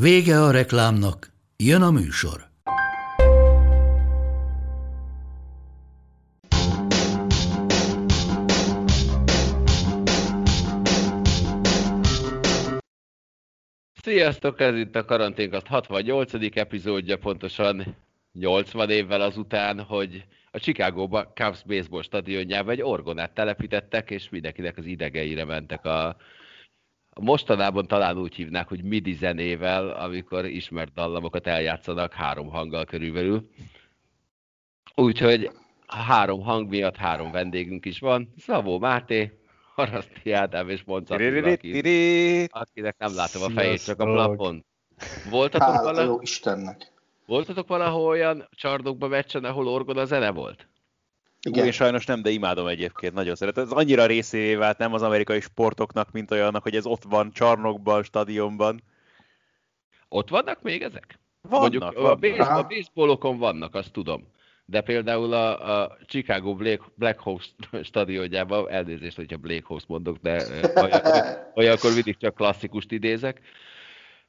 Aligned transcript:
Vége 0.00 0.40
a 0.40 0.50
reklámnak, 0.50 1.32
jön 1.56 1.82
a 1.82 1.90
műsor. 1.90 2.48
Sziasztok, 14.02 14.60
ez 14.60 14.76
itt 14.76 14.96
a 14.96 15.04
Karanténkast 15.04 15.66
68. 15.66 16.32
epizódja, 16.56 17.18
pontosan 17.18 17.96
80 18.32 18.90
évvel 18.90 19.20
azután, 19.20 19.80
hogy 19.80 20.24
a 20.50 20.58
Chicago 20.58 21.22
Cubs 21.34 21.62
baseball 21.62 22.02
stadionjába 22.02 22.70
egy 22.70 22.82
orgonát 22.82 23.34
telepítettek, 23.34 24.10
és 24.10 24.28
mindenkinek 24.28 24.76
az 24.76 24.86
idegeire 24.86 25.44
mentek 25.44 25.84
a 25.84 26.16
mostanában 27.20 27.86
talán 27.86 28.18
úgy 28.18 28.34
hívnák, 28.34 28.68
hogy 28.68 28.82
midi 28.82 29.12
zenével, 29.12 29.88
amikor 29.88 30.44
ismert 30.44 30.92
dallamokat 30.92 31.46
eljátszanak 31.46 32.12
három 32.12 32.48
hanggal 32.48 32.84
körülbelül. 32.84 33.50
Úgyhogy 34.94 35.50
három 35.86 36.40
hang 36.40 36.68
miatt 36.68 36.96
három 36.96 37.30
vendégünk 37.30 37.84
is 37.84 37.98
van. 37.98 38.32
Szabó 38.36 38.78
Máté, 38.78 39.38
Haraszti 39.74 40.32
Ádám 40.32 40.68
és 40.68 40.82
Monca 40.84 41.16
akinek 42.50 42.98
nem 42.98 43.14
látom 43.14 43.42
a 43.42 43.50
fejét, 43.50 43.84
csak 43.84 44.00
a 44.00 44.04
plafon. 44.04 44.64
Voltatok 45.30 45.68
Hála 45.68 45.82
vala... 45.82 46.02
jó 46.02 46.20
Istennek. 46.20 46.92
Voltatok 47.26 47.68
valahol 47.68 48.06
olyan 48.06 48.48
csarnokba 48.50 49.08
meccsen, 49.08 49.44
ahol 49.44 49.68
orgona 49.68 50.04
zene 50.04 50.30
volt? 50.30 50.68
Igen. 51.46 51.64
Én 51.64 51.72
sajnos 51.72 52.06
nem, 52.06 52.22
de 52.22 52.30
imádom 52.30 52.66
egyébként, 52.66 53.14
nagyon 53.14 53.34
szeretem. 53.34 53.64
Ez 53.64 53.70
annyira 53.70 54.06
részévé 54.06 54.54
vált 54.54 54.78
nem 54.78 54.92
az 54.92 55.02
amerikai 55.02 55.40
sportoknak, 55.40 56.12
mint 56.12 56.30
olyannak, 56.30 56.62
hogy 56.62 56.76
ez 56.76 56.86
ott 56.86 57.02
van 57.02 57.32
csarnokban, 57.32 58.02
stadionban. 58.02 58.82
Ott 60.08 60.28
vannak 60.28 60.62
még 60.62 60.82
ezek? 60.82 61.18
Vannak, 61.40 61.60
Mondjuk 61.60 61.82
vannak. 61.82 62.10
a, 62.10 62.14
baseball, 62.14 62.58
a 62.58 62.66
baseballokon 62.66 63.38
vannak, 63.38 63.74
azt 63.74 63.92
tudom. 63.92 64.34
De 64.64 64.80
például 64.80 65.32
a, 65.32 65.80
a 65.82 65.96
Chicago 66.06 66.54
Black, 66.54 66.82
Black 66.94 67.20
Hawks 67.20 67.54
stadionjában, 67.82 68.70
elnézést, 68.70 69.16
hogyha 69.16 69.36
Black 69.36 69.64
Hawks 69.64 69.84
mondok, 69.86 70.16
de 70.16 70.42
olyankor 71.54 71.92
mindig 71.94 72.16
csak 72.16 72.34
klasszikust 72.34 72.92
idézek. 72.92 73.40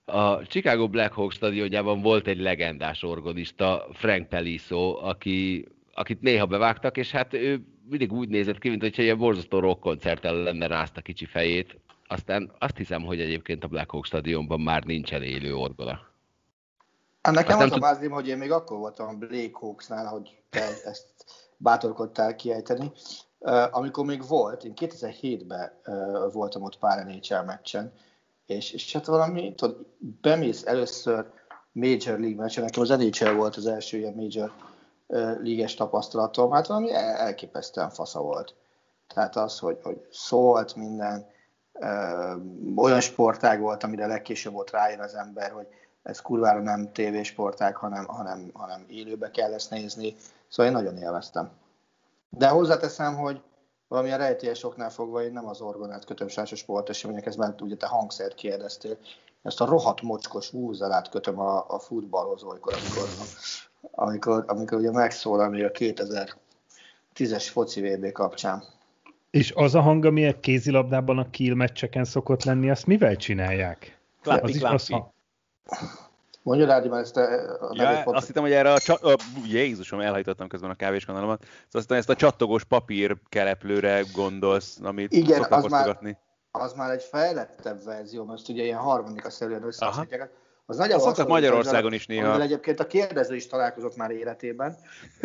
A 0.06 0.46
Chicago 0.48 0.88
Black 0.88 1.14
Hawks 1.14 1.36
stadionjában 1.36 2.02
volt 2.02 2.28
egy 2.28 2.40
legendás 2.40 3.04
orgonista, 3.04 3.88
Frank 3.94 4.30
Peliso, 4.30 4.98
aki 5.02 5.68
akit 5.98 6.22
néha 6.22 6.46
bevágtak, 6.46 6.98
és 6.98 7.12
hát 7.12 7.34
ő 7.34 7.66
mindig 7.90 8.12
úgy 8.14 8.30
nézett 8.30 8.58
ki, 8.60 8.70
mint 8.70 8.82
hogyha 8.82 9.02
ilyen 9.02 9.18
borzasztó 9.18 9.60
rock 9.60 9.80
koncerten 9.80 10.36
lenne 10.36 10.68
rázta 10.68 11.02
kicsi 11.02 11.26
fejét. 11.26 11.80
Aztán 12.08 12.52
azt 12.60 12.78
hiszem, 12.78 13.02
hogy 13.02 13.20
egyébként 13.20 13.64
a 13.64 13.68
Black 13.68 13.90
Hawk 13.90 14.06
stadionban 14.06 14.62
már 14.62 14.84
nincsen 14.84 15.24
élő 15.24 15.56
orgola. 15.56 16.00
Hát 17.22 17.36
nekem 17.36 17.60
az 17.60 17.72
a 17.72 17.80
vázlim, 17.80 18.12
hogy 18.12 18.28
én 18.28 18.38
még 18.38 18.52
akkor 18.52 18.78
voltam 18.78 19.08
a 19.08 19.14
Blake 19.14 19.50
Hawksnál, 19.54 20.06
hogy 20.06 20.38
te 20.50 20.64
ezt 20.84 21.08
bátorkodtál 21.58 22.36
kiejteni. 22.36 22.92
amikor 23.72 24.06
még 24.06 24.28
volt, 24.28 24.64
én 24.64 24.74
2007-ben 24.76 25.72
voltam 26.34 26.64
ott 26.64 26.78
pár 26.78 27.06
NHL 27.06 27.44
meccsen, 27.46 27.94
és, 28.46 28.72
és 28.72 28.94
hát 28.94 29.06
valami, 29.06 29.54
tudod, 29.56 29.86
bemész 30.22 30.66
először 30.66 31.26
Major 31.72 32.20
League 32.20 32.36
meccsen, 32.36 32.64
nekem 32.64 32.82
az 32.82 32.90
NHL 32.90 33.32
volt 33.32 33.56
az 33.56 33.66
első 33.66 33.98
ilyen 33.98 34.14
Major 34.14 34.52
líges 35.42 35.74
tapasztalatom, 35.74 36.52
hát 36.52 36.68
valami 36.68 36.94
elképesztően 36.94 37.90
fasza 37.90 38.22
volt. 38.22 38.54
Tehát 39.14 39.36
az, 39.36 39.60
hogy, 39.60 39.80
hogy 39.84 40.08
szólt 40.12 40.76
minden, 40.76 41.28
ö, 41.74 42.34
olyan 42.76 43.00
sportág 43.00 43.60
volt, 43.60 43.84
amire 43.84 44.08
legkésőbb 44.08 44.54
volt 44.54 44.72
rájön 44.72 45.00
az 45.00 45.14
ember, 45.14 45.52
hogy 45.52 45.68
ez 46.04 46.22
kurvára 46.22 46.62
nem 46.62 46.92
tévésportág, 46.92 47.76
hanem, 47.76 48.06
hanem, 48.06 48.50
hanem 48.54 48.86
élőbe 48.88 49.32
kell 49.32 49.54
ezt 49.54 49.70
nézni. 49.70 50.16
Szóval 50.48 50.72
én 50.72 50.78
nagyon 50.78 50.98
élveztem. 50.98 51.52
De 52.30 52.48
hozzáteszem, 52.48 53.16
hogy 53.16 53.42
valamilyen 53.88 54.18
rejtélyes 54.18 54.64
oknál 54.64 54.90
fogva 54.90 55.24
én 55.24 55.32
nem 55.32 55.48
az 55.48 55.62
orgonát 55.62 56.06
kötöm 56.06 56.28
sásos 56.28 56.60
sporteseményekhez, 56.60 57.36
mert 57.36 57.62
ugye 57.62 57.76
te 57.76 57.88
hangszert 57.88 58.36
kérdeztél. 58.36 58.98
Ezt 59.44 59.62
a 59.62 59.66
rohadt 59.66 60.02
mocskos 60.02 60.50
vúzalát 60.50 61.10
kötöm 61.10 61.40
a, 61.40 61.66
a 61.68 61.80
futballhoz 61.80 62.44
olykor, 62.44 62.74
amikor 62.74 63.08
amikor, 63.92 64.44
amikor 64.48 64.78
ugye 64.78 64.92
megszólal 64.92 65.50
még 65.50 65.64
a 65.64 65.72
2010-es 65.72 67.48
foci 67.52 67.82
VB 67.82 68.12
kapcsán. 68.12 68.64
És 69.30 69.52
az 69.56 69.76
a 69.76 69.82
hang, 69.82 70.06
ami 70.06 70.28
a 70.28 70.40
kézilabdában 70.40 71.18
a 71.18 71.30
kill 71.30 71.54
meccseken 71.54 72.04
szokott 72.04 72.44
lenni, 72.44 72.70
azt 72.70 72.86
mivel 72.86 73.16
csinálják? 73.16 73.98
Klapi, 74.22 74.42
az 74.42 74.56
is 74.56 74.62
az. 74.62 74.90
Mondja 76.42 76.66
Rádi 76.66 76.88
már 76.88 77.02
ezt 77.02 77.18
a, 77.18 77.22
a 77.70 77.72
ja, 77.74 78.04
Azt 78.04 78.28
hittem, 78.28 78.44
hogy 78.44 78.52
erre 78.52 78.74
a, 78.74 78.80
csa- 78.80 79.04
a 79.04 79.16
Jézusom, 79.46 80.00
elhajtottam 80.00 80.48
közben 80.48 80.70
a 80.70 80.76
kávéskanalomat. 80.76 81.42
Szóval 81.42 81.62
azt 81.72 81.82
hittem, 81.82 81.98
ezt 81.98 82.10
a 82.10 82.16
csattogós 82.16 82.64
papír 82.64 83.18
kereplőre 83.30 84.04
gondolsz, 84.14 84.80
amit 84.84 85.12
Igen, 85.12 85.44
az 85.50 85.66
már, 85.66 85.98
az 86.52 86.74
már 86.74 86.92
egy 86.92 87.04
fejlettebb 87.04 87.84
verzió, 87.84 88.26
most 88.26 88.50
ugye 88.50 88.64
ilyen 88.64 88.78
harmonika 88.78 89.30
szerűen 89.30 89.64
összehasonlítják. 89.64 90.32
Az 90.70 90.78
nagyjából 90.78 91.06
Szoktak 91.06 91.28
Magyarországon 91.28 91.94
is 91.94 92.06
néha. 92.06 92.28
Amivel 92.28 92.42
egyébként 92.42 92.80
a 92.80 92.88
kérdező 92.88 93.36
is 93.36 93.48
találkozott 93.48 93.96
már 93.96 94.12
életében. 94.12 94.78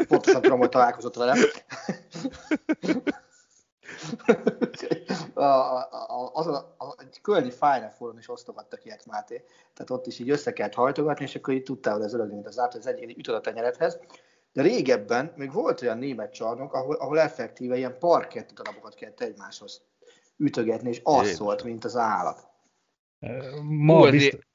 Pontosan 0.09 0.43
tudom, 0.43 0.59
hogy 0.59 0.69
találkozott 0.69 1.15
vele. 1.15 1.37
a, 5.35 5.43
a, 5.43 5.89
a, 5.91 6.31
az 6.33 6.47
a, 6.47 6.75
a, 6.79 6.95
egy 6.99 7.21
Kölni 7.23 7.51
Final 7.51 7.91
Forum 7.97 8.19
is 8.19 8.29
osztogattak 8.29 8.85
ilyet 8.85 9.07
Máté. 9.07 9.45
Tehát 9.75 9.91
ott 9.91 10.07
is 10.07 10.19
így 10.19 10.31
össze 10.31 10.53
kellett 10.53 10.75
hajtogatni, 10.75 11.25
és 11.25 11.35
akkor 11.35 11.55
így 11.55 11.63
tudtál, 11.63 11.95
hogy 11.95 12.05
ez 12.05 12.15
öreg, 12.15 12.33
mint 12.33 12.47
az 12.47 12.59
át, 12.59 12.75
az 12.75 12.87
egyéni 12.87 13.15
ütött 13.19 13.37
a 13.37 13.41
tenyerethez. 13.41 13.99
De 14.53 14.63
régebben 14.63 15.33
még 15.37 15.53
volt 15.53 15.83
olyan 15.83 15.99
német 15.99 16.33
csarnok, 16.33 16.75
ahol, 16.75 16.95
ahol 16.95 17.21
effektíve 17.21 17.77
ilyen 17.77 17.99
parkett 17.99 18.53
darabokat 18.53 18.95
kellett 18.95 19.21
egymáshoz 19.21 19.83
ütögetni, 20.37 20.89
és 20.89 21.01
az 21.05 21.29
szólt, 21.29 21.65
mint 21.65 21.85
az 21.85 21.97
állat. 21.97 22.51
Ma 23.63 24.05
Hú, 24.05 24.11
bizt 24.11 24.51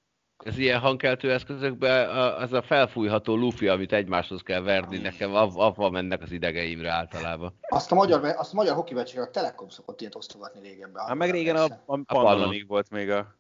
az 0.46 0.58
ilyen 0.58 0.80
hangkeltő 0.80 1.32
eszközökben 1.32 2.10
az 2.36 2.54
a 2.54 2.62
felfújható 2.62 3.36
lufi, 3.36 3.68
amit 3.68 3.94
egymáshoz 3.94 4.42
kell 4.42 4.62
verni, 4.62 4.98
nekem 4.98 5.36
avval 5.36 5.92
mennek 5.92 6.22
az 6.22 6.32
idegeimre 6.32 6.92
általában. 6.92 7.54
Azt 7.62 7.92
a 7.92 7.96
magyar, 7.96 8.24
azt 8.38 8.54
a 8.54 8.56
magyar 8.56 8.76
hoki 8.76 8.94
a 8.94 9.30
Telekom 9.32 9.70
szokott 9.70 10.02
ilyet 10.02 10.16
osztogatni 10.16 10.60
régebben. 10.60 11.06
Hát 11.06 11.16
meg 11.16 11.32
régen 11.32 11.56
a, 11.56 11.66
a, 11.86 12.18
a 12.18 12.48
még 12.48 12.68
volt 12.68 12.90
még 12.90 13.10
a... 13.10 13.37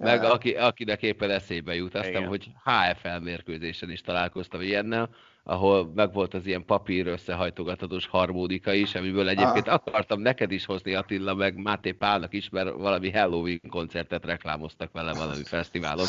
Meg 0.00 0.24
aki, 0.24 0.54
akinek 0.54 1.02
éppen 1.02 1.30
eszébe 1.30 1.74
jut, 1.74 1.94
aztán, 1.94 2.26
hogy 2.26 2.50
HFL 2.64 3.18
mérkőzésen 3.22 3.90
is 3.90 4.00
találkoztam 4.00 4.60
ilyennel, 4.60 5.08
ahol 5.42 5.92
megvolt 5.94 6.34
az 6.34 6.46
ilyen 6.46 6.64
papír 6.64 7.06
összehajtogathatós 7.06 8.06
harmónika 8.06 8.72
is, 8.72 8.94
amiből 8.94 9.28
egyébként 9.28 9.68
Aha. 9.68 9.82
akartam 9.84 10.20
neked 10.20 10.50
is 10.50 10.64
hozni 10.64 10.94
Attila, 10.94 11.34
meg 11.34 11.56
Máté 11.56 11.92
Pálnak 11.92 12.32
is, 12.32 12.48
mert 12.48 12.70
valami 12.70 13.10
Halloween 13.10 13.60
koncertet 13.68 14.24
reklámoztak 14.24 14.92
vele 14.92 15.12
valami 15.12 15.44
fesztiválon. 15.44 16.06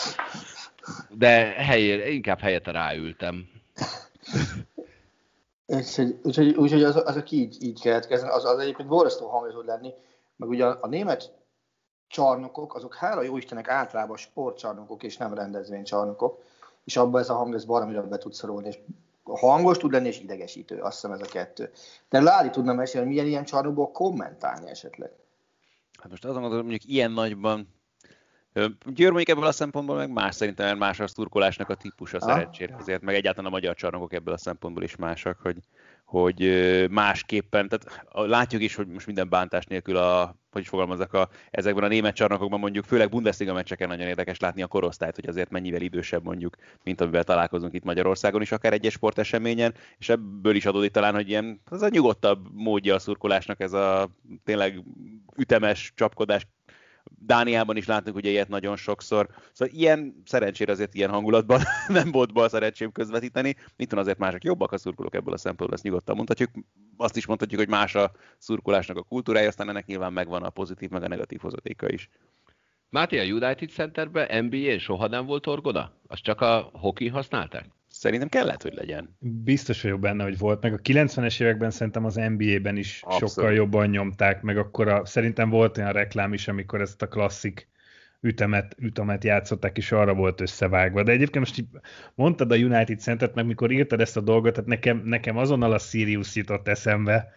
De 1.10 1.30
helyére, 1.46 2.10
inkább 2.10 2.40
helyette 2.40 2.72
ráültem. 2.72 3.50
Úgyhogy, 5.66 6.20
úgyhogy, 6.24 6.56
úgyhogy 6.56 6.84
az, 6.84 7.02
azok 7.06 7.32
így, 7.32 7.58
így 7.64 7.82
keletkeznek, 7.82 8.34
az, 8.34 8.46
az 8.46 8.60
egyébként 8.60 8.90
borzasztó 8.90 9.28
hangos 9.28 9.54
tud 9.54 9.66
lenni, 9.66 9.94
meg 10.36 10.50
ugye 10.50 10.66
a, 10.66 10.78
a 10.82 10.88
német 10.88 11.41
csarnokok, 12.12 12.76
azok 12.76 12.96
hála 12.96 13.22
jó 13.22 13.38
Istennek 13.38 13.68
általában 13.70 14.18
sportcsarnokok 14.18 15.04
és 15.04 15.18
nem 15.18 15.34
rendezvénycsarnokok, 15.34 16.44
és 16.84 16.98
abban 16.98 17.22
ez 17.22 17.30
a 17.30 17.34
hang 17.34 17.54
ez 17.54 17.66
baromira 17.66 18.08
be 18.08 18.18
tud 18.18 18.34
szorulni, 18.34 18.68
és 18.68 18.80
hangos 19.24 19.78
tud 19.78 19.92
lenni, 19.92 20.08
és 20.08 20.20
idegesítő, 20.20 20.80
azt 20.80 20.94
hiszem 20.94 21.12
ez 21.12 21.22
a 21.22 21.32
kettő. 21.32 21.72
De 22.10 22.22
Láli 22.22 22.50
tudna 22.50 22.74
mesélni, 22.74 23.06
hogy 23.06 23.16
milyen 23.16 23.30
ilyen 23.30 23.46
csarnokból 23.46 23.92
kommentálni 23.92 24.70
esetleg? 24.70 25.12
Hát 26.00 26.10
most 26.10 26.26
azon 26.26 26.42
gondolom, 26.42 26.66
mondjuk 26.66 26.92
ilyen 26.92 27.12
nagyban 27.12 27.68
Győr 28.86 29.12
mondjuk 29.12 29.30
ebből 29.30 29.46
a 29.46 29.52
szempontból 29.52 29.96
meg 29.96 30.12
más 30.12 30.36
szerintem, 30.36 30.78
más 30.78 31.00
a 31.00 31.08
szurkolásnak 31.08 31.70
a 31.70 31.76
típusa 31.76 32.18
ah. 32.18 32.28
szerencsére. 32.28 32.76
Azért 32.76 33.02
meg 33.02 33.16
egyáltalán 33.16 33.52
a 33.52 33.56
magyar 33.56 33.76
csarnokok 33.76 34.14
ebből 34.14 34.34
a 34.34 34.38
szempontból 34.38 34.84
is 34.84 34.96
másak, 34.96 35.40
hogy, 35.42 35.58
hogy 36.12 36.88
másképpen, 36.90 37.70
tehát 37.70 38.06
látjuk 38.12 38.62
is, 38.62 38.76
hogy 38.76 38.88
most 38.88 39.06
minden 39.06 39.30
bántás 39.30 39.66
nélkül 39.66 39.98
a, 39.98 40.36
hogy 40.52 40.62
is 40.62 40.68
fogalmazok, 40.68 41.14
a, 41.14 41.30
ezekben 41.52 41.84
a 41.84 41.88
német 41.88 42.16
csarnokokban 42.16 42.60
mondjuk, 42.60 42.86
főleg 42.86 43.10
Bundesliga 43.10 43.54
meccseken 43.54 43.88
nagyon 43.88 44.08
érdekes 44.08 44.40
látni 44.40 44.62
a 44.62 44.68
korosztályt, 44.68 45.16
hogy 45.16 45.28
azért 45.28 45.50
mennyivel 45.50 45.82
idősebb 45.82 46.24
mondjuk, 46.24 46.56
mint 46.84 47.02
amivel 47.02 47.24
találkozunk 47.24 47.74
itt 47.74 47.84
Magyarországon 47.84 48.42
is, 48.42 48.52
akár 48.52 48.74
egyes 48.74 48.94
sporteseményen, 48.94 49.74
és 49.98 50.10
ebből 50.10 50.56
is 50.56 50.66
adódik 50.66 50.92
talán, 50.92 51.14
hogy 51.14 51.30
ilyen, 51.30 51.62
az 51.66 51.82
a 51.82 51.90
nyugodtabb 51.90 52.48
módja 52.54 52.96
a 52.96 53.00
szurkolásnak, 53.00 53.60
ez 53.60 53.74
a 53.74 54.10
tényleg 54.44 54.84
ütemes 55.38 55.94
csapkodás, 55.96 56.48
Dániában 57.04 57.78
is 57.78 57.86
láttuk 57.86 58.16
ugye 58.16 58.30
ilyet 58.30 58.48
nagyon 58.48 58.76
sokszor. 58.76 59.30
Szóval 59.52 59.74
ilyen, 59.76 60.22
szerencsére 60.26 60.72
azért 60.72 60.94
ilyen 60.94 61.10
hangulatban 61.10 61.62
nem 61.88 62.12
volt 62.12 62.34
bal 62.34 62.50
szerencsém 62.50 62.92
közvetíteni. 62.92 63.56
Itt 63.76 63.92
van 63.92 64.00
azért 64.00 64.18
mások 64.18 64.44
jobbak 64.44 64.72
a 64.72 64.78
szurkolók 64.78 65.16
ebből 65.16 65.34
a 65.34 65.38
szempontból, 65.38 65.76
ezt 65.76 65.84
nyugodtan 65.84 66.16
mondhatjuk. 66.16 66.50
Azt 66.98 67.18
is 67.18 67.26
mondhatjuk, 67.26 67.60
hogy 67.60 67.70
más 67.70 67.96
a 67.96 68.12
szurkolásnak 68.38 68.98
a 68.98 69.04
kultúrája, 69.04 69.48
aztán 69.48 69.70
ennek 69.70 69.86
nyilván 69.86 70.14
megvan 70.14 70.44
a 70.44 70.50
pozitív, 70.50 70.90
meg 70.90 71.04
a 71.04 71.08
negatív 71.08 71.40
hozatéka 71.40 71.90
is. 71.90 72.10
Máté, 72.90 73.20
a 73.20 73.34
United 73.34 73.70
Centerben 73.70 74.46
NBA 74.46 74.80
soha 74.80 75.08
nem 75.08 75.26
volt 75.26 75.48
orgoda? 75.48 76.02
Azt 76.08 76.24
csak 76.24 76.42
a 76.42 76.70
hoki 76.74 77.08
használták? 77.08 77.66
Szerintem 78.02 78.30
kellett, 78.30 78.62
hogy 78.62 78.74
legyen. 78.74 79.16
Biztos 79.20 79.82
vagyok 79.82 80.00
benne, 80.00 80.24
hogy 80.24 80.38
volt. 80.38 80.62
Meg 80.62 80.74
a 80.74 80.78
90-es 80.78 81.42
években 81.42 81.72
szerintem 81.72 82.06
az 82.06 82.16
NBA-ben 82.16 82.78
is 82.78 83.02
Abszolút. 83.04 83.34
sokkal 83.34 83.54
jobban 83.54 83.90
nyomták, 83.90 84.42
meg 84.42 84.58
akkor 84.58 84.88
a, 84.88 85.06
szerintem 85.06 85.50
volt 85.50 85.78
olyan 85.78 85.92
reklám 85.92 86.34
is, 86.34 86.48
amikor 86.48 86.82
ezt 86.82 87.02
a 87.02 87.08
klasszik 87.08 87.68
ütemet, 88.22 88.76
ütemet 88.80 89.24
játszották, 89.24 89.78
és 89.78 89.92
arra 89.92 90.14
volt 90.14 90.42
összevágva. 90.42 91.04
De 91.04 91.12
egyébként 91.12 91.46
most 91.46 91.60
így 91.60 91.68
mondtad 92.16 92.52
a 92.52 92.56
United 92.56 93.00
Center-t, 93.00 93.36
meg 93.36 93.46
mikor 93.46 93.72
írtad 93.72 94.02
ezt 94.02 94.18
a 94.18 94.22
dolgot, 94.22 94.54
tehát 94.54 94.70
nekem, 94.70 95.02
nekem 95.06 95.38
azonnal 95.38 95.72
a 95.72 95.80
Sirius 95.80 96.36
jutott 96.36 96.68
eszembe, 96.68 97.34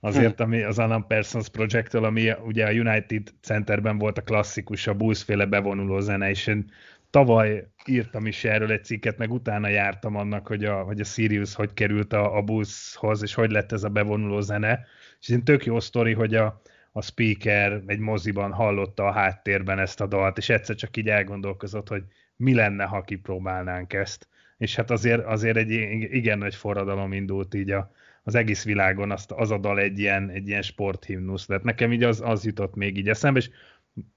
azért, 0.00 0.40
ami 0.40 0.62
az 0.62 0.78
Alan 0.78 1.06
Persons 1.06 1.48
project 1.48 1.94
ami 1.94 2.32
ugye 2.44 2.66
a 2.66 2.70
United 2.70 3.32
Centerben 3.40 3.98
volt 3.98 4.18
a 4.18 4.22
klasszikus, 4.22 4.86
a 4.86 4.94
Bulls 4.94 5.22
féle 5.22 5.46
bevonuló 5.46 6.00
zene, 6.00 6.30
és 6.30 6.46
én 6.46 6.70
tavaly 7.16 7.66
írtam 7.86 8.26
is 8.26 8.44
erről 8.44 8.72
egy 8.72 8.84
cikket, 8.84 9.18
meg 9.18 9.32
utána 9.32 9.68
jártam 9.68 10.16
annak, 10.16 10.46
hogy 10.46 10.64
a, 10.64 10.82
hogy 10.82 11.00
a 11.00 11.04
Sirius 11.04 11.54
hogy 11.54 11.72
került 11.72 12.12
a, 12.12 12.36
a 12.36 12.42
buszhoz, 12.42 13.22
és 13.22 13.34
hogy 13.34 13.50
lett 13.50 13.72
ez 13.72 13.84
a 13.84 13.88
bevonuló 13.88 14.40
zene. 14.40 14.86
És 15.20 15.28
ez 15.28 15.38
tök 15.44 15.64
jó 15.64 15.80
sztori, 15.80 16.12
hogy 16.12 16.34
a, 16.34 16.60
a 16.92 17.02
speaker 17.02 17.82
egy 17.86 17.98
moziban 17.98 18.52
hallotta 18.52 19.04
a 19.04 19.12
háttérben 19.12 19.78
ezt 19.78 20.00
a 20.00 20.06
dalt, 20.06 20.38
és 20.38 20.48
egyszer 20.48 20.76
csak 20.76 20.96
így 20.96 21.08
elgondolkozott, 21.08 21.88
hogy 21.88 22.02
mi 22.36 22.54
lenne, 22.54 22.84
ha 22.84 23.02
kipróbálnánk 23.02 23.92
ezt. 23.92 24.28
És 24.58 24.76
hát 24.76 24.90
azért, 24.90 25.24
azért 25.24 25.56
egy 25.56 25.70
igen 26.14 26.38
nagy 26.38 26.54
forradalom 26.54 27.12
indult 27.12 27.54
így 27.54 27.70
a, 27.70 27.90
az 28.22 28.34
egész 28.34 28.64
világon, 28.64 29.10
azt, 29.10 29.32
az 29.32 29.50
a 29.50 29.58
dal 29.58 29.78
egy 29.78 29.98
ilyen, 29.98 30.30
egy 30.30 30.48
ilyen 30.48 30.62
sporthimnusz 30.62 31.46
lett. 31.46 31.62
Nekem 31.62 31.92
így 31.92 32.02
az, 32.02 32.20
az 32.24 32.44
jutott 32.44 32.74
még 32.74 32.96
így 32.96 33.08
eszembe, 33.08 33.38
és 33.38 33.50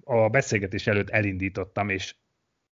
a 0.04 0.30
beszélgetés 0.30 0.88
előtt 0.88 1.10
elindítottam, 1.10 1.90
és 1.90 2.16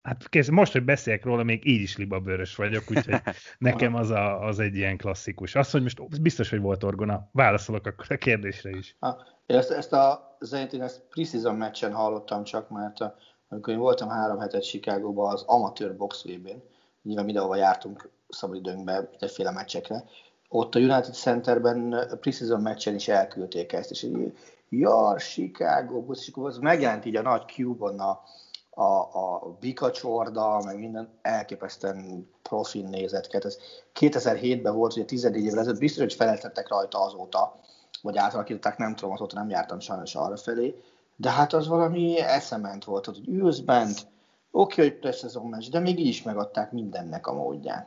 Hát 0.02 0.28
kész, 0.28 0.48
most, 0.48 0.72
hogy 0.72 0.84
beszélek 0.84 1.24
róla, 1.24 1.42
még 1.42 1.66
így 1.66 1.80
is 1.80 1.96
libabőrös 1.96 2.56
vagyok, 2.56 2.82
úgyhogy 2.90 3.20
nekem 3.58 3.94
az, 3.94 4.10
a, 4.10 4.46
az 4.46 4.58
egy 4.58 4.76
ilyen 4.76 4.96
klasszikus. 4.96 5.54
Azt, 5.54 5.70
hogy 5.70 5.82
most 5.82 6.22
biztos, 6.22 6.50
hogy 6.50 6.60
volt 6.60 6.84
orgona, 6.84 7.28
válaszolok 7.32 7.86
akkor 7.86 8.06
a 8.08 8.16
kérdésre 8.16 8.70
is. 8.70 8.96
Ha, 9.00 9.26
én 9.46 9.56
ezt, 9.56 9.70
ezt 9.70 9.92
a 9.92 10.36
zenét 10.40 10.72
én 10.72 10.82
ezt 10.82 11.02
preseason 11.08 11.56
meccsen 11.56 11.92
hallottam 11.92 12.44
csak, 12.44 12.70
mert 12.70 13.00
a, 13.00 13.16
amikor 13.48 13.72
én 13.72 13.78
voltam 13.78 14.08
három 14.08 14.38
hetet 14.38 14.62
Chicagóban 14.62 15.32
az 15.32 15.42
amatőr 15.46 15.96
box 15.96 16.22
n 16.22 16.48
nyilván 17.02 17.24
mindenhova 17.24 17.56
jártunk 17.56 18.10
szabadidőnkbe, 18.28 19.08
mindenféle 19.10 19.50
meccsekre, 19.50 20.04
ott 20.48 20.74
a 20.74 20.78
United 20.78 21.14
Centerben 21.14 22.08
preseason 22.20 22.60
meccsen 22.60 22.94
is 22.94 23.08
elküldték 23.08 23.72
ezt, 23.72 23.90
és 23.90 24.02
így, 24.02 24.38
ja, 24.68 25.16
Chicago, 25.18 26.12
és 26.12 26.28
akkor 26.28 26.48
az 26.48 26.58
megjelent 26.58 27.04
így 27.04 27.16
a 27.16 27.22
nagy 27.22 27.42
cube 27.46 28.02
a, 28.02 28.22
a, 28.80 29.08
a 29.12 29.56
Bika 29.60 29.90
csorda, 29.90 30.60
meg 30.64 30.78
minden 30.78 31.08
elképesztően 31.22 32.30
profin 32.42 32.86
nézett 32.86 33.26
ki. 33.26 33.36
Ez 33.40 33.58
2007-ben 34.00 34.74
volt, 34.74 34.92
ugye 34.92 35.04
14 35.04 35.44
évvel 35.44 35.58
ezelőtt, 35.58 35.78
biztos, 35.78 36.02
hogy 36.02 36.14
feleltettek 36.14 36.68
rajta 36.68 37.04
azóta, 37.04 37.60
vagy 38.02 38.16
átalakították, 38.16 38.76
nem 38.76 38.94
tudom, 38.94 39.12
azóta 39.12 39.38
nem 39.38 39.48
jártam 39.48 39.80
sajnos 39.80 40.14
arra 40.14 40.36
felé, 40.36 40.82
de 41.16 41.30
hát 41.30 41.52
az 41.52 41.68
valami 41.68 42.20
eszement 42.20 42.84
volt, 42.84 43.04
hogy 43.04 43.28
ülsz 43.28 43.58
bent, 43.58 44.06
oké, 44.50 44.82
hogy 44.82 44.98
preszezon 44.98 45.46
meccs, 45.46 45.70
de 45.70 45.78
még 45.78 45.98
így 45.98 46.06
is 46.06 46.22
megadták 46.22 46.72
mindennek 46.72 47.26
a 47.26 47.32
módján. 47.32 47.86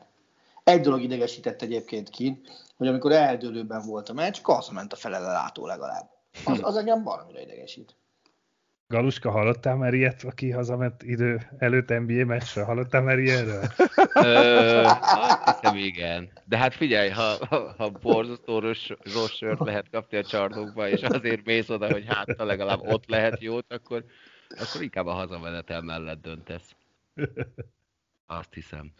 Egy 0.63 0.81
dolog 0.81 1.01
idegesített 1.01 1.61
egyébként 1.61 2.09
kint, 2.09 2.47
hogy 2.77 2.87
amikor 2.87 3.11
eldőlőben 3.11 3.85
volt 3.85 4.09
a 4.09 4.13
meccs, 4.13 4.41
kasz 4.41 4.69
ment 4.69 4.93
a 4.93 4.95
felele 4.95 5.31
látó 5.31 5.65
legalább. 5.65 6.09
Az, 6.45 6.59
az 6.61 6.75
engem 6.81 7.03
valamire 7.03 7.41
idegesít. 7.41 7.95
Galuska, 8.93 9.31
hallottál 9.31 9.75
már 9.75 9.93
ilyet, 9.93 10.23
aki 10.23 10.51
hazament 10.51 11.03
idő 11.03 11.41
előtt 11.57 11.89
NBA 11.89 12.25
meccsre? 12.25 12.63
Hallottál 12.63 13.01
már 13.01 13.19
ilyenről? 13.19 13.63
hát 14.93 15.59
hiszem 15.59 15.77
igen. 15.77 16.29
De 16.45 16.57
hát 16.57 16.73
figyelj, 16.73 17.09
ha, 17.09 17.35
ha, 17.49 17.73
ha 17.77 17.89
borzasztó 17.89 18.59
rossz, 18.59 18.89
sört 19.27 19.59
lehet 19.59 19.89
kapni 19.89 20.17
a 20.17 20.23
csarnokba, 20.23 20.89
és 20.89 21.01
azért 21.01 21.45
mész 21.45 21.69
oda, 21.69 21.91
hogy 21.91 22.05
hát 22.07 22.37
legalább 22.37 22.79
ott 22.81 23.09
lehet 23.09 23.41
jót, 23.41 23.73
akkor, 23.73 24.05
akkor 24.49 24.81
inkább 24.81 25.05
a 25.05 25.11
hazamenetel 25.11 25.81
mellett 25.81 26.21
döntesz. 26.21 26.75
Azt 28.25 28.53
hiszem. 28.53 28.91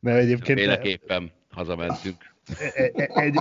Mert 0.00 0.18
egyébként... 0.18 0.58
Féleképpen 0.58 1.32
hazamentünk. 1.50 2.34
Egy, 2.74 2.92
egy, 2.96 3.10
egy, 3.14 3.36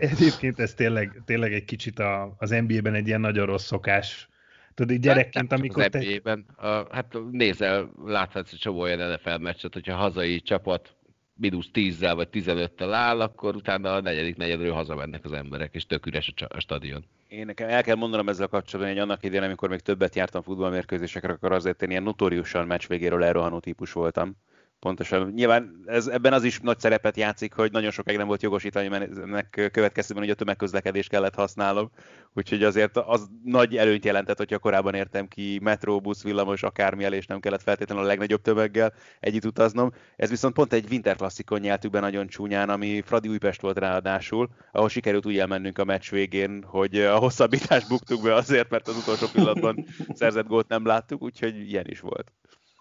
egyébként 0.00 0.60
ez 0.60 0.74
tényleg, 0.74 1.22
tényleg 1.24 1.52
egy 1.52 1.64
kicsit 1.64 1.98
a, 1.98 2.34
az 2.38 2.50
NBA-ben 2.50 2.94
egy 2.94 3.06
ilyen 3.06 3.20
nagyon 3.20 3.46
rossz 3.46 3.66
szokás, 3.66 4.28
Tudod, 4.76 4.96
így 4.96 5.00
gyerekként, 5.00 5.50
hát, 5.50 5.58
amikor 5.58 5.86
te... 5.86 5.98
NBA-ben, 5.98 6.44
a, 6.56 6.94
hát 6.94 7.16
nézel, 7.30 7.90
láthatsz 8.04 8.52
egy 8.52 8.58
csomó 8.58 8.80
olyan 8.80 9.12
NFL 9.12 9.36
meccset, 9.36 9.72
hogyha 9.72 9.92
a 9.92 9.96
hazai 9.96 10.40
csapat 10.40 10.94
mínusz 11.34 11.68
10-zel 11.72 12.12
vagy 12.14 12.28
15-tel 12.32 12.90
áll, 12.92 13.20
akkor 13.20 13.56
utána 13.56 13.94
a 13.94 14.00
negyedik 14.00 14.36
negyedről 14.36 14.72
hazamennek 14.72 15.24
az 15.24 15.32
emberek, 15.32 15.74
és 15.74 15.86
tök 15.86 16.06
üres 16.06 16.32
a, 16.36 16.56
a 16.56 16.60
stadion. 16.60 17.04
Én 17.28 17.46
nekem 17.46 17.68
el 17.68 17.82
kell 17.82 17.96
mondanom 17.96 18.28
ezzel 18.28 18.46
kapcsolatban, 18.46 18.94
hogy 18.94 19.02
annak 19.02 19.24
idején, 19.24 19.44
amikor 19.44 19.68
még 19.68 19.80
többet 19.80 20.14
jártam 20.14 20.42
futballmérkőzésekre, 20.42 21.32
akkor 21.32 21.52
azért 21.52 21.82
én 21.82 21.90
ilyen 21.90 22.02
notóriusan 22.02 22.66
meccs 22.66 22.86
végéről 22.86 23.24
elrohanó 23.24 23.58
típus 23.58 23.92
voltam. 23.92 24.36
Pontosan. 24.80 25.32
Nyilván 25.34 25.82
ez, 25.86 26.06
ebben 26.06 26.32
az 26.32 26.44
is 26.44 26.60
nagy 26.60 26.78
szerepet 26.78 27.16
játszik, 27.16 27.52
hogy 27.52 27.72
nagyon 27.72 27.90
sokáig 27.90 28.18
nem 28.18 28.26
volt 28.26 28.42
jogosítani, 28.42 28.88
mert 28.88 29.18
ennek 29.18 29.68
következtében 29.72 30.22
hogy 30.22 30.32
a 30.32 30.34
tömegközlekedést 30.34 31.08
kellett 31.08 31.34
használnom. 31.34 31.90
Úgyhogy 32.34 32.62
azért 32.62 32.96
az 32.96 33.28
nagy 33.44 33.76
előnyt 33.76 34.04
jelentett, 34.04 34.36
hogyha 34.36 34.58
korábban 34.58 34.94
értem 34.94 35.28
ki 35.28 35.58
metró, 35.62 36.00
busz, 36.00 36.22
villamos, 36.22 36.62
akármi 36.62 37.04
el, 37.04 37.12
és 37.12 37.26
nem 37.26 37.40
kellett 37.40 37.62
feltétlenül 37.62 38.04
a 38.04 38.06
legnagyobb 38.06 38.42
tömeggel 38.42 38.92
együtt 39.20 39.44
utaznom. 39.44 39.92
Ez 40.16 40.30
viszont 40.30 40.54
pont 40.54 40.72
egy 40.72 40.86
Winter 40.90 41.16
Classicon 41.16 41.60
nyeltük 41.60 41.90
be 41.90 42.00
nagyon 42.00 42.26
csúnyán, 42.26 42.68
ami 42.68 43.00
Fradi 43.00 43.28
Újpest 43.28 43.60
volt 43.60 43.78
ráadásul, 43.78 44.48
ahol 44.72 44.88
sikerült 44.88 45.26
úgy 45.26 45.38
elmennünk 45.38 45.78
a 45.78 45.84
meccs 45.84 46.10
végén, 46.10 46.64
hogy 46.66 47.00
a 47.00 47.16
hosszabbítást 47.16 47.88
buktuk 47.88 48.22
be 48.22 48.34
azért, 48.34 48.70
mert 48.70 48.88
az 48.88 48.96
utolsó 48.96 49.26
pillanatban 49.32 49.86
szerzett 50.20 50.46
gólt 50.46 50.68
nem 50.68 50.86
láttuk, 50.86 51.22
úgyhogy 51.22 51.70
ilyen 51.70 51.86
is 51.86 52.00
volt. 52.00 52.32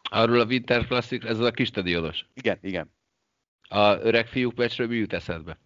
Arról 0.09 0.39
a 0.39 0.45
Winter 0.45 0.87
Classic, 0.87 1.25
ez 1.25 1.39
az 1.39 1.45
a 1.45 1.51
kis 1.51 1.67
stadionos. 1.67 2.25
Igen, 2.33 2.57
igen. 2.61 2.93
A 3.69 3.93
öreg 3.93 4.27
fiúk 4.27 4.55
meccsről 4.55 4.87
mi 4.87 4.95
jut 4.95 5.13
eszedbe? 5.13 5.57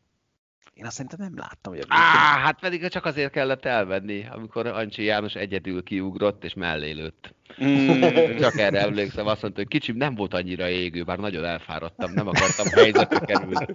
Én 0.79 0.85
azt 0.85 0.95
szerintem 0.95 1.19
nem 1.19 1.37
láttam, 1.37 1.73
hogy... 1.73 1.83
Á, 1.87 2.39
hát 2.39 2.59
pedig 2.59 2.87
csak 2.87 3.05
azért 3.05 3.31
kellett 3.31 3.65
elvenni, 3.65 4.27
amikor 4.31 4.67
Ancsi 4.67 5.03
János 5.03 5.35
egyedül 5.35 5.83
kiugrott 5.83 6.43
és 6.43 6.53
mellé 6.53 6.91
lőtt. 6.91 7.35
Mm. 7.63 8.37
Csak 8.37 8.57
erre 8.57 8.79
emlékszem, 8.79 9.27
azt 9.27 9.41
mondta, 9.41 9.59
hogy 9.59 9.69
kicsim 9.69 9.95
nem 9.95 10.15
volt 10.15 10.33
annyira 10.33 10.69
égő, 10.69 11.03
bár 11.03 11.17
nagyon 11.17 11.45
elfáradtam, 11.45 12.13
nem 12.13 12.27
akartam 12.27 12.67
helyzetbe 12.67 13.19
kerülni. 13.19 13.65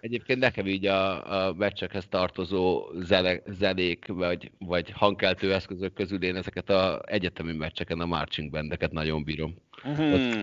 Egyébként 0.00 0.38
nekem 0.38 0.66
így 0.66 0.86
a, 0.86 1.32
a 1.46 1.52
meccsekhez 1.52 2.06
tartozó 2.08 2.86
zene, 2.98 3.40
zenék, 3.46 4.06
vagy, 4.06 4.50
vagy 4.58 4.90
hangkeltő 4.90 5.52
eszközök 5.54 5.92
közül 5.92 6.22
én 6.22 6.36
ezeket 6.36 6.70
a 6.70 7.02
egyetemi 7.06 7.52
meccseken 7.52 8.00
a 8.00 8.06
marching 8.06 8.50
bandeket 8.50 8.92
nagyon 8.92 9.24
bírom. 9.24 9.54
Mm-hmm. 9.88 10.42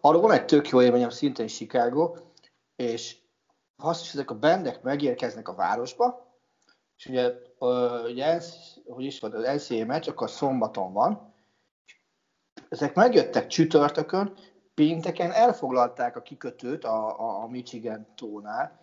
arról 0.00 0.20
van 0.20 0.32
egy 0.32 0.44
tök 0.44 0.68
jó 0.68 0.82
élményem 0.82 1.10
szintén 1.10 1.46
Chicago, 1.46 2.14
és 2.76 3.16
azt 3.82 4.02
is 4.02 4.12
ezek 4.12 4.30
a 4.30 4.38
bendek 4.38 4.82
megérkeznek 4.82 5.48
a 5.48 5.54
városba, 5.54 6.26
és 6.96 7.06
ugye, 7.06 7.32
ugye 8.04 8.40
hogy 8.86 9.04
is 9.04 9.20
volt, 9.20 9.34
az 9.34 9.54
NCAA 9.54 9.84
meccs, 9.84 10.08
akkor 10.08 10.30
szombaton 10.30 10.92
van, 10.92 11.34
ezek 12.68 12.94
megjöttek 12.94 13.46
csütörtökön, 13.46 14.34
pénteken 14.74 15.32
elfoglalták 15.32 16.16
a 16.16 16.22
kikötőt 16.22 16.84
a, 16.84 17.20
a, 17.20 17.42
a 17.42 17.46
Michigan 17.46 18.06
tónál, 18.16 18.80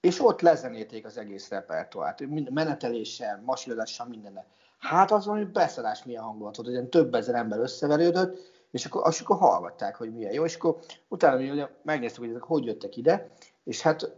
és 0.00 0.20
ott 0.20 0.40
lezenélték 0.40 1.04
az 1.04 1.16
egész 1.16 1.48
repertoárt, 1.48 2.50
meneteléssel, 2.50 3.42
masírozással, 3.44 4.06
mindenne. 4.06 4.46
Hát 4.78 5.10
az 5.10 5.26
valami 5.26 5.44
beszarás 5.44 6.04
milyen 6.04 6.22
hangulat 6.22 6.56
volt, 6.56 6.68
hogy 6.68 6.88
több 6.88 7.14
ezer 7.14 7.34
ember 7.34 7.58
összeverődött, 7.58 8.52
és 8.70 8.84
akkor, 8.84 9.06
és 9.08 9.20
akkor 9.20 9.36
hallgatták, 9.36 9.96
hogy 9.96 10.12
milyen 10.12 10.32
jó, 10.32 10.44
és 10.44 10.54
akkor 10.54 10.76
utána 11.08 11.36
mi 11.36 11.62
megnéztük, 11.82 12.20
hogy 12.20 12.30
ezek 12.30 12.42
hogy 12.42 12.64
jöttek 12.64 12.96
ide, 12.96 13.30
és 13.64 13.80
hát 13.80 14.12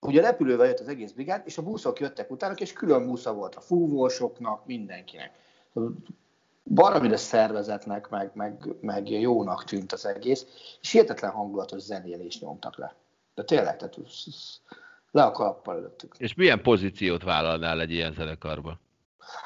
ugye 0.00 0.20
repülővel 0.20 0.66
jött 0.66 0.80
az 0.80 0.88
egész 0.88 1.12
brigád, 1.12 1.42
és 1.44 1.58
a 1.58 1.62
buszok 1.62 2.00
jöttek 2.00 2.30
utána, 2.30 2.54
és 2.54 2.72
külön 2.72 3.06
busza 3.06 3.32
volt 3.32 3.54
a 3.54 3.60
fúvósoknak, 3.60 4.66
mindenkinek. 4.66 5.30
Baramire 6.64 7.16
szervezetnek, 7.16 8.08
meg, 8.08 8.30
meg, 8.34 8.74
meg 8.80 9.10
jónak 9.10 9.64
tűnt 9.64 9.92
az 9.92 10.06
egész, 10.06 10.46
és 10.80 10.90
hihetetlen 10.90 11.30
hangulatos 11.30 11.82
zenélést 11.82 12.40
nyomtak 12.40 12.78
le. 12.78 12.94
De 13.34 13.44
tényleg, 13.44 13.76
tehát 13.76 13.98
le 15.10 15.22
a 15.22 15.30
kalappal 15.30 15.76
előttük. 15.76 16.14
És 16.18 16.34
milyen 16.34 16.62
pozíciót 16.62 17.22
vállalnál 17.22 17.80
egy 17.80 17.90
ilyen 17.90 18.12
zenekarban? 18.12 18.80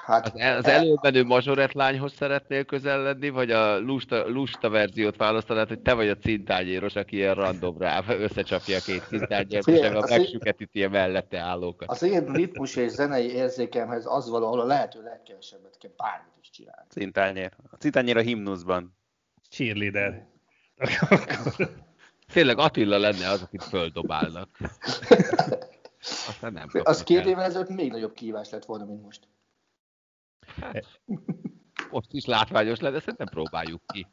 Hát, 0.05 0.27
az, 0.35 0.41
az 0.57 0.67
előbenő 0.67 1.25
mazsorett 1.25 1.73
lányhoz 1.73 2.13
szeretnél 2.13 2.65
közel 2.65 3.03
lenni, 3.03 3.29
vagy 3.29 3.51
a 3.51 3.79
lusta, 3.79 4.29
lusta 4.29 4.69
verziót 4.69 5.17
választanád, 5.17 5.69
hogy 5.69 5.81
te 5.81 5.93
vagy 5.95 6.09
a 6.09 6.17
cintányéros, 6.17 6.95
aki 6.95 7.17
ilyen 7.17 7.35
random 7.35 7.79
rá 7.79 8.03
összecsapja 8.09 8.77
a 8.77 8.81
két 8.81 9.03
cintányért, 9.09 9.67
és 9.67 9.81
a 9.81 10.07
megsüketíti 10.09 10.85
a 10.85 10.89
mellette 10.89 11.39
állókat. 11.39 11.91
Az 11.91 12.03
én 12.03 12.33
ritmus 12.33 12.77
és 12.77 12.91
zenei 12.91 13.33
érzékemhez 13.35 14.07
az 14.07 14.29
való, 14.29 14.47
ahol 14.47 14.61
a 14.61 14.65
lehető 14.65 15.03
legkevesebbet 15.03 15.77
kell 15.79 15.91
bármit 15.97 16.35
is 16.41 16.51
csinálni. 16.51 16.87
Cintányér. 16.89 17.53
A 17.71 17.77
cintányér 17.77 18.17
a 18.17 18.21
himnuszban. 18.21 18.97
Cheerleader. 19.51 20.27
Tényleg 22.33 22.59
Attila 22.59 22.99
lenne 22.99 23.29
az, 23.29 23.43
akit 23.43 23.65
földobálnak. 23.65 24.49
Aztán 26.29 26.53
nem 26.53 26.69
az 26.83 27.03
két 27.03 27.27
évvel 27.27 27.45
ezelőtt 27.45 27.69
még 27.69 27.91
nagyobb 27.91 28.13
kívás 28.13 28.51
lett 28.51 28.65
volna, 28.65 28.85
mint 28.85 29.03
most. 29.03 29.29
Hát, 30.61 31.01
most 31.91 32.13
is 32.13 32.25
látványos 32.25 32.81
lenne, 32.81 32.95
de 32.95 33.01
szerintem 33.01 33.27
próbáljuk 33.27 33.83
ki. 33.87 34.07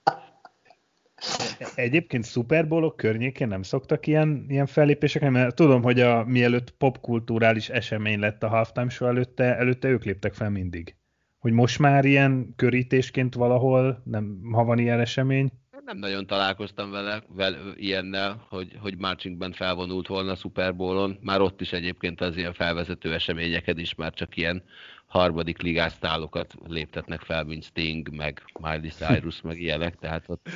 Egyébként 1.75 2.25
Super 2.25 2.67
Bowl-ok 2.67 2.95
környékén 2.95 3.47
nem 3.47 3.61
szoktak 3.61 4.07
ilyen, 4.07 4.45
ilyen 4.47 4.65
fellépések, 4.65 5.29
mert 5.29 5.55
tudom, 5.55 5.83
hogy 5.83 5.99
a, 5.99 6.23
mielőtt 6.23 6.71
popkulturális 6.71 7.69
esemény 7.69 8.19
lett 8.19 8.43
a 8.43 8.47
halftime 8.47 8.89
show 8.89 9.07
előtte, 9.07 9.57
előtte 9.57 9.87
ők 9.87 10.03
léptek 10.03 10.33
fel 10.33 10.49
mindig. 10.49 10.95
Hogy 11.37 11.51
most 11.51 11.79
már 11.79 12.05
ilyen 12.05 12.53
körítésként 12.55 13.35
valahol, 13.35 14.01
nem, 14.05 14.39
ha 14.51 14.63
van 14.63 14.79
ilyen 14.79 14.99
esemény? 14.99 15.51
Nem 15.85 15.97
nagyon 15.97 16.27
találkoztam 16.27 16.91
vele, 16.91 17.23
vele 17.27 17.57
ilyennel, 17.75 18.45
hogy, 18.49 18.77
hogy 18.79 18.97
marching 18.97 19.37
band 19.37 19.55
felvonult 19.55 20.07
volna 20.07 20.31
a 20.31 20.35
Super 20.35 20.75
Bowl-on. 20.75 21.17
Már 21.21 21.41
ott 21.41 21.61
is 21.61 21.73
egyébként 21.73 22.21
az 22.21 22.37
ilyen 22.37 22.53
felvezető 22.53 23.13
eseményeket 23.13 23.77
is 23.77 23.95
már 23.95 24.13
csak 24.13 24.37
ilyen 24.37 24.63
harmadik 25.05 25.61
ligáztálokat 25.61 26.53
léptetnek 26.67 27.21
fel, 27.21 27.43
mint 27.43 27.63
Sting, 27.63 28.15
meg 28.15 28.43
Miley 28.59 28.89
Cyrus, 28.89 29.41
meg 29.41 29.61
ilyenek, 29.61 29.95
tehát 29.95 30.23
ott, 30.27 30.49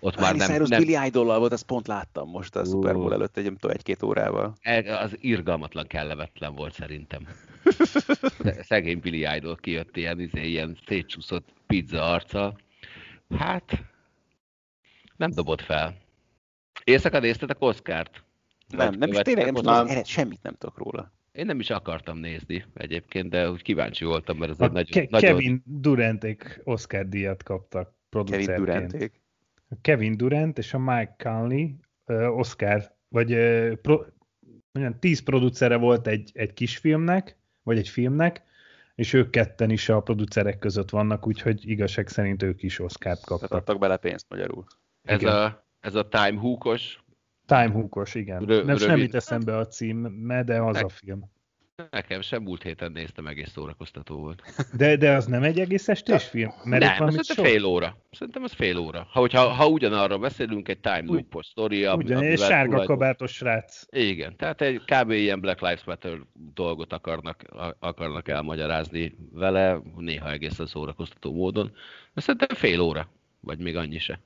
ott 0.00 0.16
Miley 0.16 0.30
már 0.30 0.36
nem... 0.38 0.48
Cyrus 0.48 0.68
nem... 0.68 0.82
Billy 0.82 1.06
idol 1.06 1.38
volt, 1.38 1.52
azt 1.52 1.66
pont 1.66 1.86
láttam 1.86 2.28
most 2.28 2.56
a 2.56 2.64
Super 2.64 2.94
Bowl 2.94 3.12
előtt 3.12 3.36
egy, 3.36 3.52
egy-két 3.60 4.02
órával. 4.02 4.54
Az 5.02 5.16
irgalmatlan 5.20 5.86
kellemetlen 5.86 6.54
volt 6.54 6.72
szerintem. 6.72 7.28
Szegény 8.68 9.00
Billy 9.00 9.36
Idol 9.36 9.56
kijött 9.56 9.96
ilyen, 9.96 10.20
izé, 10.20 10.48
ilyen 10.48 10.78
szétcsúszott 10.86 11.48
pizza 11.66 12.12
arca. 12.12 12.56
Hát, 13.38 13.89
nem 15.20 15.30
dobott 15.30 15.60
fel. 15.60 15.96
Éjszaka 16.84 17.18
néztetek 17.18 17.56
Oscárt? 17.60 18.24
Nem, 18.68 18.94
nem 18.94 19.10
is 19.10 19.18
tényleg 19.18 19.52
nem, 19.52 19.86
nem, 19.86 20.04
semmit 20.04 20.42
nem 20.42 20.54
tudok 20.54 20.78
róla. 20.78 21.12
Én 21.32 21.46
nem 21.46 21.60
is 21.60 21.70
akartam 21.70 22.18
nézni 22.18 22.64
egyébként, 22.74 23.30
de 23.30 23.50
úgy 23.50 23.62
kíváncsi 23.62 24.04
voltam, 24.04 24.38
mert 24.38 24.50
ez 24.50 24.60
egy 24.60 24.72
nagyon, 24.72 24.90
Ke- 24.90 25.10
nagyon... 25.10 25.30
Kevin 25.30 25.62
Duranték 25.64 26.60
Oscar 26.64 27.08
díjat 27.08 27.42
kaptak 27.42 27.94
producerként. 28.08 28.64
Kevin 28.64 28.64
Duranték? 28.64 29.20
Kevin 29.80 30.16
Durant 30.16 30.58
és 30.58 30.74
a 30.74 30.78
Mike 30.78 31.14
Conley 31.18 31.68
uh, 32.06 32.38
Oscar, 32.38 32.94
vagy 33.08 33.32
uh, 33.32 33.72
pro, 33.72 34.04
mondjam, 34.72 34.98
tíz 34.98 35.22
producere 35.22 35.76
volt 35.76 36.06
egy, 36.06 36.30
egy 36.34 36.52
kisfilmnek, 36.52 37.36
vagy 37.62 37.78
egy 37.78 37.88
filmnek, 37.88 38.42
és 38.94 39.12
ők 39.12 39.30
ketten 39.30 39.70
is 39.70 39.88
a 39.88 40.00
producerek 40.00 40.58
között 40.58 40.90
vannak, 40.90 41.26
úgyhogy 41.26 41.68
igazság 41.68 42.08
szerint 42.08 42.42
ők 42.42 42.62
is 42.62 42.78
Oscar-t 42.78 43.24
kaptak. 43.24 43.48
Tehát 43.48 43.64
adtak 43.64 43.80
bele 43.80 43.96
pénzt 43.96 44.26
magyarul. 44.28 44.64
Ez 45.10 45.24
a, 45.24 45.66
ez 45.80 45.94
a 45.94 46.08
Time 46.08 46.40
Hookos 46.40 46.98
Time 47.50 47.70
Hookos, 47.72 48.14
igen. 48.14 48.44
Rö- 48.44 48.64
nem, 48.64 48.76
nem 48.86 48.98
jut 48.98 49.14
eszembe 49.14 49.56
a 49.56 49.66
cím, 49.66 50.26
de 50.44 50.62
az 50.62 50.76
ne- 50.76 50.82
a 50.82 50.88
film. 50.88 51.30
Nekem 51.90 52.20
sem 52.20 52.42
múlt 52.42 52.62
héten 52.62 52.92
néztem, 52.92 53.26
egész 53.26 53.50
szórakoztató 53.50 54.16
volt. 54.16 54.42
De, 54.76 54.96
de 54.96 55.10
az 55.10 55.26
nem 55.26 55.42
egy 55.42 55.60
egész 55.60 55.88
estés 55.88 56.24
film? 56.24 56.50
Mert 56.64 56.82
nem, 56.82 56.94
szerintem 56.94 57.22
sok... 57.22 57.44
fél 57.44 57.64
óra. 57.64 57.96
Szerintem 58.10 58.42
az 58.42 58.52
fél 58.52 58.78
óra. 58.78 59.06
Ha, 59.10 59.20
hogyha, 59.20 59.48
ha 59.48 59.68
ugyanarra 59.68 60.18
beszélünk, 60.18 60.68
egy 60.68 60.80
time 60.80 61.02
loop 61.04 61.42
sztori. 61.42 61.86
Ugyan, 61.86 62.22
egy 62.22 62.38
sárga 62.38 62.64
tulajdon... 62.64 62.86
kabátos 62.86 63.32
srác. 63.32 63.82
Igen, 63.90 64.36
tehát 64.36 64.60
egy 64.60 64.80
kb. 64.84 65.10
ilyen 65.10 65.40
Black 65.40 65.60
Lives 65.60 65.84
Matter 65.84 66.18
dolgot 66.54 66.92
akarnak, 66.92 67.44
akarnak 67.78 68.28
elmagyarázni 68.28 69.16
vele, 69.32 69.80
néha 69.96 70.30
egészen 70.30 70.66
szórakoztató 70.66 71.32
módon. 71.32 71.72
De 72.14 72.20
szerintem 72.20 72.56
fél 72.56 72.80
óra, 72.80 73.08
vagy 73.40 73.58
még 73.58 73.76
annyi 73.76 73.98
se. 73.98 74.20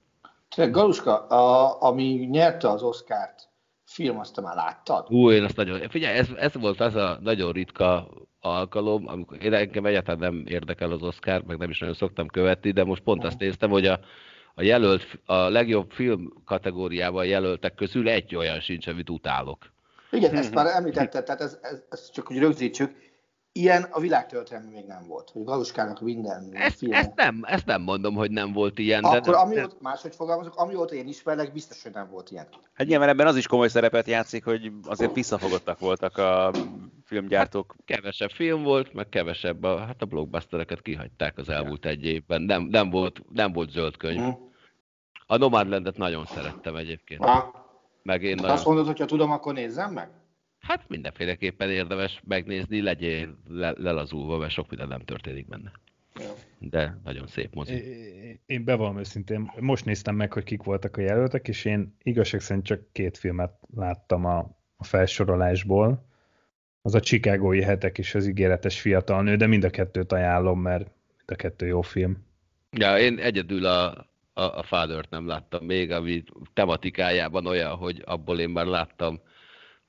Galuska, 0.56 1.26
a, 1.26 1.76
ami 1.82 2.28
nyerte 2.30 2.68
az 2.68 2.82
Oscárt, 2.82 3.48
film, 3.84 4.18
azt 4.18 4.34
te 4.34 4.40
már 4.40 4.54
láttad? 4.54 5.06
Ú, 5.10 5.30
én 5.30 5.44
azt 5.44 5.56
nagyon... 5.56 5.88
Figyelj, 5.88 6.18
ez, 6.18 6.28
ez 6.36 6.54
volt 6.54 6.80
az 6.80 6.94
a 6.94 7.18
nagyon 7.22 7.52
ritka 7.52 8.08
alkalom, 8.40 9.08
amikor 9.08 9.42
én 9.42 9.52
engem 9.52 9.86
egyáltalán 9.86 10.20
nem 10.20 10.44
érdekel 10.46 10.90
az 10.90 11.02
Oscar, 11.02 11.42
meg 11.42 11.58
nem 11.58 11.70
is 11.70 11.78
nagyon 11.78 11.94
szoktam 11.94 12.26
követni, 12.26 12.70
de 12.70 12.84
most 12.84 13.02
pont 13.02 13.24
azt 13.24 13.38
néztem, 13.38 13.70
hogy 13.70 13.86
a, 13.86 14.00
a 14.54 14.62
jelölt, 14.62 15.18
a 15.24 15.34
legjobb 15.34 15.90
film 15.90 16.32
kategóriában 16.44 17.26
jelöltek 17.26 17.74
közül 17.74 18.08
egy 18.08 18.36
olyan 18.36 18.60
sincs, 18.60 18.86
amit 18.86 19.10
utálok. 19.10 19.72
Igen, 20.10 20.34
ezt 20.34 20.54
már 20.54 20.66
említetted, 20.66 21.24
tehát 21.24 21.40
ez, 21.40 21.58
ez, 21.62 21.84
ez 21.90 22.10
csak 22.10 22.26
hogy 22.26 22.38
rögzítsük, 22.38 22.96
ilyen 23.56 23.82
a 23.90 24.00
világtörténelmi 24.00 24.70
még 24.70 24.84
nem 24.86 25.06
volt, 25.06 25.30
hogy 25.30 25.44
Galuskának 25.44 26.00
minden 26.00 26.50
ezt, 26.52 26.78
film... 26.78 26.92
Ezt 26.92 27.14
nem, 27.14 27.40
ezt 27.46 27.66
nem 27.66 27.82
mondom, 27.82 28.14
hogy 28.14 28.30
nem 28.30 28.52
volt 28.52 28.78
ilyen. 28.78 29.04
Akkor 29.04 29.20
de 29.20 29.30
amióta, 29.30 29.76
máshogy 29.80 30.14
fogalmazok, 30.14 30.56
amióta 30.56 30.94
én 30.94 31.08
ismerlek, 31.08 31.52
biztos, 31.52 31.82
hogy 31.82 31.92
nem 31.92 32.08
volt 32.10 32.30
ilyen. 32.30 32.46
Hát 32.72 32.86
nyilván 32.86 33.08
ebben 33.08 33.26
az 33.26 33.36
is 33.36 33.46
komoly 33.46 33.68
szerepet 33.68 34.06
játszik, 34.06 34.44
hogy 34.44 34.72
azért 34.84 35.14
visszafogottak 35.14 35.78
voltak 35.78 36.18
a 36.18 36.50
filmgyártók. 37.04 37.74
Hát 37.76 37.98
kevesebb 37.98 38.30
film 38.30 38.62
volt, 38.62 38.92
meg 38.92 39.08
kevesebb, 39.08 39.62
a, 39.62 39.78
hát 39.78 40.02
a 40.02 40.06
blockbustereket 40.06 40.82
kihagyták 40.82 41.38
az 41.38 41.48
elmúlt 41.48 41.84
ja. 41.84 41.90
egy 41.90 42.04
évben. 42.04 42.42
Nem, 42.42 42.62
nem, 42.62 42.90
volt, 42.90 43.22
nem 43.32 43.52
volt 43.52 43.70
zöld 43.70 43.96
könyv. 43.96 44.20
Hmm. 44.20 44.52
A 45.26 45.36
Nomadlandet 45.36 45.96
nagyon 45.96 46.26
szerettem 46.26 46.76
egyébként. 46.76 47.24
Ha. 47.24 47.62
Meg 48.02 48.22
én 48.22 48.34
nagyon... 48.34 48.50
Azt 48.50 48.66
mondod, 48.66 48.86
hogy 48.86 48.98
ha 48.98 49.04
tudom, 49.04 49.30
akkor 49.30 49.54
nézzem 49.54 49.92
meg? 49.92 50.08
Hát 50.66 50.88
mindenféleképpen 50.88 51.70
érdemes 51.70 52.20
megnézni, 52.26 52.80
legyél 52.80 53.36
le, 53.48 53.74
lelazulva, 53.76 54.38
mert 54.38 54.52
sok 54.52 54.68
minden 54.68 54.88
nem 54.88 55.00
történik 55.00 55.48
benne. 55.48 55.72
De 56.58 57.00
nagyon 57.04 57.26
szép 57.26 57.54
mozi. 57.54 57.82
Én 58.46 58.64
bevallom 58.64 58.98
őszintén, 58.98 59.52
most 59.60 59.84
néztem 59.84 60.14
meg, 60.14 60.32
hogy 60.32 60.44
kik 60.44 60.62
voltak 60.62 60.96
a 60.96 61.00
jelöltek, 61.00 61.48
és 61.48 61.64
én 61.64 61.96
igazság 62.02 62.40
szerint 62.40 62.64
csak 62.66 62.92
két 62.92 63.18
filmet 63.18 63.52
láttam 63.74 64.24
a, 64.24 64.38
a 64.76 64.84
felsorolásból. 64.84 66.06
Az 66.82 66.94
a 66.94 67.00
Chicagói 67.00 67.62
hetek 67.62 67.98
és 67.98 68.14
az 68.14 68.26
ígéretes 68.26 68.80
fiatal 68.80 69.22
nő, 69.22 69.36
de 69.36 69.46
mind 69.46 69.64
a 69.64 69.70
kettőt 69.70 70.12
ajánlom, 70.12 70.60
mert 70.60 70.84
mind 71.16 71.30
a 71.30 71.34
kettő 71.34 71.66
jó 71.66 71.80
film. 71.80 72.26
Ja, 72.70 72.98
én 72.98 73.18
egyedül 73.18 73.66
a, 73.66 74.06
a, 74.32 74.42
a 74.42 74.62
Father-t 74.62 75.10
nem 75.10 75.26
láttam 75.26 75.64
még, 75.64 75.90
ami 75.90 76.24
tematikájában 76.52 77.46
olyan, 77.46 77.76
hogy 77.76 78.02
abból 78.04 78.40
én 78.40 78.50
már 78.50 78.66
láttam 78.66 79.20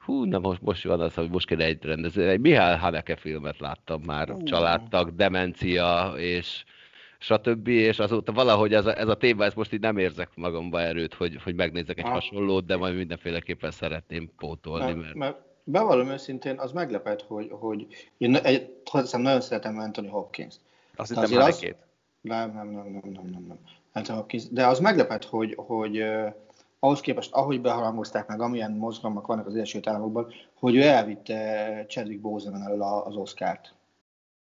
Hú, 0.06 0.24
na 0.24 0.40
most, 0.40 0.62
most 0.62 0.84
van 0.84 1.00
az, 1.00 1.14
hogy 1.14 1.30
most 1.30 1.48
kéne 1.48 1.64
egy 1.64 1.84
rendező. 1.84 2.30
Egy 2.30 2.40
Mihály 2.40 2.78
Haneke 2.78 3.16
filmet 3.16 3.60
láttam 3.60 4.02
már, 4.02 4.30
uh. 4.30 4.44
családtag, 4.44 5.16
demencia, 5.16 6.14
és 6.18 6.64
stb. 7.18 7.68
És 7.68 8.00
azóta 8.00 8.32
valahogy 8.32 8.74
ez 8.74 8.86
a, 8.86 9.00
ez 9.00 9.08
a 9.08 9.18
téma, 9.18 9.44
ezt 9.44 9.56
most 9.56 9.74
így 9.74 9.80
nem 9.80 9.98
érzek 9.98 10.30
magamba 10.36 10.82
erőt, 10.82 11.14
hogy, 11.14 11.42
hogy 11.44 11.56
megnézek 11.56 11.98
egy 11.98 12.06
ah. 12.06 12.12
hasonlót, 12.12 12.66
de 12.66 12.78
majd 12.78 12.96
mindenféleképpen 12.96 13.72
szeretném 13.72 14.32
pótolni. 14.38 14.86
Mert, 14.86 14.98
mert... 14.98 15.16
mert 15.16 15.38
bevallom 15.64 16.10
őszintén, 16.10 16.60
az 16.60 16.72
meglepett, 16.72 17.22
hogy, 17.22 17.48
hogy 17.52 17.88
én 18.18 18.36
egy, 18.36 18.82
hozzám 18.86 19.22
nagyon 19.22 19.42
szeretem 19.42 19.78
Anthony 19.78 20.10
Hopkins. 20.10 20.56
Azt 20.96 21.10
hittem 21.10 21.42
az... 21.42 21.66
Nem, 22.22 22.54
nem, 22.54 22.68
nem, 22.68 22.86
nem, 22.86 23.02
nem, 23.04 23.26
nem, 23.32 23.46
nem. 23.48 23.60
Anthony 23.94 24.16
Hopkins. 24.16 24.50
De 24.50 24.68
az 24.68 24.80
meglepett, 24.80 25.26
hogy, 25.26 25.54
hogy 25.58 26.04
ahhoz 26.86 27.00
képest, 27.00 27.34
ahogy 27.34 27.62
beharangozták 27.62 28.27
meg, 28.27 28.42
amilyen 28.42 28.72
mozgalmak 28.72 29.27
vannak 29.27 29.46
az 29.46 29.56
Egyesült 29.56 29.88
Államokban, 29.88 30.34
hogy 30.54 30.75
ő 30.75 30.82
elvitte 30.82 31.86
Chadwick 31.88 32.22
Boseman 32.22 32.62
elől 32.62 32.82
az 32.82 33.15
Oscárt. 33.15 33.74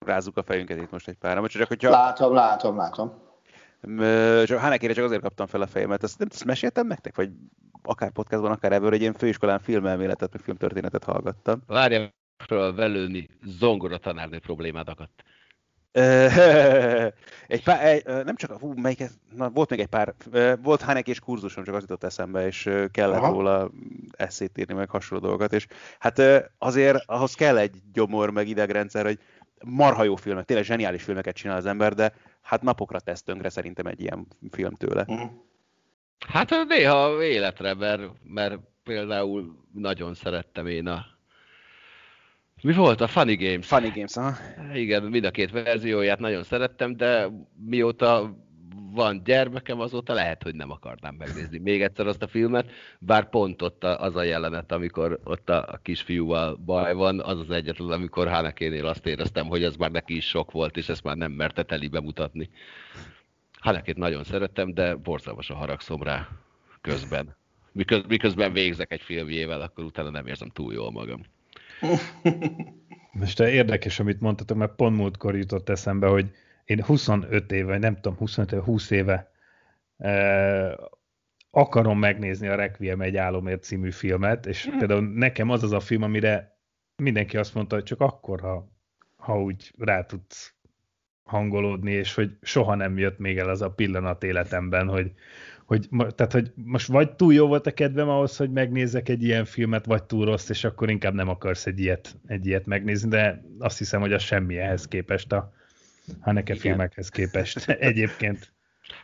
Rázzuk 0.07 0.37
a 0.37 0.43
fejünket 0.43 0.77
itt 0.77 0.91
most 0.91 1.09
egy 1.09 1.17
pár. 1.17 1.47
Csak, 1.47 1.69
hogyha... 1.69 1.91
Látom, 1.91 2.35
látom, 2.35 2.77
látom. 2.77 3.13
Csak 4.47 4.59
Hanekére 4.59 4.93
csak 4.93 5.05
azért 5.05 5.23
kaptam 5.23 5.47
fel 5.47 5.61
a 5.61 5.67
fejemet. 5.67 6.03
Ezt, 6.03 6.27
ezt 6.31 6.45
meséltem 6.45 6.87
nektek? 6.87 7.17
Vagy 7.17 7.31
akár 7.83 8.11
podcastban, 8.11 8.51
akár 8.51 8.73
ebből, 8.73 8.91
hogy 8.91 9.03
én 9.03 9.13
főiskolán 9.13 9.59
filmelméletet, 9.59 10.33
meg 10.33 10.43
filmtörténetet 10.43 11.05
hallgattam. 11.05 11.63
Várjál, 11.67 12.15
velőni 12.49 13.29
zongora 13.45 13.99
tanárnő 13.99 14.39
problémát 14.39 14.89
akadt. 14.89 15.23
Egy 15.93 17.63
pár, 17.65 17.87
egy, 17.87 18.05
nem 18.05 18.37
csak, 18.37 18.59
hú, 18.59 18.73
melyik, 18.73 19.03
na, 19.37 19.51
volt 19.51 19.71
még 19.71 19.81
egy 19.81 19.87
pár, 19.87 20.15
volt 20.63 20.83
Hanek 20.83 21.09
és 21.09 21.21
kurzusom, 21.21 21.65
csak 21.65 21.75
az 21.75 21.81
jutott 21.81 22.05
eszembe, 22.05 22.47
és 22.47 22.71
kellett 22.91 23.19
Aha. 23.19 23.31
róla 23.31 23.71
eszét 24.17 24.59
írni, 24.59 24.75
meg 24.75 24.91
hasonló 24.91 25.25
dolgokat, 25.25 25.53
és 25.53 25.67
hát 25.99 26.23
azért 26.59 27.03
ahhoz 27.07 27.35
kell 27.35 27.59
egy 27.59 27.77
gyomor, 27.93 28.31
meg 28.31 28.49
idegrendszer, 28.49 29.05
hogy 29.05 29.19
marha 29.65 30.05
jó 30.05 30.17
filmek, 30.17 30.45
tényleg 30.45 30.65
zseniális 30.65 31.03
filmeket 31.03 31.35
csinál 31.35 31.57
az 31.57 31.67
ember, 31.67 31.95
de 31.95 32.15
hát 32.41 32.63
napokra 32.63 33.01
tesz 33.01 33.23
tönkre 33.23 33.49
szerintem 33.49 33.87
egy 33.87 34.01
ilyen 34.01 34.27
film 34.51 34.75
tőle. 34.75 35.05
Uh-huh. 35.07 35.31
Hát 36.27 36.51
néha 36.69 37.23
életre, 37.23 37.75
mert, 37.75 38.03
mert 38.25 38.59
például 38.83 39.65
nagyon 39.73 40.15
szerettem 40.15 40.67
én 40.67 40.87
a 40.87 41.12
mi 42.63 42.73
volt 42.73 43.01
a 43.01 43.07
Funny 43.07 43.37
Games? 43.37 43.67
Funny 43.67 43.91
Games, 43.95 44.17
aha. 44.17 44.37
Igen, 44.75 45.03
mind 45.03 45.25
a 45.25 45.31
két 45.31 45.51
verzióját 45.51 46.19
nagyon 46.19 46.43
szerettem, 46.43 46.97
de 46.97 47.29
mióta 47.67 48.37
van 48.95 49.23
gyermekem, 49.25 49.81
azóta 49.81 50.13
lehet, 50.13 50.43
hogy 50.43 50.55
nem 50.55 50.71
akarnám 50.71 51.15
megnézni 51.15 51.59
még 51.59 51.83
egyszer 51.83 52.07
azt 52.07 52.23
a 52.23 52.27
filmet, 52.27 52.71
bár 52.99 53.29
pont 53.29 53.63
ott 53.63 53.85
az 53.85 54.17
a 54.17 54.23
jelenet, 54.23 54.73
amikor 54.73 55.21
ott 55.25 55.49
a 55.51 55.81
kisfiúval 55.83 56.55
baj 56.55 56.95
van, 56.95 57.21
az 57.21 57.39
az 57.39 57.51
egyetlen, 57.51 57.91
amikor 57.91 58.29
Hanekénél 58.29 58.87
azt 58.87 59.07
éreztem, 59.07 59.47
hogy 59.47 59.65
ez 59.65 59.77
már 59.77 59.91
neki 59.91 60.17
is 60.17 60.29
sok 60.29 60.51
volt, 60.51 60.77
és 60.77 60.89
ezt 60.89 61.03
már 61.03 61.17
nem 61.17 61.33
merte 61.33 61.63
teli 61.63 61.89
bemutatni. 61.89 62.51
Hanekét 63.61 63.97
nagyon 63.97 64.25
szerettem, 64.25 64.75
de 64.75 64.95
borzalmasan 64.95 65.57
haragszom 65.57 66.03
rá 66.03 66.29
közben. 66.81 67.37
Miközben 68.09 68.53
végzek 68.53 68.93
egy 68.93 69.03
filmjével, 69.03 69.61
akkor 69.61 69.85
utána 69.85 70.11
nem 70.11 70.27
érzem 70.27 70.49
túl 70.49 70.73
jól 70.73 70.91
magam. 70.91 71.23
Most 73.13 73.41
érdekes, 73.41 74.01
amit 74.01 74.21
mondtatok, 74.21 74.57
mert 74.57 74.75
pont 74.75 74.97
múltkor 74.97 75.37
jutott 75.37 75.69
eszembe, 75.69 76.07
hogy 76.07 76.31
én 76.65 76.83
25 76.83 77.53
éve, 77.53 77.79
nem 77.79 77.95
tudom, 77.95 78.17
25 78.17 78.53
éve, 78.53 78.63
20 78.63 78.91
éve 78.91 79.31
eh, 79.97 80.73
akarom 81.51 81.99
megnézni 81.99 82.47
a 82.47 82.55
Requiem 82.55 83.01
egy 83.01 83.17
álomért 83.17 83.63
című 83.63 83.91
filmet, 83.91 84.47
és 84.47 84.71
mm. 84.71 84.79
például 84.79 85.13
nekem 85.15 85.51
az 85.51 85.63
az 85.63 85.73
a 85.73 85.81
film, 85.81 86.03
amire 86.03 86.59
mindenki 86.97 87.37
azt 87.37 87.55
mondta, 87.55 87.75
hogy 87.75 87.85
csak 87.85 88.01
akkor, 88.01 88.41
ha, 88.41 88.73
ha 89.17 89.43
úgy 89.43 89.73
rá 89.79 90.05
tudsz 90.05 90.55
hangolódni, 91.23 91.93
és 91.93 92.15
hogy 92.15 92.37
soha 92.43 92.75
nem 92.75 92.99
jött 92.99 93.19
még 93.19 93.39
el 93.39 93.49
az 93.49 93.63
a 93.63 93.71
pillanat 93.71 94.23
életemben, 94.23 94.89
hogy, 94.89 95.13
hogy, 95.67 95.89
tehát, 96.15 96.33
hogy 96.33 96.53
most 96.55 96.87
vagy 96.87 97.13
túl 97.13 97.35
jó 97.35 97.47
volt 97.47 97.67
a 97.67 97.71
kedvem 97.71 98.09
ahhoz, 98.09 98.37
hogy 98.37 98.51
megnézek 98.51 99.09
egy 99.09 99.23
ilyen 99.23 99.45
filmet, 99.45 99.85
vagy 99.85 100.03
túl 100.03 100.25
rossz, 100.25 100.49
és 100.49 100.65
akkor 100.65 100.91
inkább 100.91 101.15
nem 101.15 101.29
akarsz 101.29 101.67
egy 101.67 101.81
ilyet, 101.81 102.17
egy 102.27 102.47
ilyet 102.47 102.67
megnézni, 102.67 103.09
de 103.09 103.45
azt 103.59 103.79
hiszem, 103.79 104.01
hogy 104.01 104.13
az 104.13 104.23
semmi 104.23 104.59
ehhez 104.59 104.89
képest, 104.89 105.33
a 105.33 105.53
Haneke 106.21 106.55
filmekhez 106.55 107.09
képest 107.09 107.69
egyébként. 107.91 108.53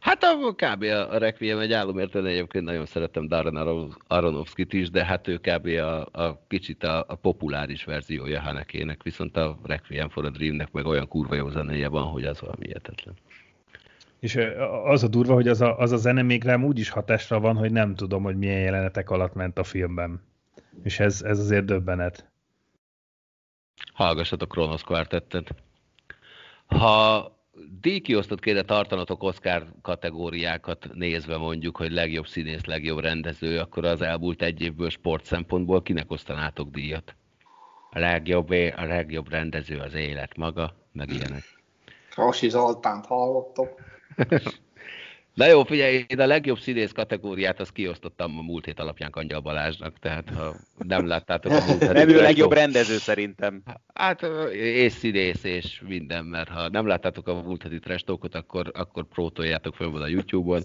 Hát 0.00 0.22
a 0.22 0.54
kb. 0.54 0.82
a 0.82 1.18
Requiem 1.18 1.58
egy 1.58 1.72
álomért, 1.72 2.14
egyébként 2.14 2.64
nagyon 2.64 2.86
szeretem 2.86 3.28
Darren 3.28 3.90
Aronofsky-t 4.06 4.72
is, 4.72 4.90
de 4.90 5.04
hát 5.04 5.28
ő 5.28 5.36
kb. 5.36 5.66
a, 5.66 6.00
a 6.00 6.44
kicsit 6.48 6.84
a, 6.84 7.04
a 7.08 7.14
populáris 7.14 7.84
verziója 7.84 8.40
Hanekének, 8.40 9.02
viszont 9.02 9.36
a 9.36 9.58
Requiem 9.62 10.08
for 10.08 10.24
a 10.24 10.30
Dreamnek 10.30 10.72
meg 10.72 10.86
olyan 10.86 11.08
kurva 11.08 11.34
jó 11.34 11.48
zenéje 11.48 11.88
van, 11.88 12.04
hogy 12.04 12.24
az 12.24 12.40
valami 12.40 12.66
hihetetlen. 12.66 13.14
És 14.20 14.38
az 14.84 15.02
a 15.02 15.08
durva, 15.08 15.34
hogy 15.34 15.48
az 15.48 15.60
a, 15.60 15.78
az 15.78 15.92
a 15.92 15.96
zene 15.96 16.22
még 16.22 16.44
rám 16.44 16.64
úgy 16.64 16.78
is 16.78 16.88
hatásra 16.88 17.40
van, 17.40 17.56
hogy 17.56 17.72
nem 17.72 17.94
tudom, 17.94 18.22
hogy 18.22 18.36
milyen 18.36 18.60
jelenetek 18.60 19.10
alatt 19.10 19.34
ment 19.34 19.58
a 19.58 19.64
filmben. 19.64 20.22
És 20.82 21.00
ez, 21.00 21.22
ez 21.22 21.38
azért 21.38 21.64
döbbenet. 21.64 22.30
Hallgassatok 23.92 24.48
Kronos 24.48 24.82
Quartettet. 24.82 25.54
Ha 26.66 27.32
díjkiosztott 27.80 28.40
kéne 28.40 28.62
tartanotok 28.62 29.22
Oscar 29.22 29.66
kategóriákat 29.82 30.88
nézve 30.94 31.36
mondjuk, 31.36 31.76
hogy 31.76 31.92
legjobb 31.92 32.26
színész, 32.26 32.64
legjobb 32.64 32.98
rendező, 32.98 33.58
akkor 33.58 33.84
az 33.84 34.02
elmúlt 34.02 34.42
egy 34.42 34.60
évből 34.60 34.90
sport 34.90 35.24
szempontból 35.24 35.82
kinek 35.82 36.10
osztanátok 36.10 36.70
díjat? 36.70 37.14
A 37.90 37.98
legjobb, 37.98 38.50
a 38.76 38.84
legjobb 38.84 39.30
rendező 39.30 39.78
az 39.78 39.94
élet 39.94 40.36
maga, 40.36 40.74
meg 40.92 41.10
ilyenek. 41.10 41.42
Rasi 42.14 42.48
Zoltánt 42.48 43.06
hallottam. 43.06 43.66
Na 45.38 45.46
jó, 45.46 45.64
figyelj, 45.64 46.04
én 46.08 46.20
a 46.20 46.26
legjobb 46.26 46.58
színész 46.58 46.92
kategóriát 46.92 47.60
azt 47.60 47.72
kiosztottam 47.72 48.38
a 48.38 48.42
múlt 48.42 48.64
hét 48.64 48.80
alapján 48.80 49.10
Angyal 49.12 49.40
Balázsnak, 49.40 49.98
tehát 49.98 50.30
ha 50.30 50.54
nem 50.78 51.06
láttátok 51.06 51.52
a 51.52 51.64
múlt 51.66 51.92
Nem 51.92 52.08
ő 52.08 52.18
a 52.18 52.22
legjobb 52.22 52.52
rendező 52.52 52.96
szerintem. 52.96 53.62
Hát 53.94 54.22
és 54.52 54.92
színész 54.92 55.44
és 55.44 55.82
minden, 55.88 56.24
mert 56.24 56.48
ha 56.48 56.68
nem 56.68 56.86
láttátok 56.86 57.28
a 57.28 57.42
múlt 57.42 57.62
heti 57.62 57.78
trestókot, 57.78 58.34
akkor, 58.34 58.70
akkor 58.74 59.04
prótoljátok 59.04 59.74
föl 59.74 60.02
a 60.02 60.06
YouTube-on. 60.06 60.62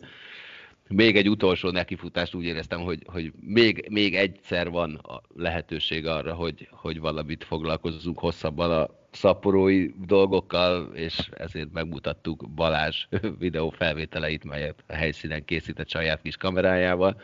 Még 0.88 1.16
egy 1.16 1.30
utolsó 1.30 1.70
nekifutást 1.70 2.34
úgy 2.34 2.46
éreztem, 2.46 2.80
hogy, 2.80 3.04
hogy 3.06 3.32
még, 3.40 3.88
még 3.90 4.16
egyszer 4.16 4.70
van 4.70 4.96
a 4.96 5.22
lehetőség 5.36 6.08
arra, 6.08 6.34
hogy, 6.34 6.68
hogy 6.72 7.00
valamit 7.00 7.44
foglalkozzunk 7.44 8.20
hosszabban 8.20 8.72
a 8.72 8.90
szaporói 9.14 9.90
dolgokkal, 10.06 10.96
és 10.96 11.30
ezért 11.38 11.72
megmutattuk 11.72 12.50
Balázs 12.50 13.06
videó 13.40 13.70
felvételeit, 13.70 14.44
melyet 14.44 14.84
a 14.88 14.94
helyszínen 14.94 15.46
készített 15.46 15.90
saját 15.90 16.22
kis 16.22 16.38
kamerájával, 16.38 17.22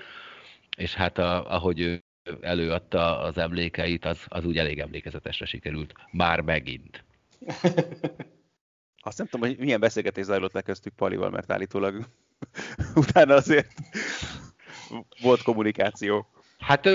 és 0.77 0.93
hát 0.93 1.17
a, 1.17 1.53
ahogy 1.53 1.79
ő 1.79 2.03
előadta 2.41 3.19
az 3.19 3.37
emlékeit, 3.37 4.05
az, 4.05 4.25
az 4.27 4.45
úgy 4.45 4.57
elég 4.57 4.79
emlékezetesre 4.79 5.45
sikerült. 5.45 5.93
Már 6.11 6.41
megint. 6.41 7.03
Azt 9.01 9.17
nem 9.17 9.27
tudom, 9.27 9.47
hogy 9.47 9.57
milyen 9.59 9.79
beszélgetés 9.79 10.25
zajlott 10.25 10.53
le 10.53 10.61
köztük 10.61 10.93
Palival, 10.93 11.29
mert 11.29 11.51
állítólag 11.51 12.05
utána 12.95 13.33
azért 13.33 13.73
volt 15.21 15.41
kommunikáció. 15.41 16.27
Hát 16.57 16.89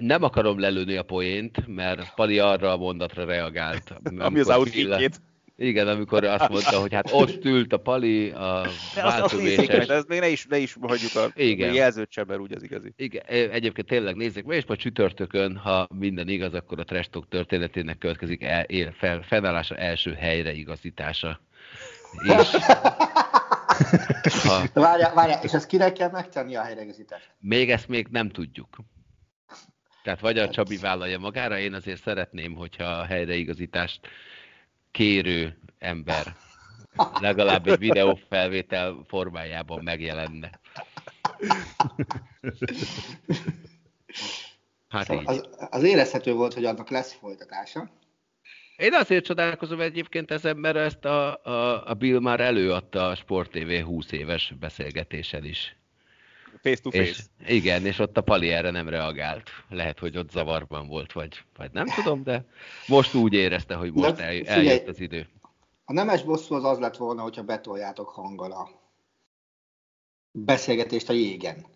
nem 0.00 0.22
akarom 0.22 0.58
lelőni 0.58 0.96
a 0.96 1.02
poént, 1.02 1.66
mert 1.66 2.14
Pali 2.14 2.38
arra 2.38 2.72
a 2.72 2.76
mondatra 2.76 3.24
reagált. 3.24 3.94
Ami 4.18 4.40
az 4.40 4.48
outkickjét. 4.48 5.20
Igen, 5.56 5.88
amikor 5.88 6.24
azt 6.24 6.48
mondta, 6.48 6.80
hogy 6.80 6.94
hát 6.94 7.10
ott 7.12 7.44
ült 7.44 7.72
a 7.72 7.76
Pali, 7.76 8.30
a 8.30 8.66
azt 8.94 9.34
ez 9.88 10.04
még 10.08 10.20
ne 10.20 10.28
is, 10.28 10.46
ne 10.46 10.56
is 10.56 10.76
hagyjuk 10.80 11.14
a 11.14 11.30
Igen. 11.34 11.72
jelzőt 11.72 12.12
sem, 12.12 12.24
mert 12.28 12.40
úgy 12.40 12.52
az 12.52 12.62
igazi. 12.62 12.92
Igen, 12.96 13.22
egyébként 13.26 13.86
tényleg 13.86 14.16
nézzék 14.16 14.44
meg, 14.44 14.56
és 14.56 14.66
majd 14.66 14.80
csütörtökön, 14.80 15.56
ha 15.56 15.88
minden 15.98 16.28
igaz, 16.28 16.54
akkor 16.54 16.78
a 16.78 16.84
Trestok 16.84 17.28
történetének 17.28 17.98
következik 17.98 18.42
el, 18.42 18.64
el, 18.68 18.92
fel, 18.98 19.22
fennállása 19.22 19.76
első 19.76 20.12
helyre 20.12 20.52
igazítása. 20.52 21.40
És, 22.22 22.50
ha... 24.46 24.62
Várjál, 24.72 25.14
várjál, 25.14 25.42
és 25.42 25.52
ezt 25.52 25.66
kinek 25.66 25.92
kell 25.92 26.10
megtenni 26.10 26.54
a 26.54 26.62
helyreigazítást? 26.62 27.30
Még 27.40 27.70
ezt 27.70 27.88
még 27.88 28.06
nem 28.10 28.28
tudjuk. 28.28 28.68
Tehát 30.02 30.20
vagy 30.20 30.38
a 30.38 30.50
Csabi 30.50 30.76
vállalja 30.76 31.18
magára, 31.18 31.58
én 31.58 31.74
azért 31.74 32.02
szeretném, 32.02 32.54
hogyha 32.54 32.84
a 32.84 33.04
helyreigazítást 33.04 34.00
kérő 34.90 35.58
ember 35.78 36.36
legalább 37.20 37.66
egy 37.66 37.78
videófelvétel 37.78 39.02
formájában 39.06 39.82
megjelenne. 39.82 40.60
Hát 44.88 45.04
szóval 45.06 45.24
az, 45.24 45.48
az 45.70 45.82
érezhető 45.82 46.32
volt, 46.32 46.54
hogy 46.54 46.64
annak 46.64 46.90
lesz 46.90 47.12
folytatása. 47.12 47.90
Én 48.76 48.94
azért 48.94 49.24
csodálkozom 49.24 49.80
egyébként 49.80 50.30
ezen, 50.30 50.56
mert 50.56 50.76
ezt 50.76 51.04
a, 51.04 51.44
a, 51.44 51.86
a 51.86 51.94
Bill 51.94 52.20
már 52.20 52.40
előadta 52.40 53.08
a 53.08 53.14
Sport 53.14 53.50
TV 53.50 53.84
20 53.84 54.12
éves 54.12 54.54
beszélgetésen 54.60 55.44
is 55.44 55.76
face 56.62 56.80
to 56.82 56.90
face. 56.90 57.02
És, 57.02 57.20
igen, 57.46 57.86
és 57.86 57.98
ott 57.98 58.16
a 58.16 58.20
Pali 58.20 58.50
erre 58.50 58.70
nem 58.70 58.88
reagált. 58.88 59.50
Lehet, 59.68 59.98
hogy 59.98 60.16
ott 60.16 60.30
zavarban 60.30 60.86
volt, 60.86 61.12
vagy, 61.12 61.44
vagy 61.56 61.72
nem 61.72 61.86
tudom, 61.86 62.22
de 62.22 62.44
most 62.86 63.14
úgy 63.14 63.32
érezte, 63.32 63.74
hogy 63.74 63.92
most 63.92 64.18
el, 64.18 64.40
eljött 64.44 64.88
az 64.88 65.00
idő. 65.00 65.28
A 65.84 65.92
nemes 65.92 66.22
bosszú 66.22 66.54
az 66.54 66.64
az 66.64 66.78
lett 66.78 66.96
volna, 66.96 67.22
hogyha 67.22 67.42
betoljátok 67.42 68.08
hanggal 68.08 68.52
a 68.52 68.68
beszélgetést 70.30 71.08
a 71.08 71.12
jégen. 71.12 71.66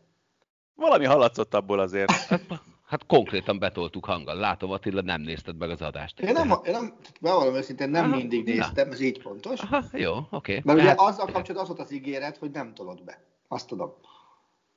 Valami 0.74 1.04
hallatszott 1.04 1.54
abból 1.54 1.78
azért. 1.78 2.10
Hát, 2.10 2.42
hát 2.86 3.06
konkrétan 3.06 3.58
betoltuk 3.58 4.04
hanggal. 4.04 4.36
Látom, 4.36 4.70
Attila, 4.70 5.00
nem 5.00 5.20
nézted 5.20 5.56
meg 5.56 5.70
az 5.70 5.82
adást. 5.82 6.20
Én 6.20 6.32
nem, 6.32 6.60
én 6.64 6.72
nem 6.72 6.94
bevallom 7.20 7.54
őszintén, 7.54 7.90
nem 7.90 8.04
Aha, 8.04 8.16
mindig 8.16 8.44
néztem, 8.44 8.88
na. 8.88 8.94
ez 8.94 9.00
így 9.00 9.22
pontos. 9.22 9.60
Aha, 9.60 9.82
jó, 9.92 10.14
oké. 10.16 10.26
Okay. 10.30 10.60
Mert 10.64 10.78
ugye 10.78 10.88
hát... 10.88 11.00
azzal 11.00 11.26
kapcsolatban 11.26 11.60
az 11.60 11.68
volt 11.68 11.80
az 11.80 11.92
ígéret, 11.92 12.36
hogy 12.36 12.50
nem 12.50 12.74
tolod 12.74 13.04
be. 13.04 13.24
Azt 13.48 13.66
tudom. 13.66 13.94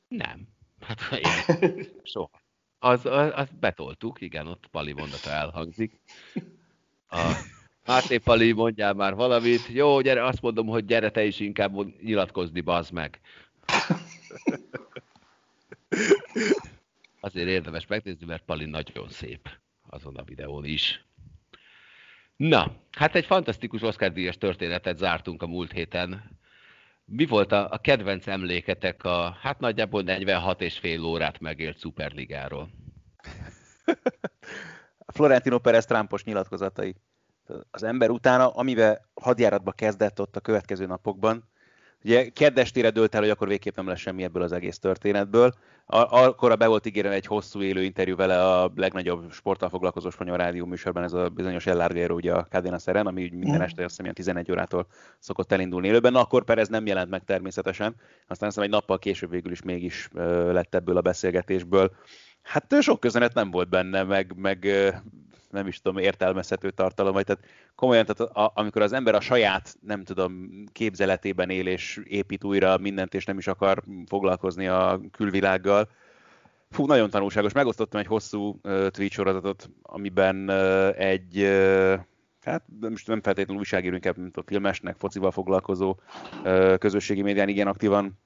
Nem. 0.10 0.48
Hát 0.80 1.00
én 1.24 1.86
soha. 2.04 2.42
Az, 2.80 3.06
az, 3.06 3.32
az 3.36 3.48
betoltuk, 3.60 4.22
igen, 4.22 4.48
ott 4.48 4.68
Pali 4.72 4.94
mondata 4.94 5.30
elhangzik. 5.30 6.00
A 7.08 7.32
Máté 7.86 8.18
Pali, 8.18 8.52
mondjál 8.52 8.94
már 8.94 9.16
valamit. 9.16 9.68
Jó, 9.68 10.02
gyere, 10.02 10.26
azt 10.26 10.42
mondom, 10.42 10.68
hogy 10.68 10.86
gyere 10.86 11.12
te 11.12 11.24
is 11.24 11.40
inkább 11.40 12.02
nyilatkozni, 12.02 12.62
bazd 12.62 12.92
meg. 12.92 13.20
Azért 17.20 17.48
érdemes 17.48 17.88
megnézni, 17.88 18.26
mert 18.26 18.44
Pali 18.46 18.66
nagyon 18.66 19.10
szép 19.10 19.50
azon 19.90 20.16
a 20.16 20.24
videón 20.24 20.66
is. 20.66 21.06
Na, 22.36 22.76
hát 22.92 23.16
egy 23.16 23.26
fantasztikus 23.26 23.82
Oscar-díjas 23.82 24.38
történetet 24.38 24.98
zártunk 24.98 25.44
a 25.44 25.48
múlt 25.48 25.72
héten. 25.72 26.39
Mi 27.12 27.26
volt 27.26 27.52
a, 27.52 27.72
a 27.72 27.78
kedvenc 27.78 28.28
emléketek 28.28 29.04
a, 29.04 29.38
hát 29.42 29.60
nagyjából 29.60 30.02
46 30.02 30.62
és 30.62 30.80
fél 30.80 31.04
órát 31.04 31.40
megélt 31.40 31.80
Superligáról? 31.80 32.70
Florentino 35.14 35.60
Perez 35.60 35.86
Trumpos 35.86 36.24
nyilatkozatai. 36.24 36.96
Az 37.72 37.84
ember 37.84 38.10
utána, 38.10 38.50
amivel 38.50 39.10
hadjáratba 39.22 39.72
kezdett 39.72 40.22
ott 40.22 40.36
a 40.36 40.40
következő 40.40 40.86
napokban, 40.86 41.50
Ugye 42.04 42.30
keddestére 42.30 42.90
dölt 42.90 43.16
el, 43.16 43.22
hogy 43.22 43.30
akkor 43.30 43.48
végképp 43.48 43.76
nem 43.76 43.88
lesz 43.88 44.00
semmi 44.00 44.24
ebből 44.24 44.42
az 44.42 44.52
egész 44.52 44.80
történetből. 44.80 45.54
Akkor 45.86 46.58
be 46.58 46.68
volt 46.68 46.86
ígérve 46.86 47.12
egy 47.12 47.26
hosszú 47.26 47.62
élő 47.62 47.84
interjú 47.84 48.16
vele 48.16 48.46
a 48.46 48.72
legnagyobb 48.76 49.32
sporttal 49.32 49.70
foglalkozó 49.70 50.10
spanyol 50.10 50.38
rádió 50.38 50.66
műsorban, 50.66 51.04
ez 51.04 51.14
a 51.14 51.30
bizonyos 51.30 51.66
El 51.66 51.76
Larguero, 51.76 52.16
ugye 52.16 52.34
a 52.34 52.48
Cadena 52.50 52.78
Seren, 52.78 53.08
ami 53.08 53.30
minden 53.34 53.60
mm. 53.60 53.62
este 53.62 53.84
azt 53.84 53.98
hiszem 53.98 54.14
11 54.14 54.52
órától 54.52 54.88
szokott 55.20 55.52
elindulni 55.52 55.88
élőben. 55.88 56.12
Na, 56.12 56.20
akkor 56.20 56.44
Perez 56.44 56.68
nem 56.68 56.86
jelent 56.86 57.10
meg 57.10 57.24
természetesen, 57.24 57.96
aztán 58.28 58.50
azt 58.50 58.60
egy 58.60 58.70
nappal 58.70 59.00
később 59.00 59.30
végül 59.30 59.52
is 59.52 59.62
mégis 59.62 60.10
lett 60.52 60.76
ebből 60.76 60.98
a 60.98 61.02
beszélgetésből. 61.02 61.92
Hát 62.42 62.76
sok 62.82 63.00
közenet 63.00 63.34
nem 63.34 63.52
volt 63.52 63.70
benne, 63.70 64.04
meg, 64.04 64.34
meg 64.36 64.68
nem 65.50 65.68
is 65.68 65.82
tudom, 65.82 65.98
értelmezhető 65.98 66.70
tartalom, 66.72 67.14
vagy 67.14 67.26
tehát 67.26 67.46
komolyan, 67.76 68.06
tehát 68.06 68.36
a, 68.36 68.52
amikor 68.56 68.82
az 68.82 68.94
ember 68.94 69.16
a 69.16 69.20
saját, 69.20 69.76
nem 69.82 70.04
tudom, 70.04 70.50
képzeletében 70.72 71.50
él 71.50 71.68
és 71.68 72.02
épít 72.04 72.44
újra 72.44 72.78
mindent, 72.78 73.14
és 73.14 73.26
nem 73.26 73.38
is 73.38 73.48
akar 73.48 73.84
foglalkozni 74.08 74.68
a 74.68 75.00
külvilággal, 75.12 75.90
Fú, 76.72 76.86
nagyon 76.86 77.10
tanulságos. 77.10 77.54
Megosztottam 77.54 78.00
egy 78.00 78.06
hosszú 78.06 78.60
uh, 78.64 78.88
tweet 78.88 79.12
sorozatot, 79.12 79.70
amiben 79.82 80.50
uh, 80.50 81.00
egy, 81.00 81.38
uh, 81.38 82.00
hát 82.42 82.64
nem, 82.80 82.94
nem 83.06 83.22
feltétlenül 83.22 83.62
újságíró, 83.62 83.94
inkább 83.94 84.18
mint 84.18 84.38
a 84.38 84.44
filmesnek, 84.46 84.96
focival 84.98 85.32
foglalkozó 85.32 85.96
uh, 86.44 86.78
közösségi 86.78 87.22
médián 87.22 87.48
igen 87.48 87.68
aktívan 87.68 88.20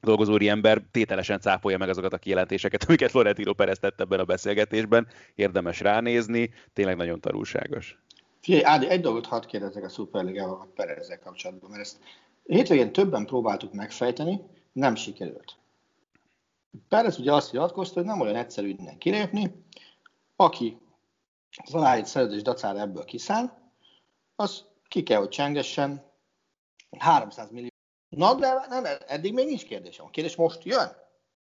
dolgozó 0.00 0.38
ember 0.38 0.82
tételesen 0.90 1.40
cápolja 1.40 1.78
meg 1.78 1.88
azokat 1.88 2.12
a 2.12 2.18
kijelentéseket, 2.18 2.84
amiket 2.88 3.10
Florentino 3.10 3.52
Perez 3.52 3.78
tett 3.78 4.00
ebben 4.00 4.20
a 4.20 4.24
beszélgetésben. 4.24 5.06
Érdemes 5.34 5.80
ránézni, 5.80 6.50
tényleg 6.72 6.96
nagyon 6.96 7.20
tanulságos. 7.20 7.98
Figyelj, 8.40 8.64
Ádi, 8.64 8.88
egy 8.88 9.00
dolgot 9.00 9.26
hadd 9.26 9.46
kérdezzek 9.46 9.84
a 9.84 9.88
Superligával, 9.88 10.58
vagy 10.58 10.68
Perezzel 10.74 11.18
kapcsolatban, 11.18 11.70
mert 11.70 11.82
ezt 11.82 11.98
hétvégén 12.44 12.92
többen 12.92 13.26
próbáltuk 13.26 13.72
megfejteni, 13.72 14.40
nem 14.72 14.94
sikerült. 14.94 15.56
Perez 16.88 17.18
ugye 17.18 17.32
azt 17.32 17.52
nyilatkozta, 17.52 17.94
hogy 17.94 18.08
nem 18.08 18.20
olyan 18.20 18.36
egyszerű 18.36 18.68
innen 18.68 18.98
kilépni, 18.98 19.64
aki 20.36 20.78
az 21.64 21.74
aláírt 21.74 22.06
szerződés 22.06 22.42
dacára 22.42 22.80
ebből 22.80 23.04
kiszáll, 23.04 23.58
az 24.36 24.64
ki 24.88 25.02
kell, 25.02 25.18
hogy 25.18 25.28
csengessen 25.28 26.04
300 26.98 27.50
millió 27.50 27.68
Na, 28.08 28.34
de 28.34 28.66
nem, 28.68 28.84
eddig 29.06 29.32
még 29.32 29.46
nincs 29.46 29.64
kérdésem. 29.64 30.06
A 30.06 30.10
kérdés 30.10 30.36
most 30.36 30.64
jön. 30.64 30.88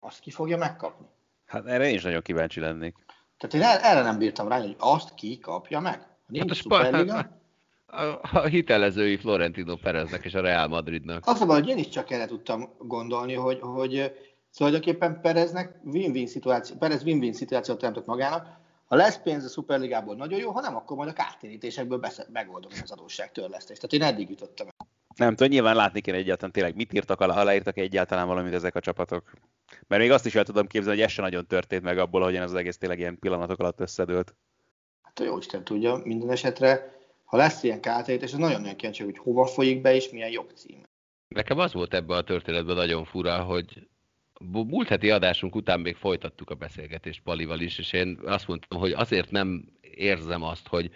Azt 0.00 0.20
ki 0.20 0.30
fogja 0.30 0.56
megkapni? 0.56 1.06
Hát 1.46 1.66
erre 1.66 1.88
én 1.88 1.94
is 1.94 2.02
nagyon 2.02 2.22
kíváncsi 2.22 2.60
lennék. 2.60 2.94
Tehát 3.38 3.54
én 3.54 3.80
erre 3.82 4.02
nem 4.02 4.18
bírtam 4.18 4.48
rá, 4.48 4.60
hogy 4.60 4.76
azt 4.78 5.14
ki 5.14 5.38
kapja 5.38 5.80
meg. 5.80 6.06
Nincs 6.26 6.68
hát 6.68 6.94
a, 7.08 7.28
a, 7.96 8.20
a 8.32 8.46
hitelezői 8.46 9.16
Florentino 9.16 9.76
Pereznek 9.76 10.24
és 10.24 10.34
a 10.34 10.40
Real 10.40 10.68
Madridnak. 10.68 11.26
Azt 11.26 11.38
mondom, 11.38 11.56
hogy 11.56 11.68
én 11.68 11.78
is 11.78 11.88
csak 11.88 12.10
erre 12.10 12.26
tudtam 12.26 12.74
gondolni, 12.78 13.34
hogy, 13.34 13.58
hogy 13.60 14.12
tulajdonképpen 14.56 15.20
Pereznek 15.20 15.80
win-win 15.84 16.26
szituáció, 16.26 16.76
Perez 16.76 17.02
win-win 17.02 17.32
szituációt 17.32 17.78
teremtett 17.78 18.06
magának. 18.06 18.60
Ha 18.84 18.96
lesz 18.96 19.18
pénz 19.18 19.44
a 19.44 19.48
Superligából, 19.48 20.14
nagyon 20.14 20.38
jó, 20.38 20.50
ha 20.50 20.60
nem, 20.60 20.76
akkor 20.76 20.96
majd 20.96 21.08
a 21.08 21.12
kártérítésekből 21.12 22.00
megoldom 22.32 22.70
az 22.82 22.90
adósságtörlesztést. 22.90 23.80
Tehát 23.80 24.06
én 24.06 24.14
eddig 24.14 24.30
jutottam 24.30 24.68
nem 25.16 25.34
tudom, 25.34 25.52
nyilván 25.52 25.76
látni 25.76 26.00
kéne 26.00 26.16
egyáltalán 26.16 26.52
tényleg 26.52 26.74
mit 26.74 26.92
írtak 26.92 27.20
alá, 27.20 27.34
ha 27.34 27.44
leírtak 27.44 27.76
egyáltalán 27.76 28.26
valamit 28.26 28.52
ezek 28.52 28.74
a 28.74 28.80
csapatok. 28.80 29.32
Mert 29.86 30.02
még 30.02 30.10
azt 30.10 30.26
is 30.26 30.34
el 30.34 30.44
tudom 30.44 30.66
képzelni, 30.66 30.98
hogy 30.98 31.06
ez 31.06 31.12
sem 31.12 31.24
nagyon 31.24 31.46
történt 31.46 31.82
meg 31.82 31.98
abból, 31.98 32.22
hogy 32.22 32.36
ez 32.36 32.50
az 32.50 32.54
egész 32.54 32.78
tényleg 32.78 32.98
ilyen 32.98 33.18
pillanatok 33.18 33.58
alatt 33.58 33.80
összedőlt. 33.80 34.34
Hát 35.02 35.20
a 35.20 35.24
jó 35.24 35.38
Isten 35.38 35.64
tudja, 35.64 36.00
minden 36.04 36.30
esetre, 36.30 36.96
ha 37.24 37.36
lesz 37.36 37.62
ilyen 37.62 37.80
kártérítés, 37.80 38.32
az 38.32 38.38
nagyon-nagyon 38.38 38.76
kíváncsi, 38.76 39.02
hogy 39.02 39.18
hova 39.18 39.46
folyik 39.46 39.80
be, 39.80 39.94
és 39.94 40.10
milyen 40.10 40.30
jogcím. 40.30 40.82
Nekem 41.28 41.58
az 41.58 41.72
volt 41.72 41.94
ebben 41.94 42.16
a 42.16 42.22
történetben 42.22 42.76
nagyon 42.76 43.04
fura, 43.04 43.42
hogy 43.42 43.88
múlt 44.50 44.88
heti 44.88 45.10
adásunk 45.10 45.54
után 45.54 45.80
még 45.80 45.96
folytattuk 45.96 46.50
a 46.50 46.54
beszélgetést 46.54 47.22
Palival 47.22 47.60
is, 47.60 47.78
és 47.78 47.92
én 47.92 48.18
azt 48.24 48.46
mondtam, 48.46 48.78
hogy 48.78 48.92
azért 48.92 49.30
nem 49.30 49.64
érzem 49.80 50.42
azt, 50.42 50.68
hogy 50.68 50.90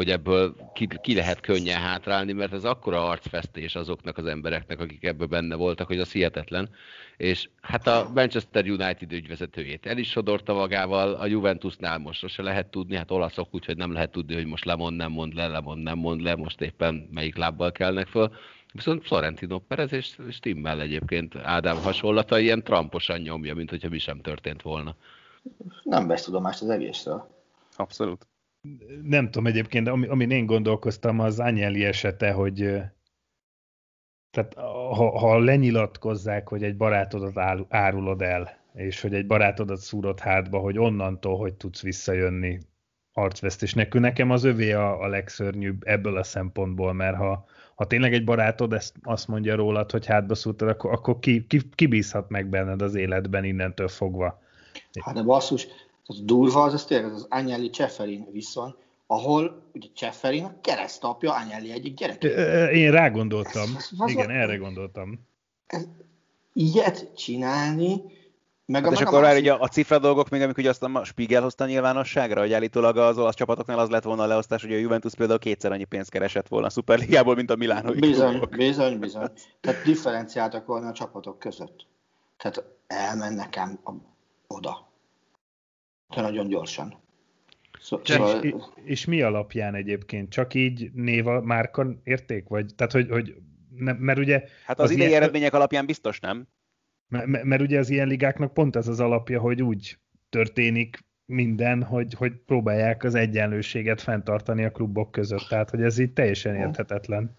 hogy 0.00 0.10
ebből 0.10 0.54
ki, 0.72 0.88
ki 1.00 1.14
lehet 1.14 1.40
könnyen 1.40 1.80
hátrálni, 1.80 2.32
mert 2.32 2.52
ez 2.52 2.64
akkora 2.64 3.08
arcfestés 3.08 3.74
azoknak 3.74 4.18
az 4.18 4.26
embereknek, 4.26 4.80
akik 4.80 5.04
ebből 5.04 5.26
benne 5.26 5.54
voltak, 5.54 5.86
hogy 5.86 5.98
az 5.98 6.12
hihetetlen. 6.12 6.68
És 7.16 7.48
hát 7.60 7.86
a 7.86 8.10
Manchester 8.14 8.64
United 8.64 9.12
ügyvezetőjét 9.12 9.86
el 9.86 9.98
is 9.98 10.10
sodorta 10.10 10.54
magával, 10.54 11.14
a 11.14 11.26
Juventusnál 11.26 11.98
most 11.98 12.18
sose 12.18 12.42
lehet 12.42 12.66
tudni, 12.66 12.96
hát 12.96 13.10
olaszok, 13.10 13.48
úgyhogy 13.54 13.76
nem 13.76 13.92
lehet 13.92 14.10
tudni, 14.10 14.34
hogy 14.34 14.46
most 14.46 14.64
lemond, 14.64 14.96
nem 14.96 15.12
mond 15.12 15.34
le, 15.34 15.46
lemond, 15.46 15.82
nem 15.82 15.98
mond 15.98 16.20
le, 16.20 16.34
most 16.36 16.60
éppen 16.60 17.08
melyik 17.12 17.36
lábbal 17.36 17.72
kelnek 17.72 18.06
föl. 18.06 18.32
Viszont 18.72 19.06
Florentino 19.06 19.58
Perez 19.58 19.92
és 19.92 20.16
Stimmel 20.30 20.80
egyébként 20.80 21.36
Ádám 21.36 21.76
hasonlata 21.76 22.38
ilyen 22.38 22.62
tramposan 22.62 23.20
nyomja, 23.20 23.54
mint 23.54 23.70
hogyha 23.70 23.88
mi 23.88 23.98
sem 23.98 24.20
történt 24.20 24.62
volna. 24.62 24.94
Nem 25.82 26.06
vesz 26.06 26.24
tudomást 26.24 26.62
az 26.62 26.68
egészről. 26.68 27.28
Abszolút 27.76 28.29
nem 29.02 29.24
tudom 29.24 29.46
egyébként, 29.46 29.88
ami, 29.88 30.06
amin 30.06 30.30
én 30.30 30.46
gondolkoztam, 30.46 31.20
az 31.20 31.40
Anyeli 31.40 31.84
esete, 31.84 32.32
hogy 32.32 32.56
tehát 34.30 34.54
ha, 34.94 35.18
ha 35.18 35.38
lenyilatkozzák, 35.38 36.48
hogy 36.48 36.62
egy 36.62 36.76
barátodat 36.76 37.66
árulod 37.68 38.22
el, 38.22 38.58
és 38.74 39.00
hogy 39.00 39.14
egy 39.14 39.26
barátodat 39.26 39.78
szúrod 39.78 40.20
hátba, 40.20 40.58
hogy 40.58 40.78
onnantól, 40.78 41.36
hogy 41.36 41.54
tudsz 41.54 41.82
visszajönni 41.82 42.60
arcvesztés. 43.12 43.74
Nekünk 43.74 44.04
nekem 44.04 44.30
az 44.30 44.44
övé 44.44 44.72
a, 44.72 45.02
a 45.02 45.06
legszörnyűbb 45.06 45.82
ebből 45.84 46.16
a 46.16 46.22
szempontból, 46.22 46.92
mert 46.92 47.16
ha, 47.16 47.44
ha 47.74 47.86
tényleg 47.86 48.12
egy 48.12 48.24
barátod 48.24 48.72
ezt 48.72 48.96
azt 49.02 49.28
mondja 49.28 49.54
rólad, 49.54 49.90
hogy 49.90 50.06
hátba 50.06 50.34
szúrtad, 50.34 50.68
akkor, 50.68 50.92
akkor 50.92 51.18
ki, 51.18 51.46
ki, 51.46 51.60
ki 51.74 51.86
bízhat 51.86 52.28
meg 52.28 52.48
benned 52.48 52.82
az 52.82 52.94
életben 52.94 53.44
innentől 53.44 53.88
fogva. 53.88 54.42
Hát 55.00 55.14
de 55.14 55.22
basszus, 55.22 55.66
az 56.06 56.20
durva 56.22 56.62
az, 56.62 56.74
az 56.74 56.84
tényleg 56.84 57.12
az 57.12 57.26
Agnelli 57.28 57.70
Cseferin 57.70 58.26
viszony, 58.32 58.74
ahol 59.06 59.62
ugye 59.74 59.88
Cseferin 59.94 60.44
a 60.44 60.60
keresztapja 60.60 61.34
Agnelli 61.34 61.70
egyik 61.70 61.94
gyerek. 61.94 62.24
Én 62.72 62.90
rá 62.90 63.08
gondoltam. 63.08 63.74
Ez, 63.76 63.88
ez, 63.98 64.10
Igen, 64.10 64.30
erre 64.30 64.56
gondoltam. 64.56 65.26
Ez, 65.66 65.86
ilyet 66.52 67.14
csinálni, 67.16 68.02
meg 68.70 68.84
hát 68.84 68.92
a, 68.92 68.94
és 68.94 69.00
akkor 69.00 69.20
már 69.20 69.36
ugye 69.36 69.52
a 69.52 69.68
cifra 69.68 69.98
dolgok 69.98 70.28
még, 70.28 70.42
amik 70.42 70.56
ugye 70.56 70.68
azt 70.68 70.82
a 70.82 71.04
Spiegel 71.04 71.42
hozta 71.42 71.66
nyilvánosságra, 71.66 72.40
hogy 72.40 72.52
állítólag 72.52 72.96
az 72.96 73.18
olasz 73.18 73.34
csapatoknál 73.34 73.78
az 73.78 73.88
lett 73.88 74.02
volna 74.02 74.22
a 74.22 74.26
leosztás, 74.26 74.62
hogy 74.62 74.72
a 74.72 74.76
Juventus 74.76 75.14
például 75.14 75.38
kétszer 75.38 75.72
annyi 75.72 75.84
pénzt 75.84 76.10
keresett 76.10 76.48
volna 76.48 76.66
a 76.66 76.70
Superligából, 76.70 77.34
mint 77.34 77.50
a 77.50 77.56
Milánói 77.56 77.98
Bizony, 77.98 78.30
klubok. 78.30 78.56
bizony, 78.56 78.98
bizony. 78.98 79.28
Tehát 79.60 79.84
differenciáltak 79.84 80.66
volna 80.66 80.88
a 80.88 80.92
csapatok 80.92 81.38
között. 81.38 81.86
Tehát 82.36 82.64
elmennek 82.86 83.56
ám 83.56 83.80
oda 84.46 84.89
de 86.14 86.20
nagyon 86.20 86.48
gyorsan. 86.48 86.94
Szó, 87.80 88.00
szóval... 88.04 88.42
és, 88.42 88.54
és 88.84 89.04
mi 89.04 89.22
alapján 89.22 89.74
egyébként? 89.74 90.30
Csak 90.30 90.54
így 90.54 90.90
név 90.92 91.26
a 91.26 91.40
márka 91.40 91.86
érték? 92.04 92.48
Vagy, 92.48 92.74
tehát, 92.76 92.92
hogy, 92.92 93.08
hogy 93.10 93.34
ne, 93.76 93.92
mert 93.92 94.18
ugye... 94.18 94.44
Hát 94.64 94.78
az, 94.78 94.84
az 94.84 94.90
idei 94.90 95.06
ilyen, 95.06 95.22
eredmények 95.22 95.54
alapján 95.54 95.86
biztos 95.86 96.20
nem. 96.20 96.46
Mert, 97.08 97.44
mert 97.44 97.62
ugye 97.62 97.78
az 97.78 97.90
ilyen 97.90 98.08
ligáknak 98.08 98.54
pont 98.54 98.76
ez 98.76 98.88
az 98.88 99.00
alapja, 99.00 99.40
hogy 99.40 99.62
úgy 99.62 99.98
történik 100.28 101.04
minden, 101.24 101.82
hogy, 101.82 102.14
hogy 102.14 102.32
próbálják 102.46 103.04
az 103.04 103.14
egyenlőséget 103.14 104.00
fenntartani 104.00 104.64
a 104.64 104.70
klubok 104.70 105.10
között. 105.10 105.46
Tehát, 105.48 105.70
hogy 105.70 105.82
ez 105.82 105.98
így 105.98 106.12
teljesen 106.12 106.54
érthetetlen. 106.56 107.38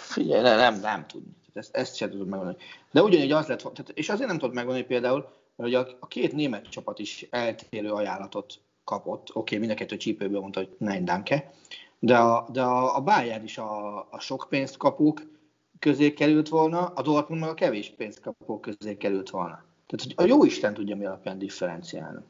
Figyelj, 0.00 0.42
nem, 0.42 0.56
nem, 0.56 0.80
nem 0.80 1.06
tudni. 1.06 1.32
Ezt, 1.54 1.76
ezt 1.76 1.96
sem 1.96 2.10
tudom 2.10 2.28
megmondani. 2.28 2.58
De 2.90 3.02
ugyanígy 3.02 3.32
az 3.32 3.46
lett, 3.46 3.58
tehát, 3.58 3.92
és 3.94 4.08
azért 4.08 4.28
nem 4.28 4.38
tudod 4.38 4.54
megmondani 4.54 4.86
például, 4.86 5.20
mert 5.20 5.34
ugye 5.56 5.78
a, 5.78 5.86
a 6.00 6.06
két 6.06 6.32
német 6.32 6.68
csapat 6.68 6.98
is 6.98 7.26
eltérő 7.30 7.92
ajánlatot 7.92 8.60
kapott, 8.84 9.28
oké, 9.28 9.38
okay, 9.38 9.58
mind 9.58 9.70
a 9.70 9.74
kettő 9.74 9.96
csípőből 9.96 10.40
mondta, 10.40 10.60
hogy 10.60 10.76
nein 10.78 11.04
danke, 11.04 11.52
de 11.98 12.18
a, 12.18 12.48
de 12.52 12.62
a, 12.62 12.96
a 12.96 13.00
Bayern 13.00 13.44
is 13.44 13.58
a, 13.58 13.96
a 14.10 14.18
sok 14.18 14.46
pénzt 14.48 14.76
kapók 14.76 15.22
közé 15.78 16.12
került 16.12 16.48
volna, 16.48 16.86
a 16.86 17.02
Dortmund 17.02 17.40
meg 17.40 17.50
a 17.50 17.54
kevés 17.54 17.94
pénzt 17.96 18.20
kapók 18.20 18.60
közé 18.60 18.96
került 18.96 19.30
volna. 19.30 19.64
Tehát 19.86 20.04
hogy 20.04 20.14
a 20.16 20.28
jó 20.28 20.44
Isten 20.44 20.74
tudja 20.74 20.96
mi 20.96 21.04
alapján 21.04 21.38
differenciálni. 21.38 22.22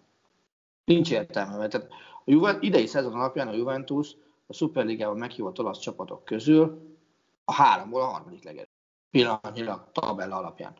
Nincs 0.85 1.11
értelme, 1.11 1.57
mert 1.57 1.71
tehát 1.71 1.89
a 2.25 2.31
Juve, 2.31 2.59
idei 2.61 2.87
szezon 2.87 3.13
alapján 3.13 3.49
a 3.49 3.55
Juventus 3.55 4.17
a 4.47 4.53
Superligában 4.53 5.17
meghívott 5.17 5.59
olasz 5.59 5.79
csapatok 5.79 6.25
közül 6.25 6.97
a 7.45 7.53
háromból 7.53 8.01
a 8.01 8.05
harmadik 8.05 8.45
legerősebb. 8.45 8.73
Pillanatnyilag 9.11 9.89
tabella 9.93 10.37
alapján. 10.37 10.75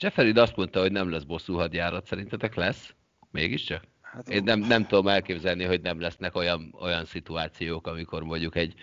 Jefferid 0.00 0.36
azt 0.36 0.56
mondta, 0.56 0.80
hogy 0.80 0.92
nem 0.92 1.10
lesz 1.10 1.22
bosszú 1.22 1.54
hadjárat. 1.54 2.06
Szerintetek 2.06 2.54
lesz? 2.54 2.94
Mégiscsak? 3.30 3.82
Hát, 4.00 4.28
Én 4.28 4.42
nem, 4.42 4.60
nem 4.60 4.86
tudom 4.86 5.08
elképzelni, 5.08 5.64
hogy 5.64 5.80
nem 5.80 6.00
lesznek 6.00 6.34
olyan, 6.36 6.74
olyan 6.80 7.04
szituációk, 7.04 7.86
amikor 7.86 8.22
mondjuk 8.22 8.56
egy 8.56 8.74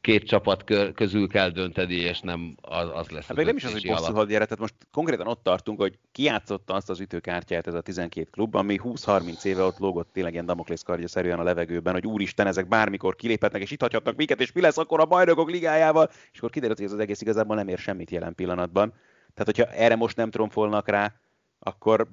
két 0.00 0.26
csapat 0.26 0.64
közül 0.94 1.28
kell 1.28 1.48
dönteni, 1.50 1.94
és 1.94 2.20
nem 2.20 2.56
az, 2.60 2.88
az 2.92 3.08
lesz. 3.08 3.26
Hát 3.26 3.36
még 3.36 3.46
nem 3.46 3.56
is 3.56 3.64
az, 3.64 3.72
hogy 3.72 3.86
bosszú 3.86 4.12
hadjárat, 4.12 4.48
tehát 4.48 4.62
most 4.62 4.74
konkrétan 4.92 5.26
ott 5.26 5.42
tartunk, 5.42 5.80
hogy 5.80 5.98
kiátszotta 6.12 6.74
azt 6.74 6.90
az 6.90 7.00
ütőkártyát 7.00 7.66
ez 7.66 7.74
a 7.74 7.80
12 7.80 8.28
klub, 8.30 8.54
ami 8.54 8.80
20-30 8.82 9.44
éve 9.44 9.62
ott 9.62 9.78
lógott 9.78 10.12
tényleg 10.12 10.32
ilyen 10.32 10.46
Damoklész 10.46 10.82
kardja 10.82 11.08
szerűen 11.08 11.38
a 11.38 11.42
levegőben, 11.42 11.92
hogy 11.92 12.06
úristen, 12.06 12.46
ezek 12.46 12.68
bármikor 12.68 13.16
kiléphetnek 13.16 13.62
és 13.62 13.70
itt 13.70 13.80
hagyhatnak 13.80 14.16
minket, 14.16 14.40
és 14.40 14.52
mi 14.52 14.60
lesz 14.60 14.78
akkor 14.78 15.00
a 15.00 15.04
bajnokok 15.04 15.50
ligájával, 15.50 16.10
és 16.32 16.38
akkor 16.38 16.50
kiderült, 16.50 16.78
hogy 16.78 16.86
ez 16.86 16.92
az 16.92 16.98
egész 16.98 17.20
igazából 17.20 17.56
nem 17.56 17.68
ér 17.68 17.78
semmit 17.78 18.10
jelen 18.10 18.34
pillanatban. 18.34 18.94
Tehát, 19.36 19.56
hogyha 19.56 19.82
erre 19.82 19.96
most 19.96 20.16
nem 20.16 20.30
tromfolnak 20.30 20.88
rá, 20.88 21.12
akkor 21.58 22.06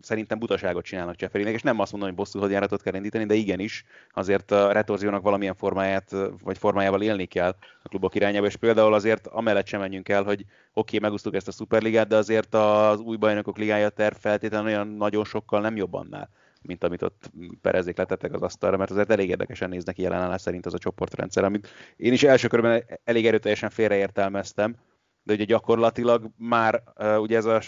szerintem 0.00 0.38
butaságot 0.38 0.84
csinálnak 0.84 1.16
Cseferinek, 1.16 1.54
és 1.54 1.62
nem 1.62 1.80
azt 1.80 1.90
mondom, 1.92 2.08
hogy 2.08 2.18
bosszú 2.18 2.38
hadjáratot 2.38 2.82
kell 2.82 2.94
indítani, 2.94 3.24
de 3.24 3.34
igenis, 3.34 3.84
azért 4.12 4.50
a 4.50 4.72
retorziónak 4.72 5.22
valamilyen 5.22 5.54
formáját, 5.54 6.14
vagy 6.42 6.58
formájával 6.58 7.02
élni 7.02 7.24
kell 7.24 7.56
a 7.82 7.88
klubok 7.88 8.14
irányába, 8.14 8.46
és 8.46 8.56
például 8.56 8.94
azért 8.94 9.26
amellett 9.26 9.66
sem 9.66 9.80
menjünk 9.80 10.08
el, 10.08 10.22
hogy 10.22 10.40
oké, 10.40 10.48
okay, 10.72 10.98
megusztuk 10.98 11.34
ezt 11.34 11.48
a 11.48 11.52
szuperligát, 11.52 12.08
de 12.08 12.16
azért 12.16 12.54
az 12.54 13.00
új 13.00 13.16
bajnokok 13.16 13.58
ligája 13.58 13.88
terv 13.88 14.16
feltétlenül 14.16 14.66
olyan 14.66 14.88
nagyon 14.88 15.24
sokkal 15.24 15.60
nem 15.60 15.76
jobb 15.76 15.94
annál 15.94 16.30
mint 16.66 16.84
amit 16.84 17.02
ott 17.02 17.30
Perezék 17.60 17.96
letettek 17.96 18.32
az 18.32 18.42
asztalra, 18.42 18.76
mert 18.76 18.90
azért 18.90 19.10
elég 19.10 19.28
érdekesen 19.28 19.68
néznek 19.68 19.94
ki 19.94 20.02
jelenállás 20.02 20.40
szerint 20.40 20.66
az 20.66 20.74
a 20.74 20.78
csoportrendszer, 20.78 21.44
amit 21.44 21.68
én 21.96 22.12
is 22.12 22.22
első 22.22 22.48
körben 22.48 22.84
elég 23.04 23.26
erőteljesen 23.26 23.70
félreértelmeztem, 23.70 24.76
de 25.24 25.32
ugye 25.32 25.44
gyakorlatilag 25.44 26.30
már 26.36 26.82
ugye 27.18 27.36
ez 27.36 27.44
a 27.44 27.60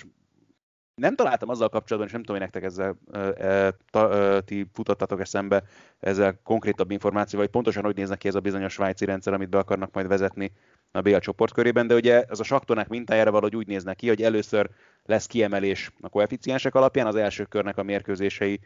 nem 0.94 1.14
találtam 1.14 1.48
azzal 1.48 1.68
kapcsolatban, 1.68 2.06
és 2.06 2.12
nem 2.12 2.22
tudom, 2.22 2.36
hogy 2.36 2.50
nektek 2.50 2.70
ezzel 2.70 2.96
e, 3.38 3.74
ta, 3.90 4.12
e, 4.12 4.40
ti 4.40 4.70
futottatok 4.72 5.20
eszembe 5.20 5.62
ezzel 5.98 6.40
konkrétabb 6.42 6.90
információval, 6.90 7.44
hogy 7.44 7.54
pontosan 7.54 7.84
hogy 7.84 7.96
néznek 7.96 8.18
ki 8.18 8.28
ez 8.28 8.34
a 8.34 8.40
bizonyos 8.40 8.72
svájci 8.72 9.04
rendszer, 9.04 9.32
amit 9.32 9.48
be 9.48 9.58
akarnak 9.58 9.92
majd 9.92 10.06
vezetni 10.06 10.52
a 10.90 11.00
BL 11.00 11.16
csoport 11.16 11.52
körében, 11.52 11.86
de 11.86 11.94
ugye 11.94 12.22
ez 12.22 12.40
a 12.40 12.44
saktonák 12.44 12.88
mintájára 12.88 13.30
valahogy 13.30 13.56
úgy 13.56 13.66
néznek 13.66 13.96
ki, 13.96 14.08
hogy 14.08 14.22
először 14.22 14.70
lesz 15.04 15.26
kiemelés 15.26 15.92
a 16.00 16.08
koeficiensek 16.08 16.74
alapján, 16.74 17.06
az 17.06 17.16
első 17.16 17.44
körnek 17.44 17.78
a 17.78 17.82
mérkőzései, 17.82 18.60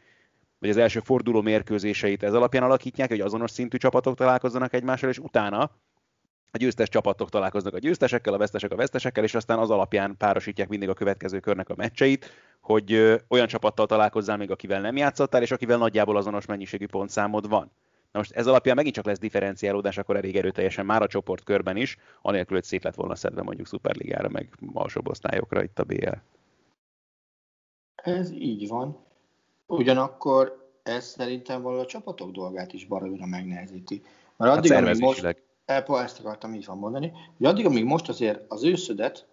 vagy 0.58 0.70
az 0.70 0.76
első 0.76 1.00
forduló 1.00 1.40
mérkőzéseit 1.40 2.22
ez 2.22 2.34
alapján 2.34 2.62
alakítják, 2.62 3.08
hogy 3.08 3.20
azonos 3.20 3.50
szintű 3.50 3.76
csapatok 3.76 4.16
találkozzanak 4.16 4.72
egymással, 4.72 5.10
és 5.10 5.18
utána 5.18 5.70
a 6.50 6.56
győztes 6.56 6.88
csapatok 6.88 7.28
találkoznak 7.28 7.74
a 7.74 7.78
győztesekkel, 7.78 8.34
a 8.34 8.38
vesztesek 8.38 8.72
a 8.72 8.76
vesztesekkel, 8.76 9.24
és 9.24 9.34
aztán 9.34 9.58
az 9.58 9.70
alapján 9.70 10.16
párosítják 10.16 10.68
mindig 10.68 10.88
a 10.88 10.94
következő 10.94 11.40
körnek 11.40 11.68
a 11.68 11.74
meccseit, 11.76 12.30
hogy 12.60 13.18
olyan 13.28 13.46
csapattal 13.46 13.86
találkozzál 13.86 14.36
még, 14.36 14.50
akivel 14.50 14.80
nem 14.80 14.96
játszottál, 14.96 15.42
és 15.42 15.50
akivel 15.50 15.78
nagyjából 15.78 16.16
azonos 16.16 16.46
mennyiségű 16.46 16.86
pontszámod 16.86 17.48
van. 17.48 17.70
Na 18.12 18.18
most 18.18 18.32
ez 18.32 18.46
alapján 18.46 18.76
megint 18.76 18.94
csak 18.94 19.04
lesz 19.04 19.18
differenciálódás, 19.18 19.98
akkor 19.98 20.16
elég 20.16 20.36
erőteljesen 20.36 20.86
már 20.86 21.02
a 21.02 21.06
csoport 21.06 21.44
körben 21.44 21.76
is, 21.76 21.96
anélkül, 22.22 22.56
hogy 22.56 22.64
szét 22.64 22.84
lett 22.84 22.94
volna 22.94 23.14
szedve 23.14 23.42
mondjuk 23.42 23.66
Superligára, 23.66 24.28
meg 24.28 24.48
alsóbb 24.72 25.08
osztályokra 25.08 25.62
itt 25.62 25.78
a 25.78 25.84
BL. 25.84 26.14
Ez 27.94 28.30
így 28.30 28.68
van. 28.68 28.98
Ugyanakkor 29.66 30.68
ez 30.82 31.04
szerintem 31.04 31.62
valahol 31.62 31.84
a 31.84 31.86
csapatok 31.86 32.30
dolgát 32.30 32.72
is 32.72 32.86
baromira 32.86 33.26
megnehezíti. 33.26 34.02
Mert 34.36 34.56
addig, 34.56 34.72
hát 34.72 34.98
most, 34.98 35.36
Apple 35.70 36.02
ezt 36.02 36.18
akartam 36.18 36.54
így 36.54 36.64
van 36.64 36.78
mondani, 36.78 37.12
hogy 37.36 37.46
addig, 37.46 37.66
amíg 37.66 37.84
most 37.84 38.08
azért 38.08 38.44
az 38.48 38.64
őszödet 38.64 39.26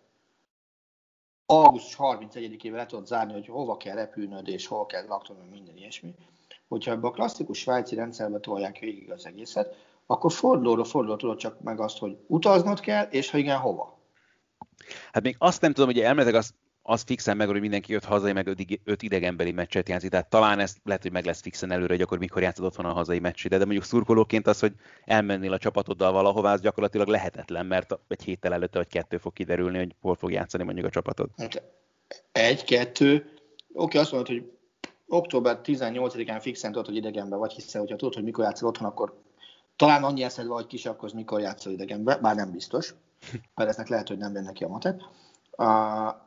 augusztus 1.46 1.96
31-ével 2.00 2.72
le 2.72 2.86
tudod 2.86 3.08
zárni, 3.08 3.34
hogy 3.34 3.48
hova 3.48 3.78
kell 3.78 3.96
repülnöd, 3.96 4.48
és 4.48 4.68
hol 4.68 4.86
kell 4.86 5.06
laknod, 5.08 5.50
minden 5.50 5.78
ilyesmi, 5.78 6.16
hogyha 6.68 6.92
ebbe 6.92 7.08
a 7.08 7.12
klasszikus 7.12 7.60
svájci 7.60 7.96
rendszerbe 7.96 8.40
tolják 8.40 8.80
végig 8.80 9.12
az 9.12 9.26
egészet, 9.26 9.76
akkor 10.06 10.32
fordulóra 10.32 10.84
fordulóra 10.84 11.20
tudod 11.20 11.38
csak 11.38 11.62
meg 11.62 11.80
azt, 11.80 11.98
hogy 11.98 12.18
utaznod 12.28 12.80
kell, 12.80 13.04
és 13.04 13.30
ha 13.30 13.38
igen, 13.38 13.58
hova. 13.58 14.00
Hát 15.12 15.24
még 15.24 15.36
azt 15.40 15.62
nem 15.62 15.74
tudom, 15.74 15.90
hogy 15.90 16.00
elméletileg 16.00 16.40
azt 16.40 16.54
az 16.90 17.02
fixen 17.02 17.38
meg, 17.38 17.48
hogy 17.48 17.60
mindenki 17.60 17.92
jött 17.92 18.04
hazai, 18.04 18.34
meg 18.34 18.48
öt, 18.48 18.80
öt 18.84 19.02
idegenbeli 19.02 19.52
meccset 19.52 19.90
játszik, 19.90 20.10
tehát 20.10 20.30
talán 20.30 20.60
ez 20.60 20.76
lehet, 20.84 21.02
hogy 21.02 21.12
meg 21.12 21.26
lesz 21.26 21.42
fixen 21.42 21.72
előre, 21.72 21.94
hogy 21.94 22.02
akkor 22.02 22.18
mikor 22.18 22.42
játszod 22.42 22.66
otthon 22.66 22.86
a 22.86 22.94
hazai 22.94 23.20
meccs, 23.20 23.48
de, 23.48 23.58
de 23.58 23.64
mondjuk 23.64 23.84
szurkolóként 23.84 24.48
az, 24.48 24.60
hogy 24.60 24.74
elmennél 25.06 25.54
a 25.54 25.58
csapatoddal 25.58 26.12
valahová, 26.12 26.54
az 26.54 26.62
gyakorlatilag 26.62 27.08
lehetetlen, 27.08 27.66
mert 27.66 28.00
egy 28.08 28.24
héttel 28.24 28.54
előtte 28.54 28.78
vagy 28.78 28.88
kettő 28.88 29.18
fog 29.18 29.34
kiderülni, 29.34 29.78
hogy 29.78 29.96
hol 30.02 30.16
fog 30.16 30.32
játszani 30.32 30.64
mondjuk 30.64 30.86
a 30.86 30.90
csapatod. 30.90 31.30
Hát 31.38 31.62
egy, 32.32 32.64
kettő, 32.64 33.32
oké, 33.74 33.98
azt 33.98 34.12
mondod, 34.12 34.30
hogy 34.30 34.52
október 35.08 35.60
18-án 35.64 36.40
fixen 36.42 36.72
tudod, 36.72 36.86
hogy 36.86 36.96
idegenben 36.96 37.40
vagy, 37.40 37.52
hiszen 37.52 37.82
hogyha 37.82 37.96
tudod, 37.96 38.14
hogy 38.14 38.24
mikor 38.24 38.44
játszol 38.44 38.70
otthon, 38.70 38.88
akkor 38.88 39.22
talán 39.76 40.04
annyi 40.04 40.24
eszed 40.24 40.48
vagy 40.48 40.68
kisakkoz, 40.68 41.14
mikor 41.14 41.40
játszol 41.40 41.74
idegenben, 41.74 42.22
bár 42.22 42.36
nem 42.36 42.52
biztos, 42.52 42.94
mert 43.56 43.70
eznek 43.70 43.88
lehet, 43.88 44.08
hogy 44.08 44.18
nem 44.18 44.34
jön 44.34 44.44
neki 44.44 44.64
a 44.64 44.68
matek. 44.68 45.02
Uh, 45.58 46.26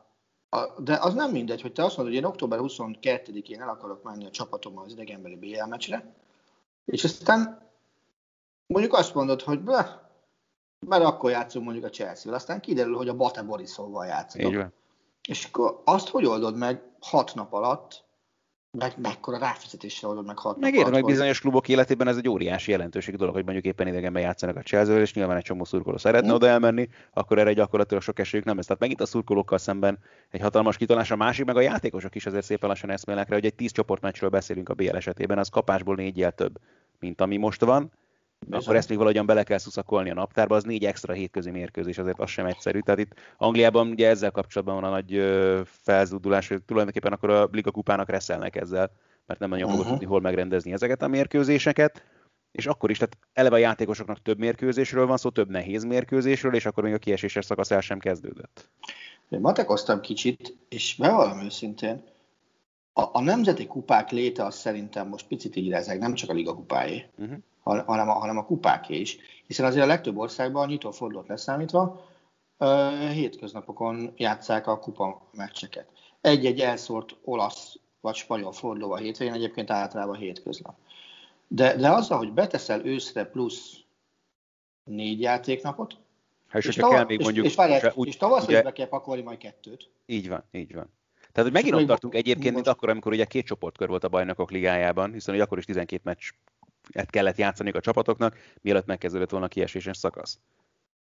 de 0.78 0.98
az 1.00 1.14
nem 1.14 1.30
mindegy, 1.30 1.62
hogy 1.62 1.72
te 1.72 1.84
azt 1.84 1.96
mondod, 1.96 2.14
hogy 2.14 2.24
én 2.24 2.28
október 2.28 2.58
22-én 2.62 3.60
el 3.60 3.68
akarok 3.68 4.02
menni 4.02 4.26
a 4.26 4.30
csapatommal 4.30 4.84
az 4.84 4.92
idegenbeli 4.92 5.36
BL 5.36 5.64
meccsre, 5.64 6.14
és 6.84 7.04
aztán 7.04 7.68
mondjuk 8.66 8.94
azt 8.94 9.14
mondod, 9.14 9.42
hogy 9.42 9.60
be, 9.60 10.10
mert 10.86 11.04
akkor 11.04 11.30
játszunk 11.30 11.64
mondjuk 11.64 11.86
a 11.86 11.90
Chelsea-vel, 11.90 12.38
aztán 12.38 12.60
kiderül, 12.60 12.96
hogy 12.96 13.08
a 13.08 13.16
Bate 13.16 13.42
Borisovval 13.42 14.06
játszunk. 14.06 14.66
És 15.28 15.44
akkor 15.44 15.82
azt 15.84 16.08
hogy 16.08 16.26
oldod 16.26 16.56
meg 16.56 16.82
hat 17.00 17.34
nap 17.34 17.52
alatt, 17.52 18.04
meg 18.78 18.92
mekkora 18.96 19.38
ráfizetésre 19.38 20.08
oldod 20.08 20.26
meg 20.26 20.38
hat 20.38 20.58
Megértem, 20.58 20.92
meg 20.92 21.04
bizonyos 21.04 21.40
klubok 21.40 21.68
életében 21.68 22.08
ez 22.08 22.16
egy 22.16 22.28
óriási 22.28 22.70
jelentőség 22.70 23.16
dolog, 23.16 23.34
hogy 23.34 23.44
mondjuk 23.44 23.64
éppen 23.64 23.86
idegenben 23.86 24.22
játszanak 24.22 24.56
a 24.56 24.62
chelsea 24.62 25.00
és 25.00 25.14
nyilván 25.14 25.36
egy 25.36 25.42
csomó 25.42 25.64
szurkoló 25.64 25.96
szeretne 25.96 26.30
mm. 26.30 26.34
oda 26.34 26.46
elmenni, 26.46 26.88
akkor 27.12 27.38
erre 27.38 27.52
gyakorlatilag 27.52 28.02
sok 28.02 28.18
esélyük 28.18 28.46
nem 28.46 28.56
lesz. 28.56 28.66
Tehát 28.66 28.80
megint 28.80 29.00
a 29.00 29.06
szurkolókkal 29.06 29.58
szemben 29.58 29.98
egy 30.30 30.40
hatalmas 30.40 30.76
kitalás, 30.76 31.10
a 31.10 31.16
másik 31.16 31.44
meg 31.44 31.56
a 31.56 31.60
játékosok 31.60 32.14
is 32.14 32.26
azért 32.26 32.44
szépen 32.44 32.68
lassan 32.68 32.90
eszmélnek 32.90 33.28
rá, 33.28 33.34
hogy 33.34 33.44
egy 33.44 33.54
tíz 33.54 33.72
csoportmeccsről 33.72 34.30
beszélünk 34.30 34.68
a 34.68 34.74
BL 34.74 34.96
esetében, 34.96 35.38
az 35.38 35.48
kapásból 35.48 35.94
négy 35.94 36.26
több, 36.34 36.58
mint 36.98 37.20
ami 37.20 37.36
most 37.36 37.64
van, 37.64 37.92
Bizony. 38.46 38.62
akkor 38.62 38.76
ezt 38.76 38.88
még 38.88 38.98
valahogyan 38.98 39.26
bele 39.26 39.42
kell 39.42 39.58
szuszakolni 39.58 40.10
a 40.10 40.14
naptárba, 40.14 40.56
az 40.56 40.64
négy 40.64 40.84
extra 40.84 41.12
hétközi 41.12 41.50
mérkőzés, 41.50 41.98
azért 41.98 42.18
az 42.18 42.30
sem 42.30 42.46
egyszerű. 42.46 42.78
Tehát 42.78 43.00
itt 43.00 43.14
Angliában 43.36 43.88
ugye 43.88 44.08
ezzel 44.08 44.30
kapcsolatban 44.30 44.80
van 44.80 44.84
a 44.84 44.94
nagy 44.94 45.22
felzúdulás, 45.64 46.48
hogy 46.48 46.62
tulajdonképpen 46.62 47.12
akkor 47.12 47.30
a 47.30 47.48
Liga 47.52 47.70
kupának 47.70 48.08
reszelnek 48.08 48.56
ezzel, 48.56 48.90
mert 49.26 49.40
nem 49.40 49.48
nagyon 49.48 49.64
uh-huh. 49.64 49.80
fogod 49.80 49.92
tudni 49.92 50.10
hol 50.12 50.20
megrendezni 50.20 50.72
ezeket 50.72 51.02
a 51.02 51.08
mérkőzéseket. 51.08 52.02
És 52.52 52.66
akkor 52.66 52.90
is, 52.90 52.98
tehát 52.98 53.18
eleve 53.32 53.54
a 53.54 53.58
játékosoknak 53.58 54.22
több 54.22 54.38
mérkőzésről 54.38 55.06
van 55.06 55.16
szó, 55.16 55.30
több 55.30 55.50
nehéz 55.50 55.84
mérkőzésről, 55.84 56.54
és 56.54 56.66
akkor 56.66 56.82
még 56.82 56.94
a 56.94 56.98
kieséses 56.98 57.44
szakasz 57.44 57.70
el 57.70 57.80
sem 57.80 57.98
kezdődött. 57.98 58.70
Én 59.28 59.40
matekoztam 59.40 60.00
kicsit, 60.00 60.56
és 60.68 60.96
bevallom 60.98 61.40
őszintén, 61.40 62.02
a, 62.92 63.02
a 63.12 63.20
nemzeti 63.22 63.66
kupák 63.66 64.10
léte 64.10 64.44
az 64.44 64.54
szerintem 64.54 65.08
most 65.08 65.26
picit 65.26 65.56
így 65.56 65.70
rezeg, 65.70 65.98
nem 65.98 66.14
csak 66.14 66.30
a 66.30 66.32
liga 66.32 66.54
kupáé. 66.54 67.06
Uh-huh 67.16 67.38
hanem 67.78 68.08
a, 68.08 68.12
hanem 68.12 68.38
a 68.38 68.44
kupáké 68.44 68.96
is. 68.96 69.18
Hiszen 69.46 69.66
azért 69.66 69.84
a 69.84 69.88
legtöbb 69.88 70.16
országban, 70.16 70.62
a 70.62 70.66
nyitófordulót 70.66 71.28
leszámítva, 71.28 72.08
hétköznapokon 73.12 74.12
játszák 74.16 74.66
a 74.66 74.78
kupa 74.78 75.28
meccseket. 75.32 75.86
Egy-egy 76.20 76.60
elszórt 76.60 77.16
olasz 77.24 77.78
vagy 78.00 78.14
spanyol 78.14 78.52
forduló 78.52 78.92
a 78.92 78.96
hétvégén 78.96 79.34
egyébként 79.34 79.70
általában 79.70 80.16
hétköznap. 80.16 80.74
De, 81.48 81.76
de 81.76 81.90
azzal, 81.90 82.18
hogy 82.18 82.32
beteszel 82.32 82.86
őszre 82.86 83.24
plusz 83.24 83.76
négy 84.84 85.20
játéknapot, 85.20 85.96
hát, 86.48 86.62
és, 86.62 86.68
és, 86.68 86.74
tava- 86.74 86.94
kell 86.94 87.04
még 87.04 87.20
mondjuk, 87.20 87.44
és, 87.44 87.50
és, 87.50 87.56
várjál, 87.56 87.92
úgy, 87.94 88.08
és 88.08 88.16
tavasszal 88.16 88.48
ugye... 88.48 88.62
be 88.62 88.72
kell 88.72 88.88
pakolni 88.88 89.22
majd 89.22 89.38
kettőt. 89.38 89.90
Így 90.06 90.28
van, 90.28 90.44
így 90.52 90.74
van. 90.74 90.92
Tehát, 91.32 91.50
hogy 91.50 91.62
megint 91.62 91.74
ott 91.74 91.86
tartunk 91.86 92.14
egyébként, 92.14 92.54
mint 92.54 92.66
akkor, 92.66 92.88
amikor 92.88 93.12
ugye 93.12 93.24
két 93.24 93.46
csoportkör 93.46 93.88
volt 93.88 94.04
a 94.04 94.08
bajnokok 94.08 94.50
ligájában, 94.50 95.12
hiszen 95.12 95.34
ugye 95.34 95.42
akkor 95.42 95.58
is 95.58 95.64
12 95.64 96.02
meccs 96.04 96.30
kellett 97.06 97.36
játszani 97.36 97.70
a 97.70 97.80
csapatoknak, 97.80 98.36
mielőtt 98.60 98.86
megkezdődött 98.86 99.30
volna 99.30 99.46
a 99.46 99.48
kieséses 99.48 99.96
szakasz. 99.96 100.38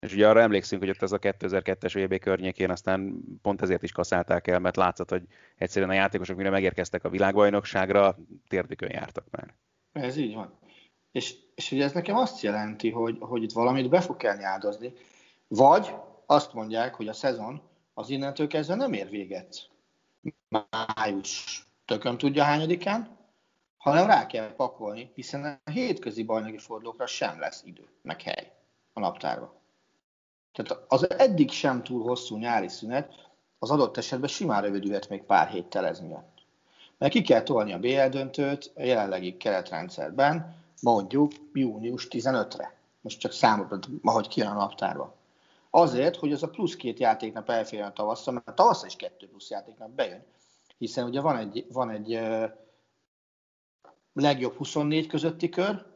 És 0.01 0.13
ugye 0.13 0.29
arra 0.29 0.41
emlékszünk, 0.41 0.81
hogy 0.81 0.91
ott 0.91 1.03
ez 1.03 1.13
a 1.13 1.19
2002-es 1.19 2.07
VB 2.07 2.19
környékén 2.19 2.71
aztán 2.71 3.21
pont 3.43 3.63
ezért 3.63 3.83
is 3.83 3.93
kaszálták 3.93 4.47
el, 4.47 4.59
mert 4.59 4.77
látszott, 4.77 5.11
hogy 5.11 5.23
egyszerűen 5.57 5.91
a 5.91 5.95
játékosok, 5.95 6.37
mire 6.37 6.51
megérkeztek 6.51 7.05
a 7.05 7.09
világbajnokságra, 7.09 8.17
térdükön 8.49 8.91
jártak 8.91 9.25
már. 9.31 9.55
Ez 9.93 10.17
így 10.17 10.35
van. 10.35 10.59
És, 11.13 11.35
és 11.55 11.73
ugye 11.73 11.85
ez 11.85 11.93
nekem 11.93 12.17
azt 12.17 12.43
jelenti, 12.43 12.91
hogy, 12.91 13.17
hogy 13.21 13.43
itt 13.43 13.53
valamit 13.53 13.89
be 13.89 14.01
fog 14.01 14.17
kellni 14.17 14.43
áldozni, 14.43 14.93
vagy 15.49 15.95
azt 16.27 16.53
mondják, 16.53 16.95
hogy 16.95 17.09
a 17.09 17.13
szezon 17.13 17.63
az 17.95 18.11
innentől 18.11 18.47
kezdve 18.47 18.75
nem 18.75 18.93
ér 18.93 19.09
véget 19.09 19.71
május 20.49 21.63
tököm 21.85 22.19
tudja 22.19 22.45
hányadikán, 22.45 23.19
hanem 23.81 24.07
rá 24.07 24.27
kell 24.27 24.55
pakolni, 24.55 25.11
hiszen 25.15 25.61
a 25.65 25.71
hétközi 25.71 26.23
bajnoki 26.23 26.59
fordulókra 26.59 27.07
sem 27.07 27.39
lesz 27.39 27.63
idő, 27.65 27.89
meg 28.03 28.23
hely 28.23 28.53
a 28.93 29.01
naptárban. 29.01 29.53
Tehát 30.53 30.85
az 30.89 31.11
eddig 31.11 31.51
sem 31.51 31.83
túl 31.83 32.03
hosszú 32.03 32.37
nyári 32.37 32.69
szünet 32.69 33.29
az 33.59 33.71
adott 33.71 33.97
esetben 33.97 34.29
simán 34.29 34.63
rövidülhet 34.63 35.09
még 35.09 35.23
pár 35.23 35.49
héttel 35.49 35.87
ez 35.87 36.01
miatt. 36.01 36.39
Mert 36.99 37.13
ki 37.13 37.23
kell 37.23 37.43
tolni 37.43 37.73
a 37.73 37.79
BL 37.79 38.09
döntőt 38.09 38.73
a 38.77 38.83
jelenlegi 38.83 39.37
keretrendszerben, 39.37 40.57
mondjuk 40.81 41.33
június 41.53 42.07
15-re. 42.11 42.75
Most 43.01 43.21
csak 43.21 43.33
számolod, 43.33 43.87
ahogy 44.03 44.29
kijön 44.29 44.49
a 44.49 44.55
naptárba. 44.55 45.15
Azért, 45.71 46.17
hogy 46.17 46.33
az 46.33 46.43
a 46.43 46.49
plusz 46.49 46.77
két 46.77 46.99
játéknap 46.99 47.51
elférjen 47.51 47.89
a 47.89 47.93
tavasszal, 47.93 48.35
mert 48.35 48.57
tavasszal 48.57 48.87
is 48.87 48.97
kettő 48.97 49.29
plusz 49.29 49.51
játéknap 49.51 49.91
bejön. 49.91 50.25
Hiszen 50.79 51.05
ugye 51.05 51.21
van 51.21 51.37
egy, 51.37 51.67
van 51.73 51.91
egy 51.91 52.19
legjobb 54.13 54.57
24 54.57 55.07
közötti 55.07 55.49
kör, 55.49 55.87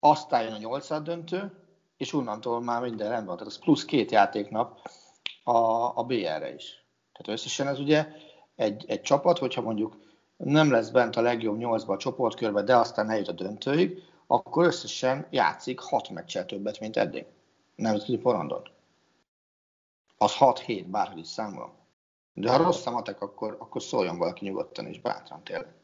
aztán 0.00 0.42
jön 0.42 0.52
a 0.52 0.58
8 0.58 1.02
döntő, 1.02 1.66
és 1.96 2.12
onnantól 2.12 2.60
már 2.60 2.82
minden 2.82 3.08
rendben 3.08 3.26
van. 3.26 3.36
Tehát 3.36 3.52
az 3.52 3.58
plusz 3.58 3.84
két 3.84 4.10
játéknap 4.10 4.90
a, 5.42 5.58
a 5.98 6.04
BR-re 6.04 6.54
is. 6.54 6.84
Tehát 7.12 7.38
összesen 7.38 7.66
ez 7.68 7.78
ugye 7.78 8.08
egy, 8.54 8.84
egy 8.88 9.02
csapat, 9.02 9.38
hogyha 9.38 9.60
mondjuk 9.60 9.96
nem 10.36 10.70
lesz 10.70 10.88
bent 10.88 11.16
a 11.16 11.20
legjobb 11.20 11.58
nyolcba 11.58 11.92
a 11.92 11.98
csoportkörbe, 11.98 12.62
de 12.62 12.76
aztán 12.76 13.10
eljut 13.10 13.28
a 13.28 13.32
döntőig, 13.32 14.02
akkor 14.26 14.66
összesen 14.66 15.26
játszik 15.30 15.80
hat 15.80 16.10
meccsel 16.10 16.46
többet, 16.46 16.80
mint 16.80 16.96
eddig. 16.96 17.26
Nemzetközi 17.74 18.18
porondon. 18.18 18.62
Az 20.18 20.32
6-7, 20.38 20.84
bárhogy 20.86 21.18
is 21.18 21.26
számolom. 21.26 21.72
De 22.32 22.50
ha 22.50 22.56
rossz 22.56 22.86
a 22.86 22.90
matek, 22.90 23.20
akkor, 23.20 23.56
akkor 23.58 23.82
szóljon 23.82 24.18
valaki 24.18 24.44
nyugodtan 24.44 24.86
és 24.86 25.00
bátran 25.00 25.44
tényleg. 25.44 25.74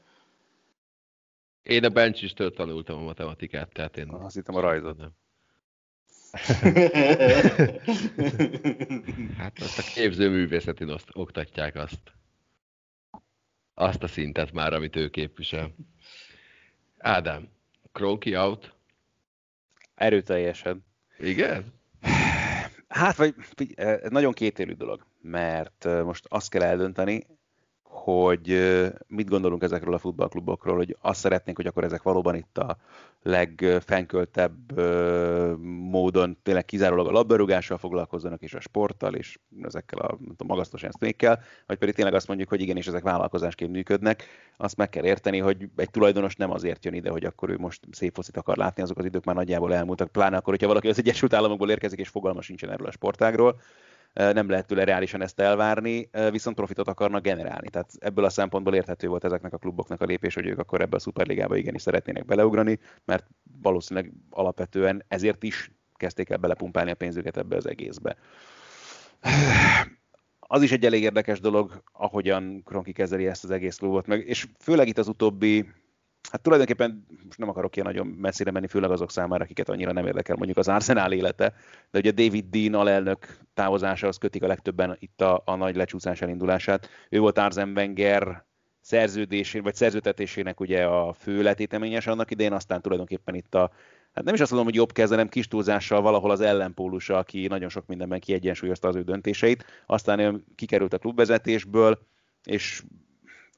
Én 1.63 1.85
a 1.85 1.89
benchistől 1.89 2.53
tanultam 2.53 2.99
a 2.99 3.03
matematikát, 3.03 3.73
tehát 3.73 3.97
én... 3.97 4.09
Azt 4.09 4.35
hittem 4.35 4.55
a 4.55 4.61
rajzot. 4.61 4.97
Nem. 4.97 5.11
hát 9.39 9.59
azt 9.61 9.79
a 9.79 9.83
képzőművészeti 9.95 10.85
oktatják 11.13 11.75
azt. 11.75 12.13
Azt 13.75 14.03
a 14.03 14.07
szintet 14.07 14.53
már, 14.53 14.73
amit 14.73 14.97
ő 14.97 15.09
képvisel. 15.09 15.75
Ádám, 16.99 17.49
Kronki 17.93 18.37
out? 18.37 18.75
Erőteljesen. 19.95 20.85
Igen? 21.19 21.73
Hát, 22.89 23.17
vagy 23.17 23.35
nagyon 24.09 24.33
kétélű 24.33 24.73
dolog, 24.73 25.07
mert 25.21 25.85
most 25.85 26.27
azt 26.29 26.51
kell 26.51 26.63
eldönteni, 26.63 27.27
hogy 27.93 28.59
mit 29.07 29.29
gondolunk 29.29 29.63
ezekről 29.63 29.95
a 29.95 29.99
futballklubokról, 29.99 30.77
hogy 30.77 30.97
azt 31.01 31.21
szeretnénk, 31.21 31.57
hogy 31.57 31.67
akkor 31.67 31.85
ezek 31.85 32.03
valóban 32.03 32.35
itt 32.35 32.59
a 32.59 32.77
legfenköltebb 33.23 34.81
módon 35.91 36.39
tényleg 36.43 36.65
kizárólag 36.65 37.07
a 37.07 37.11
labdarúgással 37.11 37.79
foglalkozzanak, 37.79 38.43
és 38.43 38.55
a 38.55 38.61
sporttal, 38.61 39.15
és 39.15 39.39
ezekkel 39.63 39.99
a, 39.99 40.19
a 40.37 40.45
magasztos 40.45 40.83
eszmékkel, 40.83 41.41
vagy 41.67 41.79
pedig 41.79 41.95
tényleg 41.95 42.15
azt 42.15 42.29
mondjuk, 42.29 42.49
hogy 42.49 42.61
igenis 42.61 42.87
ezek 42.87 43.03
vállalkozásként 43.03 43.73
működnek, 43.73 44.25
azt 44.57 44.77
meg 44.77 44.89
kell 44.89 45.05
érteni, 45.05 45.39
hogy 45.39 45.69
egy 45.77 45.91
tulajdonos 45.91 46.37
nem 46.37 46.51
azért 46.51 46.85
jön 46.85 46.95
ide, 46.95 47.11
hogy 47.11 47.25
akkor 47.25 47.51
ő 47.51 47.57
most 47.59 47.81
szép 47.91 48.15
focit 48.15 48.37
akar 48.37 48.57
látni, 48.57 48.83
azok 48.83 48.99
az 48.99 49.05
idők 49.05 49.25
már 49.25 49.35
nagyjából 49.35 49.75
elmúltak, 49.75 50.13
pláne 50.13 50.37
akkor, 50.37 50.53
hogyha 50.53 50.69
valaki 50.69 50.89
az 50.89 50.99
Egyesült 50.99 51.35
Államokból 51.35 51.71
érkezik, 51.71 51.99
és 51.99 52.09
fogalma 52.09 52.43
sincsen 52.43 52.71
erről 52.71 52.87
a 52.87 52.93
sportágról, 52.93 53.61
nem 54.13 54.49
lehet 54.49 54.67
tőle 54.67 54.85
reálisan 54.85 55.23
ezt 55.23 55.41
elvárni, 55.41 56.11
viszont 56.31 56.57
profitot 56.57 56.89
akarnak 56.89 57.23
generálni. 57.23 57.71
Tehát 57.71 57.91
ebből 57.99 58.25
a 58.25 58.31
szempontból 58.31 58.75
érthető 58.75 59.09
volt 59.09 59.25
ezeknek 59.25 59.53
a 59.53 59.59
kluboknak 59.59 60.01
a 60.01 60.05
lépés, 60.05 60.35
hogy 60.35 60.47
ők 60.47 60.59
akkor 60.59 60.81
ebbe 60.81 60.97
a 60.97 61.01
szuperligába 61.01 61.57
igenis 61.57 61.83
szeretnének 61.83 62.25
beleugrani, 62.25 62.79
mert 63.05 63.27
valószínűleg 63.63 64.13
alapvetően 64.31 65.05
ezért 65.09 65.43
is 65.43 65.71
kezdték 65.95 66.31
el 66.31 66.37
belepumpálni 66.37 66.91
a 66.91 66.95
pénzüket 66.95 67.37
ebbe 67.37 67.57
az 67.57 67.67
egészbe. 67.67 68.17
Az 70.39 70.63
is 70.63 70.73
egy 70.73 70.85
elég 70.85 71.03
érdekes 71.03 71.41
dolog, 71.41 71.83
ahogyan 71.93 72.63
Kronki 72.65 72.93
kezeli 72.93 73.27
ezt 73.27 73.45
az 73.45 73.51
egész 73.51 73.77
klubot, 73.77 74.07
meg, 74.07 74.27
és 74.27 74.47
főleg 74.59 74.89
itt 74.89 74.99
az 74.99 75.09
utóbbi 75.09 75.69
Hát 76.33 76.43
tulajdonképpen 76.43 77.07
most 77.25 77.39
nem 77.39 77.49
akarok 77.49 77.77
ilyen 77.77 77.87
nagyon 77.87 78.07
messzire 78.07 78.51
menni, 78.51 78.67
főleg 78.67 78.91
azok 78.91 79.11
számára, 79.11 79.45
akiket 79.45 79.69
annyira 79.69 79.93
nem 79.93 80.07
érdekel 80.07 80.37
mondjuk 80.37 80.59
az 80.59 80.69
Arsenal 80.69 81.13
élete, 81.13 81.55
de 81.91 81.99
ugye 81.99 82.11
David 82.11 82.45
Dean 82.51 82.75
alelnök 82.75 83.39
az 83.55 84.17
kötik 84.19 84.43
a 84.43 84.47
legtöbben 84.47 84.97
itt 84.99 85.21
a, 85.21 85.43
a 85.45 85.55
nagy 85.55 85.77
lecsúszás 85.77 86.23
elindulását. 86.23 86.89
Ő 87.09 87.19
volt 87.19 87.39
Arzen 87.39 87.73
Wenger 87.77 88.45
szerződésén, 88.81 89.63
vagy 89.63 89.75
szerződtetésének 89.75 90.61
ugye 90.61 90.85
a 90.85 91.13
fő 91.13 91.43
letéteményes 91.43 92.07
annak 92.07 92.31
idején, 92.31 92.53
aztán 92.53 92.83
tulajdonképpen 92.83 93.35
itt 93.35 93.55
a, 93.55 93.71
hát 94.13 94.25
nem 94.25 94.35
is 94.35 94.41
azt 94.41 94.51
mondom, 94.51 94.69
hogy 94.69 94.79
jobb 94.79 94.93
kezdenem 94.93 95.29
kis 95.29 95.49
túlzással 95.49 96.01
valahol 96.01 96.31
az 96.31 96.41
ellenpólusa, 96.41 97.17
aki 97.17 97.47
nagyon 97.47 97.69
sok 97.69 97.87
mindenben 97.87 98.21
kiegyensúlyozta 98.21 98.89
az 98.89 98.97
ő 98.97 99.03
döntéseit, 99.03 99.65
aztán 99.87 100.19
ő 100.19 100.45
kikerült 100.55 100.93
a 100.93 100.99
klubvezetésből, 100.99 101.99
és 102.45 102.83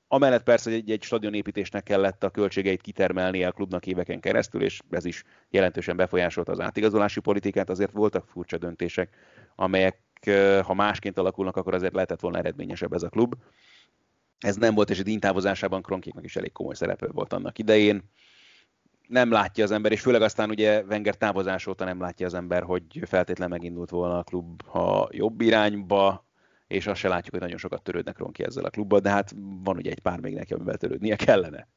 Amellett 0.09 0.43
persze, 0.43 0.71
egy, 0.71 0.91
egy 0.91 1.03
stadionépítésnek 1.03 1.83
kellett 1.83 2.25
a 2.25 2.31
költségeit 2.31 2.81
kitermelnie 2.81 3.47
a 3.47 3.53
klubnak 3.53 3.87
éveken 3.87 4.21
keresztül, 4.21 4.63
és 4.63 4.81
ez 4.91 5.05
is 5.05 5.25
jelentősen 5.51 5.97
befolyásolta 5.97 6.53
az 6.53 6.61
átigazolási 6.61 7.21
politikát, 7.21 7.71
azért 7.71 7.93
voltak 7.93 8.29
furcsa 8.29 8.59
döntések, 8.59 9.17
amelyek, 9.55 10.01
ha 10.63 10.75
másként 10.75 11.19
alakulnak, 11.19 11.57
akkor 11.57 11.75
azért 11.75 11.95
lehetett 11.95 12.21
volna 12.21 12.39
eredményesebb 12.39 12.93
ez 12.93 13.03
a 13.03 13.09
klub. 13.09 13.35
Ez 14.39 14.57
nem 14.57 14.75
volt, 14.75 14.91
és 14.91 15.01
a 15.01 15.03
dín 15.03 15.21
távozásában 15.21 15.85
is 16.21 16.37
elég 16.37 16.53
komoly 16.53 16.75
szerepe 16.75 17.07
volt 17.07 17.33
annak 17.33 17.59
idején. 17.59 18.03
Nem 19.09 19.31
látja 19.31 19.65
az 19.65 19.71
ember, 19.71 19.93
és 19.93 20.01
főleg 20.01 20.23
aztán 20.23 20.51
ugye 20.51 20.83
Wenger 20.83 21.15
távozás 21.15 21.67
óta 21.67 21.85
nem 21.85 22.01
látja 22.01 22.27
az 22.27 22.35
ember, 22.35 22.63
hogy 22.63 22.85
feltétlen 23.03 23.49
megindult 23.49 23.91
volna 23.91 24.19
a 24.19 24.23
klub 24.23 24.63
ha 24.67 25.09
jobb 25.11 25.41
irányba, 25.41 26.24
és 26.67 26.87
azt 26.87 27.01
se 27.01 27.09
látjuk, 27.09 27.31
hogy 27.31 27.41
nagyon 27.41 27.59
sokat 27.59 27.83
törődnek 27.83 28.19
Ronki 28.19 28.45
ezzel 28.45 28.65
a 28.65 28.71
klubbal, 28.71 29.01
de 29.01 29.11
hát 29.11 29.35
van 29.63 29.77
ugye 29.77 29.91
egy 29.91 29.99
pár 29.99 30.21
még 30.21 30.35
neki, 30.35 30.53
amivel 30.53 30.77
törődnie 30.77 31.17
kellene. 31.17 31.69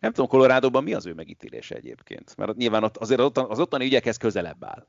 Nem 0.00 0.12
tudom, 0.12 0.30
Kolorádóban 0.30 0.82
mi 0.82 0.94
az 0.94 1.06
ő 1.06 1.14
megítélése 1.14 1.74
egyébként? 1.74 2.36
Mert 2.36 2.56
nyilván 2.56 2.84
ott, 2.84 2.96
azért 2.96 3.20
ott, 3.20 3.38
az 3.38 3.60
ottani 3.60 3.84
ügyekhez 3.84 4.16
közelebb 4.16 4.64
áll. 4.64 4.86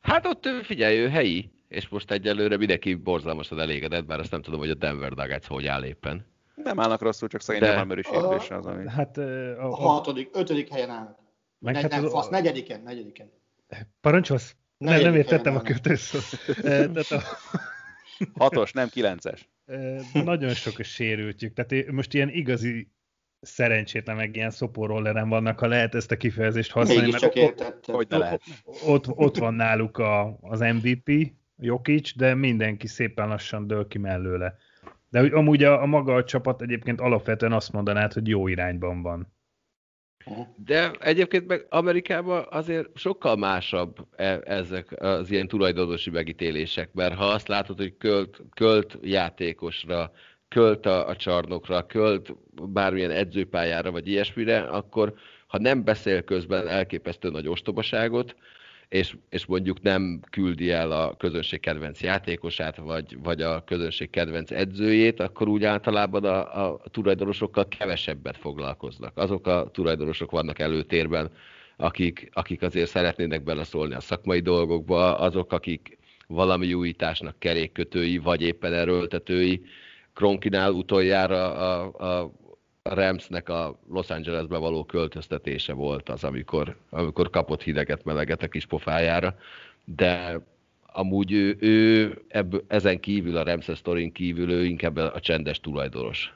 Hát 0.00 0.26
ott 0.26 0.48
figyelj, 0.62 0.98
ő 0.98 1.08
helyi, 1.08 1.50
és 1.68 1.88
most 1.88 2.10
egyelőre 2.10 2.56
mindenki 2.56 2.94
borzalmasan 2.94 3.60
elégedett, 3.60 4.06
bár 4.06 4.18
azt 4.18 4.30
nem 4.30 4.42
tudom, 4.42 4.60
hogy 4.60 4.70
a 4.70 4.74
Denver 4.74 5.12
Nuggets 5.12 5.46
hogy 5.46 5.66
áll 5.66 5.84
éppen. 5.84 6.26
Nem 6.54 6.80
állnak 6.80 7.00
rosszul, 7.00 7.28
csak 7.28 7.40
szerintem 7.40 7.88
De... 7.88 7.94
már 7.94 8.04
sérülése 8.04 8.56
az, 8.56 8.66
ami... 8.66 8.88
Hát 8.88 9.16
a, 9.16 9.64
a, 9.64 9.70
a 9.70 9.74
hatodik, 9.74 10.28
ötödik 10.32 10.68
helyen 10.68 10.90
állnak. 10.90 11.18
Meg 11.58 11.74
ne, 11.74 11.80
hát 11.80 11.90
nem, 11.90 12.04
az... 12.04 12.10
fasz, 12.10 12.28
negyediken, 12.28 12.82
negyediken. 12.82 13.30
Parancsolsz? 14.00 14.56
Nem, 14.78 15.00
nem 15.00 15.14
értettem 15.14 15.56
a 15.56 15.60
kötőszót. 15.60 16.22
Hatos, 18.34 18.72
nem 18.72 18.88
kilences. 18.88 19.48
Nagyon 20.12 20.54
sok 20.54 20.78
a 20.78 20.82
sérültjük. 20.82 21.52
Tehát 21.52 21.90
most 21.90 22.14
ilyen 22.14 22.28
igazi 22.28 22.88
szerencsétlen 23.40 24.16
meg 24.16 24.36
ilyen 24.36 24.50
szoporrolleren 24.50 25.28
vannak, 25.28 25.58
ha 25.58 25.66
lehet 25.66 25.94
ezt 25.94 26.10
a 26.10 26.16
kifejezést 26.16 26.70
használni. 26.70 27.02
Mégis 27.02 27.20
csak 27.20 27.34
ott, 27.36 27.84
hogy 27.86 28.06
ne 28.08 28.16
lehet. 28.16 28.42
Ott, 28.86 29.08
ott 29.08 29.36
van 29.36 29.54
náluk 29.54 29.98
a, 29.98 30.38
az 30.40 30.60
MVP, 30.60 31.32
Jokic, 31.56 32.16
de 32.16 32.34
mindenki 32.34 32.86
szépen 32.86 33.28
lassan 33.28 33.66
dől 33.66 33.86
ki 33.86 33.98
mellőle. 33.98 34.54
De 35.10 35.20
amúgy 35.20 35.64
a, 35.64 35.82
a 35.82 35.86
maga 35.86 36.14
a 36.14 36.24
csapat 36.24 36.62
egyébként 36.62 37.00
alapvetően 37.00 37.52
azt 37.52 37.72
mondanád, 37.72 38.12
hogy 38.12 38.28
jó 38.28 38.48
irányban 38.48 39.02
van. 39.02 39.32
De 40.64 40.90
egyébként 41.00 41.46
meg 41.46 41.66
Amerikában 41.68 42.46
azért 42.50 42.88
sokkal 42.94 43.36
másabb 43.36 44.06
e, 44.16 44.40
ezek 44.44 45.02
az 45.02 45.30
ilyen 45.30 45.48
tulajdonosi 45.48 46.10
megítélések, 46.10 46.92
mert 46.92 47.14
ha 47.14 47.24
azt 47.24 47.48
látod, 47.48 47.76
hogy 47.76 47.96
költ, 47.98 48.40
költ 48.54 48.98
játékosra, 49.02 50.12
költ 50.48 50.86
a, 50.86 51.08
a 51.08 51.16
csarnokra, 51.16 51.86
költ 51.86 52.34
bármilyen 52.54 53.10
edzőpályára, 53.10 53.90
vagy 53.90 54.08
ilyesmire, 54.08 54.60
akkor 54.60 55.14
ha 55.46 55.58
nem 55.58 55.84
beszél 55.84 56.22
közben 56.22 56.68
elképesztő 56.68 57.30
nagy 57.30 57.48
ostobaságot, 57.48 58.34
és, 58.88 59.16
és 59.28 59.46
mondjuk 59.46 59.82
nem 59.82 60.20
küldi 60.30 60.70
el 60.70 60.92
a 60.92 61.16
közönség 61.16 61.60
kedvenc 61.60 62.00
játékosát, 62.00 62.76
vagy, 62.76 63.18
vagy 63.22 63.42
a 63.42 63.64
közönség 63.64 64.10
kedvenc 64.10 64.50
edzőjét, 64.50 65.20
akkor 65.20 65.48
úgy 65.48 65.64
általában 65.64 66.24
a, 66.24 66.64
a 66.64 66.80
tulajdonosokkal 66.90 67.68
kevesebbet 67.68 68.36
foglalkoznak. 68.36 69.16
Azok 69.16 69.46
a 69.46 69.70
tulajdonosok 69.72 70.30
vannak 70.30 70.58
előtérben, 70.58 71.30
akik, 71.76 72.28
akik 72.32 72.62
azért 72.62 72.88
szeretnének 72.88 73.42
beleszólni 73.42 73.94
a 73.94 74.00
szakmai 74.00 74.40
dolgokba, 74.40 75.18
azok, 75.18 75.52
akik 75.52 75.98
valami 76.26 76.74
újításnak 76.74 77.38
kerékkötői, 77.38 78.18
vagy 78.18 78.42
éppen 78.42 78.72
erőltetői. 78.72 79.62
Kronkinál 80.14 80.72
utoljára 80.72 81.54
a, 81.54 82.20
a 82.20 82.32
a 82.82 82.94
Ramsnek 82.94 83.48
a 83.48 83.78
Los 83.88 84.10
Angelesbe 84.10 84.56
való 84.56 84.84
költöztetése 84.84 85.72
volt 85.72 86.08
az, 86.08 86.24
amikor, 86.24 86.76
amikor 86.90 87.30
kapott 87.30 87.62
hideget, 87.62 88.04
meleget 88.04 88.42
a 88.42 88.48
kis 88.48 88.66
pofájára, 88.66 89.36
de 89.84 90.40
amúgy 90.86 91.32
ő, 91.32 91.56
ő 91.60 92.18
ebb, 92.28 92.64
ezen 92.66 93.00
kívül, 93.00 93.36
a 93.36 93.42
Ramses 93.42 93.78
sztorin 93.78 94.12
kívül 94.12 94.50
ő 94.50 94.64
inkább 94.64 94.96
a 94.96 95.20
csendes 95.20 95.60
tulajdonos. 95.60 96.32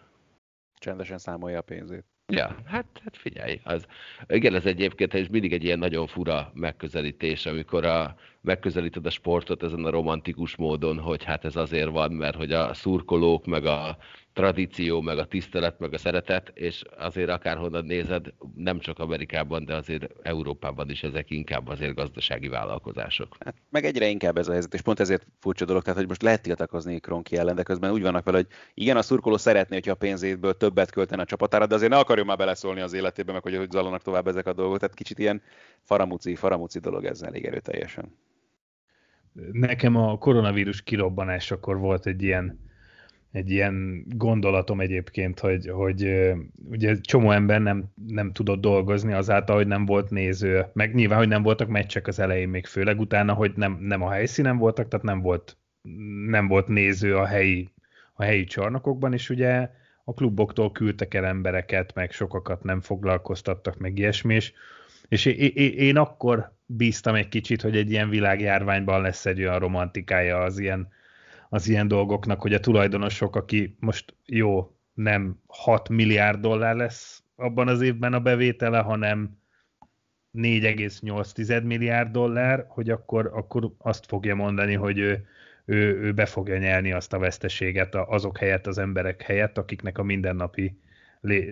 Csendesen 0.79 1.19
számolja 1.19 1.59
a 1.59 1.63
pénzét. 1.63 2.05
Ja, 2.27 2.57
hát, 2.65 2.87
hát 3.05 3.17
figyelj, 3.17 3.61
az, 3.65 3.87
igen, 4.29 4.55
ez 4.55 4.67
egyébként 4.67 5.15
ez 5.15 5.27
mindig 5.27 5.53
egy 5.53 5.65
ilyen 5.65 5.79
nagyon 5.79 6.07
fura 6.07 6.51
megközelítés, 6.55 7.47
amikor 7.47 7.85
a, 7.85 8.17
megközelíted 8.43 9.07
a 9.07 9.11
sportot 9.11 9.63
ezen 9.63 9.85
a 9.85 9.91
romantikus 9.91 10.57
módon, 10.57 10.99
hogy 10.99 11.25
hát 11.25 11.45
ez 11.45 11.57
azért 11.57 11.91
van, 11.91 12.13
mert 12.13 12.37
hogy 12.37 12.53
a 12.53 12.75
szurkolók, 12.75 13.47
meg 13.47 13.65
a 13.65 13.97
tradíció, 14.33 15.01
meg 15.01 15.19
a 15.19 15.27
tisztelet, 15.27 15.79
meg 15.79 15.93
a 15.93 15.99
szeretet, 15.99 16.51
és 16.55 16.83
azért 16.99 17.29
akárhonnan 17.29 17.85
nézed, 17.85 18.33
nem 18.55 18.79
csak 18.79 18.99
Amerikában, 18.99 19.65
de 19.65 19.75
azért 19.75 20.07
Európában 20.23 20.91
is 20.91 21.03
ezek 21.03 21.31
inkább 21.31 21.69
azért 21.69 21.95
gazdasági 21.95 22.49
vállalkozások. 22.49 23.37
Hát, 23.41 23.55
meg 23.71 23.85
egyre 23.85 24.09
inkább 24.09 24.39
ez 24.39 24.49
a 24.49 24.53
helyzet, 24.53 24.75
és 24.75 24.81
pont 24.81 25.01
ezért 25.01 25.27
furcsa 25.41 25.65
dolog, 25.65 25.83
tehát 25.83 25.99
hogy 25.99 26.09
most 26.09 26.23
lehet 26.23 26.43
tiltakozni 26.43 26.99
Kronki 26.99 27.37
ellen, 27.37 27.55
de 27.55 27.63
közben 27.63 27.91
úgy 27.93 28.03
vannak 28.03 28.25
vele, 28.25 28.37
hogy 28.37 28.49
igen, 28.75 28.97
a 28.97 29.03
szurkoló 29.03 29.37
szeretné, 29.37 29.75
hogyha 29.75 29.93
a 29.93 29.95
pénzéből 29.95 30.57
többet 30.57 30.91
költene 30.91 31.23
a 31.23 31.27
csapatára, 31.27 31.67
de 31.67 31.75
azért 31.75 31.91
ne 31.91 31.99
akarjon 31.99 32.27
már 32.27 32.37
beleszólni 32.37 32.81
az 32.81 32.93
életébe, 32.93 33.33
meg 33.33 33.43
hogy, 33.43 33.57
hogy 33.57 33.71
zalanak 33.71 34.03
tovább 34.03 34.27
ezek 34.27 34.47
a 34.47 34.53
dolgok. 34.53 34.79
Tehát 34.79 34.95
kicsit 34.95 35.19
ilyen 35.19 35.43
faramúci, 35.83 36.35
faramúci 36.35 36.79
dolog 36.79 37.05
ez 37.05 37.23
elég 37.23 37.45
erőteljesen. 37.45 38.13
Nekem 39.53 39.97
a 39.97 40.19
koronavírus 40.19 40.83
kirobbanásakor 40.83 41.79
volt 41.79 42.07
egy 42.07 42.23
ilyen 42.23 42.61
egy 43.33 43.51
ilyen 43.51 44.05
gondolatom 44.09 44.81
egyébként, 44.81 45.41
hogy, 45.41 45.69
hogy 45.69 46.33
ugye 46.71 46.97
csomó 47.01 47.31
ember 47.31 47.61
nem, 47.61 47.85
nem 48.07 48.33
tudott 48.33 48.61
dolgozni 48.61 49.13
azáltal, 49.13 49.57
hogy 49.57 49.67
nem 49.67 49.87
volt 49.87 50.11
néző, 50.11 50.67
meg 50.73 50.95
nyilván, 50.95 51.19
hogy 51.19 51.29
nem 51.29 51.43
voltak 51.43 51.69
meccsek 51.69 52.07
az 52.07 52.19
elején 52.19 52.49
még 52.49 52.67
főleg, 52.67 53.01
utána, 53.01 53.33
hogy 53.33 53.53
nem, 53.55 53.79
nem 53.81 54.03
a 54.03 54.11
helyszínen 54.11 54.57
voltak, 54.57 54.89
tehát 54.89 55.05
nem 55.05 55.21
volt, 55.21 55.57
nem 56.27 56.49
volt 56.49 56.69
néző 56.69 57.17
a 57.17 57.27
helyi, 57.27 57.69
a 58.13 58.23
helyi 58.23 58.45
csarnokokban, 58.45 59.13
és 59.13 59.31
ugye 59.31 59.71
a 60.05 60.15
kluboktól 60.15 60.73
küldtek 60.73 61.15
el 61.15 61.25
embereket, 61.25 61.95
meg 61.95 62.13
sokakat 62.13 62.63
nem 62.63 62.81
foglalkoztattak, 62.81 63.79
meg 63.79 63.99
ilyesmi, 63.99 64.35
és, 64.35 64.53
és 65.09 65.25
én, 65.25 65.73
én 65.77 65.97
akkor 65.97 66.53
bíztam 66.77 67.15
egy 67.15 67.29
kicsit, 67.29 67.63
hogy 67.63 67.77
egy 67.77 67.91
ilyen 67.91 68.09
világjárványban 68.09 69.01
lesz 69.01 69.27
egy 69.27 69.41
olyan 69.41 69.59
romantikája 69.59 70.39
az 70.39 70.59
ilyen 70.59 70.89
az 71.49 71.69
ilyen 71.69 71.89
dolgoknak, 71.89 72.41
hogy 72.41 72.55
a 72.55 72.61
tulajdonosok, 72.61 73.37
aki 73.37 73.77
most 73.81 74.15
jó, 74.27 74.77
nem 74.95 75.41
6 75.47 75.89
milliárd 75.89 76.41
dollár 76.41 76.77
lesz 76.77 77.23
abban 77.37 77.69
az 77.69 77.81
évben 77.81 78.13
a 78.13 78.21
bevétele, 78.21 78.79
hanem 78.79 79.39
4,8 80.39 81.65
milliárd 81.65 82.11
dollár, 82.11 82.65
hogy 82.69 82.91
akkor, 82.91 83.31
akkor 83.35 83.73
azt 83.79 84.07
fogja 84.07 84.35
mondani, 84.35 84.75
hogy 84.75 84.99
ő, 84.99 85.27
ő, 85.65 86.01
ő 86.01 86.13
be 86.13 86.27
fogja 86.27 86.59
nyelni 86.59 86.93
azt 86.93 87.13
a 87.13 87.19
veszteséget 87.19 87.95
azok 87.95 88.39
helyett, 88.39 88.67
az 88.67 88.79
emberek 88.79 89.23
helyett, 89.23 89.59
akiknek 89.59 89.99
a 89.99 90.03
mindennapi, 90.03 90.79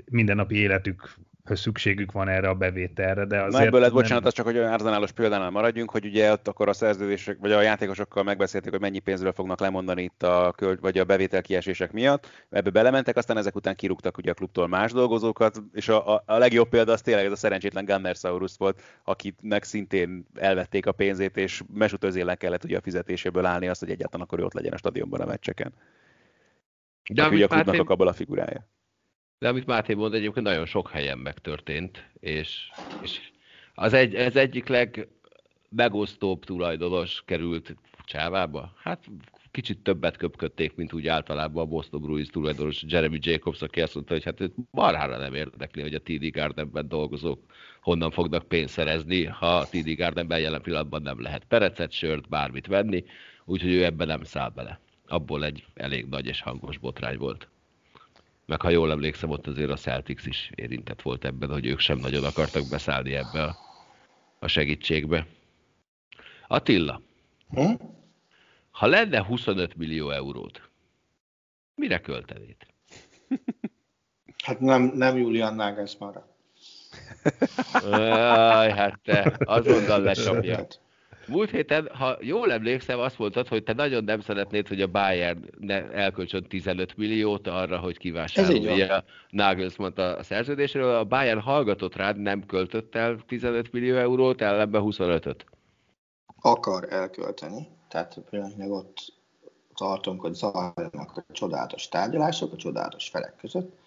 mindennapi 0.04 0.56
életük 0.56 1.18
szükségük 1.56 2.12
van 2.12 2.28
erre 2.28 2.48
a 2.48 2.54
bevételre, 2.54 3.24
de 3.24 3.36
azért... 3.36 3.52
Na 3.52 3.66
ebből 3.66 3.80
lett, 3.80 3.92
bocsánat, 3.92 4.26
az 4.26 4.32
csak, 4.32 4.44
hogy 4.44 4.56
olyan 4.56 4.72
arzenálos 4.72 5.12
példánál 5.12 5.50
maradjunk, 5.50 5.90
hogy 5.90 6.04
ugye 6.04 6.32
ott 6.32 6.48
akkor 6.48 6.68
a 6.68 6.72
szerződések, 6.72 7.36
vagy 7.40 7.52
a 7.52 7.60
játékosokkal 7.60 8.22
megbeszélték, 8.22 8.70
hogy 8.70 8.80
mennyi 8.80 8.98
pénzről 8.98 9.32
fognak 9.32 9.60
lemondani 9.60 10.02
itt 10.02 10.22
a 10.22 10.52
költ, 10.56 10.80
vagy 10.80 10.98
a 10.98 11.04
bevétel 11.04 11.42
kiesések 11.42 11.92
miatt, 11.92 12.46
ebbe 12.50 12.70
belementek, 12.70 13.16
aztán 13.16 13.36
ezek 13.36 13.56
után 13.56 13.74
kirúgtak 13.74 14.18
ugye 14.18 14.30
a 14.30 14.34
klubtól 14.34 14.68
más 14.68 14.92
dolgozókat, 14.92 15.62
és 15.72 15.88
a, 15.88 16.14
a, 16.14 16.22
a 16.26 16.38
legjobb 16.38 16.68
példa 16.68 16.92
az 16.92 17.00
tényleg 17.00 17.24
ez 17.24 17.32
a 17.32 17.36
szerencsétlen 17.36 17.84
Gunnersaurus 17.84 18.52
volt, 18.56 18.82
akinek 19.04 19.64
szintén 19.64 20.26
elvették 20.34 20.86
a 20.86 20.92
pénzét, 20.92 21.36
és 21.36 21.62
mesutözélen 21.72 22.36
kellett 22.36 22.64
ugye 22.64 22.76
a 22.76 22.82
fizetéséből 22.82 23.44
állni 23.44 23.68
azt, 23.68 23.80
hogy 23.80 23.90
egyáltalán 23.90 24.26
akkor 24.26 24.40
ott 24.40 24.54
legyen 24.54 24.72
a 24.72 24.76
stadionban 24.76 25.20
a 25.20 25.26
meccseken. 25.26 25.72
De 27.12 27.28
ugye 27.28 27.44
a 27.44 27.48
klubnak 27.48 27.80
a 27.80 27.84
kabala 27.84 28.12
figurája. 28.12 28.68
De 29.40 29.48
amit 29.48 29.66
Máté 29.66 29.94
mond, 29.94 30.14
egyébként 30.14 30.46
nagyon 30.46 30.66
sok 30.66 30.90
helyen 30.90 31.18
megtörtént, 31.18 32.10
és, 32.18 32.70
és 33.02 33.20
az 33.74 33.92
egy, 33.92 34.14
ez 34.14 34.36
egyik 34.36 34.66
legmegosztóbb 34.68 36.44
tulajdonos 36.44 37.22
került 37.26 37.76
csávába. 38.04 38.72
Hát 38.76 39.04
kicsit 39.50 39.78
többet 39.78 40.16
köpködték, 40.16 40.74
mint 40.74 40.92
úgy 40.92 41.06
általában 41.06 41.62
a 41.62 41.68
Boston 41.68 42.00
Bruins 42.00 42.28
tulajdonos 42.28 42.82
Jeremy 42.86 43.18
Jacobs, 43.20 43.62
aki 43.62 43.80
azt 43.80 43.94
mondta, 43.94 44.12
hogy 44.12 44.24
hát 44.24 44.40
őt 44.40 44.54
marhára 44.70 45.16
nem 45.16 45.34
érdekli, 45.34 45.82
hogy 45.82 45.94
a 45.94 46.02
TD 46.02 46.30
Gardenben 46.30 46.88
dolgozók 46.88 47.40
honnan 47.80 48.10
fognak 48.10 48.48
pénzt 48.48 48.72
szerezni, 48.72 49.24
ha 49.24 49.56
a 49.56 49.68
TD 49.68 49.94
Gardenben 49.94 50.40
jelen 50.40 50.62
pillanatban 50.62 51.02
nem 51.02 51.20
lehet 51.20 51.44
perecet, 51.44 51.92
sört, 51.92 52.28
bármit 52.28 52.66
venni, 52.66 53.04
úgyhogy 53.44 53.72
ő 53.72 53.84
ebben 53.84 54.06
nem 54.06 54.22
száll 54.22 54.50
bele. 54.50 54.80
Abból 55.06 55.44
egy 55.44 55.64
elég 55.74 56.06
nagy 56.06 56.26
és 56.26 56.40
hangos 56.40 56.78
botrány 56.78 57.18
volt 57.18 57.48
meg 58.50 58.60
ha 58.60 58.70
jól 58.70 58.90
emlékszem, 58.90 59.30
ott 59.30 59.46
azért 59.46 59.70
a 59.70 59.76
Celtics 59.76 60.26
is 60.26 60.50
érintett 60.54 61.02
volt 61.02 61.24
ebben, 61.24 61.50
hogy 61.50 61.66
ők 61.66 61.78
sem 61.78 61.98
nagyon 61.98 62.24
akartak 62.24 62.68
beszállni 62.68 63.14
ebbe 63.14 63.42
a, 63.42 63.56
a 64.38 64.46
segítségbe. 64.46 65.26
Attila, 66.48 67.02
hm? 67.48 67.74
ha 68.70 68.86
lenne 68.86 69.24
25 69.24 69.76
millió 69.76 70.10
eurót, 70.10 70.70
mire 71.74 72.00
költenéd? 72.00 72.56
Hát 74.44 74.60
nem, 74.60 74.82
nem 74.82 75.16
Julian 75.16 75.54
Nagelsmannra. 75.54 76.26
hát 78.70 79.00
te 79.02 79.36
azonnal 79.44 80.00
lecsapja. 80.10 80.66
Múlt 81.28 81.50
héten, 81.50 81.88
ha 81.94 82.16
jól 82.20 82.52
emlékszem, 82.52 82.98
azt 82.98 83.18
mondtad, 83.18 83.48
hogy 83.48 83.62
te 83.62 83.72
nagyon 83.72 84.04
nem 84.04 84.20
szeretnéd, 84.20 84.68
hogy 84.68 84.80
a 84.80 84.86
Bayern 84.86 85.44
ne 85.58 85.90
elkölcsön 85.92 86.44
15 86.48 86.96
milliót 86.96 87.46
arra, 87.46 87.78
hogy 87.78 87.98
kivásárolja 87.98 89.04
Nagelsmann 89.30 89.92
a 89.98 90.22
szerződésről. 90.22 90.94
A 90.94 91.04
Bayern 91.04 91.40
hallgatott 91.40 91.96
rád, 91.96 92.16
nem 92.16 92.46
költött 92.46 92.94
el 92.94 93.18
15 93.26 93.72
millió 93.72 93.96
eurót, 93.96 94.40
ellenben 94.40 94.82
25-öt. 94.84 95.44
Akar 96.40 96.92
elkölteni, 96.92 97.68
tehát 97.88 98.20
pillanatnyilag 98.30 98.72
ott 98.72 99.12
tartunk, 99.74 100.20
hogy 100.20 100.34
zajlanak 100.34 101.12
a 101.14 101.24
csodálatos 101.32 101.88
tárgyalások 101.88 102.52
a 102.52 102.56
csodálatos 102.56 103.08
felek 103.08 103.36
között, 103.36 103.78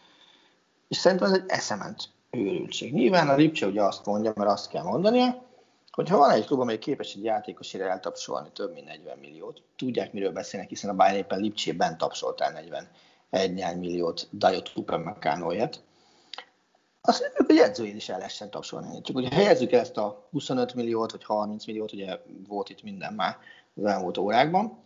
és 0.88 0.98
szerintem 0.98 1.28
ez 1.28 1.34
egy 1.34 1.44
eszement 1.48 2.10
őrültség. 2.32 2.94
Nyilván 2.94 3.30
a 3.30 3.36
Lipcse 3.36 3.68
ugye 3.68 3.82
azt 3.82 4.06
mondja, 4.06 4.34
mert 4.36 4.50
azt 4.50 4.70
kell 4.70 4.84
mondania, 4.84 5.52
hogyha 5.96 6.18
van 6.18 6.32
egy 6.32 6.46
klub, 6.46 6.60
amely 6.60 6.80
képes 6.80 7.16
egy 7.16 7.24
játékosére 7.24 7.90
eltapsolni 7.90 8.50
több 8.54 8.74
mint 8.74 8.86
40 8.86 9.18
milliót, 9.18 9.62
tudják, 9.76 10.14
miről 10.14 10.32
beszélnek, 10.32 10.70
hiszen 10.70 10.90
a 10.90 10.94
Bayern 10.94 11.18
éppen 11.18 11.40
Lipcsében 11.40 11.98
tapsoltál 11.98 12.52
41 13.30 13.78
milliót 13.78 14.28
Dajot 14.32 14.72
Upamecanoért, 14.76 15.84
azt 17.06 17.20
mondjuk, 17.22 17.48
hogy 17.48 17.58
edzőjén 17.58 17.96
is 17.96 18.10
el 18.10 18.18
lehessen 18.18 18.50
tapsolni. 18.50 19.02
Csak 19.02 19.16
hogy 19.16 19.34
helyezzük 19.34 19.72
ezt 19.72 19.98
a 19.98 20.28
25 20.32 20.74
milliót, 20.74 21.12
vagy 21.12 21.24
30 21.24 21.66
milliót, 21.66 21.94
ugye 21.94 22.20
volt 22.48 22.70
itt 22.70 22.84
minden 22.84 23.14
már 23.14 23.38
az 23.76 23.86
elmúlt 23.86 24.18
órákban. 24.18 24.84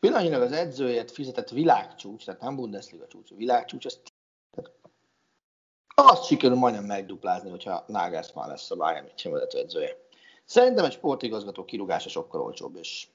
Pillanatnyilag 0.00 0.42
az 0.42 0.52
edzőért 0.52 1.10
fizetett 1.10 1.48
világcsúcs, 1.48 2.24
tehát 2.24 2.40
nem 2.40 2.56
Bundesliga 2.56 3.06
csúcs, 3.06 3.30
világcsúcs, 3.34 3.84
az 3.84 4.00
azt 5.94 6.24
sikerül 6.24 6.56
majdnem 6.56 6.84
megduplázni, 6.84 7.50
hogyha 7.50 7.84
Nagelsmann 7.86 8.48
lesz 8.48 8.70
a 8.70 8.76
Bayern 8.76 9.04
München 9.04 9.32
vezető 9.32 9.58
edzője. 9.58 10.07
Szerintem 10.48 10.84
egy 10.84 10.92
sportigazgató 10.92 11.64
kirúgása 11.64 12.08
sokkal 12.08 12.40
olcsóbb 12.40 12.76
és 12.76 13.06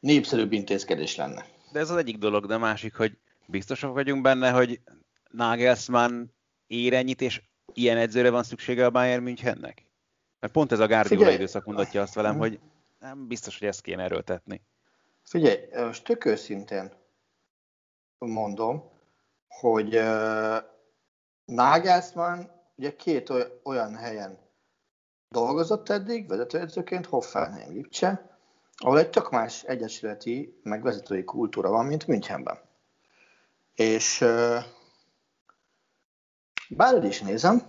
népszerűbb 0.00 0.52
intézkedés 0.52 1.16
lenne. 1.16 1.46
De 1.72 1.78
ez 1.78 1.90
az 1.90 1.96
egyik 1.96 2.18
dolog, 2.18 2.46
de 2.46 2.56
másik, 2.56 2.96
hogy 2.96 3.18
biztosak 3.46 3.92
vagyunk 3.92 4.22
benne, 4.22 4.50
hogy 4.50 4.80
Nagelsmann 5.30 6.24
ér 6.66 6.92
ennyit, 6.92 7.20
és 7.20 7.42
ilyen 7.72 7.96
edzőre 7.96 8.30
van 8.30 8.42
szüksége 8.42 8.84
a 8.84 8.90
Bayern 8.90 9.22
Münchennek? 9.22 9.86
Mert 10.40 10.52
pont 10.52 10.72
ez 10.72 10.78
a 10.78 10.86
Guardiola 10.86 11.30
időszak 11.30 11.64
mondatja 11.64 12.02
azt 12.02 12.14
velem, 12.14 12.38
hogy 12.38 12.60
nem 12.98 13.26
biztos, 13.26 13.58
hogy 13.58 13.68
ezt 13.68 13.80
kéne 13.80 14.02
erőltetni. 14.02 14.62
Figyelj, 15.22 15.58
most 15.74 16.04
tök 16.04 16.24
őszintén 16.24 16.92
mondom, 18.18 18.90
hogy 19.48 19.96
uh, 19.96 20.56
Nagelsmann 21.44 22.40
ugye 22.76 22.96
két 22.96 23.32
olyan 23.62 23.96
helyen 23.96 24.49
Dolgozott 25.34 25.88
eddig 25.88 26.28
vezetőedzőként 26.28 27.06
Hoffenheim 27.06 27.72
Lipcse, 27.72 28.36
ahol 28.76 28.98
egy 28.98 29.10
tök 29.10 29.30
más 29.30 29.62
egyesületi, 29.62 30.60
meg 30.62 30.82
vezetői 30.82 31.24
kultúra 31.24 31.70
van, 31.70 31.86
mint 31.86 32.06
Münchenben. 32.06 32.58
És 33.74 34.24
bárhogy 36.68 37.04
is 37.04 37.20
nézem, 37.20 37.62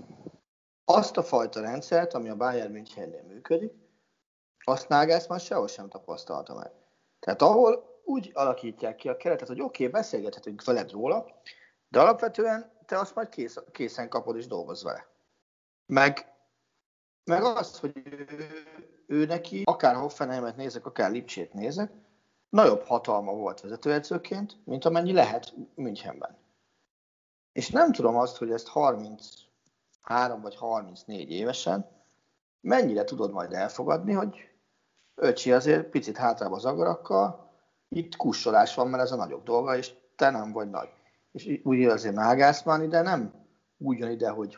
azt 0.86 1.18
a 1.18 1.24
fajta 1.24 1.62
rendszert, 1.62 2.14
ami 2.14 2.30
a 2.30 2.36
Bayern 2.36 2.72
Münchennél 2.72 3.24
működik, 3.24 3.74
azt 4.64 4.88
Nagelsmann 4.88 5.40
sehol 5.40 5.68
sem 5.68 5.90
tapasztalta 5.90 6.54
meg. 6.54 6.72
Tehát 7.20 7.42
ahol 7.42 8.00
úgy 8.04 8.32
alakítják 8.34 8.96
ki 8.96 9.10
a 9.10 9.18
keretet, 9.18 9.48
hogy 9.48 9.62
oké, 9.62 9.86
okay, 9.86 10.02
beszélgethetünk 10.02 10.64
veled 10.64 10.92
róla, 10.92 11.42
de 11.90 12.00
alapvetően 12.00 12.72
te 12.86 13.00
azt 13.00 13.16
majd 13.16 13.30
kész, 13.30 13.58
készen 13.72 14.10
kapod 14.10 14.36
és 14.36 14.48
dolgozz 14.48 14.84
vele. 14.84 15.08
Meg 15.86 16.31
meg 17.26 17.44
az, 17.44 17.80
hogy 17.80 17.92
ő, 17.96 18.28
ő 19.08 19.26
neki, 19.26 19.62
akár 19.66 19.96
Hoffenheimet 19.96 20.56
nézek, 20.56 20.86
akár 20.86 21.12
Lipcsét 21.12 21.54
nézek, 21.54 21.92
nagyobb 22.50 22.84
hatalma 22.84 23.34
volt 23.34 23.62
vezetőedzőként, 23.62 24.58
mint 24.64 24.86
amennyi 24.86 25.14
lehet 25.14 25.54
Münchenben. 25.76 26.38
És 27.52 27.70
nem 27.70 27.92
tudom 27.92 28.16
azt, 28.18 28.38
hogy 28.38 28.52
ezt 28.52 28.68
33 28.68 30.42
vagy 30.42 30.56
34 30.56 31.32
évesen 31.32 31.90
mennyire 32.62 33.04
tudod 33.04 33.32
majd 33.32 33.54
elfogadni, 33.54 34.14
hogy 34.14 34.50
öcsi 35.16 35.52
azért 35.52 35.90
picit 35.90 36.18
hátrább 36.18 36.52
az 36.52 36.66
agarakkal, 36.66 37.52
itt 37.90 38.16
kussolás 38.16 38.76
van, 38.76 38.88
mert 38.88 39.04
ez 39.04 39.12
a 39.12 39.16
nagyobb 39.16 39.44
dolga, 39.44 39.78
és 39.78 39.94
te 40.16 40.30
nem 40.30 40.52
vagy 40.52 40.70
nagy. 40.70 40.90
És 41.32 41.60
úgy 41.64 41.84
azért 41.84 42.16
Nágászmán 42.16 42.84
ide 42.84 43.02
nem 43.02 43.34
úgy 43.78 44.00
jön 44.00 44.12
ide, 44.12 44.30
hogy 44.30 44.58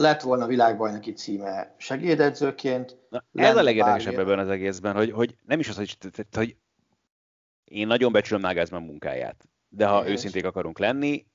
lett 0.00 0.20
volna 0.20 0.46
világbajnoki 0.46 1.12
címe 1.12 1.74
segédedzőként. 1.78 2.96
Na, 3.08 3.24
ez 3.32 3.56
a 3.56 3.62
legérdekesebb 3.62 4.18
ebben 4.18 4.38
az 4.38 4.48
egészben, 4.48 4.94
hogy, 4.94 5.10
hogy 5.10 5.34
nem 5.46 5.58
is 5.58 5.68
az, 5.68 5.76
hogy, 5.76 5.96
hogy 6.32 6.56
én 7.64 7.86
nagyon 7.86 8.12
becsülöm 8.12 8.42
Nágázman 8.42 8.82
munkáját, 8.82 9.48
de 9.68 9.86
ha 9.86 10.04
és. 10.04 10.12
őszinték 10.12 10.44
akarunk 10.44 10.78
lenni, 10.78 11.26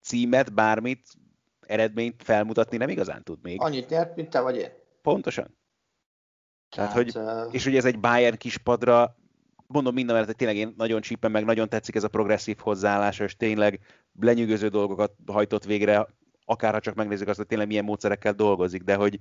címet, 0.00 0.54
bármit, 0.54 1.08
eredményt 1.66 2.22
felmutatni 2.22 2.76
nem 2.76 2.88
igazán 2.88 3.22
tud 3.22 3.38
még. 3.42 3.60
Annyit 3.62 3.88
nyert, 3.88 4.16
mint 4.16 4.30
te 4.30 4.40
vagy 4.40 4.56
én. 4.56 4.70
Pontosan. 5.02 5.58
Tehát, 6.68 6.92
hogy, 6.92 7.18
és 7.50 7.64
hogy 7.64 7.76
ez 7.76 7.84
egy 7.84 8.00
Bayern 8.00 8.36
kispadra, 8.36 9.16
mondom 9.66 9.94
minden 9.94 10.12
mellett, 10.12 10.28
hogy 10.30 10.38
tényleg 10.38 10.56
én 10.56 10.74
nagyon 10.76 11.00
csípem, 11.00 11.30
meg 11.30 11.44
nagyon 11.44 11.68
tetszik 11.68 11.94
ez 11.94 12.04
a 12.04 12.08
progresszív 12.08 12.58
hozzáállás, 12.58 13.18
és 13.18 13.36
tényleg 13.36 13.80
lenyűgöző 14.20 14.68
dolgokat 14.68 15.12
hajtott 15.26 15.64
végre, 15.64 16.06
akár 16.48 16.72
ha 16.72 16.80
csak 16.80 16.94
megnézzük 16.94 17.28
azt, 17.28 17.36
hogy 17.36 17.46
tényleg 17.46 17.66
milyen 17.66 17.84
módszerekkel 17.84 18.32
dolgozik, 18.32 18.82
de 18.82 18.94
hogy 18.94 19.20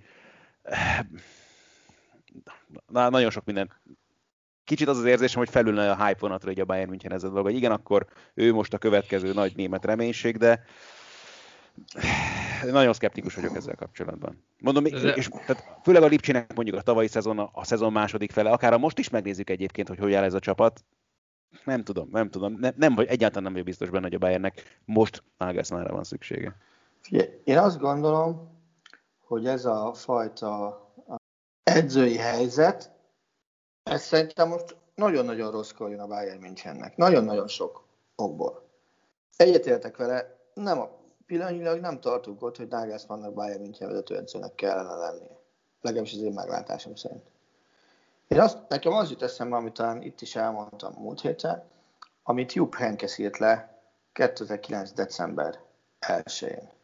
na, 2.87 3.09
nagyon 3.09 3.29
sok 3.29 3.45
minden. 3.45 3.71
Kicsit 4.63 4.87
az 4.87 4.97
az 4.97 5.05
érzésem, 5.05 5.39
hogy 5.39 5.49
felülne 5.49 5.91
a 5.91 6.05
hype 6.05 6.19
vonatra 6.19 6.47
hogy 6.47 6.59
a 6.59 6.65
Bayern 6.65 6.89
München 6.89 7.13
ez 7.13 7.23
a 7.23 7.29
dolog, 7.29 7.45
hogy 7.45 7.55
igen, 7.55 7.71
akkor 7.71 8.05
ő 8.33 8.53
most 8.53 8.73
a 8.73 8.77
következő 8.77 9.33
nagy 9.33 9.55
német 9.55 9.85
reménység, 9.85 10.37
de 10.37 10.63
nagyon 12.63 12.93
szkeptikus 12.93 13.35
vagyok 13.35 13.55
ezzel 13.55 13.75
kapcsolatban. 13.75 14.43
Mondom, 14.59 14.85
és, 14.85 15.29
tehát 15.45 15.79
főleg 15.83 16.03
a 16.03 16.07
Lipcsinek 16.07 16.55
mondjuk 16.55 16.77
a 16.77 16.81
tavalyi 16.81 17.07
szezon, 17.07 17.39
a 17.39 17.63
szezon 17.63 17.91
második 17.91 18.31
fele, 18.31 18.49
akár 18.49 18.73
a 18.73 18.77
most 18.77 18.99
is 18.99 19.09
megnézzük 19.09 19.49
egyébként, 19.49 19.87
hogy 19.87 19.97
hogy 19.97 20.13
áll 20.13 20.23
ez 20.23 20.33
a 20.33 20.39
csapat, 20.39 20.85
nem 21.63 21.83
tudom, 21.83 22.09
nem 22.11 22.29
tudom, 22.29 22.53
nem, 22.59 22.73
nem 22.77 22.95
vagy 22.95 23.07
egyáltalán 23.07 23.43
nem 23.43 23.51
vagyok 23.51 23.67
biztos 23.67 23.89
benne, 23.89 24.03
hogy 24.03 24.15
a 24.15 24.17
Bayernnek 24.17 24.79
most 24.85 25.23
Nagelsmannra 25.37 25.93
van 25.93 26.03
szüksége. 26.03 26.55
Én 27.43 27.57
azt 27.57 27.79
gondolom, 27.79 28.55
hogy 29.19 29.47
ez 29.47 29.65
a 29.65 29.93
fajta 29.93 30.81
edzői 31.63 32.17
helyzet, 32.17 32.91
ez 33.83 34.01
szerintem 34.01 34.47
most 34.47 34.75
nagyon-nagyon 34.95 35.51
rosszkor 35.51 35.89
jön 35.89 35.99
a 35.99 36.07
Bayern 36.07 36.39
Münchennek. 36.39 36.95
Nagyon-nagyon 36.95 37.47
sok 37.47 37.83
okból. 38.15 38.69
Egyetértek 39.37 39.97
vele, 39.97 40.37
nem 40.53 40.79
a 40.79 40.89
pillanatnyilag 41.25 41.79
nem 41.79 41.99
tartunk 41.99 42.41
ott, 42.41 42.57
hogy 42.57 42.67
Nagelsmannnak 42.67 43.33
Bayern 43.33 43.61
München 43.61 43.87
vezetőedzőnek 43.87 44.55
kellene 44.55 44.95
lennie. 44.95 45.39
Legalábbis 45.81 46.13
az 46.13 46.21
én 46.21 46.33
meglátásom 46.33 46.95
szerint. 46.95 47.23
Én 48.27 48.39
azt, 48.39 48.57
nekem 48.69 48.93
az 48.93 49.09
jut 49.09 49.21
eszembe, 49.21 49.55
amit 49.55 49.73
talán 49.73 50.01
itt 50.01 50.21
is 50.21 50.35
elmondtam 50.35 50.93
múlt 50.97 51.21
héten, 51.21 51.63
amit 52.23 52.53
Jupp 52.53 52.73
Henkes 52.73 53.17
írt 53.17 53.37
le 53.37 53.81
2009. 54.13 54.91
december 54.91 55.59
1-én. 55.99 56.75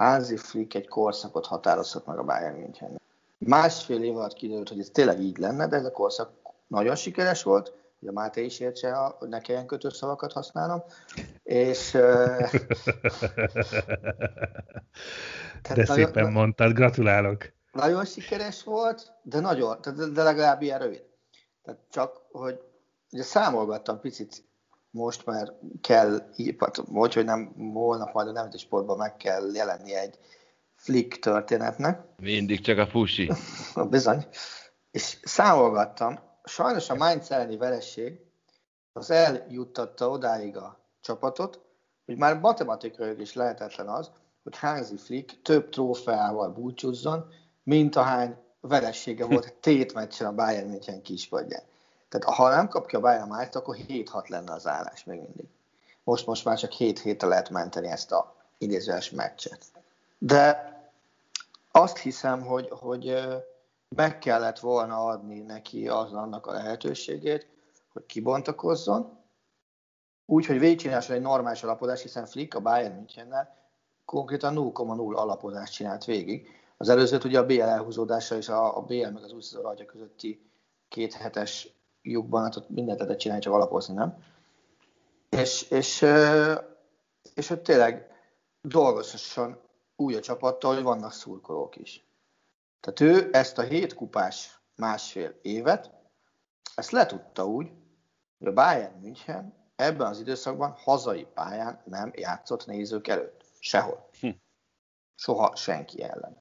Házi 0.00 0.36
Flick 0.36 0.74
egy 0.74 0.88
korszakot 0.88 1.46
határozhat 1.46 2.06
meg 2.06 2.18
a 2.18 2.22
Bayern 2.22 2.56
München. 2.56 3.00
Másfél 3.38 4.02
év 4.02 4.16
alatt 4.16 4.32
kiderült, 4.32 4.68
hogy 4.68 4.80
ez 4.80 4.88
tényleg 4.92 5.20
így 5.20 5.38
lenne, 5.38 5.66
de 5.66 5.76
ez 5.76 5.84
a 5.84 5.90
korszak 5.90 6.30
nagyon 6.66 6.96
sikeres 6.96 7.42
volt, 7.42 7.72
a 8.06 8.12
Máté 8.12 8.44
is 8.44 8.60
értse, 8.60 8.92
hogy 8.92 9.28
ne 9.28 9.40
kelljen 9.40 9.66
kötőszavakat 9.66 10.32
használnom, 10.32 10.82
és... 11.42 11.90
de 15.74 15.84
szépen 15.84 16.10
nagyon, 16.14 16.32
mondtad, 16.32 16.72
gratulálok. 16.72 17.52
Nagyon 17.72 18.04
sikeres 18.04 18.64
volt, 18.64 19.12
de 19.22 19.40
nagyon, 19.40 19.78
de 20.12 20.22
legalább 20.22 20.62
ilyen 20.62 20.78
rövid. 20.78 21.04
Tehát 21.62 21.80
csak, 21.90 22.20
hogy 22.32 22.60
ugye 23.12 23.22
számolgattam 23.22 24.00
picit 24.00 24.44
most 24.90 25.26
már 25.26 25.52
kell, 25.80 26.18
vagy 26.86 27.14
hogy 27.14 27.24
nem 27.24 27.72
holnap 27.72 28.12
majd 28.12 28.28
a 28.28 28.32
Nemzeti 28.32 28.58
Sportban 28.58 28.96
meg 28.96 29.16
kell 29.16 29.54
jelenni 29.54 29.94
egy 29.94 30.18
flick 30.74 31.18
történetnek. 31.18 32.00
Mindig 32.16 32.60
csak 32.60 32.78
a 32.78 32.86
fusi. 32.86 33.30
Bizony. 33.90 34.26
És 34.90 35.18
számolgattam, 35.22 36.18
sajnos 36.44 36.90
a 36.90 36.94
Mainz 36.94 37.30
elleni 37.30 37.56
vereség 37.56 38.20
az 38.92 39.10
eljuttatta 39.10 40.08
odáig 40.10 40.56
a 40.56 40.78
csapatot, 41.00 41.60
hogy 42.04 42.16
már 42.16 42.38
matematikai 42.38 43.20
is 43.20 43.34
lehetetlen 43.34 43.88
az, 43.88 44.10
hogy 44.42 44.58
Hansi 44.58 44.96
Flick 44.96 45.42
több 45.42 45.68
trófeával 45.68 46.50
búcsúzzon, 46.50 47.32
mint 47.62 47.96
ahány 47.96 48.36
veressége 48.60 49.26
volt 49.26 49.54
tétmeccsen 49.60 50.26
a 50.26 50.34
Bayern 50.34 50.68
München 50.68 51.02
kispadján. 51.02 51.62
Tehát 52.10 52.36
ha 52.36 52.48
nem 52.48 52.68
kapja 52.68 52.98
a 52.98 53.02
Bayern 53.02 53.28
Mainz, 53.28 53.56
akkor 53.56 53.76
7-6 53.88 54.28
lenne 54.28 54.52
az 54.52 54.66
állás 54.66 55.04
még 55.04 55.20
mindig. 55.20 55.48
Most, 56.04 56.26
most 56.26 56.44
már 56.44 56.58
csak 56.58 56.70
7 56.70 56.98
hétre 56.98 57.28
lehet 57.28 57.50
menteni 57.50 57.88
ezt 57.88 58.12
a 58.12 58.34
idézőes 58.58 59.10
meccset. 59.10 59.64
De 60.18 60.70
azt 61.70 61.98
hiszem, 61.98 62.42
hogy, 62.42 62.68
hogy 62.70 63.16
meg 63.88 64.18
kellett 64.18 64.58
volna 64.58 65.04
adni 65.04 65.40
neki 65.40 65.88
az 65.88 66.12
annak 66.12 66.46
a 66.46 66.52
lehetőségét, 66.52 67.46
hogy 67.92 68.06
kibontakozzon, 68.06 69.18
úgy, 70.26 70.46
hogy 70.46 70.58
végigcsinálson 70.58 71.16
egy 71.16 71.22
normális 71.22 71.62
alapodást, 71.62 72.02
hiszen 72.02 72.26
Flick 72.26 72.54
a 72.54 72.60
Bayern 72.60 72.94
Münchennel 72.94 73.56
konkrétan 74.04 74.54
0,0 74.56 75.14
alapodást 75.14 75.72
csinált 75.72 76.04
végig. 76.04 76.48
Az 76.76 76.88
előzőt 76.88 77.24
ugye 77.24 77.38
a 77.38 77.46
BL 77.46 77.62
elhúzódása 77.62 78.36
és 78.36 78.48
a, 78.48 78.76
a 78.76 78.80
BL 78.80 79.08
meg 79.08 79.22
az 79.22 79.32
új 79.32 79.40
szezon 79.40 79.86
közötti 79.86 80.50
két 80.88 81.12
hetes 81.12 81.79
lyukban, 82.02 82.42
hát 82.42 82.56
ott 82.56 82.68
mindent 82.68 82.98
lehetett 82.98 83.18
csinálni, 83.18 83.42
csak 83.42 83.52
alapozni, 83.52 83.94
nem? 83.94 84.22
És, 85.28 85.62
és, 85.70 86.06
és 87.34 87.48
hogy 87.48 87.60
tényleg 87.60 88.10
dolgozhasson 88.60 89.60
úgy 89.96 90.14
a 90.14 90.20
csapattal, 90.20 90.74
hogy 90.74 90.82
vannak 90.82 91.12
szurkolók 91.12 91.76
is. 91.76 92.04
Tehát 92.80 93.00
ő 93.00 93.28
ezt 93.32 93.58
a 93.58 93.62
hét 93.62 93.94
kupás 93.94 94.60
másfél 94.76 95.38
évet, 95.42 95.90
ezt 96.74 96.90
letudta 96.90 97.46
úgy, 97.46 97.70
hogy 98.38 98.48
a 98.48 98.52
Bayern 98.52 99.00
München 99.00 99.54
ebben 99.76 100.06
az 100.06 100.20
időszakban 100.20 100.70
hazai 100.70 101.26
pályán 101.34 101.82
nem 101.84 102.12
játszott 102.14 102.66
nézők 102.66 103.08
előtt. 103.08 103.44
Sehol. 103.58 104.08
Hm. 104.20 104.28
Soha 105.14 105.56
senki 105.56 106.02
ellen. 106.02 106.38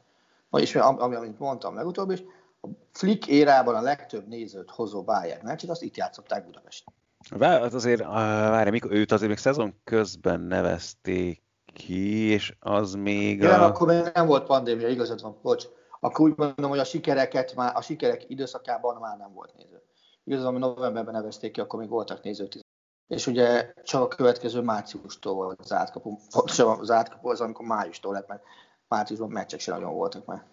Vagyis, 0.49 0.75
ami, 0.75 1.15
amit 1.15 1.39
mondtam 1.39 1.75
legutóbb 1.75 2.09
is, 2.09 2.23
a 2.61 2.67
Flick 2.91 3.27
érában 3.27 3.75
a 3.75 3.81
legtöbb 3.81 4.27
nézőt 4.27 4.69
hozó 4.69 5.03
Bayern 5.03 5.45
meccset, 5.45 5.69
azt 5.69 5.81
itt 5.81 5.95
játszották 5.95 6.45
Budapesten. 6.45 6.93
Hát 7.39 7.73
azért, 7.73 8.01
várj, 8.01 8.69
mikor, 8.69 8.91
őt 8.91 9.11
azért 9.11 9.29
még 9.29 9.37
szezon 9.37 9.79
közben 9.83 10.39
nevezték 10.39 11.43
ki, 11.73 12.29
és 12.29 12.55
az 12.59 12.93
még 12.93 13.37
Igen, 13.37 13.59
a... 13.59 13.65
akkor 13.65 13.87
még 13.87 14.11
nem 14.13 14.27
volt 14.27 14.45
pandémia, 14.45 14.87
igazad 14.87 15.21
van, 15.21 15.39
bocs. 15.41 15.65
Akkor 15.99 16.29
úgy 16.29 16.37
mondom, 16.37 16.69
hogy 16.69 16.79
a 16.79 16.83
sikereket 16.83 17.55
már, 17.55 17.75
a 17.75 17.81
sikerek 17.81 18.29
időszakában 18.29 18.97
már 18.99 19.17
nem 19.17 19.33
volt 19.33 19.53
néző. 19.55 19.81
Igazad 20.23 20.51
van, 20.51 20.59
novemberben 20.59 21.13
nevezték 21.13 21.51
ki, 21.51 21.59
akkor 21.59 21.79
még 21.79 21.89
voltak 21.89 22.23
nézők. 22.23 22.59
És 23.07 23.27
ugye 23.27 23.73
csak 23.83 24.01
a 24.01 24.07
következő 24.07 24.61
márciustól 24.61 25.33
volt 25.33 25.59
az 25.59 25.73
átkapu. 25.73 26.17
Pontosan 26.29 26.79
az 26.79 26.91
átkapu 26.91 27.29
az, 27.29 27.41
amikor 27.41 27.65
májustól 27.65 28.13
lett, 28.13 28.27
mert 28.27 28.43
márciusban 28.87 29.29
meccsek 29.29 29.59
sem 29.59 29.75
nagyon 29.75 29.93
voltak 29.93 30.25
már 30.25 30.45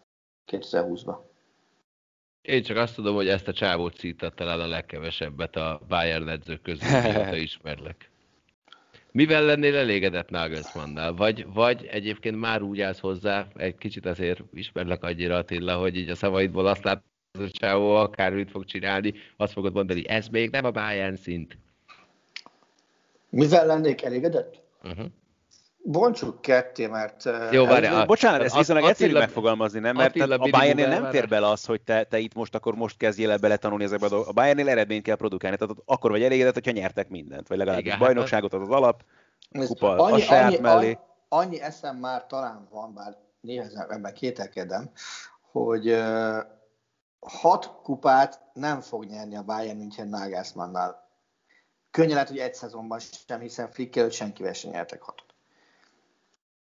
2020-ban. 0.53 1.17
Én 2.47 2.63
csak 2.63 2.77
azt 2.77 2.95
tudom, 2.95 3.15
hogy 3.15 3.29
ezt 3.29 3.49
a 3.49 3.53
csávót 3.53 3.99
szítatta 3.99 4.45
el 4.45 4.61
a 4.61 4.67
legkevesebbet 4.67 5.57
a 5.57 5.81
Bayern 5.89 6.29
edzők 6.29 6.63
közül, 6.63 7.01
mióta 7.03 7.37
ismerlek. 7.37 8.11
Mivel 9.13 9.45
lennél 9.45 9.77
elégedett 9.77 10.29
Nagelsmannnal? 10.31 11.15
Vagy, 11.15 11.47
vagy 11.53 11.87
egyébként 11.91 12.41
már 12.41 12.63
úgy 12.63 12.81
állsz 12.81 13.01
hozzá, 13.01 13.47
egy 13.57 13.77
kicsit 13.79 14.07
azért 14.07 14.43
ismerlek 14.53 15.05
annyira 15.05 15.37
Attila, 15.37 15.77
hogy 15.77 15.97
így 15.97 16.11
a 16.11 16.15
szavaidból 16.15 16.67
azt 16.67 16.85
látod, 16.85 17.03
hogy 17.39 17.51
a 17.53 17.59
csávó 17.59 17.95
akármit 17.95 18.51
fog 18.51 18.65
csinálni, 18.65 19.15
azt 19.37 19.53
fogod 19.53 19.73
mondani, 19.73 20.09
ez 20.09 20.29
még 20.29 20.51
nem 20.51 20.65
a 20.65 20.71
Bayern 20.71 21.17
szint. 21.17 21.59
Mivel 23.31 23.67
lennék 23.67 24.03
elégedett? 24.03 24.63
Uh-huh 24.83 25.07
bontsuk 25.87 26.41
ketté, 26.41 26.87
mert... 26.87 27.24
Jó, 27.51 27.64
várj, 27.64 27.87
a, 27.87 28.05
bocsánat, 28.05 28.43
ez 28.43 28.57
viszonylag 28.57 28.89
egyszerű 28.89 29.12
megfogalmazni, 29.12 29.78
nem? 29.78 29.97
Mert 29.97 30.09
Attila 30.09 30.34
a 30.34 30.49
Bayernnél 30.51 30.89
nem 30.89 31.11
fér 31.11 31.28
bele 31.28 31.49
az, 31.49 31.64
hogy 31.64 31.80
te, 31.80 32.05
te 32.05 32.18
itt 32.18 32.34
most 32.34 32.55
akkor 32.55 32.74
most 32.74 32.97
kezdjél 32.97 33.30
el 33.30 33.39
beletanulni 33.39 33.84
ezekbe 33.84 34.07
a 34.07 34.09
dolgok. 34.09 34.28
A 34.28 34.32
Bayernnél 34.32 34.68
eredményt 34.68 35.03
kell 35.03 35.16
produkálni, 35.16 35.57
tehát 35.57 35.74
akkor 35.84 36.11
vagy 36.11 36.22
elégedett, 36.22 36.55
hogyha 36.55 36.70
nyertek 36.70 37.09
mindent, 37.09 37.49
vagy 37.49 37.59
legalábbis 37.59 37.87
Igen, 37.87 37.99
bajnokságot 37.99 38.53
az 38.53 38.61
az 38.61 38.70
alap, 38.70 39.03
kupa 39.66 39.97
annyi, 39.97 40.22
a 40.22 40.24
saját 40.24 40.53
annyi, 40.53 40.59
mellé. 40.59 40.87
Annyi, 40.87 40.99
annyi 41.28 41.61
eszem 41.61 41.97
már 41.97 42.26
talán 42.26 42.68
van, 42.70 42.95
bár 42.95 43.16
néha 43.41 43.87
ebben 43.89 44.14
kételkedem, 44.14 44.91
hogy 45.53 45.91
uh, 45.91 46.39
hat 47.20 47.80
kupát 47.82 48.41
nem 48.53 48.80
fog 48.80 49.05
nyerni 49.05 49.37
a 49.37 49.43
Bayern 49.43 49.78
München 49.78 50.09
Nagelsmannnal. 50.09 51.05
Könnyen 51.91 52.12
lehet, 52.12 52.28
hogy 52.28 52.39
egy 52.39 52.55
szezonban 52.55 52.99
sem, 53.26 53.41
hiszen 53.41 53.70
Flick 53.70 53.97
előtt 53.97 54.12
senkivel 54.12 54.53
sem 54.53 54.70
nyertek 54.70 55.03
hatot. 55.03 55.36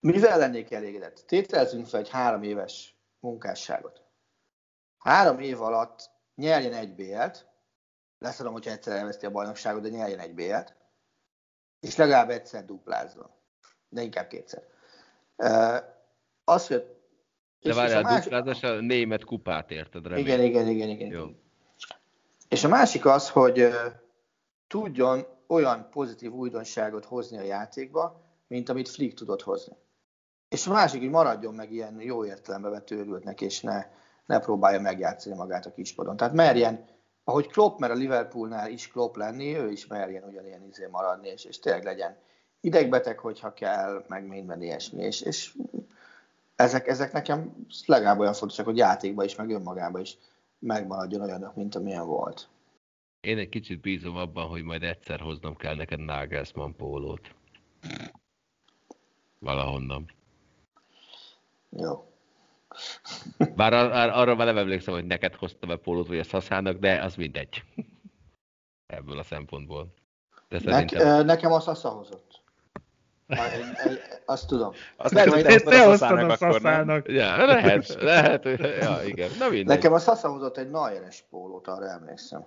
Mivel 0.04 0.38
lennék 0.38 0.72
elégedett? 0.72 1.24
Tételezzünk 1.28 1.86
fel 1.86 2.00
egy 2.00 2.10
három 2.10 2.44
éves 2.44 2.96
munkásságot. 3.20 4.02
három 4.98 5.40
év 5.40 5.62
alatt 5.62 6.10
nyerjen 6.36 6.74
egy 6.74 6.96
BL-t, 6.96 7.48
leszadom, 8.20 8.54
hogyha 8.54 8.72
egyszer 8.72 8.98
elveszti 8.98 9.26
a 9.26 9.32
bajnokságot, 9.32 9.82
de 9.82 9.90
nyerjen 9.90 10.20
egy 10.20 10.34
BL-t, 10.34 10.76
és 11.80 11.96
legalább 11.96 12.30
egyszer 12.30 12.66
duplázzon. 12.66 13.30
De 13.90 14.02
inkább 14.02 14.28
kétszer. 14.28 14.64
Az, 16.44 16.68
hogy 16.68 16.96
de 17.62 17.74
várjál, 17.74 18.04
a 18.04 18.20
duplázás 18.20 18.64
a 18.64 18.80
német 18.80 19.24
kupát 19.24 19.72
érted, 19.72 20.08
remélem. 20.08 20.26
Igen, 20.26 20.42
igen, 20.42 20.68
igen, 20.68 20.90
igen. 20.90 21.10
Jó. 21.10 21.26
És 22.50 22.64
a 22.64 22.68
másik 22.68 23.06
az, 23.06 23.30
hogy 23.30 23.70
tudjon 24.68 25.26
olyan 25.48 25.90
pozitív 25.90 26.32
újdonságot 26.32 27.06
hozni 27.06 27.38
a 27.38 27.44
játékba, 27.44 28.22
mint 28.48 28.70
amit 28.70 28.90
Flick 28.90 29.16
tudott 29.16 29.42
hozni. 29.42 29.76
És 30.54 30.68
a 30.68 30.72
másik, 30.72 31.02
hogy 31.02 31.10
maradjon 31.10 31.54
meg 31.54 31.72
ilyen 31.72 32.02
jó 32.02 32.26
értelembe 32.26 32.70
vett 32.70 32.92
őrültnek, 32.92 33.42
és 33.42 33.62
ne, 33.62 33.86
ne 34.26 34.40
próbálja 34.40 34.82
megjátszani 34.82 35.36
magát 35.36 35.66
a 35.66 35.74
kispadon. 35.74 36.18
Tehát 36.18 36.34
merjen, 36.34 36.86
ahogy 37.24 37.48
Klopp, 37.48 37.80
mert 37.80 37.94
a 37.94 37.96
Liverpoolnál 37.96 38.72
is 38.72 38.88
Klopp 38.88 39.16
lenni, 39.16 39.58
ő 39.58 39.72
is 39.72 39.88
merjen 39.88 40.24
ugyanilyen 40.24 40.68
izé 40.70 40.88
maradni, 40.92 41.28
és, 41.28 41.46
és 41.46 41.60
tényleg 41.60 41.84
legyen 41.84 42.18
idegbeteg, 42.62 43.20
hogyha 43.20 43.54
kell, 43.54 44.06
meg 44.08 44.28
minden 44.28 44.62
ilyesmi. 44.62 45.04
És, 45.04 45.22
és 45.22 45.58
ezek, 46.56 46.88
ezek 46.88 47.12
nekem 47.12 47.68
legalább 47.86 48.20
olyan 48.20 48.34
fontosak, 48.34 48.66
hogy 48.66 48.78
játékban 48.78 49.26
is, 49.26 49.36
meg 49.36 49.50
önmagában 49.50 50.02
is 50.02 50.18
megmaradjon 50.60 51.22
olyanok, 51.22 51.56
mint 51.56 51.76
amilyen 51.76 52.06
volt. 52.06 52.48
Én 53.22 53.38
egy 53.38 53.50
kicsit 53.50 53.82
bízom 53.82 54.16
abban, 54.16 54.48
hogy 54.48 54.64
majd 54.64 54.84
egyszer 54.84 55.20
hoznom 55.20 55.56
kell 55.56 55.76
neked 55.76 56.00
Nagelsmann 56.00 56.76
pólót. 56.76 57.36
Valahonnan. 59.40 60.22
Jó. 61.78 62.08
Bár 63.56 63.74
ar- 63.74 63.92
ar- 63.92 64.14
arra 64.14 64.36
már 64.36 64.46
nem 64.46 64.58
emlékszem, 64.58 64.94
hogy 64.94 65.06
neked 65.06 65.36
hoztam 65.36 65.70
a 65.70 65.76
pólót, 65.76 66.08
vagy 66.08 66.20
a 66.20 66.24
szaszának, 66.24 66.78
de 66.78 67.04
az 67.04 67.16
mindegy. 67.16 67.64
Ebből 68.88 69.20
a 69.20 69.24
szempontból. 69.24 69.94
De 70.50 70.60
szerintem... 70.60 71.08
ne- 71.08 71.24
nekem 71.24 71.52
a 71.52 71.60
szasza 71.60 71.90
hozott. 71.90 72.42
Azt 74.26 74.48
tudom. 74.48 74.74
Azt 74.98 75.14
lehet, 75.14 75.34
hogy 75.34 75.64
te 75.64 75.86
hoztad 75.86 76.32
a 76.32 76.36
szaszának. 76.36 77.08
Ja, 77.08 77.46
lehet, 77.46 77.88
lehet. 78.02 78.44
Ja, 78.82 79.04
igen. 79.06 79.30
Na 79.40 79.50
mindegy. 79.50 79.66
Nekem 79.66 79.94
a 79.94 80.00
szasza 80.00 80.30
hozott 80.30 80.58
egy 80.58 80.70
Najeres 80.70 81.26
pólót, 81.30 81.68
arra 81.68 81.90
emlékszem 81.90 82.46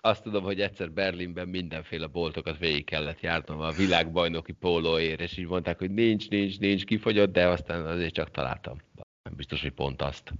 azt 0.00 0.22
tudom, 0.22 0.42
hogy 0.42 0.60
egyszer 0.60 0.90
Berlinben 0.90 1.48
mindenféle 1.48 2.06
boltokat 2.06 2.58
végig 2.58 2.84
kellett 2.84 3.20
járnom 3.20 3.60
a 3.60 3.70
világbajnoki 3.70 4.52
pólóért, 4.52 5.20
és 5.20 5.36
így 5.36 5.46
mondták, 5.46 5.78
hogy 5.78 5.90
nincs, 5.90 6.28
nincs, 6.28 6.58
nincs, 6.58 6.84
kifogyott, 6.84 7.32
de 7.32 7.46
aztán 7.46 7.86
azért 7.86 8.14
csak 8.14 8.30
találtam. 8.30 8.76
Nem 9.22 9.34
biztos, 9.36 9.62
hogy 9.62 9.72
pont 9.72 10.02
azt. 10.02 10.32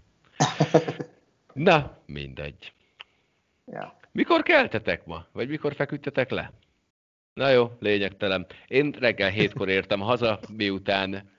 Na, 1.52 1.98
mindegy. 2.06 2.72
Ja. 3.66 3.98
Mikor 4.12 4.42
keltetek 4.42 5.04
ma? 5.06 5.26
Vagy 5.32 5.48
mikor 5.48 5.74
feküdtetek 5.74 6.30
le? 6.30 6.52
Na 7.34 7.48
jó, 7.48 7.76
lényegtelen. 7.80 8.46
Én 8.66 8.94
reggel 8.98 9.30
hétkor 9.30 9.68
értem 9.68 10.00
haza, 10.00 10.40
miután 10.56 11.30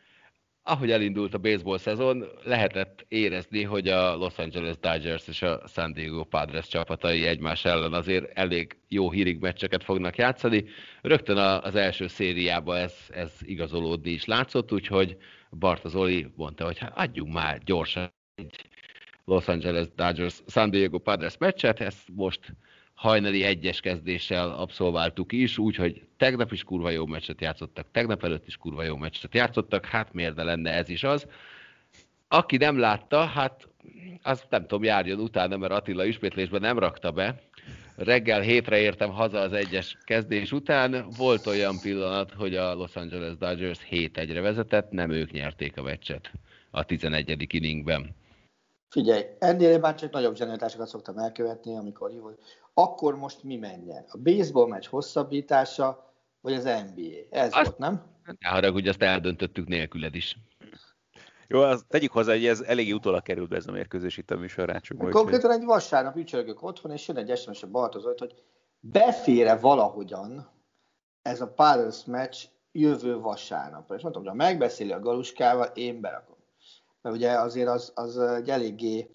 ahogy 0.63 0.91
elindult 0.91 1.33
a 1.33 1.37
baseball 1.37 1.77
szezon, 1.77 2.25
lehetett 2.43 3.05
érezni, 3.07 3.63
hogy 3.63 3.87
a 3.87 4.15
Los 4.15 4.37
Angeles 4.37 4.77
Dodgers 4.79 5.27
és 5.27 5.41
a 5.41 5.67
San 5.67 5.93
Diego 5.93 6.23
Padres 6.23 6.67
csapatai 6.67 7.25
egymás 7.25 7.65
ellen 7.65 7.93
azért 7.93 8.37
elég 8.37 8.77
jó 8.87 9.11
hírig 9.11 9.39
meccseket 9.39 9.83
fognak 9.83 10.15
játszani. 10.15 10.65
Rögtön 11.01 11.37
az 11.37 11.75
első 11.75 12.07
szériában 12.07 12.77
ez, 12.77 12.93
ez 13.09 13.31
igazolódni 13.41 14.11
is 14.11 14.25
látszott, 14.25 14.71
úgyhogy 14.71 15.17
Barta 15.51 15.89
Zoli 15.89 16.27
mondta, 16.35 16.65
hogy 16.65 16.77
hát 16.77 16.97
adjunk 16.97 17.33
már 17.33 17.59
gyorsan 17.63 18.11
egy 18.35 18.55
Los 19.25 19.47
Angeles 19.47 19.87
Dodgers 19.95 20.41
San 20.47 20.69
Diego 20.69 20.97
Padres 20.97 21.37
meccset, 21.37 21.79
ezt 21.79 22.09
most 22.13 22.39
hajnali 22.99 23.43
egyes 23.43 23.79
kezdéssel 23.79 24.49
abszolváltuk 24.49 25.31
is, 25.31 25.57
úgyhogy 25.57 26.01
tegnap 26.17 26.51
is 26.51 26.63
kurva 26.63 26.89
jó 26.89 27.05
meccset 27.05 27.41
játszottak, 27.41 27.87
tegnap 27.91 28.23
előtt 28.23 28.47
is 28.47 28.57
kurva 28.57 28.83
jó 28.83 28.95
meccset 28.95 29.35
játszottak, 29.35 29.85
hát 29.85 30.13
miért 30.13 30.35
ne 30.35 30.43
lenne 30.43 30.73
ez 30.73 30.89
is 30.89 31.03
az. 31.03 31.27
Aki 32.27 32.57
nem 32.57 32.79
látta, 32.79 33.25
hát 33.25 33.67
az 34.23 34.43
nem 34.49 34.61
tudom, 34.61 34.83
járjon 34.83 35.19
utána, 35.19 35.57
mert 35.57 35.71
Attila 35.71 36.05
ismétlésben 36.05 36.61
nem 36.61 36.79
rakta 36.79 37.11
be. 37.11 37.41
Reggel 37.95 38.41
hétre 38.41 38.79
értem 38.79 39.09
haza 39.09 39.39
az 39.39 39.53
egyes 39.53 39.97
kezdés 40.03 40.51
után. 40.51 41.05
Volt 41.17 41.45
olyan 41.45 41.79
pillanat, 41.81 42.31
hogy 42.31 42.55
a 42.55 42.73
Los 42.73 42.95
Angeles 42.95 43.37
Dodgers 43.37 43.79
7-1-re 43.91 44.41
vezetett, 44.41 44.91
nem 44.91 45.11
ők 45.11 45.31
nyerték 45.31 45.77
a 45.77 45.81
meccset 45.81 46.31
a 46.71 46.83
11. 46.83 47.53
inningben. 47.53 48.15
Figyelj, 48.89 49.23
ennél 49.39 49.69
én 49.69 49.79
már 49.79 49.95
csak 49.95 50.11
nagyobb 50.11 50.35
zsenialitásokat 50.35 50.87
szoktam 50.87 51.17
elkövetni, 51.17 51.75
amikor 51.75 52.09
hívod. 52.09 52.37
Akkor 52.73 53.15
most 53.15 53.43
mi 53.43 53.55
menjen? 53.55 54.05
A 54.07 54.17
baseball 54.17 54.67
meccs 54.67 54.87
hosszabbítása, 54.87 56.13
vagy 56.41 56.53
az 56.53 56.63
NBA? 56.63 57.11
Ez 57.29 57.53
azt, 57.53 57.65
volt, 57.65 57.77
nem? 57.77 58.03
Ne 58.39 58.49
haragudj, 58.49 58.89
azt 58.89 59.01
eldöntöttük 59.01 59.67
nélküled 59.67 60.15
is. 60.15 60.37
Jó, 61.47 61.61
az 61.61 61.85
tegyük 61.87 62.11
hozzá, 62.11 62.33
hogy 62.33 62.45
ez 62.45 62.61
eléggé 62.61 62.91
utólag 62.91 63.21
került 63.21 63.49
be 63.49 63.55
ez 63.55 63.67
a 63.67 63.71
mérkőzés 63.71 64.17
itt 64.17 64.31
a 64.31 64.37
műsorrácsukban. 64.37 65.11
Konkrétan 65.11 65.51
egy 65.51 65.63
vasárnap 65.63 66.15
ücsörgök 66.15 66.63
otthon, 66.63 66.91
és 66.91 67.07
jön 67.07 67.17
egy 67.17 67.37
SMS 67.37 67.63
a 67.63 67.67
Bartozót, 67.67 68.19
hogy 68.19 68.33
befére 68.79 69.55
valahogyan 69.55 70.49
ez 71.21 71.41
a 71.41 71.47
Padres 71.47 72.05
meccs 72.05 72.37
jövő 72.71 73.19
vasárnap. 73.19 73.91
És 73.91 74.01
mondtam, 74.01 74.23
hogy 74.23 74.31
ha 74.31 74.37
megbeszéli 74.37 74.91
a 74.91 74.99
Galuskával, 74.99 75.65
én 75.73 76.01
berakom 76.01 76.38
mert 77.01 77.15
ugye 77.15 77.31
azért 77.31 77.67
az, 77.67 77.91
az 77.95 78.17
egy 78.17 78.49
eléggé 78.49 79.09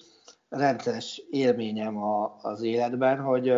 rendszeres 0.48 1.22
élményem 1.30 2.02
a, 2.02 2.36
az 2.42 2.62
életben, 2.62 3.20
hogy 3.20 3.52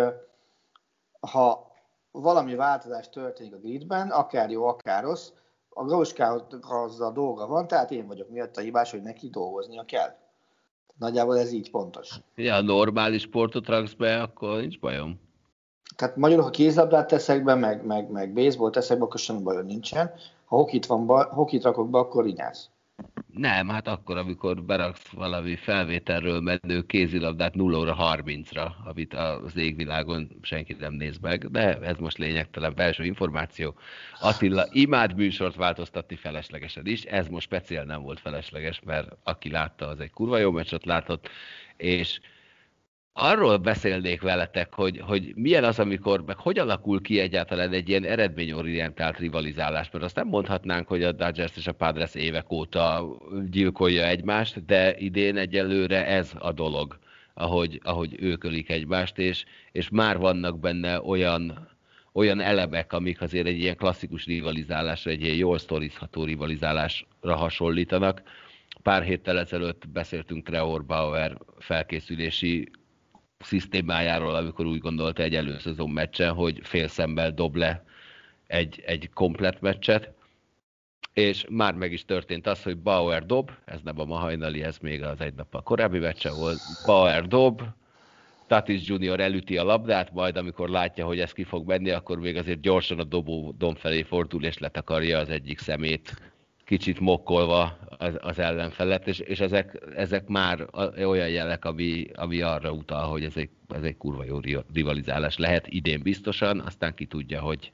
ha 1.21 1.71
valami 2.11 2.55
változás 2.55 3.09
történik 3.09 3.55
a 3.55 3.59
gridben, 3.59 4.11
akár 4.11 4.51
jó, 4.51 4.67
akár 4.67 5.03
rossz, 5.03 5.31
a 5.69 5.85
Gauskához 5.85 7.01
a 7.01 7.11
dolga 7.11 7.47
van, 7.47 7.67
tehát 7.67 7.91
én 7.91 8.07
vagyok 8.07 8.29
miatt 8.31 8.57
a 8.57 8.61
hibás, 8.61 8.91
hogy 8.91 9.03
neki 9.03 9.29
dolgoznia 9.29 9.85
kell. 9.85 10.17
Nagyjából 10.99 11.39
ez 11.39 11.53
így 11.53 11.71
pontos. 11.71 12.21
Ja, 12.35 12.61
normális 12.61 13.23
sportot 13.23 13.69
raksz 13.69 13.93
be, 13.93 14.23
akkor 14.23 14.61
nincs 14.61 14.81
bajom. 14.81 15.21
Tehát 15.97 16.17
magyarul, 16.17 16.45
ha 16.45 16.51
kézlabdát 16.51 17.09
teszek 17.09 17.45
be, 17.45 17.55
meg, 17.55 17.85
meg, 17.85 18.11
meg 18.11 18.33
baseball 18.33 18.71
teszek 18.71 18.99
be, 18.99 19.05
akkor 19.05 19.21
semmi 19.21 19.43
bajom 19.43 19.67
nincsen. 19.67 20.13
Ha 20.45 20.57
hokit, 20.57 20.87
van, 20.87 21.25
hokit 21.25 21.63
rakok 21.63 21.91
be, 21.91 21.99
akkor 21.99 22.25
rinyász. 22.25 22.69
Nem, 23.37 23.69
hát 23.69 23.89
akkor, 23.89 24.17
amikor 24.17 24.63
beraksz 24.63 25.09
valami 25.09 25.57
felvételről 25.57 26.41
menő 26.41 26.83
kézilabdát 26.87 27.55
0 27.55 27.79
óra 27.79 27.97
30-ra, 27.99 28.71
amit 28.85 29.15
az 29.15 29.57
égvilágon 29.57 30.29
senki 30.43 30.77
nem 30.79 30.93
néz 30.93 31.19
meg, 31.19 31.51
de 31.51 31.79
ez 31.79 31.97
most 31.97 32.19
lényegtelen 32.19 32.75
belső 32.75 33.05
információ. 33.05 33.75
Attila 34.21 34.67
imád 34.71 35.15
műsort 35.15 35.55
változtatni 35.55 36.17
feleslegesen 36.17 36.87
is, 36.87 37.03
ez 37.03 37.29
most 37.29 37.47
speciál 37.47 37.85
nem 37.85 38.03
volt 38.03 38.21
felesleges, 38.21 38.81
mert 38.85 39.17
aki 39.23 39.51
látta, 39.51 39.87
az 39.87 40.01
egy 40.01 40.11
kurva 40.11 40.39
jó 40.39 40.51
meccset 40.51 40.85
látott, 40.85 41.29
és 41.77 42.21
arról 43.19 43.57
beszélnék 43.57 44.21
veletek, 44.21 44.75
hogy, 44.75 45.01
hogy 45.01 45.33
milyen 45.35 45.65
az, 45.65 45.79
amikor, 45.79 46.25
meg 46.27 46.37
hogy 46.37 46.59
alakul 46.59 47.01
ki 47.01 47.21
egyáltalán 47.21 47.73
egy 47.73 47.89
ilyen 47.89 48.05
eredményorientált 48.05 49.19
rivalizálás, 49.19 49.91
mert 49.91 50.05
azt 50.05 50.17
nem 50.17 50.27
mondhatnánk, 50.29 50.89
hogy 50.89 51.03
a 51.03 51.13
Dodgers 51.13 51.57
és 51.57 51.67
a 51.67 51.73
Padres 51.73 52.15
évek 52.15 52.53
óta 52.53 53.17
gyilkolja 53.51 54.07
egymást, 54.07 54.65
de 54.65 54.97
idén 54.99 55.37
egyelőre 55.37 56.07
ez 56.07 56.33
a 56.39 56.53
dolog, 56.53 56.99
ahogy, 57.35 57.81
ahogy 57.85 58.17
ők 58.21 58.45
ölik 58.45 58.71
egymást, 58.71 59.19
és, 59.19 59.45
és 59.73 59.89
már 59.89 60.19
vannak 60.19 60.61
benne 60.61 61.03
olyan, 61.03 61.69
olyan 62.13 62.41
elemek, 62.41 62.93
amik 62.93 63.21
azért 63.21 63.47
egy 63.47 63.59
ilyen 63.59 63.77
klasszikus 63.77 64.25
rivalizálásra, 64.25 65.11
egy 65.11 65.23
ilyen 65.23 65.37
jól 65.37 65.59
sztorizható 65.59 66.25
rivalizálásra 66.25 67.37
hasonlítanak. 67.37 68.23
Pár 68.83 69.03
héttel 69.03 69.39
ezelőtt 69.39 69.89
beszéltünk 69.89 70.47
Trevor 70.47 70.85
Bauer 70.85 71.39
felkészülési 71.59 72.69
szisztémájáról, 73.39 74.35
amikor 74.35 74.67
úgy 74.67 74.81
gondolta 74.81 75.23
egy 75.23 75.35
előszezon 75.35 75.91
meccsen, 75.91 76.33
hogy 76.33 76.61
fél 76.63 76.89
szemmel 76.89 77.31
dob 77.33 77.57
le 77.57 77.85
egy, 78.47 78.83
egy 78.87 79.11
komplet 79.15 79.61
meccset, 79.61 80.11
és 81.13 81.47
már 81.49 81.75
meg 81.75 81.93
is 81.93 82.05
történt 82.05 82.47
az, 82.47 82.63
hogy 82.63 82.77
Bauer 82.77 83.27
dob, 83.27 83.51
ez 83.65 83.81
nem 83.85 84.01
a 84.01 84.05
ma 84.05 84.17
hajnali, 84.17 84.63
ez 84.63 84.79
még 84.79 85.03
az 85.03 85.21
egy 85.21 85.35
nap 85.35 85.55
a 85.55 85.63
korábbi 85.63 85.99
meccse 85.99 86.31
volt, 86.31 86.59
Bauer 86.87 87.27
dob, 87.27 87.63
Tatis 88.47 88.89
Junior 88.89 89.21
elüti 89.21 89.57
a 89.57 89.65
labdát, 89.65 90.13
majd 90.13 90.37
amikor 90.37 90.69
látja, 90.69 91.07
hogy 91.07 91.21
ez 91.21 91.33
ki 91.33 91.45
fog 91.45 91.67
menni, 91.67 91.91
akkor 91.91 92.19
még 92.19 92.37
azért 92.37 92.61
gyorsan 92.61 92.99
a 92.99 93.05
dobó 93.05 93.55
dom 93.59 93.75
felé 93.75 94.03
fordul, 94.03 94.45
és 94.45 94.59
letakarja 94.59 95.19
az 95.19 95.29
egyik 95.29 95.59
szemét 95.59 96.35
kicsit 96.67 97.01
mokkolva 97.01 97.79
az, 97.99 98.19
az 98.21 98.39
ellenfelet, 98.39 99.07
és, 99.07 99.19
és 99.19 99.41
ezek, 99.41 99.79
ezek 99.97 100.27
már 100.27 100.67
olyan 100.97 101.29
jelek, 101.29 101.65
ami, 101.65 102.07
ami 102.15 102.41
arra 102.41 102.73
utal, 102.73 103.09
hogy 103.09 103.25
ez 103.25 103.37
egy, 103.37 103.51
ez 103.69 103.83
egy 103.83 103.97
kurva 103.97 104.25
jó 104.25 104.39
rivalizálás 104.73 105.37
lehet 105.37 105.67
idén 105.69 106.03
biztosan, 106.03 106.61
aztán 106.61 106.95
ki 106.95 107.07
tudja, 107.07 107.41
hogy 107.41 107.73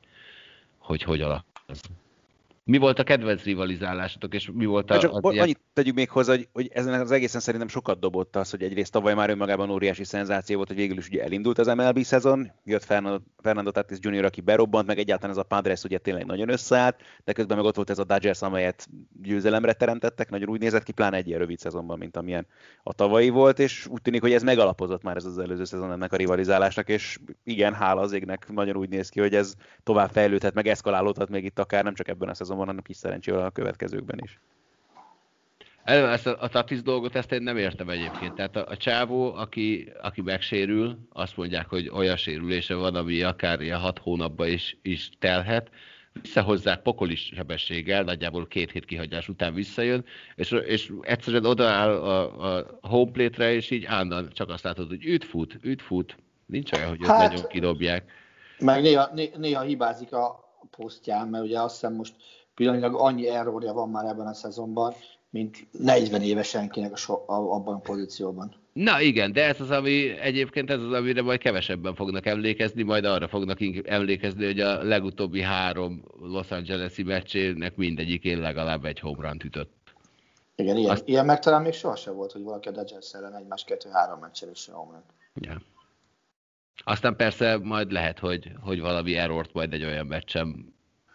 hogy, 0.83 1.03
hogy 1.03 1.21
alakul. 1.21 1.51
Mi 2.65 2.79
volt 2.79 2.99
a 2.99 3.03
kedvenc 3.03 3.43
rivalizálásatok, 3.43 4.35
és 4.35 4.51
mi 4.53 4.65
volt 4.65 4.91
a... 4.91 4.99
Csak 4.99 5.13
az 5.15 5.39
annyit, 5.39 5.61
tegyük 5.73 5.95
még 5.95 6.11
hozzá, 6.11 6.33
hogy, 6.33 6.49
hogy 6.53 6.71
ezen 6.73 7.01
az 7.01 7.11
egészen 7.11 7.41
szerintem 7.41 7.69
sokat 7.69 8.01
dobott 8.01 8.37
az, 8.37 8.51
hogy 8.51 8.63
egyrészt 8.63 8.93
tavaly 8.93 9.15
már 9.15 9.31
önmagában 9.31 9.71
óriási 9.71 10.05
szenzáció 10.05 10.57
volt, 10.57 10.69
hogy 10.69 10.77
végül 10.77 10.97
is 10.97 11.09
ugye 11.09 11.23
elindult 11.23 11.59
az 11.59 11.67
MLB 11.67 12.03
szezon, 12.03 12.53
jött 12.65 12.85
Fernando, 12.85 13.19
Fernando 13.43 13.71
Tatis 13.71 13.99
Jr., 14.01 14.25
aki 14.25 14.41
berobbant, 14.41 14.87
meg 14.87 14.99
egyáltalán 14.99 15.31
ez 15.31 15.41
a 15.41 15.43
Padres 15.43 15.83
ugye 15.83 15.99
tényleg 15.99 16.27
nagyon 16.27 16.49
összeállt, 16.49 16.97
de 17.25 17.33
közben 17.33 17.57
meg 17.57 17.67
ott 17.67 17.75
volt 17.75 17.91
ez 17.91 17.99
a 17.99 18.05
Dodgers, 18.05 18.43
amelyet 18.43 18.89
győzelemre 19.23 19.73
teremtettek, 19.73 20.31
nagyon 20.31 20.49
úgy 20.49 20.61
nézett 20.61 20.83
ki, 20.83 20.93
pláne 20.93 21.17
egy 21.17 21.27
ilyen 21.27 21.39
rövid 21.39 21.59
szezonban, 21.59 21.99
mint 21.99 22.17
amilyen 22.17 22.47
a 22.83 22.93
tavalyi 22.93 23.29
volt, 23.29 23.59
és 23.59 23.87
úgy 23.87 24.03
tűnik, 24.03 24.21
hogy 24.21 24.33
ez 24.33 24.43
megalapozott 24.43 25.03
már 25.03 25.17
ez 25.17 25.25
az 25.25 25.39
előző 25.39 25.65
szezon 25.65 25.93
ennek 25.93 26.13
a 26.13 26.17
rivalizálásnak, 26.17 26.89
és 26.89 27.19
igen, 27.45 27.75
hála 27.75 28.01
az 28.01 28.13
égnek 28.13 28.49
nagyon 28.53 28.77
úgy 28.77 28.89
néz 28.89 29.09
ki, 29.09 29.21
hogy 29.21 29.35
ez 29.35 29.55
tovább 29.83 30.11
fejlődhet, 30.11 30.55
meg 30.55 30.67
eszkalálódhat 30.67 31.29
még 31.29 31.45
itt 31.45 31.59
akár 31.59 31.85
nem 31.85 31.95
csak 31.95 32.09
ebben 32.09 32.29
a 32.29 32.35
szezonban, 32.35 32.51
hanem 32.59 32.83
kis 32.83 32.97
szerencsével 32.97 33.45
a 33.45 33.51
következőkben 33.51 34.19
is. 34.23 34.41
Ezt 35.85 36.27
a, 36.27 36.37
a 36.41 36.49
Tatis 36.49 36.83
dolgot 36.83 37.15
ezt 37.15 37.33
én 37.33 37.43
nem 37.43 37.57
értem 37.57 37.89
egyébként. 37.89 38.35
Tehát 38.35 38.57
a, 38.57 38.67
a 38.69 38.77
csávó, 38.77 39.35
aki, 39.35 39.93
aki 40.03 40.21
megsérül, 40.21 40.99
azt 41.13 41.37
mondják, 41.37 41.69
hogy 41.69 41.89
olyan 41.89 42.17
sérülése 42.17 42.75
van, 42.75 42.95
ami 42.95 43.23
akár 43.23 43.61
ilyen 43.61 43.79
hat 43.79 43.99
hónapban 43.99 44.49
is, 44.49 44.77
is 44.83 45.11
telhet, 45.19 45.71
visszahozzák 46.23 46.83
pokolis 46.83 47.31
sebességgel, 47.35 48.03
nagyjából 48.03 48.47
két 48.47 48.71
hét 48.71 48.85
kihagyás 48.85 49.29
után 49.29 49.55
visszajön, 49.55 50.05
és, 50.35 50.51
és 50.51 50.93
egyszerűen 51.01 51.45
odaáll 51.45 51.91
a, 51.91 52.57
a 52.57 52.79
homeplate-re, 52.81 53.53
és 53.53 53.71
így 53.71 53.85
állandóan 53.85 54.31
csak 54.33 54.49
azt 54.49 54.65
látod, 54.65 54.89
hogy 54.89 55.05
üt 55.05 55.25
fut, 55.25 55.59
üt 55.63 55.83
fut. 55.83 56.17
Nincs 56.47 56.73
olyan, 56.73 56.89
hogy 56.89 56.99
hát, 57.07 57.29
nagyon 57.33 57.49
kidobják. 57.49 58.11
Meg 58.59 58.83
néha, 58.83 59.11
néha 59.37 59.63
hibázik 59.63 60.13
a 60.13 60.55
posztján, 60.71 61.29
mert 61.29 61.45
ugye 61.45 61.61
azt 61.61 61.73
hiszem 61.73 61.95
most 61.95 62.15
pillanatilag 62.55 62.95
annyi 62.95 63.29
errorja 63.29 63.73
van 63.73 63.91
már 63.91 64.05
ebben 64.05 64.27
a 64.27 64.35
szezonban, 64.35 64.95
mint 65.31 65.67
40 65.71 66.23
éves 66.23 66.49
senkinek 66.49 66.93
a 66.93 66.97
so, 66.97 67.13
a, 67.15 67.55
abban 67.55 67.75
a 67.75 67.79
pozícióban. 67.79 68.55
Na 68.73 69.01
igen, 69.01 69.33
de 69.33 69.45
ez 69.45 69.61
az, 69.61 69.71
ami 69.71 70.19
egyébként 70.19 70.71
ez 70.71 70.81
az, 70.81 70.93
amire 70.93 71.23
majd 71.23 71.41
kevesebben 71.41 71.95
fognak 71.95 72.27
emlékezni, 72.27 72.83
majd 72.83 73.05
arra 73.05 73.29
fognak 73.29 73.59
emlékezni, 73.85 74.45
hogy 74.45 74.61
a 74.61 74.83
legutóbbi 74.83 75.43
három 75.43 76.05
Los 76.21 76.51
Angeles-i 76.51 77.03
meccsének 77.03 77.77
mindegyikén 77.77 78.41
legalább 78.41 78.85
egy 78.85 79.01
home 79.01 79.29
run 79.29 79.41
ütött. 79.45 79.73
Igen, 80.57 80.77
ilyen, 80.77 80.91
Azt... 80.91 81.09
ilyen 81.09 81.25
meg 81.25 81.39
talán 81.39 81.63
még 81.63 81.73
sohasem 81.73 82.15
volt, 82.15 82.33
hogy 82.33 82.43
valaki 82.43 82.69
a 82.69 82.73
Dodgers 82.73 83.13
ellen 83.13 83.37
egymás 83.37 83.65
kettő-három 83.65 84.19
meccsen 84.19 84.51
is 84.51 84.69
home 84.73 84.91
run. 84.91 85.03
Ja. 85.35 85.63
Aztán 86.85 87.17
persze 87.17 87.59
majd 87.63 87.93
lehet, 87.93 88.19
hogy, 88.19 88.53
hogy 88.61 88.81
valami 88.81 89.17
errort 89.17 89.53
majd 89.53 89.73
egy 89.73 89.85
olyan 89.85 90.07
meccsen 90.07 90.75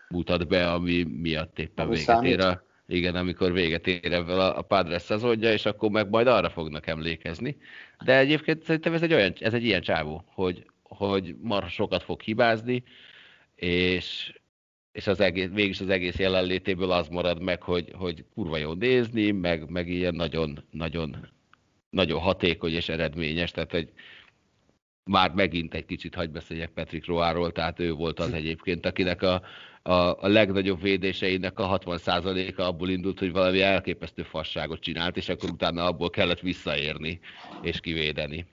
mutat 0.10 0.48
be, 0.48 0.72
ami 0.72 1.04
miatt 1.04 1.60
éppen 1.60 1.90
véget 1.90 2.24
ér 2.24 2.40
a 2.40 2.66
igen, 2.88 3.16
amikor 3.16 3.52
véget 3.52 3.88
ér 3.88 4.14
ebből 4.14 4.40
a, 4.40 4.58
a 4.58 4.62
Padres 4.62 5.02
szezonja, 5.02 5.52
és 5.52 5.66
akkor 5.66 5.90
meg 5.90 6.10
majd 6.10 6.28
arra 6.28 6.50
fognak 6.50 6.88
emlékezni. 6.88 7.58
De 8.06 8.18
egyébként 8.18 8.64
szerintem 8.64 8.94
ez 8.94 9.02
egy, 9.02 9.14
olyan, 9.14 9.34
ez 9.40 9.54
egy 9.54 9.64
ilyen 9.64 9.82
csávó, 9.82 10.24
hogy, 10.26 10.66
hogy 10.84 11.36
marha 11.42 11.70
sokat 11.70 12.04
fog 12.04 12.22
hibázni, 12.22 12.84
és, 13.56 14.34
és 14.92 15.08
az 15.08 15.20
egész, 15.20 15.50
mégis 15.54 15.80
az 15.80 15.90
egész 15.90 16.18
jelenlétéből 16.18 16.92
az 16.92 17.08
marad 17.08 17.42
meg, 17.42 17.62
hogy, 17.62 17.92
hogy 17.94 18.26
kurva 18.34 18.58
jó 18.58 18.74
nézni, 18.74 19.32
meg, 19.32 19.70
meg 19.70 19.90
ilyen 19.90 20.16
nagyon, 20.16 20.64
nagyon, 20.72 21.30
nagyon 21.90 22.20
hatékony 22.20 22.74
és 22.74 22.90
eredményes, 22.90 23.52
tehát 23.52 23.74
egy, 23.74 23.92
már 25.04 25.32
megint 25.32 25.74
egy 25.74 25.86
kicsit 25.86 26.16
hagy 26.16 26.30
beszéljek 26.30 26.70
Patrick 26.70 27.06
Roáról, 27.06 27.52
tehát 27.52 27.80
ő 27.80 27.94
volt 27.94 28.20
az 28.20 28.34
egyébként, 28.34 28.86
akinek 28.86 29.22
a, 29.22 29.42
a, 29.88 30.24
a 30.24 30.28
legnagyobb 30.28 30.82
védéseinek 30.82 31.60
a 31.60 31.80
60%-a 31.80 32.62
abból 32.62 32.90
indult, 32.90 33.20
hogy 33.20 33.32
valami 33.32 33.62
elképesztő 33.62 34.24
fasságot 34.24 34.80
csinált, 34.80 35.18
és 35.18 35.30
akkor 35.30 35.50
utána 35.50 35.86
abból 35.86 36.10
kellett 36.10 36.40
visszaérni 36.40 37.20
és 37.62 37.80
kivédeni. 37.80 38.48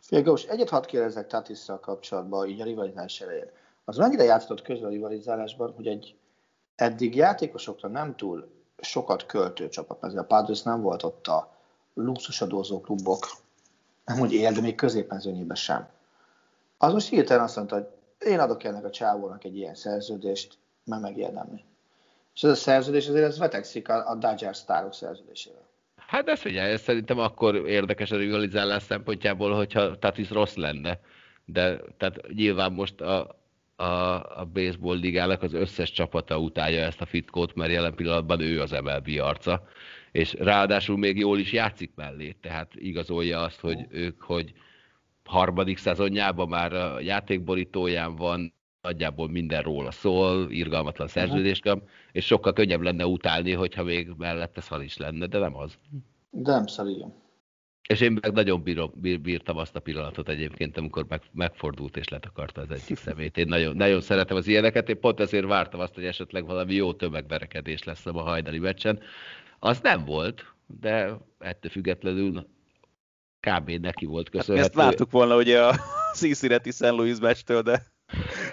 Félgós, 0.00 0.44
egyet 0.44 0.68
hadd 0.68 0.86
kérdezzek 0.86 1.26
Tatisszal 1.26 1.80
kapcsolatban, 1.80 2.48
így 2.48 2.60
a 2.60 2.64
rivalizálás 2.64 3.20
elején. 3.20 3.50
Az 3.84 3.96
mennyire 3.96 4.24
játszott 4.24 4.62
közben 4.62 4.88
a 4.88 4.92
rivalizálásban, 4.92 5.72
hogy 5.76 5.86
egy 5.86 6.14
eddig 6.74 7.14
játékosokra 7.14 7.88
nem 7.88 8.16
túl 8.16 8.48
sokat 8.80 9.26
költő 9.26 9.68
csapat, 9.68 10.00
mert 10.00 10.16
a 10.16 10.24
Padres 10.24 10.62
nem 10.62 10.80
volt 10.80 11.02
ott 11.02 11.26
a 11.26 11.56
luxusadózó 11.94 12.80
klubok, 12.80 13.26
nem 14.04 14.20
úgy 14.20 14.32
él, 14.32 14.52
de 14.52 14.60
még 14.60 14.74
középmezőnyében 14.74 15.56
sem. 15.56 15.88
Az 16.78 16.92
most 16.92 17.08
hirtelen 17.08 17.42
azt 17.42 17.56
mondta, 17.56 17.74
hogy 17.74 17.86
én 18.24 18.38
adok 18.38 18.64
ennek 18.64 18.84
a 18.84 18.90
csávónak 18.90 19.44
egy 19.44 19.56
ilyen 19.56 19.74
szerződést, 19.74 20.58
mert 20.84 21.02
megérdemli. 21.02 21.64
És 22.34 22.42
ez 22.42 22.50
a 22.50 22.54
szerződés 22.54 23.08
azért 23.08 23.24
ez 23.24 23.38
vetekszik 23.38 23.88
a, 23.88 24.10
a 24.10 24.14
Dodgers 24.14 24.56
sztárok 24.56 24.94
szerződésével. 24.94 25.70
Hát 25.96 26.28
ez 26.28 26.40
figyelj, 26.40 26.72
ez 26.72 26.80
szerintem 26.80 27.18
akkor 27.18 27.68
érdekes 27.68 28.10
a 28.10 28.16
rivalizálás 28.16 28.82
szempontjából, 28.82 29.54
hogyha 29.54 29.98
Tatis 29.98 30.30
rossz 30.30 30.54
lenne. 30.54 31.00
De 31.44 31.80
tehát 31.96 32.28
nyilván 32.34 32.72
most 32.72 33.00
a, 33.00 33.42
a, 33.76 33.84
a 34.40 34.48
baseball 34.52 34.96
ligának 34.96 35.42
az 35.42 35.52
összes 35.52 35.92
csapata 35.92 36.38
utálja 36.38 36.84
ezt 36.84 37.00
a 37.00 37.06
fitkót, 37.06 37.54
mert 37.54 37.72
jelen 37.72 37.94
pillanatban 37.94 38.40
ő 38.40 38.60
az 38.60 38.70
MLB 38.70 39.08
arca, 39.20 39.62
és 40.12 40.34
ráadásul 40.38 40.98
még 40.98 41.18
jól 41.18 41.38
is 41.38 41.52
játszik 41.52 41.92
mellé, 41.94 42.36
tehát 42.40 42.72
igazolja 42.74 43.40
azt, 43.40 43.60
hogy 43.60 43.86
ők, 43.90 44.22
hogy 44.22 44.52
harmadik 45.24 45.78
szezonjában 45.78 46.48
már 46.48 46.72
a 46.72 47.00
játékborítóján 47.00 48.16
van, 48.16 48.54
nagyjából 48.82 49.28
minden 49.28 49.62
róla 49.62 49.90
szól, 49.90 50.50
irgalmatlan 50.50 51.08
szerződés 51.08 51.60
kap, 51.60 51.88
és 52.12 52.26
sokkal 52.26 52.52
könnyebb 52.52 52.80
lenne 52.80 53.06
utálni, 53.06 53.52
hogyha 53.52 53.82
még 53.82 54.10
mellette 54.16 54.60
szal 54.60 54.82
is 54.82 54.96
lenne, 54.96 55.26
de 55.26 55.38
nem 55.38 55.56
az. 55.56 55.78
De 56.30 56.52
nem 56.52 56.66
szal, 56.66 56.88
igen. 56.88 57.20
És 57.88 58.00
én 58.00 58.18
meg 58.20 58.32
nagyon 58.32 58.62
bírom, 58.62 58.92
bír, 58.94 59.20
bírtam 59.20 59.56
azt 59.56 59.76
a 59.76 59.80
pillanatot 59.80 60.28
egyébként, 60.28 60.76
amikor 60.76 61.04
meg, 61.08 61.22
megfordult 61.32 61.96
és 61.96 62.08
letakarta 62.08 62.60
az 62.60 62.70
egyik 62.70 62.96
szemét. 63.06 63.36
Én 63.36 63.46
nagyon, 63.46 63.76
nagyon 63.76 64.00
szeretem 64.00 64.36
az 64.36 64.46
ilyeneket, 64.46 64.88
én 64.88 65.00
pont 65.00 65.20
ezért 65.20 65.46
vártam 65.46 65.80
azt, 65.80 65.94
hogy 65.94 66.04
esetleg 66.04 66.46
valami 66.46 66.74
jó 66.74 66.92
tömegverekedés 66.92 67.84
lesz 67.84 68.06
a 68.06 68.20
hajdani 68.20 68.58
meccsen. 68.58 69.00
Az 69.58 69.80
nem 69.80 70.04
volt, 70.04 70.54
de 70.80 71.18
ettől 71.38 71.70
függetlenül 71.70 72.46
kb. 73.50 73.70
neki 73.70 74.04
volt 74.04 74.30
köszönhető. 74.30 74.62
Hát 74.62 74.66
ezt 74.66 74.74
vártuk 74.74 75.10
volna 75.10 75.36
ugye 75.36 75.62
a 75.62 75.74
Cincinnati 76.20 76.70
St. 76.70 76.80
Louis 76.80 77.18
meccstől, 77.20 77.62
de 77.62 77.82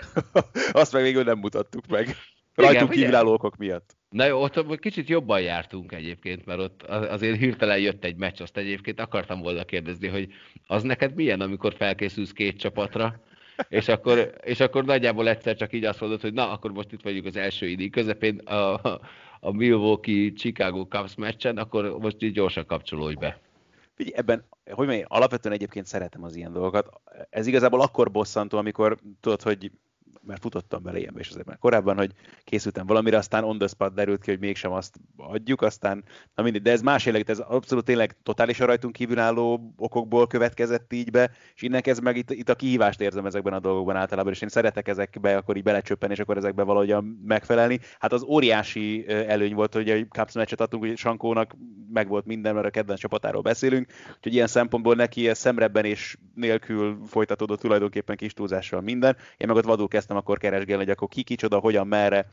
azt 0.72 0.94
meg 0.94 1.02
végül 1.02 1.24
nem 1.24 1.38
mutattuk 1.38 1.88
meg. 1.88 2.16
Rajtunk 2.56 2.90
kívülálló 2.90 3.34
okok 3.34 3.58
miatt. 3.58 3.98
Na 4.10 4.26
jó, 4.26 4.42
ott 4.42 4.80
kicsit 4.80 5.10
jobban 5.10 5.42
jártunk 5.42 5.92
egyébként, 5.92 6.46
mert 6.46 6.60
ott 6.60 6.84
azért 6.84 7.38
hirtelen 7.38 7.80
jött 7.80 8.04
egy 8.04 8.16
meccs, 8.16 8.42
azt 8.42 8.58
egyébként 8.58 9.00
akartam 9.00 9.42
volna 9.42 9.64
kérdezni, 9.64 10.08
hogy 10.08 10.28
az 10.68 10.84
neked 10.84 11.16
milyen, 11.16 11.42
amikor 11.42 11.74
felkészülsz 11.74 12.32
két 12.32 12.60
csapatra, 12.60 13.20
és 13.70 13.88
akkor, 13.88 14.34
és 14.44 14.60
akkor 14.60 14.86
nagyjából 14.86 15.30
egyszer 15.30 15.56
csak 15.56 15.74
így 15.74 15.86
azt 15.86 16.00
mondod, 16.00 16.22
hogy 16.22 16.34
na, 16.34 16.52
akkor 16.52 16.72
most 16.72 16.92
itt 16.92 17.02
vagyunk 17.02 17.26
az 17.26 17.36
első 17.36 17.68
idő 17.68 17.88
közepén 17.88 18.38
a, 18.38 18.74
a 19.40 19.52
Milwaukee-Chicago 19.52 20.86
Cubs 20.86 21.16
meccsen, 21.16 21.58
akkor 21.58 21.98
most 22.00 22.24
így 22.24 22.34
gyorsan 22.34 22.66
kapcsolódj 22.66 23.16
be. 23.16 23.40
Figyelj, 24.00 24.18
ebben, 24.18 24.46
hogy 24.72 24.88
mondjam, 24.88 25.08
alapvetően 25.10 25.56
egyébként 25.56 25.86
szeretem 25.86 26.24
az 26.24 26.36
ilyen 26.36 26.54
dolgokat. 26.54 27.02
Ez 27.30 27.48
igazából 27.48 27.82
akkor 27.82 28.12
bosszantó, 28.12 28.58
amikor 28.58 28.98
tudod, 29.20 29.42
hogy 29.42 29.72
mert 30.22 30.42
futottam 30.42 30.84
bele 30.84 31.00
ilyenbe 31.00 31.20
is 31.20 31.30
azért 31.30 31.46
már 31.46 31.58
korábban, 31.58 31.98
hogy 31.98 32.12
készültem 32.44 32.86
valamire, 32.86 33.18
aztán 33.18 33.44
on 33.44 33.58
the 33.58 33.68
spot 33.68 33.94
derült 33.94 34.22
ki, 34.22 34.30
hogy 34.30 34.40
mégsem 34.40 34.72
azt 34.72 35.00
adjuk, 35.18 35.62
aztán, 35.62 36.04
na 36.36 36.44
mindig, 36.44 36.62
de 36.62 36.72
ez 36.72 36.82
más 36.82 37.06
jellegű, 37.06 37.24
ez 37.32 37.40
abszolút 37.40 37.86
tényleg 37.86 38.16
totálisan 38.24 38.68
rajtunk 38.68 38.94
kívülálló 38.94 39.74
okokból 39.78 40.28
következett 40.28 40.94
így 40.94 41.12
be, 41.12 41.32
és 41.56 41.62
innen 41.62 41.82
kezdve 41.82 42.06
meg 42.06 42.18
itt, 42.18 42.32
itt 42.32 42.50
a 42.50 42.56
kihívást 42.56 43.02
érzem 43.02 43.26
ezekben 43.26 43.54
a 43.54 43.60
dolgokban 43.60 43.96
általában, 43.96 44.32
és 44.32 44.42
én 44.42 44.50
szeretek 44.50 44.88
ezekbe 44.88 45.38
akkor 45.38 45.58
így 45.58 45.64
belecsöppen, 45.64 46.12
és 46.12 46.20
akkor 46.20 46.38
ezekbe 46.38 46.64
valahogyan 46.64 47.04
megfelelni. 47.26 47.80
Hát 48.00 48.14
az 48.14 48.24
óriási 48.24 49.06
előny 49.08 49.54
volt, 49.54 49.74
hogy 49.74 49.90
egy 49.90 50.08
Cubs 50.10 50.34
meccset 50.34 50.62
adtunk, 50.62 50.84
hogy 50.84 50.98
Sankónak 50.98 51.56
meg 51.94 52.08
volt 52.08 52.26
minden, 52.26 52.54
mert 52.54 52.66
a 52.66 52.70
kedvenc 52.70 53.00
csapatáról 53.00 53.42
beszélünk, 53.42 53.88
úgyhogy 54.16 54.34
ilyen 54.34 54.48
szempontból 54.48 54.96
neki 54.96 55.28
ez 55.28 55.38
szemrebben 55.38 55.86
és 55.86 56.18
nélkül 56.36 57.00
folytatódott 57.06 57.60
tulajdonképpen 57.60 58.16
kis 58.16 58.34
túlzással 58.34 58.82
minden. 58.82 59.16
Én 59.38 59.48
meg 59.48 59.56
ott 59.56 59.66
vadul 59.66 59.88
kezdtem 59.88 60.09
akkor 60.18 60.38
keresgélni, 60.38 60.84
hogy 60.84 60.92
akkor 60.92 61.08
ki, 61.08 61.24
kicsoda, 61.24 61.60
hogyan, 61.60 61.88
merre, 61.88 62.28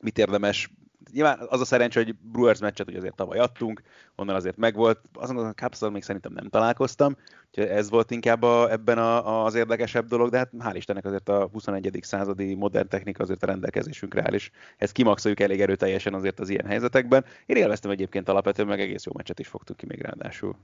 mit 0.00 0.18
érdemes. 0.18 0.70
Nyilván 1.12 1.38
az 1.48 1.60
a 1.60 1.64
szerencsé, 1.64 2.02
hogy 2.02 2.14
Brewers 2.14 2.58
meccset 2.58 2.86
hogy 2.86 2.96
azért 2.96 3.14
tavaly 3.14 3.38
adtunk, 3.38 3.82
onnan 4.16 4.34
azért 4.34 4.56
megvolt, 4.56 5.00
azon 5.12 5.36
a 5.36 5.52
cubs 5.52 5.80
még 5.92 6.02
szerintem 6.02 6.32
nem 6.32 6.48
találkoztam, 6.48 7.16
úgyhogy 7.46 7.66
ez 7.66 7.90
volt 7.90 8.10
inkább 8.10 8.42
a, 8.42 8.70
ebben 8.70 8.98
a, 8.98 9.44
az 9.44 9.54
érdekesebb 9.54 10.06
dolog, 10.06 10.30
de 10.30 10.36
hát 10.36 10.50
hál' 10.58 10.74
Istennek 10.74 11.04
azért 11.04 11.28
a 11.28 11.48
21. 11.52 11.98
századi 12.02 12.54
modern 12.54 12.88
technika 12.88 13.22
azért 13.22 13.42
a 13.42 13.46
rendelkezésünkre 13.46 14.22
áll, 14.22 14.34
és 14.34 14.50
ezt 14.76 14.92
kimaxoljuk 14.92 15.40
elég 15.40 15.60
erőteljesen 15.60 16.14
azért 16.14 16.40
az 16.40 16.48
ilyen 16.48 16.66
helyzetekben. 16.66 17.24
Én 17.46 17.56
élveztem 17.56 17.90
egyébként 17.90 18.28
alapvetően, 18.28 18.68
meg 18.68 18.80
egész 18.80 19.04
jó 19.04 19.12
meccset 19.14 19.38
is 19.38 19.48
fogtunk 19.48 19.78
ki 19.78 19.86
még 19.86 20.00
ráadásul. 20.00 20.56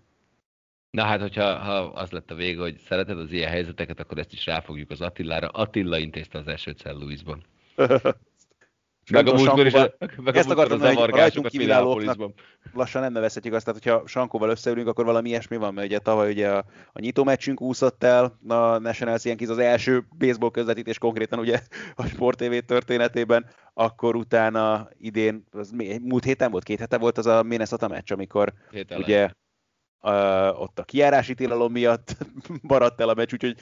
Na 0.95 1.03
hát, 1.03 1.21
hogyha 1.21 1.59
ha 1.59 1.75
az 1.75 2.11
lett 2.11 2.31
a 2.31 2.35
vége, 2.35 2.61
hogy 2.61 2.79
szereted 2.79 3.19
az 3.19 3.33
ilyen 3.33 3.51
helyzeteket, 3.51 4.01
akkor 4.01 4.19
ezt 4.19 4.33
is 4.33 4.47
ráfogjuk 4.47 4.91
az 4.91 5.01
Attilára. 5.01 5.49
Attila 5.49 5.99
intézte 5.99 6.39
az 6.39 6.49
első 6.49 6.75
Louisban. 6.85 7.45
Meg 9.11 9.27
a 9.27 9.35
múltkor 9.35 9.67
is, 9.67 9.73
meg 10.17 10.37
ezt 10.37 10.51
akartam 10.51 10.79
mondani, 10.79 10.97
hogy 10.97 11.11
rajtunk 11.11 11.47
kívülállóknak 11.47 12.31
lassan 12.73 13.03
nem 13.03 13.13
nevezhetjük 13.13 13.55
azt, 13.55 13.65
tehát 13.65 13.83
hogyha 13.83 14.07
Sankóval 14.07 14.51
összeülünk, 14.51 14.89
akkor 14.89 15.05
valami 15.05 15.29
ilyesmi 15.29 15.57
van, 15.57 15.75
mert 15.75 15.87
ugye 15.87 15.99
tavaly 15.99 16.31
ugye 16.31 16.51
a, 16.51 16.65
a 16.93 17.01
nyitó 17.01 17.25
meccsünk 17.25 17.61
úszott 17.61 18.05
el, 18.05 18.25
a 18.49 18.79
National 18.79 19.19
Yankees 19.23 19.49
az 19.49 19.59
első 19.59 20.07
baseball 20.19 20.51
közvetítés 20.51 20.99
konkrétan 20.99 21.39
ugye 21.39 21.61
a 21.95 22.07
Sport 22.07 22.39
TV 22.39 22.57
történetében, 22.67 23.47
akkor 23.75 24.17
utána 24.17 24.89
idén, 24.99 25.45
az 25.51 25.75
múlt 26.03 26.25
héten 26.25 26.51
volt, 26.51 26.65
két 26.65 26.79
hete 26.79 26.99
volt 26.99 27.19
az 27.19 27.27
a 27.27 27.43
Minnesota 27.43 27.89
meccs, 27.89 28.13
amikor 28.13 28.53
Hételen. 28.71 29.03
ugye 29.03 29.31
ott 30.57 30.79
a 30.79 30.85
kiárási 30.85 31.35
tilalom 31.35 31.73
miatt 31.73 32.17
maradt 32.63 33.01
el 33.01 33.09
a 33.09 33.15
meccs, 33.15 33.33
úgyhogy 33.33 33.57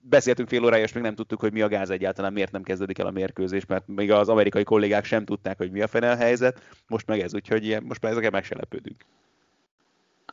beszéltünk 0.00 0.48
fél 0.48 0.64
órája, 0.64 0.82
és 0.82 0.92
még 0.92 1.02
nem 1.02 1.14
tudtuk, 1.14 1.40
hogy 1.40 1.52
mi 1.52 1.60
a 1.60 1.68
gáz 1.68 1.90
egyáltalán, 1.90 2.32
miért 2.32 2.52
nem 2.52 2.62
kezdődik 2.62 2.98
el 2.98 3.06
a 3.06 3.10
mérkőzés, 3.10 3.66
mert 3.66 3.86
még 3.86 4.10
az 4.10 4.28
amerikai 4.28 4.64
kollégák 4.64 5.04
sem 5.04 5.24
tudták, 5.24 5.56
hogy 5.56 5.70
mi 5.70 5.80
a 5.80 5.86
fene 5.86 6.10
a 6.10 6.16
helyzet, 6.16 6.62
most 6.86 7.06
meg 7.06 7.20
ez, 7.20 7.34
úgyhogy 7.34 7.64
ilyen, 7.64 7.82
most 7.82 8.02
már 8.02 8.12
ezeket 8.12 8.32
meg 8.32 8.44
se 8.44 8.56
lepődünk. 8.56 9.04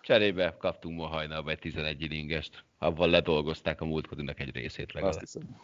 Cserébe 0.01 0.55
kaptunk 0.59 0.97
ma 0.97 1.05
hajnalba 1.05 1.49
egy 1.49 1.59
11 1.59 2.11
ingest, 2.11 2.63
avval 2.77 3.09
ledolgozták 3.09 3.81
a 3.81 3.85
múltkorinak 3.85 4.39
egy 4.39 4.55
részét 4.55 4.93
legalább. 4.93 5.15
Azt 5.15 5.31
hiszem. 5.31 5.57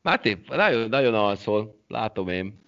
Máté, 0.00 0.38
nagyon, 0.48 0.88
nagyon 0.88 1.14
alszol, 1.14 1.76
látom 1.88 2.28
én. 2.28 2.60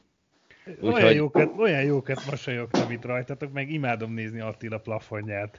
Úgy, 0.67 0.93
olyan, 0.93 1.13
jókat, 1.13 1.53
olyan 1.59 1.83
jókat 1.83 2.27
mosolyogtam 2.31 2.91
itt 2.91 3.05
rajtatok, 3.05 3.53
meg 3.53 3.71
imádom 3.71 4.13
nézni 4.13 4.41
Attila 4.41 4.79
plafonját. 4.79 5.59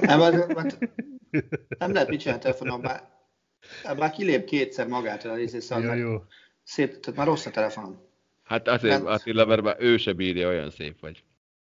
nem, 0.00 0.20
nem 1.78 1.92
lehet 1.92 2.08
mit 2.08 2.20
csinálni 2.20 2.42
telefonon, 2.42 2.80
már 2.80 3.18
már 3.96 4.10
kilép 4.10 4.44
kétszer 4.44 4.86
magától 4.86 5.30
a 5.30 5.34
részét, 5.34 5.60
szóval 5.60 5.96
jó, 5.96 6.10
jó. 6.10 6.18
Szét, 6.62 7.00
tehát 7.00 7.18
már 7.18 7.26
rossz 7.26 7.46
a 7.46 7.50
telefonom. 7.50 8.08
Hát 8.42 8.68
azért, 8.68 8.92
hát... 8.92 9.06
Attila, 9.06 9.44
mert 9.44 9.62
már 9.62 9.76
ő 9.78 9.96
se 9.96 10.12
bírja, 10.12 10.48
olyan 10.48 10.70
szép 10.70 11.00
vagy. 11.00 11.24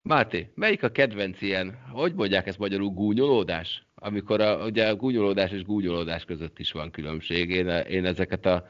Máté, 0.01 0.51
melyik 0.55 0.83
a 0.83 0.91
kedvenc 0.91 1.41
ilyen, 1.41 1.77
hogy 1.91 2.13
mondják 2.13 2.47
ezt 2.47 2.57
magyarul, 2.57 2.89
gúnyolódás? 2.89 3.85
Amikor 3.95 4.41
a, 4.41 4.65
ugye 4.65 4.87
a 4.87 4.95
gúnyolódás 4.95 5.51
és 5.51 5.63
gúnyolódás 5.63 6.25
között 6.25 6.59
is 6.59 6.71
van 6.71 6.91
különbség. 6.91 7.49
Én, 7.49 7.67
én 7.67 8.05
ezeket 8.05 8.45
a, 8.45 8.65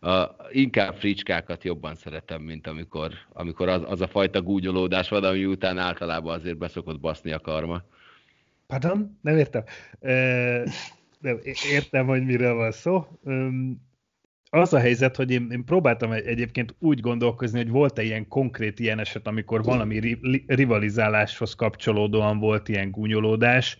a, 0.00 0.36
inkább 0.50 0.94
fricskákat 0.94 1.64
jobban 1.64 1.94
szeretem, 1.94 2.42
mint 2.42 2.66
amikor, 2.66 3.12
amikor 3.32 3.68
az, 3.68 3.82
az 3.86 4.00
a 4.00 4.08
fajta 4.08 4.42
gúnyolódás 4.42 5.08
van, 5.08 5.24
ami 5.24 5.44
után 5.44 5.78
általában 5.78 6.34
azért 6.34 6.58
beszokott 6.58 7.00
baszni 7.00 7.32
a 7.32 7.40
karma. 7.40 7.82
Pardon? 8.66 9.18
Nem 9.20 9.36
értem. 9.36 9.64
E, 10.00 10.12
nem, 11.20 11.38
értem, 11.70 12.06
hogy 12.06 12.24
miről 12.24 12.54
van 12.54 12.72
szó. 12.72 13.06
Az 14.50 14.72
a 14.72 14.78
helyzet, 14.78 15.16
hogy 15.16 15.30
én, 15.30 15.48
én 15.50 15.64
próbáltam 15.64 16.12
egyébként 16.12 16.74
úgy 16.78 17.00
gondolkozni, 17.00 17.58
hogy 17.58 17.70
volt-e 17.70 18.02
ilyen 18.02 18.28
konkrét 18.28 18.78
ilyen 18.78 18.98
eset, 18.98 19.26
amikor 19.26 19.62
valami 19.62 19.98
ri, 19.98 20.44
rivalizáláshoz 20.46 21.54
kapcsolódóan 21.54 22.38
volt 22.38 22.68
ilyen 22.68 22.90
gúnyolódás, 22.90 23.78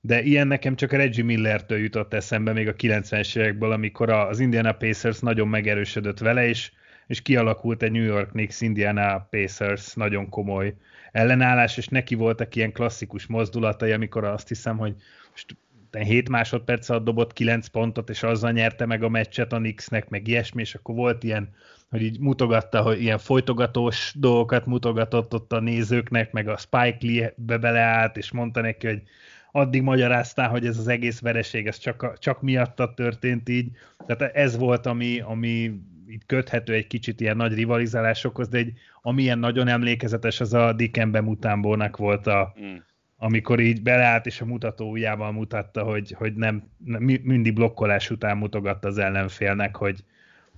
de 0.00 0.22
ilyen 0.22 0.46
nekem 0.46 0.76
csak 0.76 0.92
a 0.92 0.96
Reggie 0.96 1.24
Millertől 1.24 1.78
jutott 1.78 2.14
eszembe 2.14 2.52
még 2.52 2.68
a 2.68 2.74
90-es 2.74 3.36
évekből, 3.36 3.72
amikor 3.72 4.10
az 4.10 4.38
Indiana 4.38 4.72
Pacers 4.72 5.18
nagyon 5.18 5.48
megerősödött 5.48 6.18
vele, 6.18 6.48
és, 6.48 6.72
és 7.06 7.22
kialakult 7.22 7.82
egy 7.82 7.92
New 7.92 8.04
York 8.04 8.30
Knicks 8.30 8.60
Indiana 8.60 9.26
Pacers 9.30 9.94
nagyon 9.94 10.28
komoly 10.28 10.74
ellenállás, 11.12 11.76
és 11.76 11.88
neki 11.88 12.14
voltak 12.14 12.54
ilyen 12.54 12.72
klasszikus 12.72 13.26
mozdulatai, 13.26 13.92
amikor 13.92 14.24
azt 14.24 14.48
hiszem, 14.48 14.78
hogy 14.78 14.94
most 15.30 15.56
7 15.98 16.28
másodperc 16.28 16.88
alatt 16.88 17.04
dobott 17.04 17.32
9 17.32 17.66
pontot, 17.66 18.10
és 18.10 18.22
azzal 18.22 18.50
nyerte 18.50 18.86
meg 18.86 19.02
a 19.02 19.08
meccset 19.08 19.52
a 19.52 19.56
Knicksnek, 19.56 20.08
meg 20.08 20.28
ilyesmi, 20.28 20.60
és 20.60 20.74
akkor 20.74 20.94
volt 20.94 21.22
ilyen, 21.24 21.54
hogy 21.90 22.02
így 22.02 22.18
mutogatta, 22.18 22.82
hogy 22.82 23.02
ilyen 23.02 23.18
folytogatós 23.18 24.14
dolgokat 24.16 24.66
mutogatott 24.66 25.34
ott 25.34 25.52
a 25.52 25.60
nézőknek, 25.60 26.32
meg 26.32 26.48
a 26.48 26.56
Spike 26.56 26.98
Lee-be 27.00 27.58
beleállt, 27.58 28.16
és 28.16 28.30
mondta 28.30 28.60
neki, 28.60 28.86
hogy 28.86 29.02
addig 29.52 29.82
magyaráztál, 29.82 30.48
hogy 30.48 30.66
ez 30.66 30.78
az 30.78 30.88
egész 30.88 31.20
vereség, 31.20 31.66
ez 31.66 31.78
csak, 31.78 32.18
csak 32.18 32.42
miatta 32.42 32.94
történt 32.94 33.48
így. 33.48 33.70
Tehát 34.06 34.34
ez 34.34 34.56
volt, 34.56 34.86
ami, 34.86 35.20
ami 35.20 35.80
így 36.08 36.26
köthető 36.26 36.72
egy 36.72 36.86
kicsit 36.86 37.20
ilyen 37.20 37.36
nagy 37.36 37.54
rivalizálásokhoz, 37.54 38.48
de 38.48 38.58
egy, 38.58 38.72
ami 39.02 39.22
ilyen 39.22 39.38
nagyon 39.38 39.68
emlékezetes, 39.68 40.40
az 40.40 40.54
a 40.54 40.72
Dikembe 40.72 41.20
Mutámbónak 41.20 41.96
volt 41.96 42.26
a, 42.26 42.54
mm 42.60 42.76
amikor 43.22 43.60
így 43.60 43.82
beleállt, 43.82 44.26
és 44.26 44.40
a 44.40 44.44
mutató 44.44 44.90
ujjával 44.90 45.32
mutatta, 45.32 45.82
hogy, 45.82 46.14
hogy 46.18 46.34
nem, 46.34 46.62
nem, 46.84 47.02
mindig 47.02 47.54
blokkolás 47.54 48.10
után 48.10 48.36
mutogatta 48.36 48.88
az 48.88 48.98
ellenfélnek, 48.98 49.76
hogy, 49.76 50.04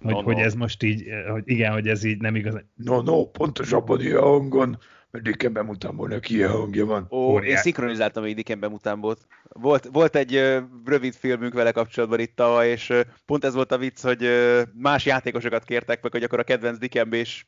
hogy, 0.02 0.12
no, 0.12 0.22
hogy 0.22 0.36
no. 0.36 0.42
ez 0.42 0.54
most 0.54 0.82
így, 0.82 1.04
hogy 1.30 1.42
igen, 1.44 1.72
hogy 1.72 1.88
ez 1.88 2.04
így 2.04 2.20
nem 2.20 2.34
igaz. 2.34 2.64
No, 2.74 3.00
no, 3.00 3.26
pontosabban 3.26 4.00
ilyen 4.00 4.20
hangon, 4.20 4.78
mert 5.12 5.24
Dicken 5.24 5.52
bemutámból 5.52 6.08
neki 6.08 6.34
ilyen 6.34 6.50
hangja 6.50 6.86
van. 6.86 7.06
Ó, 7.10 7.16
Óriás. 7.16 7.50
én 7.50 7.56
szinkronizáltam 7.56 8.24
egy 8.24 8.34
Dicken 8.34 8.60
bemutámból. 8.60 9.16
Volt, 9.48 9.88
volt 9.92 10.16
egy 10.16 10.36
uh, 10.36 10.62
rövid 10.84 11.14
filmünk 11.14 11.54
vele 11.54 11.72
kapcsolatban 11.72 12.20
itt 12.20 12.36
tavaly, 12.36 12.70
és 12.70 12.88
uh, 12.88 13.00
pont 13.26 13.44
ez 13.44 13.54
volt 13.54 13.72
a 13.72 13.78
vicc, 13.78 14.00
hogy 14.02 14.24
uh, 14.24 14.62
más 14.74 15.06
játékosokat 15.06 15.64
kértek 15.64 16.02
meg, 16.02 16.12
hogy 16.12 16.22
akkor 16.22 16.38
a 16.38 16.44
kedvenc 16.44 16.78
Dickenbés 16.78 17.46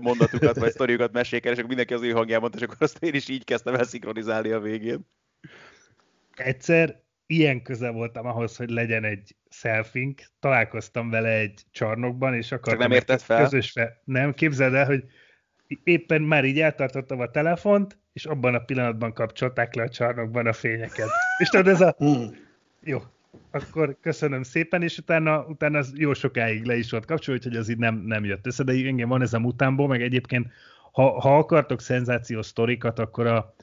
mondatukat 0.00 0.58
vagy 0.58 0.70
sztoriukat 0.70 1.12
mesék 1.12 1.44
el, 1.44 1.52
és 1.52 1.56
akkor 1.56 1.68
mindenki 1.68 1.94
az 1.94 2.02
ő 2.02 2.10
hangján 2.10 2.40
mondta, 2.40 2.58
és 2.58 2.64
akkor 2.64 2.76
azt 2.80 3.02
én 3.02 3.14
is 3.14 3.28
így 3.28 3.44
kezdtem 3.44 3.74
el 3.74 3.84
szinkronizálni 3.84 4.50
a 4.50 4.60
végén. 4.60 5.08
Egyszer 6.34 7.02
ilyen 7.26 7.62
közel 7.62 7.92
voltam 7.92 8.26
ahhoz, 8.26 8.56
hogy 8.56 8.70
legyen 8.70 9.04
egy 9.04 9.36
selfink, 9.50 10.22
találkoztam 10.40 11.10
vele 11.10 11.38
egy 11.38 11.62
csarnokban, 11.70 12.34
és 12.34 12.52
akartam... 12.52 12.72
Csak 12.72 12.88
nem 12.88 12.98
érted 12.98 13.20
fel? 13.20 13.42
Közös 13.42 13.70
fel. 13.70 14.02
Nem, 14.04 14.34
képzeld 14.34 14.74
el, 14.74 14.86
hogy 14.86 15.04
éppen 15.84 16.22
már 16.22 16.44
így 16.44 16.60
eltartottam 16.60 17.20
a 17.20 17.30
telefont, 17.30 17.98
és 18.12 18.24
abban 18.24 18.54
a 18.54 18.58
pillanatban 18.58 19.12
kapcsolták 19.12 19.74
le 19.74 19.82
a 19.82 19.88
csarnokban 19.88 20.46
a 20.46 20.52
fényeket. 20.52 21.08
És 21.38 21.48
tudod, 21.48 21.68
ez 21.68 21.80
a... 21.80 21.94
Hmm. 21.98 22.36
Jó, 22.82 23.02
akkor 23.50 23.96
köszönöm 24.00 24.42
szépen, 24.42 24.82
és 24.82 24.98
utána, 24.98 25.44
utána 25.44 25.78
az 25.78 25.92
jó 25.94 26.14
sokáig 26.14 26.64
le 26.64 26.76
is 26.76 26.90
volt 26.90 27.04
kapcsolva, 27.04 27.40
hogy 27.42 27.56
az 27.56 27.68
így 27.68 27.78
nem, 27.78 27.94
nem 27.94 28.24
jött 28.24 28.46
össze, 28.46 28.64
de 28.64 28.72
engem 28.72 29.08
van 29.08 29.22
ez 29.22 29.32
a 29.32 29.38
mutánból, 29.38 29.88
meg 29.88 30.02
egyébként, 30.02 30.46
ha, 30.92 31.20
ha 31.20 31.38
akartok 31.38 31.80
szenzációs 31.80 32.46
sztorikat, 32.46 32.98
akkor 32.98 33.26
a 33.26 33.54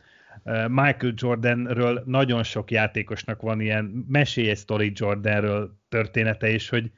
Michael 0.67 1.13
Jordanről 1.15 2.03
nagyon 2.05 2.43
sok 2.43 2.71
játékosnak 2.71 3.41
van 3.41 3.61
ilyen, 3.61 4.05
mesélj 4.07 4.49
egy 4.49 4.57
sztori 4.57 4.91
Jordanről 4.95 5.77
története, 5.89 6.49
és 6.49 6.69
hogy, 6.69 6.91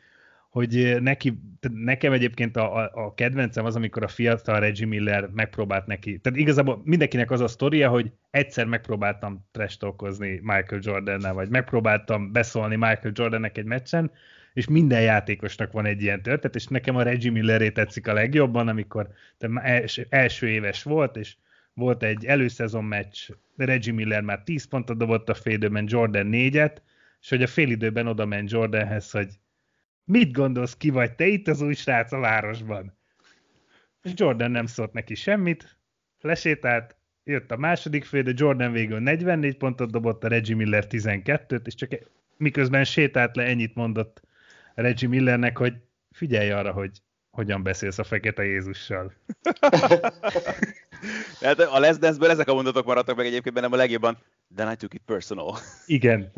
hogy 0.53 0.97
neki, 1.01 1.39
nekem 1.61 2.11
egyébként 2.11 2.57
a, 2.57 2.77
a, 2.77 2.91
a 2.93 3.13
kedvencem 3.13 3.65
az, 3.65 3.75
amikor 3.75 4.03
a 4.03 4.07
fiatal 4.07 4.59
Reggie 4.59 4.85
Miller 4.87 5.29
megpróbált 5.33 5.85
neki, 5.85 6.19
tehát 6.19 6.39
igazából 6.39 6.81
mindenkinek 6.83 7.31
az 7.31 7.41
a 7.41 7.47
sztoria, 7.47 7.89
hogy 7.89 8.11
egyszer 8.31 8.65
megpróbáltam 8.65 9.45
trash 9.51 9.85
Michael 10.19 10.81
Jordannel, 10.81 11.33
vagy 11.33 11.49
megpróbáltam 11.49 12.31
beszólni 12.31 12.75
Michael 12.75 13.11
Jordannek 13.13 13.57
egy 13.57 13.65
meccsen, 13.65 14.11
és 14.53 14.67
minden 14.67 15.01
játékosnak 15.01 15.71
van 15.71 15.85
egy 15.85 16.01
ilyen 16.01 16.21
történet, 16.21 16.55
és 16.55 16.67
nekem 16.67 16.95
a 16.95 17.03
Reggie 17.03 17.31
Milleré 17.31 17.69
tetszik 17.69 18.07
a 18.07 18.13
legjobban, 18.13 18.67
amikor 18.67 19.07
els, 19.61 20.01
első 20.09 20.47
éves 20.47 20.83
volt, 20.83 21.17
és 21.17 21.35
volt 21.73 22.03
egy 22.03 22.25
előszezon 22.25 22.83
meccs, 22.83 23.29
Reggie 23.55 23.93
Miller 23.93 24.21
már 24.21 24.43
10 24.43 24.67
pontot 24.67 24.97
dobott 24.97 25.29
a 25.29 25.33
félidőben, 25.33 25.85
Jordan 25.87 26.29
4-et, 26.31 26.75
és 27.21 27.29
hogy 27.29 27.43
a 27.43 27.47
félidőben 27.47 28.07
oda 28.07 28.25
ment 28.25 28.51
Jordanhez, 28.51 29.11
hogy 29.11 29.27
Mit 30.05 30.31
gondolsz, 30.31 30.77
ki 30.77 30.89
vagy 30.89 31.15
te 31.15 31.25
itt 31.27 31.47
az 31.47 31.61
új 31.61 31.73
srác 31.73 32.11
a 32.11 32.19
városban? 32.19 32.97
És 34.01 34.11
Jordan 34.15 34.51
nem 34.51 34.65
szólt 34.65 34.93
neki 34.93 35.15
semmit, 35.15 35.77
lesétált, 36.21 36.95
jött 37.23 37.51
a 37.51 37.57
második 37.57 38.05
fél, 38.05 38.23
de 38.23 38.31
Jordan 38.35 38.71
végül 38.71 38.99
44 38.99 39.57
pontot 39.57 39.91
dobott, 39.91 40.23
a 40.23 40.27
Reggie 40.27 40.55
Miller 40.55 40.85
12-t, 40.89 41.65
és 41.65 41.75
csak 41.75 41.91
miközben 42.37 42.83
sétált 42.83 43.35
le, 43.35 43.43
ennyit 43.43 43.75
mondott 43.75 44.21
Reggie 44.75 45.09
Millernek, 45.09 45.57
hogy 45.57 45.73
figyelj 46.11 46.51
arra, 46.51 46.71
hogy 46.71 47.01
hogyan 47.31 47.63
beszélsz 47.63 47.97
a 47.97 48.03
fekete 48.03 48.43
Jézussal. 48.43 49.13
Tehát 51.39 51.59
a 51.75 51.79
Les 51.79 51.97
Dance-ből 51.97 52.29
ezek 52.29 52.47
a 52.47 52.53
mondatok 52.53 52.85
maradtak 52.85 53.15
meg 53.15 53.25
egyébként 53.25 53.55
bennem 53.55 53.71
a 53.71 53.75
legjobban. 53.75 54.17
Then 54.55 54.71
I 54.71 54.75
took 54.75 54.93
it 54.93 55.01
personal. 55.05 55.55
Igen. 55.85 56.31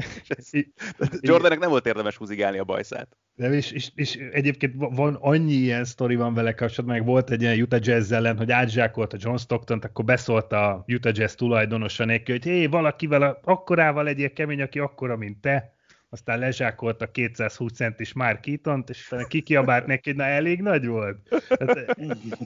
Jordannek 1.22 1.60
nem 1.60 1.70
volt 1.70 1.86
érdemes 1.86 2.16
húzigálni 2.16 2.58
a 2.58 2.64
bajszát. 2.64 3.18
De 3.36 3.50
és, 3.50 3.72
és, 3.72 3.92
és, 3.96 4.16
egyébként 4.32 4.74
van 4.78 5.18
annyi 5.22 5.54
ilyen 5.54 5.86
sztori 5.86 6.16
van 6.16 6.34
vele 6.34 6.54
kapcsolatban, 6.54 6.98
meg 6.98 7.06
volt 7.06 7.30
egy 7.30 7.42
ilyen 7.42 7.62
Utah 7.62 7.80
Jazz 7.84 8.12
ellen, 8.12 8.38
hogy 8.38 8.52
átzsákolt 8.52 9.14
a 9.14 9.18
John 9.20 9.36
Stockton, 9.36 9.80
akkor 9.80 10.06
beszólt 10.06 10.52
a 10.52 10.84
Utah 10.88 11.14
Jazz 11.16 11.34
tulajdonosa 11.34 12.06
neki, 12.06 12.32
hogy 12.32 12.44
hé, 12.44 12.66
valakivel 12.66 13.22
a, 13.22 13.40
akkorával 13.44 14.04
legyél 14.04 14.34
kemény, 14.34 14.62
aki 14.62 14.80
akkora, 14.80 15.16
mint 15.16 15.42
te 15.42 15.75
aztán 16.16 16.40
lezsákolt 16.40 17.02
a 17.02 17.12
220 17.12 17.74
centis 17.74 18.14
Mark 18.14 18.42
keaton 18.42 18.84
és 18.88 19.14
kikiabált 19.28 19.86
neki, 19.86 20.12
na 20.12 20.24
elég 20.24 20.62
nagy 20.62 20.86
volt. 20.86 21.44
Hát, 21.50 21.96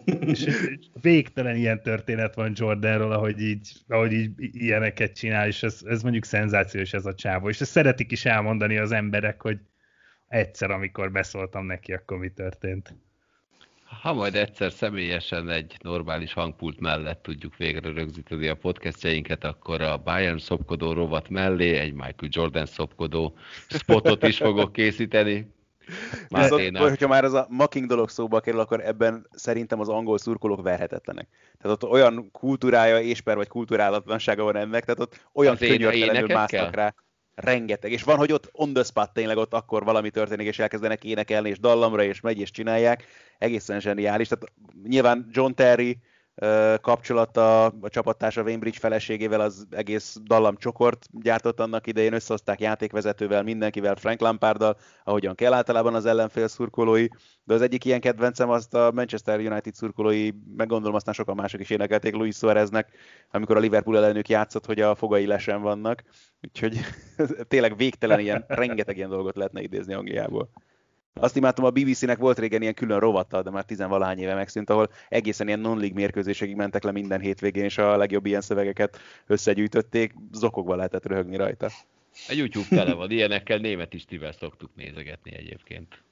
és, 0.04 0.46
és 0.46 0.56
végtelen 1.02 1.56
ilyen 1.56 1.82
történet 1.82 2.36
van 2.36 2.52
Jordanról, 2.56 3.12
ahogy 3.12 3.42
így, 3.42 3.72
ahogy 3.88 4.14
így 4.14 4.32
ilyeneket 4.38 5.16
csinál, 5.16 5.48
és 5.48 5.64
ez, 5.64 5.80
ez 5.86 6.02
mondjuk 6.02 6.26
szenzációs 6.26 6.94
ez 6.94 7.06
a 7.06 7.14
csávó, 7.14 7.50
és 7.50 7.62
ezt 7.62 7.72
szeretik 7.72 8.12
is 8.12 8.26
elmondani 8.26 8.78
az 8.78 8.92
emberek, 8.92 9.42
hogy 9.42 9.60
egyszer, 10.28 10.72
amikor 10.72 11.12
beszóltam 11.12 11.66
neki, 11.66 11.94
akkor 11.94 12.18
mi 12.18 12.30
történt. 12.30 12.96
Ha 14.02 14.14
majd 14.14 14.36
egyszer 14.36 14.72
személyesen 14.72 15.50
egy 15.50 15.76
normális 15.82 16.34
hangpult 16.34 16.80
mellett 16.80 17.22
tudjuk 17.22 17.56
végre 17.58 17.92
rögzíteni 17.92 18.48
a 18.48 18.56
podcastjeinket, 18.56 19.44
akkor 19.44 19.82
a 19.82 19.98
Bayern 19.98 20.38
szopkodó 20.38 20.94
rovat 20.94 21.30
mellé 21.30 21.78
egy 21.78 21.94
Michael 21.94 22.30
Jordan 22.30 22.66
szopkodó 22.66 23.38
spotot 23.68 24.24
is 24.24 24.38
fogok 24.38 24.72
készíteni. 24.72 25.54
Viszont, 26.28 26.78
hogyha 26.78 27.08
már 27.08 27.24
ez 27.24 27.34
a 27.34 27.46
making 27.50 27.86
dolog 27.86 28.10
szóba 28.10 28.40
kerül, 28.40 28.60
akkor 28.60 28.86
ebben 28.86 29.28
szerintem 29.32 29.80
az 29.80 29.90
angol 29.90 30.18
szurkolók 30.18 30.62
verhetetlenek. 30.62 31.28
Tehát 31.58 31.84
ott 31.84 31.90
olyan 31.90 32.32
kultúrája, 32.32 33.00
ésper 33.00 33.36
vagy 33.36 33.48
kultúrálatlansága 33.48 34.44
van 34.44 34.56
ennek, 34.56 34.86
tehát 34.86 35.00
ott 35.00 35.26
olyan 35.34 35.58
könyörtelenül 35.58 36.28
másznak 36.28 36.76
rá 36.76 36.94
rengeteg. 37.40 37.92
És 37.92 38.04
van, 38.04 38.18
hogy 38.18 38.32
ott 38.32 38.50
on 38.52 38.74
the 38.74 38.84
spot 38.84 39.14
tényleg 39.14 39.38
ott 39.38 39.54
akkor 39.54 39.84
valami 39.84 40.10
történik, 40.10 40.48
és 40.48 40.60
elkezdenek 40.60 41.04
énekelni, 41.04 41.50
és 41.50 41.60
dallamra, 41.60 42.04
és 42.04 42.22
megy, 42.22 42.40
és 42.40 42.52
csinálják. 42.52 43.04
Egészen 43.38 43.80
zseniális. 43.80 44.28
Tehát 44.28 44.52
nyilván 44.88 45.30
John 45.32 45.52
Terry 45.52 45.98
kapcsolata 46.82 47.66
a 47.66 47.90
csapattársa 47.90 48.42
Wainbridge 48.42 48.80
feleségével 48.80 49.42
az 49.42 49.68
egész 49.70 50.18
dallam 50.24 50.58
csokort 50.58 51.08
gyártott 51.12 51.60
annak 51.60 51.88
idején, 51.88 52.14
összehozták 52.14 52.60
játékvezetővel, 52.60 53.44
mindenkivel, 53.44 53.96
Frank 53.96 54.20
Lamparddal, 54.20 54.78
ahogyan 55.04 55.36
kell 55.36 55.54
általában 55.54 55.96
az 55.96 56.06
ellenfél 56.06 56.48
szurkolói, 56.48 57.08
de 57.44 57.54
az 57.54 57.62
egyik 57.62 57.86
ilyen 57.86 58.00
kedvencem 58.00 58.50
azt 58.50 58.74
a 58.74 58.92
Manchester 58.94 59.40
United 59.40 59.74
szurkolói, 59.74 60.30
meg 60.58 60.68
gondolom 60.68 60.96
aztán 60.96 61.14
sokan 61.14 61.36
mások 61.36 61.60
is 61.60 61.70
énekelték 61.70 62.14
Luis 62.14 62.36
Suáreznek, 62.36 62.92
amikor 63.32 63.58
a 63.58 63.60
Liverpool 63.60 63.98
ellenük 63.98 64.30
játszott, 64.30 64.66
hogy 64.66 64.82
a 64.82 64.96
fogai 64.96 65.26
lesen 65.26 65.62
vannak, 65.62 66.04
úgyhogy 66.42 66.80
tényleg 67.48 67.78
végtelen 67.78 68.20
ilyen, 68.20 68.46
rengeteg 68.48 68.98
ilyen 68.98 69.10
dolgot 69.10 69.36
lehetne 69.36 69.62
idézni 69.62 69.94
Angliából. 69.94 70.50
Azt 71.20 71.36
imádtam, 71.36 71.66
a 71.66 71.70
BBC-nek 71.70 72.18
volt 72.18 72.40
régen 72.40 72.62
ilyen 72.62 72.74
külön 72.74 73.00
rovata, 73.00 73.42
de 73.42 73.50
már 73.50 73.64
tizenvalahány 73.64 74.20
éve 74.20 74.34
megszűnt, 74.34 74.70
ahol 74.70 74.90
egészen 75.10 75.48
ilyen 75.48 75.60
non-league 75.60 75.96
mérkőzésekig 75.96 76.56
mentek 76.56 76.84
le 76.84 76.92
minden 76.92 77.20
hétvégén, 77.20 77.64
és 77.64 77.78
a 77.78 77.98
legjobb 77.98 78.26
ilyen 78.26 78.42
szövegeket 78.42 79.00
összegyűjtötték, 79.28 80.14
zokogva 80.32 80.76
lehetett 80.76 81.06
röhögni 81.06 81.36
rajta. 81.36 81.66
A 82.28 82.34
YouTube 82.34 82.68
tele 82.70 82.94
van, 82.94 83.12
ilyenekkel 83.12 83.58
német 83.58 83.94
Istivel 83.94 84.32
szoktuk 84.32 84.72
nézegetni 84.76 85.36
egyébként. 85.36 86.04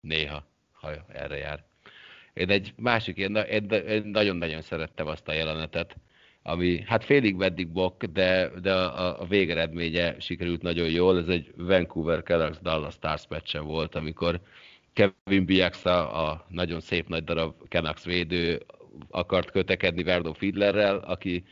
Néha, 0.00 0.46
ha 0.72 0.90
erre 1.08 1.36
jár. 1.36 1.64
Én 2.32 2.50
egy 2.50 2.72
másik, 2.76 3.16
én, 3.16 3.34
én 3.36 4.02
nagyon-nagyon 4.04 4.62
szerettem 4.62 5.06
azt 5.06 5.28
a 5.28 5.32
jelenetet, 5.32 5.96
ami 6.48 6.82
hát 6.86 7.04
félig 7.04 7.34
meddig 7.34 7.68
bok, 7.68 8.04
de, 8.04 8.50
de 8.62 8.72
a, 8.74 9.20
a 9.20 9.24
végeredménye 9.24 10.20
sikerült 10.20 10.62
nagyon 10.62 10.88
jól. 10.88 11.18
Ez 11.18 11.28
egy 11.28 11.52
Vancouver 11.56 12.22
Canucks 12.22 12.58
Dallas 12.62 12.94
Stars 12.94 13.22
meccsen 13.28 13.64
volt, 13.64 13.94
amikor 13.94 14.40
Kevin 14.92 15.44
Bieksa, 15.44 16.10
a 16.10 16.46
nagyon 16.48 16.80
szép 16.80 17.08
nagy 17.08 17.24
darab 17.24 17.54
Canucks 17.68 18.04
védő 18.04 18.62
akart 19.10 19.50
kötekedni 19.50 20.02
Verdo 20.02 20.32
Fiedlerrel, 20.32 20.96
aki 20.96 21.44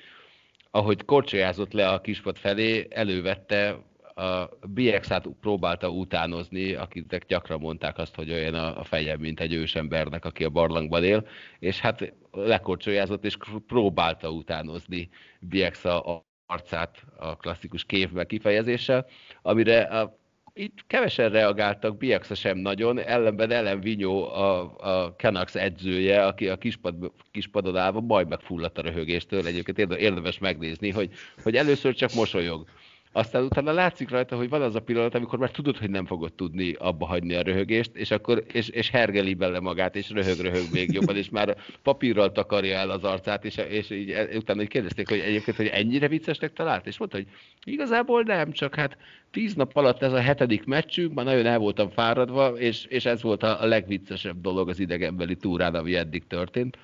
ahogy 0.71 1.05
korcsolyázott 1.05 1.73
le 1.73 1.89
a 1.89 2.01
kispad 2.01 2.37
felé, 2.37 2.87
elővette 2.91 3.79
a 4.15 4.49
BX-át 4.69 5.29
próbálta 5.41 5.89
utánozni, 5.89 6.73
akiknek 6.73 7.27
gyakran 7.27 7.61
mondták 7.61 7.99
azt, 7.99 8.15
hogy 8.15 8.31
olyan 8.31 8.55
a 8.55 8.85
feje, 8.85 9.17
mint 9.17 9.41
egy 9.41 9.53
ősembernek, 9.53 10.25
aki 10.25 10.45
a 10.45 10.51
barlangban 10.51 11.05
él, 11.05 11.27
és 11.59 11.81
hát 11.81 12.12
lekorcsolyázott, 12.31 13.25
és 13.25 13.37
próbálta 13.67 14.31
utánozni 14.31 15.09
BX 15.41 15.85
a 15.85 16.25
arcát 16.47 17.05
a 17.17 17.37
klasszikus 17.37 17.85
kévbe 17.85 18.27
kifejezéssel, 18.27 19.07
amire 19.43 19.83
a 19.83 20.23
itt 20.57 20.87
kevesen 20.87 21.31
reagáltak, 21.31 21.97
Biaxa 21.97 22.35
sem 22.35 22.59
nagyon, 22.59 22.99
ellenben 22.99 23.51
Ellen 23.51 23.81
Vinyó, 23.81 24.25
a, 24.25 24.77
a 24.77 25.15
Canucks 25.17 25.55
edzője, 25.55 26.27
aki 26.27 26.49
a 26.49 26.57
kispad, 26.57 27.12
kispadon 27.31 27.77
állva 27.77 28.01
majd 28.01 28.29
megfulladt 28.29 28.79
a 28.79 28.83
röhögéstől, 28.83 29.47
egyébként 29.47 29.93
érdemes 29.93 30.39
megnézni, 30.39 30.91
hogy, 30.91 31.11
hogy 31.43 31.57
először 31.57 31.95
csak 31.95 32.15
mosolyog 32.15 32.69
aztán 33.17 33.43
utána 33.43 33.73
látszik 33.73 34.11
rajta, 34.11 34.37
hogy 34.37 34.49
van 34.49 34.62
az 34.62 34.75
a 34.75 34.81
pillanat, 34.81 35.15
amikor 35.15 35.39
már 35.39 35.51
tudod, 35.51 35.77
hogy 35.77 35.91
nem 35.91 36.07
fogod 36.07 36.33
tudni 36.33 36.73
abba 36.73 37.07
hagyni 37.07 37.35
a 37.35 37.43
röhögést, 37.43 37.91
és 37.95 38.11
akkor 38.11 38.45
és, 38.53 38.69
és 38.69 38.91
hergeli 38.91 39.35
bele 39.35 39.61
magát, 39.61 39.97
és 39.97 40.11
röhög-röhög 40.11 40.65
még 40.73 40.93
jobban, 40.93 41.17
és 41.17 41.29
már 41.29 41.57
papírral 41.83 42.33
takarja 42.33 42.77
el 42.77 42.91
az 42.91 43.05
arcát, 43.05 43.45
és, 43.45 43.57
és 43.57 43.91
így, 43.91 44.11
e, 44.11 44.29
utána 44.37 44.62
így 44.62 44.69
kérdezték, 44.69 45.09
hogy 45.09 45.19
egyébként, 45.19 45.57
hogy 45.57 45.67
ennyire 45.67 46.09
viccesnek 46.09 46.53
talált, 46.53 46.87
és 46.87 46.99
mondta, 46.99 47.17
hogy 47.17 47.27
igazából 47.65 48.23
nem, 48.23 48.53
csak 48.53 48.75
hát 48.75 48.97
tíz 49.31 49.55
nap 49.55 49.77
alatt 49.77 50.03
ez 50.03 50.12
a 50.12 50.21
hetedik 50.21 50.65
meccsünk, 50.65 51.15
már 51.15 51.25
nagyon 51.25 51.47
el 51.47 51.59
voltam 51.59 51.91
fáradva, 51.91 52.49
és, 52.49 52.85
és 52.85 53.05
ez 53.05 53.23
volt 53.23 53.43
a 53.43 53.67
legviccesebb 53.67 54.41
dolog 54.41 54.69
az 54.69 54.79
idegenbeli 54.79 55.37
túrán, 55.37 55.75
ami 55.75 55.95
eddig 55.95 56.27
történt. 56.27 56.79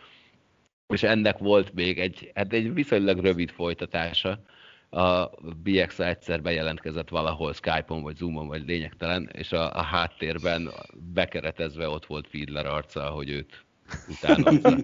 És 0.88 1.02
ennek 1.02 1.38
volt 1.38 1.74
még 1.74 1.98
egy, 1.98 2.30
hát 2.34 2.52
egy 2.52 2.74
viszonylag 2.74 3.18
rövid 3.18 3.50
folytatása, 3.50 4.42
a 4.90 5.30
BX 5.62 5.98
egyszer 5.98 6.42
bejelentkezett 6.42 7.08
valahol 7.08 7.52
Skype-on, 7.52 8.02
vagy 8.02 8.16
Zoom-on, 8.16 8.46
vagy 8.48 8.66
lényegtelen, 8.66 9.28
és 9.32 9.52
a, 9.52 9.74
a 9.74 9.82
háttérben 9.82 10.70
bekeretezve 10.94 11.88
ott 11.88 12.06
volt 12.06 12.28
Fiedler 12.28 12.66
arca, 12.66 13.08
hogy 13.08 13.30
őt 13.30 13.64
utánozza. 14.08 14.76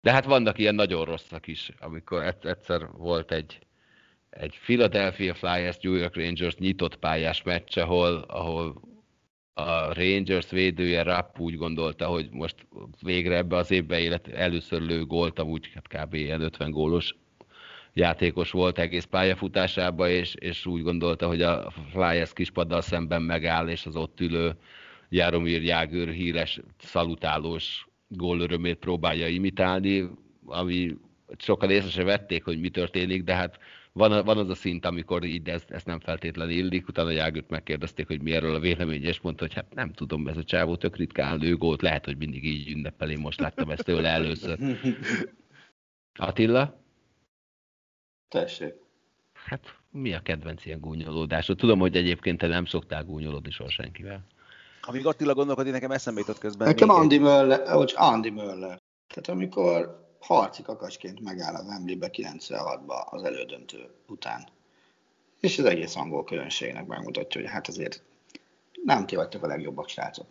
De 0.00 0.12
hát 0.12 0.24
vannak 0.24 0.58
ilyen 0.58 0.74
nagyon 0.74 1.04
rosszak 1.04 1.46
is, 1.46 1.70
amikor 1.80 2.34
egyszer 2.42 2.86
volt 2.92 3.32
egy, 3.32 3.58
egy 4.30 4.58
Philadelphia 4.64 5.34
Flyers 5.34 5.78
New 5.80 5.94
York 5.94 6.16
Rangers 6.16 6.56
nyitott 6.56 6.96
pályás 6.96 7.42
meccs, 7.42 7.78
ahol, 7.78 8.16
ahol 8.16 8.80
a 9.58 9.92
Rangers 9.92 10.50
védője 10.50 11.02
Rapp 11.02 11.38
úgy 11.38 11.56
gondolta, 11.56 12.06
hogy 12.06 12.28
most 12.30 12.54
végre 13.02 13.36
ebbe 13.36 13.56
az 13.56 13.70
évbe 13.70 14.00
élet 14.00 14.28
először 14.28 14.82
lő 14.82 15.04
gólt, 15.04 15.38
amúgy 15.38 15.70
hát 15.74 15.88
kb. 15.88 16.14
ilyen 16.14 16.40
50 16.40 16.70
gólos 16.70 17.14
játékos 17.92 18.50
volt 18.50 18.78
egész 18.78 19.04
pályafutásába, 19.04 20.08
és, 20.08 20.34
és 20.34 20.66
úgy 20.66 20.82
gondolta, 20.82 21.26
hogy 21.26 21.42
a 21.42 21.70
Flyers 21.90 22.32
kispaddal 22.32 22.80
szemben 22.80 23.22
megáll, 23.22 23.68
és 23.68 23.86
az 23.86 23.96
ott 23.96 24.20
ülő 24.20 24.56
Jaromir 25.08 25.62
Jágőr 25.62 26.08
híres 26.08 26.60
szalutálós 26.78 27.86
gólörömét 28.08 28.78
próbálja 28.78 29.26
imitálni, 29.26 30.10
ami 30.46 30.96
sokan 31.38 31.70
észre 31.70 31.90
se 31.90 32.04
vették, 32.04 32.44
hogy 32.44 32.60
mi 32.60 32.68
történik, 32.68 33.22
de 33.22 33.34
hát 33.34 33.58
van, 33.98 34.24
van 34.24 34.38
az 34.38 34.48
a 34.48 34.54
szint, 34.54 34.84
amikor 34.84 35.24
így 35.24 35.48
ezt, 35.48 35.70
ezt 35.70 35.86
nem 35.86 36.00
feltétlenül 36.00 36.52
illik, 36.52 36.88
utána 36.88 37.10
Jágőt 37.10 37.48
megkérdezték, 37.48 38.06
hogy 38.06 38.22
mi 38.22 38.32
erről 38.32 38.54
a 38.54 38.60
vélemény, 38.60 39.04
és 39.04 39.20
mondta, 39.20 39.44
hogy 39.44 39.54
hát 39.54 39.74
nem 39.74 39.92
tudom, 39.92 40.28
ez 40.28 40.36
a 40.36 40.44
csávó 40.44 40.76
tök 40.76 40.96
ritkán 40.96 41.38
lő 41.38 41.56
gólt, 41.56 41.82
lehet, 41.82 42.04
hogy 42.04 42.16
mindig 42.16 42.44
így 42.44 42.70
ünnepel, 42.70 43.10
én 43.10 43.18
most 43.18 43.40
láttam 43.40 43.70
ezt 43.70 43.84
tőle 43.84 44.08
először. 44.08 44.58
Attila? 46.18 46.82
Tessék. 48.28 48.74
Hát 49.32 49.78
mi 49.90 50.14
a 50.14 50.20
kedvenc 50.20 50.66
ilyen 50.66 50.80
gúnyolódásod? 50.80 51.56
Tudom, 51.56 51.78
hogy 51.78 51.96
egyébként 51.96 52.38
te 52.38 52.46
nem 52.46 52.64
szoktál 52.64 53.04
gúnyolódni 53.04 53.50
soha 53.50 53.70
senkivel. 53.70 54.26
Amíg 54.80 55.06
Attila 55.06 55.34
gondolkodik, 55.34 55.72
nekem 55.72 55.90
eszembe 55.90 56.20
jutott 56.20 56.38
közben. 56.38 56.66
Nekem 56.66 56.90
Andy 56.90 57.18
Möller, 57.18 57.68
hogy 57.68 57.92
Andy 57.96 58.30
Möller. 58.30 58.78
Tehát 59.06 59.28
amikor 59.28 60.07
harci 60.20 60.62
kakasként 60.62 61.20
megáll 61.20 61.54
a 61.54 61.62
Wembley-be 61.62 62.10
96-ba 62.12 63.06
az 63.10 63.22
elődöntő 63.22 63.90
után. 64.08 64.48
És 65.40 65.58
az 65.58 65.64
egész 65.64 65.96
angol 65.96 66.24
közönségnek 66.24 66.86
megmutatja, 66.86 67.40
hogy 67.40 67.50
hát 67.50 67.68
azért 67.68 68.02
nem 68.84 69.06
ti 69.06 69.16
vagytok 69.16 69.42
a 69.42 69.46
legjobbak 69.46 69.88
srácok. 69.88 70.26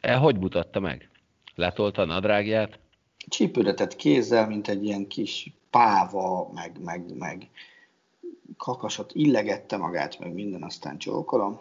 E, 0.00 0.16
hogy 0.16 0.38
mutatta 0.38 0.80
meg? 0.80 1.10
Letolta 1.54 2.02
a 2.02 2.04
nadrágját? 2.04 2.78
Csípődetett 3.28 3.96
kézzel, 3.96 4.46
mint 4.46 4.68
egy 4.68 4.84
ilyen 4.84 5.06
kis 5.06 5.52
páva, 5.70 6.50
meg, 6.54 6.82
meg, 6.82 7.16
meg 7.16 7.50
kakasot 8.56 9.12
illegette 9.14 9.76
magát, 9.76 10.18
meg 10.18 10.32
minden, 10.32 10.62
aztán 10.62 10.98
csókolom. 10.98 11.60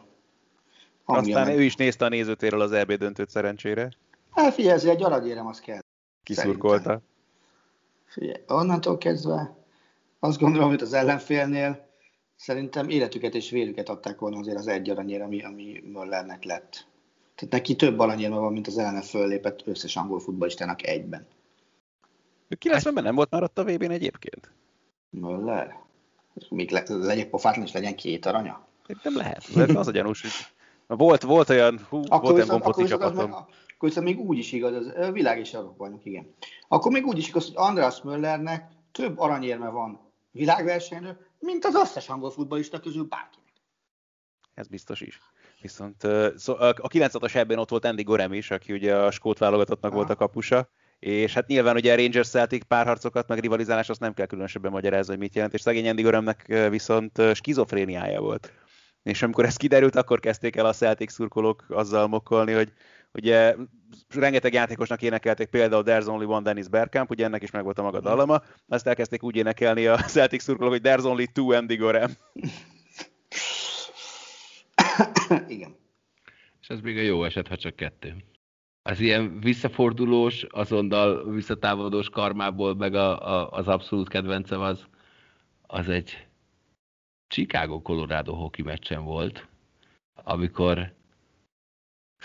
Aztán 1.06 1.48
meg... 1.48 1.58
ő 1.58 1.64
is 1.64 1.76
nézte 1.76 2.06
a 2.06 2.10
nézőtéről 2.10 2.62
az 2.62 2.72
EB 2.72 2.92
döntőt 2.94 3.30
szerencsére. 3.30 3.92
Hát 4.32 4.54
figyelj, 4.54 4.90
egy 4.90 5.04
aranyérem 5.04 5.48
az 5.48 5.60
kell. 5.60 5.80
Kiszurkolta. 6.24 6.84
Szerintem. 6.84 7.14
Figyelj, 8.16 8.44
onnantól 8.48 8.98
kezdve 8.98 9.56
azt 10.20 10.40
gondolom, 10.40 10.70
hogy 10.70 10.82
az 10.82 10.94
ellenfélnél 10.94 11.88
szerintem 12.36 12.90
életüket 12.90 13.36
és 13.36 13.50
vérüket 13.50 13.90
adták 13.90 14.20
volna 14.20 14.40
azért 14.40 14.58
az 14.58 14.68
egy 14.68 14.90
aranyér, 14.90 15.22
ami, 15.22 15.44
ami 15.44 15.84
Möllernek 15.94 16.44
lett. 16.44 16.88
Tehát 17.36 17.54
neki 17.54 17.76
több 17.76 18.00
aranyérme 18.00 18.38
van, 18.38 18.54
mint 18.54 18.68
az 18.68 18.78
ellene 18.78 19.02
föllépett 19.02 19.68
összes 19.68 19.96
angol 19.96 20.20
futballistának 20.20 20.88
egyben. 20.88 21.28
90-ben 22.50 23.04
nem 23.04 23.16
volt 23.16 23.32
már 23.32 23.44
ott 23.44 23.58
a 23.58 23.64
vb 23.64 23.84
n 23.84 23.92
egyébként? 23.92 24.52
Möller? 25.10 25.76
Még 26.50 26.72
le, 26.72 26.84
legyek 26.88 27.30
pofátlan, 27.30 27.66
és 27.66 27.72
legyen 27.72 27.96
két 27.96 28.26
aranya? 28.26 28.68
Nem 29.04 29.16
lehet. 29.16 29.46
Az 29.76 29.88
a 29.88 29.92
gyanús, 29.92 30.22
hogy 30.22 30.32
volt, 30.98 31.24
volt 31.24 31.50
olyan, 31.50 31.86
hú, 31.90 31.98
akkor 32.08 32.22
volt 32.22 32.34
olyan 32.34 32.48
gombóci 32.48 32.84
csapatom. 32.84 33.30
Meg, 33.30 33.40
viszont 33.80 34.06
még 34.06 34.20
úgy 34.20 34.38
is 34.38 34.52
igaz, 34.52 34.74
az 34.74 35.12
világ 35.12 35.40
és 35.40 35.58
bajnok, 35.78 36.06
igen. 36.06 36.34
Akkor 36.68 36.92
még 36.92 37.06
úgy 37.06 37.18
is 37.18 37.28
igaz, 37.28 37.46
hogy 37.46 37.54
András 37.58 38.02
Möllernek 38.02 38.72
több 38.92 39.20
aranyérme 39.20 39.70
van 39.70 40.00
világversenyről, 40.32 41.18
mint 41.40 41.66
az 41.66 41.76
összes 41.76 42.10
angol 42.10 42.32
futballista 42.32 42.80
közül 42.80 43.04
bárkinek. 43.04 43.54
Ez 44.54 44.68
biztos 44.68 45.02
is. 45.02 45.20
Viszont 45.62 46.04
a 46.04 46.74
96-os 46.74 47.36
ebben 47.36 47.58
ott 47.58 47.70
volt 47.70 47.86
Andy 47.86 48.04
Gorem 48.04 48.34
is, 48.34 48.52
aki 48.52 48.74
ugye 48.74 48.98
a 48.98 49.12
skót 49.12 49.38
válogatottnak 49.38 49.94
volt 49.94 50.10
a 50.10 50.16
kapusa, 50.16 50.70
és 51.00 51.34
hát 51.34 51.48
nyilván 51.48 51.76
ugye 51.76 51.94
a 51.94 51.96
Rangers 51.96 52.30
Celtic 52.30 52.66
párharcokat, 52.66 53.28
meg 53.28 53.40
rivalizálás, 53.40 53.90
azt 53.90 54.00
nem 54.00 54.14
kell 54.14 54.26
különösebben 54.26 54.72
magyarázni, 54.72 55.12
hogy 55.12 55.22
mit 55.22 55.36
jelent, 55.36 55.54
és 55.54 55.62
szegény 55.62 55.90
Andy 55.90 56.02
Goremnek 56.02 56.68
viszont 56.70 57.22
skizofréniája 57.34 58.22
volt. 58.22 58.54
És 59.04 59.22
amikor 59.22 59.46
ez 59.46 59.56
kiderült, 59.56 59.96
akkor 59.96 60.20
kezdték 60.20 60.56
el 60.56 60.66
a 60.66 60.74
Celtic 60.74 61.12
szurkolók 61.12 61.66
azzal 61.70 62.08
mokkolni, 62.08 62.54
hogy 62.54 62.74
ugye 63.16 63.56
rengeteg 64.16 64.54
játékosnak 64.54 65.02
énekelték 65.02 65.48
például 65.48 65.84
There's 65.86 66.08
Only 66.08 66.26
One 66.26 66.42
Dennis 66.42 66.68
Bergkamp, 66.68 67.10
ugye 67.10 67.26
ennek 67.26 67.44
is 67.44 67.52
meg 67.52 67.64
volt 67.64 67.80
a 67.80 67.82
maga 67.82 68.00
dallama, 68.00 68.42
azt 68.68 68.88
elkezdték 68.88 69.24
úgy 69.24 69.36
énekelni 69.36 69.86
a 69.86 69.98
Celtic 70.16 70.44
szurkolók, 70.44 70.72
hogy 70.72 70.82
There's 70.84 71.06
Only 71.06 71.26
Two 71.34 71.52
Andy 71.52 71.76
Gorem. 71.76 72.12
Igen. 75.48 75.76
És 76.62 76.68
ez 76.68 76.80
még 76.80 76.98
a 76.98 77.02
jó 77.02 77.24
eset, 77.24 77.48
ha 77.48 77.56
csak 77.56 77.76
kettő. 77.76 78.16
Az 78.82 79.00
ilyen 79.00 79.40
visszafordulós, 79.40 80.44
azonnal 80.44 81.32
visszatávolodós 81.32 82.10
karmából, 82.10 82.76
meg 82.76 82.96
a, 82.96 83.28
a, 83.28 83.50
az 83.50 83.68
abszolút 83.68 84.10
kedvencem 84.10 84.62
az, 84.62 84.86
az 85.62 85.90
egy 85.90 86.28
Chicago-Colorado 87.28 88.34
hoki 88.34 88.62
meccsen 88.62 89.04
volt, 89.04 89.48
amikor 90.14 90.94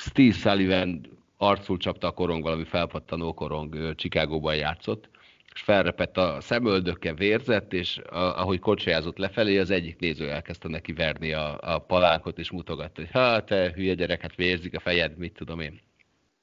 Steve 0.01 0.35
Sullivan 0.35 1.01
arcul 1.37 1.77
csapta 1.77 2.07
a 2.07 2.11
korong, 2.11 2.43
valami 2.43 2.65
felpattanó 2.65 3.35
korong 3.35 3.95
Chicagóban 3.95 4.57
játszott, 4.57 5.09
és 5.55 5.61
felrepett 5.61 6.17
a 6.17 6.41
szemöldöke, 6.41 7.15
vérzett, 7.15 7.73
és 7.73 7.99
a, 7.99 8.41
ahogy 8.41 8.59
kocsiázott 8.59 9.19
lefelé, 9.19 9.59
az 9.59 9.71
egyik 9.71 9.99
néző 9.99 10.31
elkezdte 10.31 10.69
neki 10.69 10.93
verni 10.93 11.33
a, 11.33 11.59
a 11.75 11.79
palánkot, 11.79 12.39
és 12.39 12.51
mutogatta, 12.51 13.01
hogy 13.01 13.11
hát 13.13 13.47
te 13.47 13.73
hülye 13.75 13.95
gyerek, 13.95 14.21
hát 14.21 14.35
vérzik 14.35 14.77
a 14.77 14.81
fejed, 14.81 15.17
mit 15.17 15.33
tudom 15.33 15.61
én. 15.61 15.81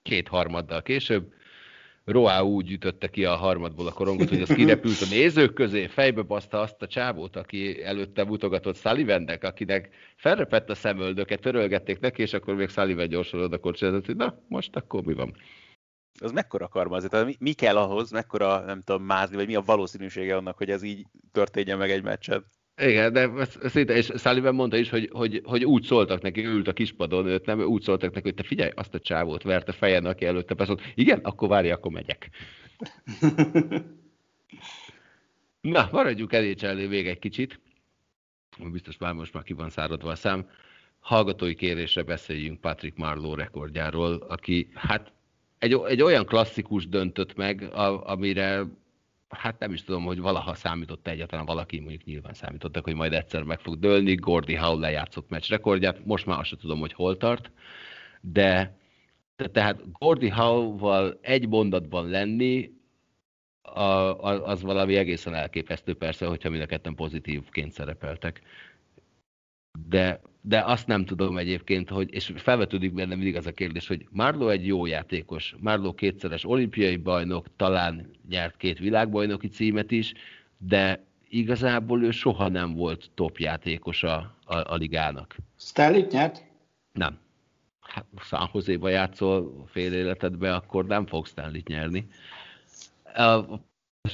Két 0.02 0.28
harmaddal 0.28 0.82
később 0.82 1.34
Roá 2.08 2.42
úgy 2.42 2.72
ütötte 2.72 3.08
ki 3.08 3.26
a 3.26 3.36
harmadból 3.36 3.88
a 3.88 3.92
korongot, 3.92 4.30
hogy 4.30 4.42
az 4.42 4.50
kirepült 4.50 5.02
a 5.02 5.06
nézők 5.10 5.54
közé, 5.54 5.88
fejbe 5.88 6.22
baszta 6.22 6.60
azt 6.60 6.82
a 6.82 6.88
csávót, 6.88 7.36
aki 7.36 7.84
előtte 7.84 8.24
mutogatott 8.24 8.78
Sullivannek, 8.78 9.44
akinek 9.44 9.90
felrepett 10.16 10.70
a 10.70 10.76
szemöldöke, 10.76 11.36
törölgették 11.36 12.00
neki, 12.00 12.22
és 12.22 12.34
akkor 12.34 12.56
még 12.56 12.70
Sullivan 12.70 13.08
gyorsan 13.08 13.42
oda 13.42 13.58
kocsizott, 13.58 14.06
hogy 14.06 14.16
na, 14.16 14.40
most 14.48 14.76
akkor 14.76 15.04
mi 15.04 15.14
van? 15.14 15.36
Az 16.20 16.32
mekkora 16.32 16.68
karma 16.68 16.96
azért? 16.96 17.26
Mi, 17.26 17.36
mi 17.40 17.54
kell 17.54 17.78
ahhoz, 17.78 18.12
mekkora, 18.12 18.60
nem 18.60 18.82
tudom, 18.84 19.04
mázni, 19.04 19.36
vagy 19.36 19.48
mi 19.48 19.56
a 19.56 19.62
valószínűsége 19.62 20.36
annak, 20.36 20.58
hogy 20.58 20.70
ez 20.70 20.84
így 20.84 21.06
történjen 21.32 21.78
meg 21.78 21.92
egy 21.92 22.04
meccsen? 22.04 22.46
Igen, 22.82 23.14
de 23.14 23.46
szinte, 23.46 23.96
és 23.96 24.12
Sullivan 24.16 24.56
mondta 24.56 24.78
is, 24.78 24.90
hogy, 24.90 25.10
hogy, 25.12 25.42
hogy 25.44 25.66
úgy 25.66 25.84
szóltak 25.84 26.22
neki, 26.22 26.46
ült 26.46 26.68
a 26.68 26.74
kispadon, 26.74 27.26
őt 27.26 27.46
nem, 27.46 27.60
úgy 27.60 27.82
szóltak 27.82 28.14
neki, 28.14 28.26
hogy 28.26 28.36
te 28.36 28.44
figyelj, 28.44 28.72
azt 28.76 28.94
a 28.94 29.00
csávót 29.00 29.44
verte 29.44 29.72
fejen, 29.72 30.06
aki 30.06 30.26
előtte 30.26 30.54
beszólt. 30.54 30.82
Igen, 30.96 31.20
akkor 31.20 31.48
várj, 31.50 31.70
akkor 31.70 31.92
megyek. 31.92 32.30
Na, 35.62 35.90
maradjuk 35.92 36.34
elé 36.34 36.88
még 36.88 37.08
egy 37.08 37.20
kicsit. 37.20 37.60
Biztos 38.72 38.98
már 38.98 39.14
most 39.14 39.34
már 39.34 39.44
ki 39.44 39.54
van 39.54 39.70
száradva 39.70 40.12
a 40.12 40.16
szám. 40.16 40.50
Hallgatói 41.00 41.56
kérésre 41.56 42.04
beszéljünk 42.04 42.62
Patrick 42.62 42.98
Marlowe 42.98 43.36
rekordjáról, 43.36 44.14
aki 44.14 44.70
hát 44.74 45.12
egy, 45.58 45.82
egy 45.88 46.02
olyan 46.02 46.26
klasszikus 46.26 46.88
döntött 46.88 47.36
meg, 47.36 47.62
a, 47.62 48.10
amire 48.10 48.66
hát 49.30 49.60
nem 49.60 49.74
is 49.74 49.84
tudom, 49.84 50.04
hogy 50.04 50.20
valaha 50.20 50.54
számított 50.54 51.08
egyáltalán 51.08 51.46
valaki, 51.46 51.80
mondjuk 51.80 52.04
nyilván 52.04 52.34
számítottak, 52.34 52.84
hogy 52.84 52.96
majd 52.96 53.14
egyszer 53.14 53.44
meg 53.44 53.60
fog 53.60 53.80
dőlni, 53.80 54.16
Gordy 54.16 54.56
Howe 54.56 54.80
lejátszott 54.80 55.30
meccs 55.30 55.50
rekordját, 55.50 56.06
most 56.06 56.26
már 56.26 56.40
azt 56.40 56.50
sem 56.50 56.58
tudom, 56.58 56.80
hogy 56.80 56.94
hol 56.94 57.18
tart, 57.18 57.52
de, 58.22 58.78
tehát 59.52 59.92
Gordy 59.92 60.30
Howe-val 60.30 61.20
egy 61.22 61.48
mondatban 61.48 62.10
lenni, 62.10 62.76
az 64.44 64.62
valami 64.62 64.96
egészen 64.96 65.34
elképesztő 65.34 65.96
persze, 65.96 66.26
hogyha 66.26 66.50
mind 66.50 66.62
a 66.62 66.66
ketten 66.66 66.96
pozitívként 66.96 67.72
szerepeltek. 67.72 68.42
De 69.88 70.22
de 70.42 70.60
azt 70.60 70.88
nem 70.88 71.06
tudom 71.06 71.38
egyébként, 71.38 71.90
hogy, 71.90 72.14
és 72.14 72.34
felvetődik 72.36 72.94
benne 72.94 73.16
mindig 73.16 73.36
az 73.36 73.46
a 73.46 73.52
kérdés, 73.52 73.88
hogy 73.88 74.08
Marlo 74.10 74.50
egy 74.50 74.66
jó 74.66 74.86
játékos, 74.86 75.56
Marlo 75.60 75.94
kétszeres 75.94 76.46
olimpiai 76.46 76.96
bajnok, 76.96 77.48
talán 77.56 78.10
nyert 78.30 78.58
két 78.58 78.80
világbajnoki 78.80 79.48
címet 79.48 79.92
is, 79.92 80.14
de 80.58 81.06
igazából 81.30 82.04
ő 82.04 82.12
soha 82.12 82.48
nem 82.48 82.74
volt 82.74 83.10
top 83.14 83.38
játékos 83.38 84.04
a, 84.04 84.36
a, 84.46 84.56
a 84.74 84.76
ligának. 84.76 85.36
Stanley 85.60 86.08
nyert? 86.12 86.44
Nem. 86.92 87.20
Hát 87.80 88.06
San 88.20 88.50
Jose-ba 88.54 88.90
játszol 88.90 89.66
fél 89.68 89.94
életedbe, 89.94 90.56
akkor 90.56 90.86
nem 90.86 91.06
fogsz 91.06 91.30
stanley 91.30 91.62
nyerni. 91.68 92.08
A 93.04 93.60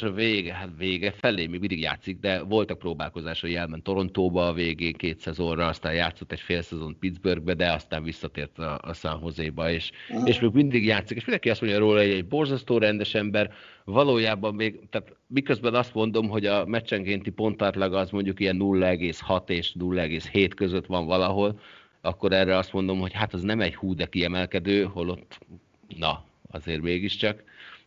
a 0.02 0.12
vége, 0.12 0.54
hát 0.54 0.70
vége 0.78 1.12
felé 1.12 1.48
még 1.48 1.60
mindig 1.60 1.80
játszik, 1.80 2.20
de 2.20 2.44
voltak 2.44 2.80
próbálkozásai, 2.80 3.56
elment 3.56 3.84
Torontóba 3.84 4.48
a 4.48 4.54
végén 4.54 4.94
két 4.94 5.20
szezonra, 5.20 5.68
aztán 5.68 5.94
játszott 5.94 6.32
egy 6.32 6.39
fél 6.39 6.62
szezon 6.62 7.00
Pittsburghbe, 7.00 7.54
de 7.54 7.72
aztán 7.72 8.04
visszatért 8.04 8.60
a, 8.60 8.80
a 8.82 8.94
San 8.94 9.20
Jose-ba, 9.24 9.72
és, 9.72 9.91
uh-huh. 10.10 10.28
és 10.28 10.39
még 10.39 10.52
mindig 10.52 10.86
játszik, 10.86 11.18
és 11.18 11.24
mindenki 11.24 11.50
azt 11.50 11.62
mondja 11.62 11.80
róla, 11.80 12.00
hogy 12.00 12.10
egy 12.10 12.28
borzasztó 12.28 12.78
rendes 12.78 13.14
ember, 13.14 13.52
valójában 13.86 14.56
még, 14.56 14.80
tehát 14.89 15.16
miközben 15.28 15.74
azt 15.74 15.94
mondom, 15.94 16.30
hogy 16.30 16.46
a 16.46 16.66
meccsenkénti 16.66 17.30
pontátlag 17.30 17.94
az 17.94 18.10
mondjuk 18.10 18.39
ilyen 18.39 18.58
0,6 18.60 19.50
és 19.50 19.76
0,7 19.80 20.52
között 20.56 20.86
van 20.86 21.06
valahol, 21.06 21.60
akkor 22.02 22.34
erre 22.34 22.58
azt 22.58 22.74
mondom, 22.74 23.00
hogy 23.00 23.14
hát 23.14 23.34
az 23.34 23.41
nem 23.41 23.62
egy 23.62 23.76
hú 23.76 23.96
de 23.96 24.06
kiemelkedő, 24.06 24.84
holott, 24.84 25.39
na, 25.98 26.26
azért 26.52 26.82
mégiscsak 26.82 27.44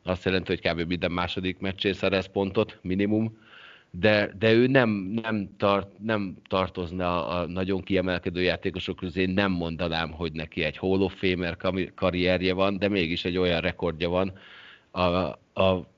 azt 0.08 0.24
jelenti, 0.24 0.48
hogy 0.48 0.70
kb. 0.70 0.88
minden 0.88 1.12
második 1.12 1.58
meccsén 1.58 1.92
szerez 1.92 2.26
pontot, 2.26 2.78
minimum, 2.82 3.38
de, 3.90 4.32
de 4.38 4.52
ő 4.52 4.66
nem, 4.66 4.90
nem, 5.22 5.56
tart, 5.56 5.98
nem 5.98 6.36
tartozna 6.48 7.28
a 7.28 7.46
nagyon 7.46 7.82
kiemelkedő 7.82 8.42
játékosok 8.42 8.96
közé, 8.96 9.24
nem 9.24 9.52
mondanám, 9.52 10.10
hogy 10.12 10.32
neki 10.32 10.62
egy 10.62 10.76
Hall 10.76 11.00
of 11.00 11.14
Famer 11.14 11.56
karrierje 11.94 12.54
van, 12.54 12.78
de 12.78 12.88
mégis 12.88 13.24
egy 13.24 13.36
olyan 13.36 13.60
rekordja 13.60 14.08
van, 14.08 14.32
a, 14.90 15.00
a, 15.62 15.88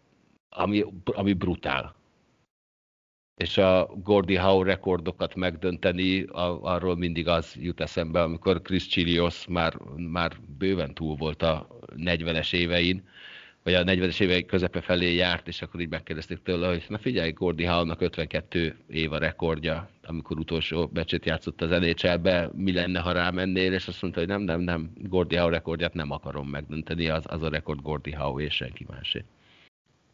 ami, 0.48 0.84
ami 1.04 1.32
brutál. 1.32 1.96
És 3.36 3.58
a 3.58 3.90
Gordy 4.02 4.34
Howe 4.34 4.64
rekordokat 4.64 5.34
megdönteni, 5.34 6.22
a, 6.22 6.62
arról 6.62 6.96
mindig 6.96 7.28
az 7.28 7.56
jut 7.60 7.80
eszembe, 7.80 8.22
amikor 8.22 8.62
Chris 8.62 8.86
Chilios 8.86 9.46
már, 9.46 9.74
már 9.96 10.36
bőven 10.58 10.94
túl 10.94 11.16
volt 11.16 11.42
a 11.42 11.78
40-es 11.96 12.52
évein, 12.52 13.08
vagy 13.68 13.76
a 13.88 13.92
40-es 13.92 14.20
évek 14.20 14.46
közepe 14.46 14.80
felé 14.80 15.14
járt, 15.14 15.48
és 15.48 15.62
akkor 15.62 15.80
így 15.80 15.88
megkérdezték 15.88 16.38
tőle, 16.42 16.68
hogy 16.68 16.84
na 16.88 16.98
figyelj, 16.98 17.30
Gordy 17.30 17.64
Howe-nak 17.64 18.00
52 18.00 18.76
év 18.90 19.12
a 19.12 19.18
rekordja, 19.18 19.90
amikor 20.02 20.38
utolsó 20.38 20.86
becsét 20.86 21.26
játszott 21.26 21.62
az 21.62 21.70
nhl 21.70 22.50
mi 22.54 22.72
lenne, 22.72 23.00
ha 23.00 23.12
rámennél, 23.12 23.72
és 23.72 23.88
azt 23.88 24.02
mondta, 24.02 24.20
hogy 24.20 24.28
nem, 24.28 24.42
nem, 24.42 24.60
nem, 24.60 24.90
Gordy 24.96 25.36
Howe 25.36 25.50
rekordját 25.50 25.94
nem 25.94 26.10
akarom 26.10 26.48
megdönteni, 26.48 27.08
az, 27.08 27.24
az 27.26 27.42
a 27.42 27.48
rekord 27.48 27.82
Gordy 27.82 28.12
Howe 28.12 28.42
és 28.42 28.54
senki 28.54 28.86
másé. 28.88 29.24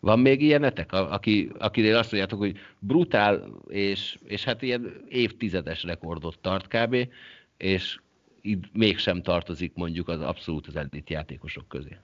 Van 0.01 0.19
még 0.19 0.43
ilyenetek, 0.43 0.93
aki, 0.93 1.51
akinél 1.59 1.97
azt 1.97 2.13
mondjátok, 2.13 2.39
hogy 2.39 2.59
brutál, 2.79 3.49
és, 3.69 4.19
és 4.25 4.45
hát 4.45 4.63
ilyen 4.63 5.05
évtizedes 5.09 5.83
rekordot 5.83 6.39
tart 6.39 6.69
kb., 6.69 7.09
és 7.57 7.99
így 8.43 8.65
mégsem 8.73 9.23
tartozik 9.23 9.73
mondjuk 9.75 10.09
az 10.09 10.21
abszolút 10.21 10.67
az 10.67 10.77
elit 10.77 11.11
játékosok 11.11 11.69
közé. 11.69 11.97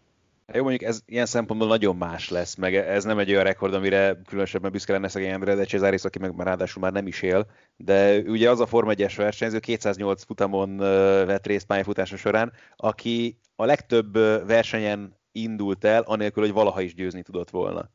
Jó, 0.52 0.62
mondjuk 0.62 0.90
ez 0.90 1.00
ilyen 1.06 1.26
szempontból 1.26 1.68
nagyon 1.68 1.96
más 1.96 2.28
lesz, 2.28 2.54
meg 2.54 2.74
ez 2.74 3.04
nem 3.04 3.18
egy 3.18 3.30
olyan 3.30 3.44
rekord, 3.44 3.74
amire 3.74 4.20
különösebben 4.26 4.70
büszke 4.70 4.92
lenne 4.92 5.08
szegény 5.08 5.32
André 5.32 5.54
de 5.54 5.64
Cesaris, 5.64 6.04
aki 6.04 6.18
meg 6.18 6.34
már 6.34 6.46
ráadásul 6.46 6.82
már 6.82 6.92
nem 6.92 7.06
is 7.06 7.22
él, 7.22 7.46
de 7.76 8.18
ugye 8.18 8.50
az 8.50 8.60
a 8.60 8.66
Forma 8.66 8.92
1-es 8.94 9.12
versenyző 9.16 9.58
208 9.58 10.24
futamon 10.24 10.76
vett 11.26 11.46
részt 11.46 11.66
pályafutása 11.66 12.16
során, 12.16 12.52
aki 12.76 13.38
a 13.56 13.64
legtöbb 13.64 14.12
versenyen 14.46 15.18
indult 15.32 15.84
el, 15.84 16.02
anélkül, 16.02 16.42
hogy 16.42 16.52
valaha 16.52 16.80
is 16.80 16.94
győzni 16.94 17.22
tudott 17.22 17.50
volna. 17.50 17.90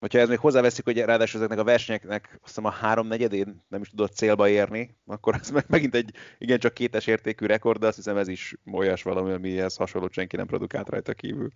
Hogyha 0.00 0.18
ez 0.18 0.28
még 0.28 0.38
hozzáveszik, 0.38 0.84
hogy 0.84 0.98
ráadásul 0.98 1.40
ezeknek 1.40 1.58
a 1.58 1.64
versenyeknek 1.64 2.28
azt 2.32 2.46
hiszem 2.46 2.64
a 2.64 2.70
háromnegyedén 2.70 3.62
nem 3.68 3.80
is 3.80 3.88
tudott 3.88 4.12
célba 4.12 4.48
érni, 4.48 4.96
akkor 5.06 5.34
ez 5.40 5.50
meg 5.50 5.64
megint 5.68 5.94
egy 5.94 6.14
igencsak 6.38 6.74
kétes 6.74 7.06
értékű 7.06 7.46
rekord, 7.46 7.80
de 7.80 7.86
azt 7.86 7.96
hiszem 7.96 8.16
ez 8.16 8.28
is 8.28 8.56
olyas 8.72 9.02
valami, 9.02 9.32
amihez 9.32 9.76
hasonlót 9.76 10.12
senki 10.12 10.36
nem 10.36 10.46
produkált 10.46 10.88
rajta 10.88 11.14
kívül. 11.14 11.50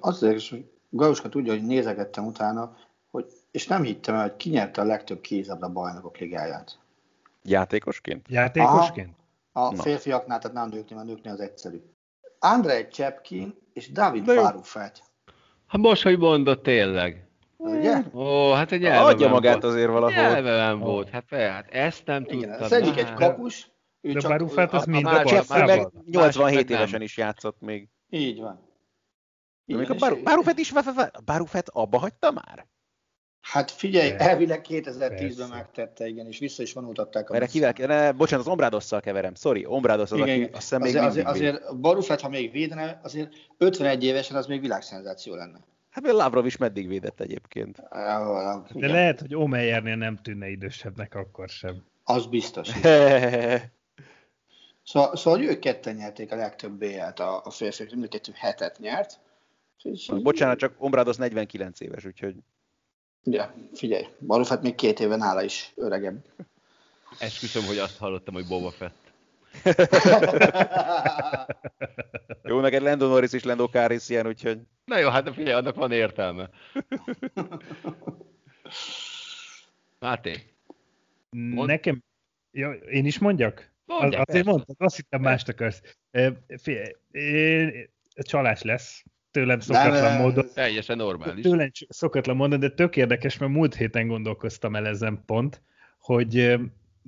Azért 0.00 0.36
is, 0.36 0.50
hogy 0.50 0.70
Galuska 0.88 1.28
tudja, 1.28 1.52
hogy 1.52 1.66
nézegettem 1.66 2.26
utána, 2.26 2.76
hogy, 3.10 3.26
és 3.50 3.66
nem 3.66 3.82
hittem 3.82 4.14
el, 4.14 4.22
hogy 4.22 4.36
ki 4.36 4.50
nyerte 4.50 4.80
a 4.80 4.84
legtöbb 4.84 5.20
kézabda 5.20 5.68
bajnokok 5.68 6.18
ligáját. 6.18 6.78
Játékosként? 7.42 8.26
Játékosként? 8.28 9.14
Aha, 9.52 9.66
a 9.66 9.74
Na. 9.74 9.82
férfiaknál, 9.82 10.38
tehát 10.38 10.56
nem 10.56 10.68
nőknél, 10.68 10.98
a 10.98 11.02
nőknél 11.02 11.32
az 11.32 11.40
egyszerű. 11.40 11.82
Andrei 12.38 12.88
Csepkin 12.88 13.54
és 13.72 13.92
David 13.92 14.24
Barufet. 14.24 15.02
Ha 15.66 15.78
most, 15.78 16.02
hogy 16.02 16.18
mondod, 16.18 16.60
tényleg. 16.60 17.25
Ugye? 17.56 18.02
Ó, 18.14 18.52
hát 18.52 18.72
egy 18.72 18.84
Adja 18.84 19.28
magát 19.28 19.62
volt. 19.62 19.64
azért 19.74 19.88
valahol. 19.90 20.10
Nyelveben 20.10 20.78
volt, 20.78 21.08
hát, 21.08 21.24
hát 21.30 21.70
ezt 21.70 22.06
nem 22.06 22.24
Igen, 22.28 22.38
tudtam. 22.40 22.62
Az 22.62 22.72
egyik 22.72 22.96
egy 22.98 23.14
kapus, 23.14 23.70
De 24.00 24.28
Barufát 24.28 24.72
az 24.72 24.84
mind 24.84 25.06
a, 25.06 25.22
a, 25.22 25.42
a 25.48 25.64
meg 25.64 25.88
87 26.10 26.70
évesen 26.70 27.02
is 27.02 27.16
játszott 27.16 27.60
még. 27.60 27.88
Így 28.10 28.40
van. 28.40 28.68
Így 29.64 29.76
még 29.76 29.90
a 29.90 29.94
Bar- 29.94 30.22
Barufet 30.22 30.58
is, 30.58 30.72
Barufet 31.24 31.68
abba 31.68 31.98
hagyta 31.98 32.30
már? 32.30 32.66
Hát 33.40 33.70
figyelj, 33.70 34.10
Persze. 34.10 34.30
elvileg 34.30 34.64
2010-ben 34.68 35.48
megtette, 35.48 36.06
igen, 36.06 36.26
és 36.26 36.38
vissza 36.38 36.62
is 36.62 36.72
vonultatták. 36.72 37.30
Erre 37.30 37.46
kivel, 37.46 37.72
ne, 37.76 38.12
bocsánat, 38.12 38.46
az 38.46 38.52
Ombrádosszal 38.52 39.00
keverem, 39.00 39.34
sorry, 39.34 39.66
Ombrádosz 39.66 40.10
az, 40.10 40.18
igen, 40.18 40.42
aki 40.42 40.50
azt 40.52 40.60
hiszem 40.60 40.82
azért, 40.82 41.04
azért, 41.04 41.26
azért 41.26 41.80
Barufet, 41.80 42.20
ha 42.20 42.28
még 42.28 42.50
védene, 42.50 43.00
azért 43.02 43.34
51 43.58 44.04
évesen 44.04 44.36
az 44.36 44.46
még 44.46 44.60
világszenzáció 44.60 45.34
lenne. 45.34 45.58
Hát 45.96 46.12
Lavrov 46.12 46.46
is 46.46 46.56
meddig 46.56 46.88
védett 46.88 47.20
egyébként. 47.20 47.82
De 48.72 48.86
lehet, 48.86 49.20
hogy 49.20 49.34
Omeyernél 49.34 49.96
nem 49.96 50.16
tűnne 50.16 50.48
idősebbnek 50.48 51.14
akkor 51.14 51.48
sem. 51.48 51.84
Az 52.04 52.26
biztos. 52.26 52.68
szóval, 54.90 55.16
szóval 55.16 55.42
ők 55.42 55.58
ketten 55.58 55.94
nyerték 55.94 56.32
a 56.32 56.36
legtöbb 56.36 56.72
BL-t 56.72 57.20
a, 57.20 57.40
a 57.44 57.50
férfiak, 57.50 57.90
mind 57.90 58.04
a 58.04 58.08
kettő 58.08 58.32
hetet 58.34 58.78
nyert. 58.78 59.18
Bocsánat, 60.22 60.58
csak 60.58 60.74
Ombrádosz 60.78 61.16
49 61.16 61.80
éves, 61.80 62.04
úgyhogy... 62.04 62.36
Ja, 63.22 63.54
figyelj, 63.74 64.06
Barufet 64.18 64.62
még 64.62 64.74
két 64.74 65.00
éve 65.00 65.16
nála 65.16 65.42
is 65.42 65.72
öregebb. 65.74 66.24
Esküszöm, 67.18 67.64
hogy 67.64 67.78
azt 67.78 67.98
hallottam, 67.98 68.34
hogy 68.34 68.46
Boba 68.46 68.70
Fett. 68.70 69.05
Jó, 72.42 72.60
neked 72.60 72.82
Lando 72.82 73.08
Norris 73.08 73.32
és 73.32 73.44
Lando 73.44 73.66
Caris 73.66 74.08
ilyen, 74.08 74.26
úgyhogy... 74.26 74.60
Na 74.84 74.98
jó, 74.98 75.08
hát 75.08 75.34
figyelj, 75.34 75.54
annak 75.54 75.74
van 75.74 75.92
értelme. 75.92 76.50
Máté. 79.98 80.34
Mond... 81.30 81.68
Nekem... 81.68 82.02
Ja, 82.50 82.72
én 82.72 83.06
is 83.06 83.18
mondjak? 83.18 83.72
Mondjak, 83.84 84.20
Az, 84.20 84.26
azért 84.28 84.46
mondtad, 84.46 84.76
azt 84.78 84.96
hittem 84.96 85.20
mást 85.20 85.48
akarsz. 85.48 85.82
Figyelj, 86.56 87.88
csalás 88.16 88.62
lesz 88.62 89.04
tőlem 89.30 89.60
szokatlan 89.60 90.02
nem, 90.02 90.20
módon. 90.20 90.46
Teljesen 90.54 90.96
normális. 90.96 91.44
Tőlem 91.44 91.70
szokatlan 91.88 92.36
módon, 92.36 92.60
de 92.60 92.70
tök 92.70 92.96
érdekes, 92.96 93.38
mert 93.38 93.52
múlt 93.52 93.74
héten 93.74 94.06
gondolkoztam 94.06 94.76
el 94.76 94.86
ezen 94.86 95.22
pont, 95.26 95.62
hogy 95.98 96.58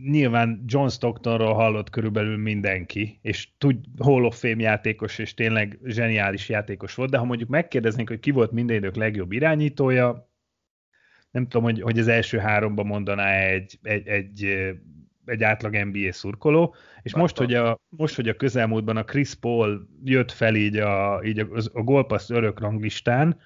nyilván 0.05 0.65
John 0.66 0.89
Stocktonról 0.89 1.55
hallott 1.55 1.91
körülbelül 1.91 2.37
mindenki, 2.37 3.19
és 3.23 3.49
tud 3.59 3.77
Hall 3.99 4.25
of 4.25 4.41
Fame 4.41 4.62
játékos, 4.62 5.19
és 5.19 5.35
tényleg 5.35 5.79
zseniális 5.85 6.49
játékos 6.49 6.95
volt, 6.95 7.11
de 7.11 7.19
ha 7.19 7.25
mondjuk 7.25 7.49
megkérdeznénk, 7.49 8.09
hogy 8.09 8.20
ki 8.20 8.31
volt 8.31 8.53
minden 8.53 8.77
idők 8.77 8.97
legjobb 8.97 9.33
irányítója, 9.33 10.31
nem 11.31 11.49
tudom, 11.49 11.62
hogy, 11.62 11.81
hogy 11.81 11.99
az 11.99 12.09
első 12.09 12.39
háromban 12.39 12.87
mondaná 12.87 13.33
egy, 13.33 13.79
egy, 13.83 14.07
egy 14.07 14.47
egy 15.29 15.43
átlag 15.43 15.75
NBA 15.75 16.12
szurkoló, 16.12 16.75
és 17.03 17.15
most 17.15 17.37
hogy, 17.37 17.55
a, 17.55 17.81
most, 17.89 18.15
hogy 18.15 18.29
a 18.29 18.37
közelmúltban 18.37 18.97
a 18.97 19.05
Chris 19.05 19.35
Paul 19.35 19.89
jött 20.05 20.33
fel 20.33 20.55
így 20.55 20.77
a, 20.77 21.20
így 21.25 21.39
a, 21.39 21.47
a 21.73 21.83
Golpass 21.83 22.31
örök 22.31 22.61
ranglistán, 22.61 23.41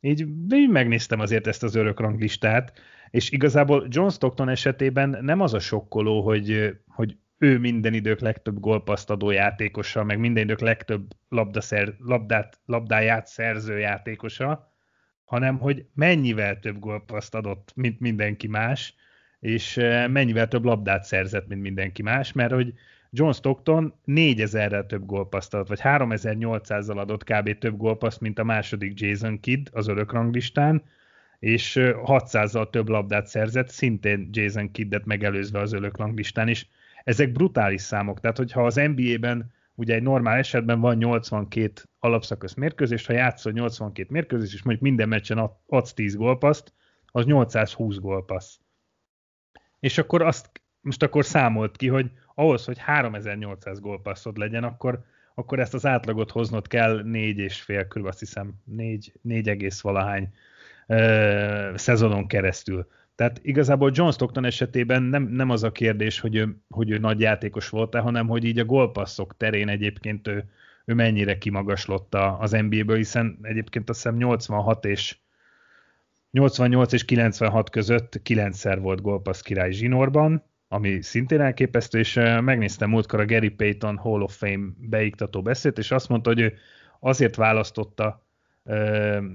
így, 0.00 0.26
így 0.54 0.68
megnéztem 0.68 1.20
azért 1.20 1.46
ezt 1.46 1.62
az 1.62 1.74
örök 1.74 2.00
ranglistát, 2.00 2.72
és 3.10 3.30
igazából 3.30 3.86
John 3.88 4.08
Stockton 4.08 4.48
esetében 4.48 5.18
nem 5.20 5.40
az 5.40 5.54
a 5.54 5.58
sokkoló, 5.58 6.22
hogy, 6.22 6.76
hogy 6.86 7.16
ő 7.38 7.58
minden 7.58 7.94
idők 7.94 8.20
legtöbb 8.20 8.60
gólpaszt 8.60 9.10
adó 9.10 9.30
játékosa, 9.30 10.04
meg 10.04 10.18
minden 10.18 10.44
idők 10.44 10.60
legtöbb 10.60 11.12
labdaszer, 11.28 11.94
labdát, 11.98 12.60
labdáját 12.66 13.26
szerző 13.26 13.78
játékosa, 13.78 14.74
hanem 15.24 15.58
hogy 15.58 15.86
mennyivel 15.94 16.58
több 16.58 16.78
gólpaszt 16.78 17.34
adott, 17.34 17.72
mint 17.74 18.00
mindenki 18.00 18.48
más, 18.48 18.94
és 19.40 19.74
mennyivel 20.08 20.48
több 20.48 20.64
labdát 20.64 21.04
szerzett, 21.04 21.46
mint 21.46 21.62
mindenki 21.62 22.02
más, 22.02 22.32
mert 22.32 22.52
hogy 22.52 22.74
John 23.10 23.30
Stockton 23.30 23.94
4000-rel 24.06 24.86
több 24.86 25.06
gólpaszt 25.06 25.54
adott, 25.54 25.68
vagy 25.68 25.80
3800-zal 25.82 26.96
adott 26.96 27.24
kb. 27.24 27.58
több 27.58 27.76
gólpaszt, 27.76 28.20
mint 28.20 28.38
a 28.38 28.44
második 28.44 29.00
Jason 29.00 29.40
Kidd 29.40 29.66
az 29.72 29.88
örök 29.88 30.12
ranglistán, 30.12 30.82
és 31.46 31.78
600-zal 31.80 32.70
több 32.70 32.88
labdát 32.88 33.26
szerzett, 33.26 33.68
szintén 33.68 34.28
Jason 34.32 34.70
Kiddet 34.70 35.04
megelőzve 35.04 35.60
az 35.60 35.72
örök 35.72 35.96
ranglistán 35.96 36.48
is. 36.48 36.68
Ezek 37.04 37.32
brutális 37.32 37.82
számok, 37.82 38.20
tehát 38.20 38.36
hogyha 38.36 38.66
az 38.66 38.74
NBA-ben 38.74 39.52
ugye 39.74 39.94
egy 39.94 40.02
normál 40.02 40.38
esetben 40.38 40.80
van 40.80 40.96
82 40.96 41.72
alapszakasz 41.98 42.54
mérkőzés, 42.54 43.06
ha 43.06 43.12
játszol 43.12 43.52
82 43.52 44.06
mérkőzés, 44.10 44.54
és 44.54 44.62
mondjuk 44.62 44.84
minden 44.84 45.08
meccsen 45.08 45.50
adsz 45.66 45.92
10 45.94 46.16
gólpaszt, 46.16 46.72
az 47.06 47.24
820 47.24 47.96
gólpassz. 47.96 48.58
És 49.80 49.98
akkor 49.98 50.22
azt 50.22 50.50
most 50.80 51.02
akkor 51.02 51.24
számolt 51.24 51.76
ki, 51.76 51.88
hogy 51.88 52.10
ahhoz, 52.34 52.64
hogy 52.64 52.78
3800 52.78 53.80
gólpasszod 53.80 54.36
legyen, 54.36 54.64
akkor, 54.64 55.04
akkor 55.34 55.58
ezt 55.58 55.74
az 55.74 55.86
átlagot 55.86 56.30
hoznod 56.30 56.66
kell 56.66 57.02
négy 57.02 57.38
és 57.38 57.72
körül, 57.88 58.08
azt 58.08 58.18
hiszem 58.18 58.54
négy, 58.64 59.12
négy 59.22 59.48
egész 59.48 59.80
valahány 59.80 60.32
szezonon 61.74 62.26
keresztül. 62.26 62.86
Tehát 63.14 63.40
igazából 63.42 63.90
John 63.94 64.10
Stockton 64.10 64.44
esetében 64.44 65.02
nem, 65.02 65.22
nem 65.22 65.50
az 65.50 65.62
a 65.62 65.72
kérdés, 65.72 66.20
hogy 66.20 66.36
ő, 66.36 66.56
hogy 66.68 66.90
ő 66.90 66.98
nagy 66.98 67.20
játékos 67.20 67.68
volt-e, 67.68 67.98
hanem 67.98 68.28
hogy 68.28 68.44
így 68.44 68.58
a 68.58 68.64
gólpasszok 68.64 69.36
terén 69.36 69.68
egyébként 69.68 70.28
ő, 70.28 70.50
ő 70.84 70.94
mennyire 70.94 71.38
kimagaslott 71.38 72.14
az 72.14 72.50
NBA-ből, 72.50 72.96
hiszen 72.96 73.38
egyébként 73.42 73.88
azt 73.88 74.02
hiszem 74.02 74.16
86 74.16 74.84
és 74.84 75.16
88 76.30 76.92
és 76.92 77.04
96 77.04 77.70
között 77.70 78.22
kilencszer 78.22 78.80
volt 78.80 79.00
gólpassz 79.00 79.40
király 79.40 79.70
zsinórban, 79.70 80.44
ami 80.68 81.02
szintén 81.02 81.40
elképesztő, 81.40 81.98
és 81.98 82.14
megnéztem 82.40 82.90
múltkor 82.90 83.20
a 83.20 83.26
Gary 83.26 83.48
Payton 83.48 83.96
Hall 83.96 84.20
of 84.20 84.36
Fame 84.36 84.66
beiktató 84.76 85.42
beszélt, 85.42 85.78
és 85.78 85.90
azt 85.90 86.08
mondta, 86.08 86.28
hogy 86.28 86.40
ő 86.40 86.54
azért 87.00 87.36
választotta 87.36 88.25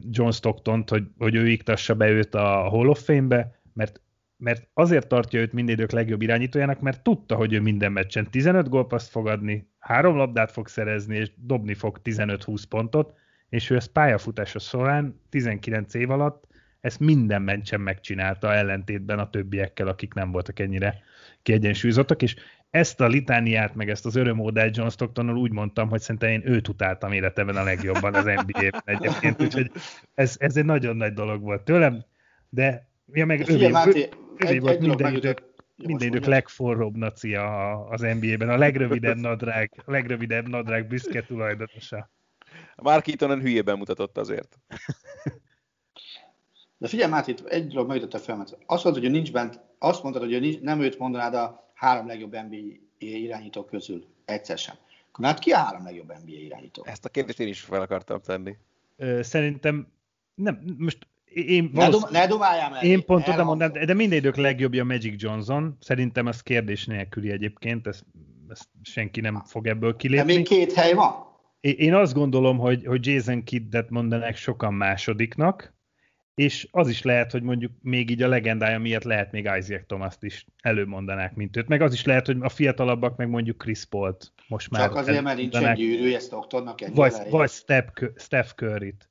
John 0.10 0.30
Stocktont, 0.30 0.90
hogy, 0.90 1.04
hogy 1.18 1.36
ő 1.36 1.48
iktassa 1.48 1.96
be 1.96 2.10
őt 2.10 2.36
a 2.36 2.70
Hall 2.70 2.88
of 2.88 3.04
Fame-be, 3.04 3.62
mert, 3.74 4.02
mert 4.38 4.68
azért 4.74 5.08
tartja 5.08 5.40
őt 5.40 5.54
mindidők 5.54 5.92
legjobb 5.92 6.22
irányítójának, 6.22 6.80
mert 6.80 7.04
tudta, 7.04 7.36
hogy 7.36 7.54
ő 7.54 7.62
minden 7.62 7.92
meccsen 7.92 8.30
15 8.30 8.70
gólpaszt 8.70 9.10
fog 9.10 9.28
adni, 9.28 9.70
három 9.80 10.16
labdát 10.16 10.52
fog 10.52 10.68
szerezni, 10.68 11.16
és 11.16 11.32
dobni 11.36 11.74
fog 11.74 12.00
15-20 12.04 12.64
pontot, 12.70 13.14
és 13.50 13.70
ő 13.70 13.76
ezt 13.76 13.92
pályafutása 13.92 14.60
során 14.60 15.22
19 15.30 15.94
év 15.94 16.10
alatt 16.10 16.50
ezt 16.82 17.00
minden 17.00 17.42
meccsen 17.42 17.82
megcsinálta 17.82 18.54
ellentétben 18.54 19.20
a 19.20 19.30
többiekkel, 19.30 19.88
akik 19.88 20.14
nem 20.14 20.32
voltak 20.32 20.60
ennyire 20.60 21.00
kiegyensúlyozottak, 21.42 22.22
és 22.22 22.36
ezt 22.72 23.02
a 23.02 23.08
litániát, 23.08 23.76
meg 23.76 23.90
ezt 23.90 24.06
az 24.06 24.16
örömódát 24.16 24.76
John 24.76 24.90
Stocktonnal 24.90 25.38
úgy 25.38 25.52
mondtam, 25.52 25.90
hogy 25.90 26.02
szerintem 26.02 26.30
én 26.30 26.42
őt 26.46 26.68
utáltam 26.68 27.12
életemben 27.12 27.56
a 27.56 27.64
legjobban 27.64 28.14
az 28.14 28.24
NBA-ben 28.24 28.82
egyébként, 28.86 29.42
úgyhogy 29.42 29.72
ez, 30.14 30.36
ez 30.40 30.58
egy 30.58 30.66
nagyon 30.66 30.96
nagy 30.96 31.14
dolog 31.14 31.42
volt 31.42 31.62
tőlem, 31.62 32.06
de 32.50 32.88
ja, 33.14 33.26
meg 33.26 33.50
övé, 33.50 33.68
Máté, 33.68 34.10
övé 34.38 34.60
volt 34.60 34.80
minden 34.80 35.16
idők, 35.16 35.44
minden 35.76 36.08
idők 36.08 36.26
legforróbb 36.26 36.96
nacia 36.96 37.74
az 37.86 38.02
NBA-ben, 38.02 38.50
a 38.50 38.58
legrövidebb 38.58 39.18
nadrág, 39.18 39.72
a 39.86 39.92
legrövidebb 39.92 40.48
nadrág 40.48 40.88
büszke 40.88 41.24
tulajdonosa. 41.24 42.10
Mark 42.76 43.08
Eatonen 43.08 43.40
hülyében 43.40 43.78
mutatott 43.78 44.18
azért. 44.18 44.60
De 46.78 46.88
figyelj, 46.88 47.12
Máté, 47.12 47.34
egy 47.48 47.68
dolog 47.68 47.88
megütött 47.88 48.14
a 48.14 48.18
filmet. 48.18 48.58
Azt 48.66 48.84
mondtad, 48.84 49.04
hogy 49.04 49.12
nincs 49.12 49.32
bent, 49.32 49.60
azt 49.80 50.04
mondtad, 50.04 50.24
hogy 50.24 50.60
nem 50.62 50.82
őt 50.82 50.98
mondanád 51.00 51.34
a 51.34 51.71
három 51.82 52.08
legjobb 52.08 52.32
NBA 52.32 52.58
irányító 52.98 53.66
közül. 53.66 54.06
Egyszer 54.26 54.58
sem. 54.58 54.76
Akkor 55.12 55.26
hát 55.26 55.40
ki 55.40 55.52
a 55.52 55.58
három 55.58 55.84
legjobb 55.84 56.08
NBA 56.08 56.34
irányító? 56.34 56.84
Ezt 56.86 57.06
a 57.06 57.10
kérdést 57.10 57.40
én 57.40 57.48
is 57.48 57.60
fel 57.60 57.82
akartam 57.82 58.22
tenni. 58.22 58.58
Szerintem 59.22 59.88
nem, 60.36 60.64
most 60.78 61.08
én 61.26 61.70
ne, 61.74 61.90
dom, 61.90 62.02
ne 62.12 62.28
domáljál 62.28 62.70
meg! 62.70 62.84
Én 62.84 63.06
pont 63.06 63.28
oda 63.28 63.44
mondom, 63.44 63.72
de 63.72 63.94
minden 63.94 64.18
idők 64.18 64.36
legjobbja 64.36 64.84
Magic 64.84 65.22
Johnson. 65.22 65.78
Szerintem 65.80 66.28
ez 66.28 66.42
kérdés 66.42 66.86
nélküli 66.86 67.32
egyébként, 67.32 67.88
ezt, 67.88 68.06
ezt 68.50 68.68
senki 68.82 69.22
nem 69.22 69.44
fog 69.46 69.68
ebből 69.68 69.96
kilépni. 69.96 70.28
De 70.28 70.38
még 70.38 70.48
két 70.48 70.74
hely 70.74 70.94
van? 70.94 71.30
Én 71.60 71.94
azt 71.94 72.14
gondolom, 72.14 72.58
hogy, 72.58 72.86
hogy 72.86 73.06
Jason 73.06 73.44
Kiddet 73.44 73.90
mondanak 73.90 74.36
sokan 74.36 74.74
másodiknak, 74.74 75.74
és 76.42 76.68
az 76.72 76.90
is 76.90 77.02
lehet, 77.02 77.32
hogy 77.32 77.42
mondjuk 77.44 77.72
még 77.82 78.10
így 78.10 78.22
a 78.22 78.28
legendája 78.28 78.80
miatt 78.80 79.04
lehet 79.04 79.32
még 79.32 79.50
Isaac 79.58 79.86
thomas 79.86 80.16
is 80.20 80.46
előmondanák, 80.62 81.36
mint 81.36 81.58
őt. 81.58 81.68
Meg 81.68 81.82
az 81.82 81.94
is 81.94 82.06
lehet, 82.06 82.26
hogy 82.26 82.38
a 82.40 82.50
fiatalabbak 82.50 83.18
meg 83.18 83.30
mondjuk 83.30 83.58
Chris 83.58 83.86
Paul-t 83.86 84.34
most 84.48 84.70
már 84.70 84.82
Csak 84.82 84.96
azért, 84.96 85.22
mert 85.22 85.38
nincsen 85.38 85.74
gyűrűje 85.74 86.20
Stocktonnak 86.20 86.82
egy 86.82 86.96
Vagy, 86.96 87.14
vagy 87.30 87.50
Steph, 87.50 88.04
Steph 88.16 88.50
Curry-t. 88.50 89.10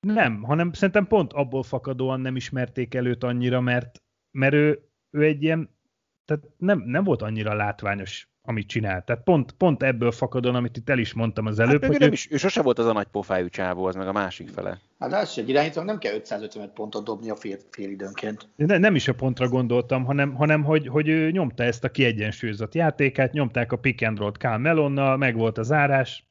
Nem, 0.00 0.42
hanem 0.42 0.72
szerintem 0.72 1.06
pont 1.06 1.32
abból 1.32 1.62
fakadóan 1.62 2.20
nem 2.20 2.36
ismerték 2.36 2.94
előtt 2.94 3.24
annyira, 3.24 3.60
mert, 3.60 4.02
mert 4.30 4.54
ő, 4.54 4.88
ő 5.10 5.22
egy 5.22 5.42
ilyen, 5.42 5.76
tehát 6.24 6.44
nem, 6.56 6.82
nem 6.86 7.04
volt 7.04 7.22
annyira 7.22 7.54
látványos 7.54 8.28
amit 8.46 8.66
csinált. 8.66 9.04
Tehát 9.04 9.22
pont, 9.22 9.52
pont 9.52 9.82
ebből 9.82 10.12
fakadon, 10.12 10.54
amit 10.54 10.76
itt 10.76 10.90
el 10.90 10.98
is 10.98 11.12
mondtam 11.12 11.46
az 11.46 11.58
előbb. 11.58 11.82
Hát 11.82 11.90
hogy 11.90 12.00
ő, 12.00 12.04
nem 12.04 12.12
is, 12.12 12.30
ő 12.30 12.36
sose 12.36 12.62
volt 12.62 12.78
az 12.78 12.86
a 12.86 12.92
nagy 12.92 13.06
pofájú 13.06 13.48
csávó, 13.48 13.84
az 13.84 13.94
meg 13.94 14.08
a 14.08 14.12
másik 14.12 14.48
fele. 14.48 14.80
Hát 14.98 15.12
az 15.12 15.38
egy 15.38 15.48
irányító, 15.48 15.82
nem 15.82 15.98
kell 15.98 16.14
555 16.14 16.70
pontot 16.70 17.04
dobni 17.04 17.30
a 17.30 17.36
fél, 17.36 17.56
fél 17.70 17.90
időnként. 17.90 18.48
De 18.56 18.78
nem 18.78 18.94
is 18.94 19.08
a 19.08 19.14
pontra 19.14 19.48
gondoltam, 19.48 20.04
hanem, 20.04 20.34
hanem 20.34 20.64
hogy, 20.64 20.86
hogy 20.86 21.08
ő 21.08 21.30
nyomta 21.30 21.62
ezt 21.62 21.84
a 21.84 21.90
kiegyensúlyozott 21.90 22.74
játékát, 22.74 23.32
nyomták 23.32 23.72
a 23.72 23.76
pick 23.76 24.06
and 24.06 24.18
roll-t 24.18 24.58
Melonnal, 24.58 25.16
meg 25.16 25.36
volt 25.36 25.58
az 25.58 25.72
árás, 25.72 26.24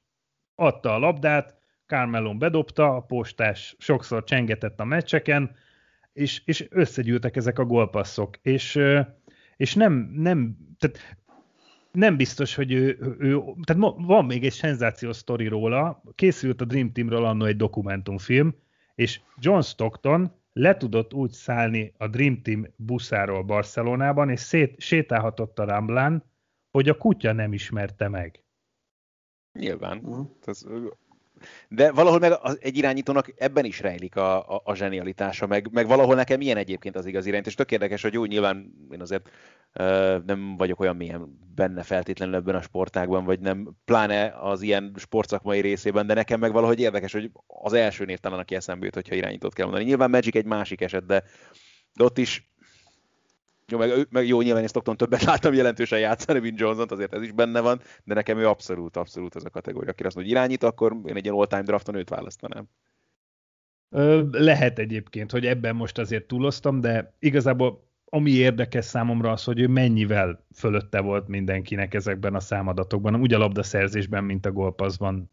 adta 0.55 0.93
a 0.93 0.99
labdát, 0.99 1.55
Carmelon 1.85 2.39
bedobta, 2.39 2.95
a 2.95 3.01
postás 3.01 3.75
sokszor 3.79 4.23
csengetett 4.23 4.79
a 4.79 4.83
meccseken, 4.83 5.55
és, 6.13 6.41
és 6.45 6.67
összegyűltek 6.69 7.35
ezek 7.35 7.59
a 7.59 7.65
gólpasszok, 7.65 8.37
és, 8.41 8.79
és 9.55 9.75
nem, 9.75 10.13
nem, 10.15 10.57
tehát 10.77 11.17
nem 11.93 12.17
biztos, 12.17 12.55
hogy 12.55 12.71
ő, 12.71 13.15
ő, 13.19 13.41
tehát 13.63 13.93
van 13.97 14.25
még 14.25 14.45
egy 14.45 14.51
szenzációs 14.51 15.15
sztori 15.15 15.47
róla, 15.47 16.03
készült 16.15 16.61
a 16.61 16.65
Dream 16.65 16.91
Teamről 16.91 17.25
annó 17.25 17.45
egy 17.45 17.55
dokumentumfilm, 17.55 18.55
és 18.95 19.21
John 19.37 19.59
Stockton 19.59 20.31
le 20.53 20.77
tudott 20.77 21.13
úgy 21.13 21.31
szállni 21.31 21.93
a 21.97 22.07
Dream 22.07 22.41
Team 22.41 22.67
buszáról 22.75 23.43
Barcelonában, 23.43 24.29
és 24.29 24.39
szét, 24.39 24.81
sétálhatott 24.81 25.59
a 25.59 25.63
Ramblán, 25.63 26.23
hogy 26.71 26.89
a 26.89 26.97
kutya 26.97 27.31
nem 27.31 27.53
ismerte 27.53 28.07
meg. 28.07 28.43
Nyilván. 29.59 29.97
Uh-huh. 29.97 30.27
Ez, 30.45 30.65
de 31.67 31.91
valahol 31.91 32.19
meg 32.19 32.33
egy 32.59 32.77
irányítónak 32.77 33.33
ebben 33.37 33.65
is 33.65 33.79
rejlik 33.79 34.15
a, 34.15 34.55
a, 34.55 34.61
a 34.63 34.75
zsenialitása, 34.75 35.47
meg, 35.47 35.69
meg 35.71 35.87
valahol 35.87 36.15
nekem 36.15 36.37
milyen 36.37 36.57
egyébként 36.57 36.95
az 36.95 37.05
igaz 37.05 37.25
irányt, 37.25 37.47
és 37.47 37.55
tök 37.55 37.71
érdekes, 37.71 38.01
hogy 38.01 38.13
jó, 38.13 38.25
nyilván 38.25 38.73
én 38.91 39.01
azért 39.01 39.29
uh, 39.79 40.25
nem 40.25 40.57
vagyok 40.57 40.79
olyan 40.79 40.95
mélyen 40.95 41.39
benne 41.55 41.83
feltétlenül 41.83 42.35
ebben 42.35 42.55
a 42.55 42.61
sportágban, 42.61 43.25
vagy 43.25 43.39
nem, 43.39 43.75
pláne 43.85 44.33
az 44.39 44.61
ilyen 44.61 44.93
sportszakmai 44.97 45.59
részében, 45.59 46.07
de 46.07 46.13
nekem 46.13 46.39
meg 46.39 46.51
valahogy 46.51 46.79
érdekes, 46.79 47.11
hogy 47.11 47.31
az 47.47 47.73
első 47.73 48.05
név 48.05 48.17
talán, 48.17 48.39
aki 48.39 48.55
eszembe 48.55 48.85
jut, 48.85 48.95
hogyha 48.95 49.15
irányítót 49.15 49.53
kell 49.53 49.65
mondani. 49.65 49.87
Nyilván 49.87 50.09
Magic 50.09 50.35
egy 50.35 50.45
másik 50.45 50.81
eset, 50.81 51.05
de, 51.05 51.23
de 51.93 52.03
ott 52.03 52.17
is 52.17 52.52
jó, 53.67 53.77
meg, 53.77 54.07
meg 54.09 54.27
jó, 54.27 54.41
nyilván 54.41 54.61
én 54.61 54.67
Stockton 54.67 54.97
többet 54.97 55.23
láttam 55.31 55.53
jelentősen 55.53 55.99
játszani, 55.99 56.39
mint 56.39 56.59
johnson 56.59 56.87
azért 56.89 57.13
ez 57.13 57.21
is 57.21 57.31
benne 57.31 57.59
van, 57.59 57.81
de 58.03 58.13
nekem 58.13 58.37
ő 58.37 58.47
abszolút, 58.47 58.97
abszolút 58.97 59.35
az 59.35 59.45
a 59.45 59.49
kategória. 59.49 59.91
Aki 59.91 60.03
azt 60.03 60.15
mondja, 60.15 60.33
hogy 60.33 60.41
irányít, 60.41 60.63
akkor 60.63 60.97
én 61.05 61.15
egy 61.15 61.23
ilyen 61.23 61.35
all-time 61.35 61.61
drafton 61.61 61.95
őt 61.95 62.09
választanám. 62.09 62.67
Lehet 64.31 64.79
egyébként, 64.79 65.31
hogy 65.31 65.45
ebben 65.45 65.75
most 65.75 65.97
azért 65.97 66.27
túloztam, 66.27 66.81
de 66.81 67.15
igazából 67.19 67.91
ami 68.13 68.31
érdekes 68.31 68.85
számomra 68.85 69.31
az, 69.31 69.43
hogy 69.43 69.59
ő 69.59 69.67
mennyivel 69.67 70.45
fölötte 70.55 70.99
volt 71.01 71.27
mindenkinek 71.27 71.93
ezekben 71.93 72.35
a 72.35 72.39
számadatokban, 72.39 73.15
úgy 73.15 73.33
a 73.33 73.37
labdaszerzésben, 73.37 74.23
mint 74.23 74.45
a 74.45 74.51
golpaszban. 74.51 75.31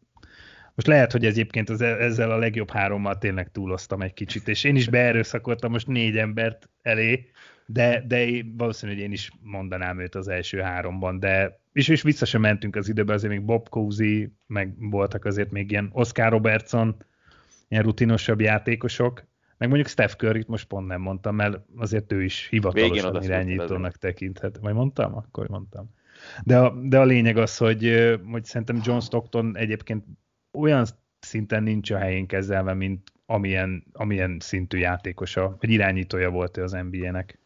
Most 0.75 0.87
lehet, 0.87 1.11
hogy 1.11 1.25
egyébként 1.25 1.69
az, 1.69 1.81
ezzel 1.81 2.31
a 2.31 2.37
legjobb 2.37 2.69
hárommal 2.69 3.17
tényleg 3.17 3.51
túloztam 3.51 4.01
egy 4.01 4.13
kicsit, 4.13 4.47
és 4.47 4.63
én 4.63 4.75
is 4.75 4.89
beerőszakoltam 4.89 5.71
most 5.71 5.87
négy 5.87 6.17
embert 6.17 6.69
elé, 6.81 7.29
de, 7.65 8.03
de 8.07 8.27
valószínű, 8.57 8.93
hogy 8.93 9.01
én 9.01 9.11
is 9.11 9.31
mondanám 9.41 9.99
őt 9.99 10.15
az 10.15 10.27
első 10.27 10.59
háromban, 10.59 11.19
de 11.19 11.59
és, 11.73 11.87
és 11.87 12.01
vissza 12.01 12.25
sem 12.25 12.41
mentünk 12.41 12.75
az 12.75 12.89
időbe, 12.89 13.13
azért 13.13 13.33
még 13.33 13.45
Bob 13.45 13.69
Cousy, 13.69 14.33
meg 14.47 14.73
voltak 14.77 15.25
azért 15.25 15.51
még 15.51 15.71
ilyen 15.71 15.89
Oscar 15.93 16.31
Robertson, 16.31 16.95
ilyen 17.67 17.83
rutinosabb 17.83 18.41
játékosok, 18.41 19.23
meg 19.57 19.69
mondjuk 19.69 19.89
Steph 19.89 20.13
Curry-t 20.13 20.47
most 20.47 20.67
pont 20.67 20.87
nem 20.87 21.01
mondtam, 21.01 21.35
mert 21.35 21.59
azért 21.75 22.11
ő 22.11 22.23
is 22.23 22.47
hivatalosan 22.49 23.23
irányítónak 23.23 23.97
tekinthet. 23.97 24.57
Vagy 24.57 24.73
mondtam? 24.73 25.15
Akkor 25.15 25.47
mondtam. 25.47 25.89
De 26.43 26.59
a, 26.59 26.75
de 26.81 26.99
a 26.99 27.03
lényeg 27.03 27.37
az, 27.37 27.57
hogy, 27.57 28.11
hogy 28.31 28.45
szerintem 28.45 28.81
John 28.83 28.99
Stockton 28.99 29.57
egyébként 29.57 30.05
olyan 30.51 30.85
szinten 31.19 31.63
nincs 31.63 31.91
a 31.91 31.97
helyén 31.97 32.27
kezelve, 32.27 32.73
mint 32.73 33.11
amilyen, 33.25 33.83
amilyen 33.91 34.37
szintű 34.39 34.77
játékosa, 34.77 35.57
vagy 35.59 35.69
irányítója 35.69 36.29
volt 36.29 36.57
ő 36.57 36.63
az 36.63 36.71
NBA-nek. 36.71 37.39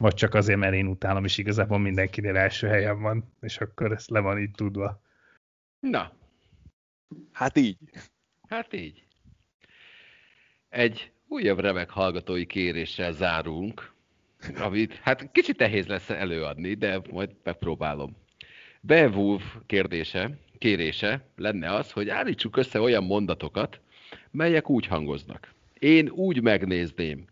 Vagy 0.00 0.14
csak 0.14 0.34
azért, 0.34 0.58
mert 0.58 0.74
én 0.74 0.86
utálom, 0.86 1.24
és 1.24 1.38
igazából 1.38 1.78
mindenkinél 1.78 2.36
első 2.36 2.66
helyen 2.66 3.00
van, 3.00 3.32
és 3.40 3.58
akkor 3.58 3.92
ezt 3.92 4.10
le 4.10 4.20
van 4.20 4.38
így 4.38 4.50
tudva. 4.50 5.02
Na. 5.80 6.12
Hát 7.32 7.56
így. 7.58 7.78
Hát 8.48 8.72
így. 8.72 9.04
Egy 10.68 11.12
újabb 11.28 11.58
remek 11.58 11.90
hallgatói 11.90 12.46
kéréssel 12.46 13.12
zárunk, 13.12 13.92
amit 14.56 14.94
hát 14.94 15.32
kicsit 15.32 15.58
nehéz 15.58 15.86
lesz 15.86 16.10
előadni, 16.10 16.74
de 16.74 17.00
majd 17.10 17.30
megpróbálom. 17.42 18.16
Bewolf 18.80 19.56
kérdése, 19.66 20.38
kérése 20.58 21.24
lenne 21.36 21.74
az, 21.74 21.92
hogy 21.92 22.08
állítsuk 22.08 22.56
össze 22.56 22.80
olyan 22.80 23.04
mondatokat, 23.04 23.80
melyek 24.30 24.70
úgy 24.70 24.86
hangoznak. 24.86 25.54
Én 25.78 26.08
úgy 26.08 26.42
megnézném 26.42 27.29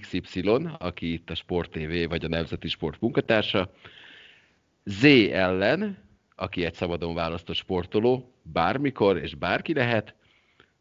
XY, 0.00 0.68
aki 0.78 1.12
itt 1.12 1.30
a 1.30 1.34
Sport 1.34 1.70
TV 1.70 2.08
vagy 2.08 2.24
a 2.24 2.28
Nemzeti 2.28 2.68
Sport 2.68 3.00
munkatársa, 3.00 3.72
Z 4.84 5.04
ellen, 5.32 5.98
aki 6.34 6.64
egy 6.64 6.74
szabadon 6.74 7.14
választott 7.14 7.56
sportoló, 7.56 8.32
bármikor 8.42 9.16
és 9.16 9.34
bárki 9.34 9.74
lehet, 9.74 10.14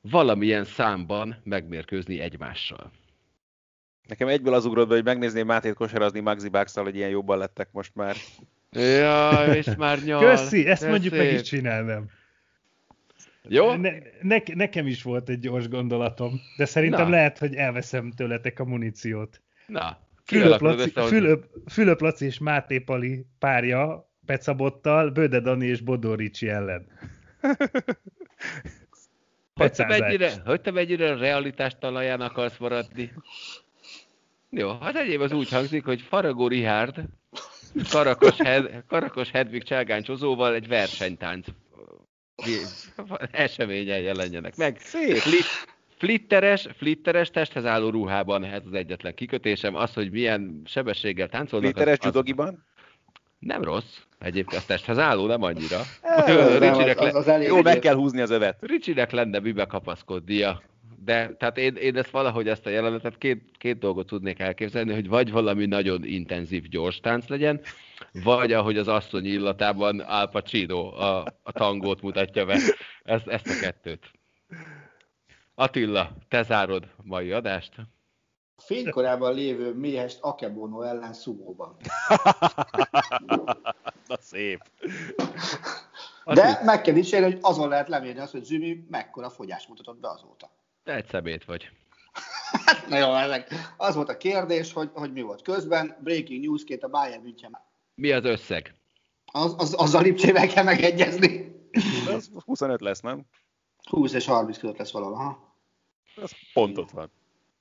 valamilyen 0.01 0.63
számban 0.63 1.41
megmérkőzni 1.43 2.19
egymással. 2.19 2.91
Nekem 4.07 4.27
egyből 4.27 4.53
az 4.53 4.65
ugrott 4.65 4.87
be, 4.87 4.95
hogy 4.95 5.03
megnézném 5.03 5.45
Mátét 5.45 5.73
kosarazni 5.73 6.19
Maxi 6.19 6.49
bucks 6.49 6.73
hogy 6.73 6.95
ilyen 6.95 7.09
jobban 7.09 7.37
lettek 7.37 7.69
most 7.71 7.95
már. 7.95 8.15
Ja, 8.71 9.53
és 9.53 9.67
már 9.77 10.03
nyal. 10.03 10.19
Köszi, 10.19 10.67
ezt 10.67 10.87
mondjuk 10.87 11.13
szép. 11.13 11.23
meg 11.23 11.33
is 11.33 11.41
csinálnám. 11.41 12.05
Jó? 13.47 13.73
Ne, 13.73 13.91
ne, 14.21 14.37
nekem 14.53 14.87
is 14.87 15.03
volt 15.03 15.29
egy 15.29 15.39
gyors 15.39 15.67
gondolatom, 15.67 16.41
de 16.57 16.65
szerintem 16.65 17.03
Na. 17.03 17.09
lehet, 17.09 17.37
hogy 17.37 17.55
elveszem 17.55 18.11
tőletek 18.11 18.59
a 18.59 18.65
muníciót. 18.65 19.41
Na, 19.67 19.97
Fülöp 20.23 20.61
Laci, 20.61 20.91
Fülöp, 20.91 21.45
Fülöp 21.69 22.01
Laci 22.01 22.25
és 22.25 22.37
Máté 22.37 22.79
Pali 22.79 23.25
párja 23.39 24.11
Pecabottal, 24.25 25.09
Böde 25.09 25.39
Dani 25.39 25.65
és 25.65 25.81
Bodó 25.81 26.13
Ricsi 26.13 26.49
ellen. 26.49 26.87
hogy 29.53 29.71
te, 29.71 29.85
mennyire, 29.85 30.31
hogy 30.45 30.61
te 30.61 30.71
mennyire 30.71 31.15
realitás 31.15 31.75
talaján 31.79 32.21
akarsz 32.21 32.57
maradni? 32.57 33.11
Jó, 34.49 34.77
hát 34.79 34.95
egyéb 34.95 35.21
az 35.21 35.31
úgy 35.31 35.49
hangzik, 35.49 35.85
hogy 35.85 36.01
Faragó 36.01 36.47
Rihárd 36.47 37.03
Karakos, 37.89 38.37
Hed, 38.37 38.83
Karakos 38.87 39.31
Hedvig 39.31 39.63
cselgáncsozóval 39.63 40.53
egy 40.53 40.67
versenytánc 40.67 41.47
eseményen 43.31 43.99
jelenjenek 43.99 44.55
meg. 44.55 44.77
Szép. 44.79 45.17
flitteres, 45.97 46.67
flitteres 46.77 47.29
testhez 47.29 47.65
álló 47.65 47.89
ruhában, 47.89 48.43
ez 48.43 48.61
az 48.65 48.73
egyetlen 48.73 49.13
kikötésem. 49.13 49.75
Az, 49.75 49.93
hogy 49.93 50.11
milyen 50.11 50.61
sebességgel 50.65 51.29
táncolnak. 51.29 51.71
Flitteres 51.71 51.97
judogiban? 52.01 52.65
Nem 53.39 53.63
rossz. 53.63 53.97
Egyébként 54.19 54.61
a 54.61 54.65
testhez 54.65 54.97
álló 54.97 55.25
nem 55.25 55.43
annyira. 55.43 55.81
Ricsinek 56.59 56.99
az, 56.99 57.15
az, 57.15 57.27
az 57.27 57.43
Jó, 57.43 57.61
meg 57.61 57.79
kell 57.79 57.95
húzni 57.95 58.21
az 58.21 58.29
övet. 58.29 58.57
Ricsinek 58.61 59.11
lenne 59.11 59.39
mibe 59.39 59.65
kapaszkodnia. 59.65 60.61
De 61.03 61.35
tehát 61.35 61.57
én, 61.57 61.75
én 61.75 61.97
ezt 61.97 62.09
valahogy 62.09 62.47
ezt 62.47 62.65
a 62.65 62.69
jelenetet 62.69 63.17
két, 63.17 63.51
két 63.57 63.77
dolgot 63.79 64.07
tudnék 64.07 64.39
elképzelni, 64.39 64.93
hogy 64.93 65.07
vagy 65.07 65.31
valami 65.31 65.65
nagyon 65.65 66.03
intenzív 66.05 66.63
gyors 66.67 66.99
tánc 66.99 67.27
legyen, 67.27 67.61
vagy 68.23 68.53
ahogy 68.53 68.77
az 68.77 68.87
asszony 68.87 69.25
illatában 69.25 69.99
Al 69.99 70.29
Pacino 70.29 70.87
a, 70.87 71.25
a 71.43 71.51
tangót 71.51 72.01
mutatja 72.01 72.45
be. 72.45 72.59
Ezt, 73.03 73.27
ezt 73.27 73.47
a 73.47 73.59
kettőt. 73.61 74.11
Attila, 75.55 76.11
te 76.27 76.43
zárod 76.43 76.87
mai 77.03 77.31
adást? 77.31 77.73
fénykorában 78.57 79.33
lévő 79.33 79.73
méhest 79.73 80.17
Akebono 80.21 80.81
ellen 80.81 81.13
szumóban. 81.13 81.75
Na 84.07 84.17
szép. 84.19 84.61
De 86.25 86.61
meg 86.63 86.81
kell 86.81 86.93
dicsérni, 86.93 87.31
hogy 87.31 87.39
azon 87.41 87.69
lehet 87.69 87.87
lemérni 87.87 88.19
azt, 88.19 88.31
hogy 88.31 88.43
Zümi 88.43 88.85
mekkora 88.89 89.29
fogyás 89.29 89.67
mutatott 89.67 89.99
be 89.99 90.09
azóta. 90.09 90.56
Te 90.87 90.95
egy 90.95 91.07
szemét 91.07 91.45
vagy. 91.45 91.69
Hát, 92.65 92.87
na 92.87 92.97
jó, 92.97 93.13
ezek. 93.13 93.53
Az 93.77 93.95
volt 93.95 94.09
a 94.09 94.17
kérdés, 94.17 94.73
hogy, 94.73 94.89
hogy 94.93 95.13
mi 95.13 95.21
volt 95.21 95.41
közben. 95.41 95.97
Breaking 96.03 96.43
news 96.43 96.63
két 96.63 96.83
a 96.83 96.87
Bayern 96.87 97.21
München. 97.21 97.57
Mi 97.95 98.11
az 98.11 98.25
összeg? 98.25 98.75
Az, 99.25 99.55
az, 99.57 99.73
azzal 99.73 100.01
Lipcsével 100.01 100.47
kell 100.47 100.63
megegyezni. 100.63 101.55
Az 102.07 102.31
25 102.45 102.81
lesz, 102.81 102.99
nem? 102.99 103.25
20 103.89 104.13
és 104.13 104.25
30 104.25 104.57
között 104.57 104.77
lesz 104.77 104.91
valahol, 104.91 105.15
ha? 105.15 105.55
Ez 106.21 106.31
pont 106.53 106.77
ott 106.77 106.91
van. 106.91 107.11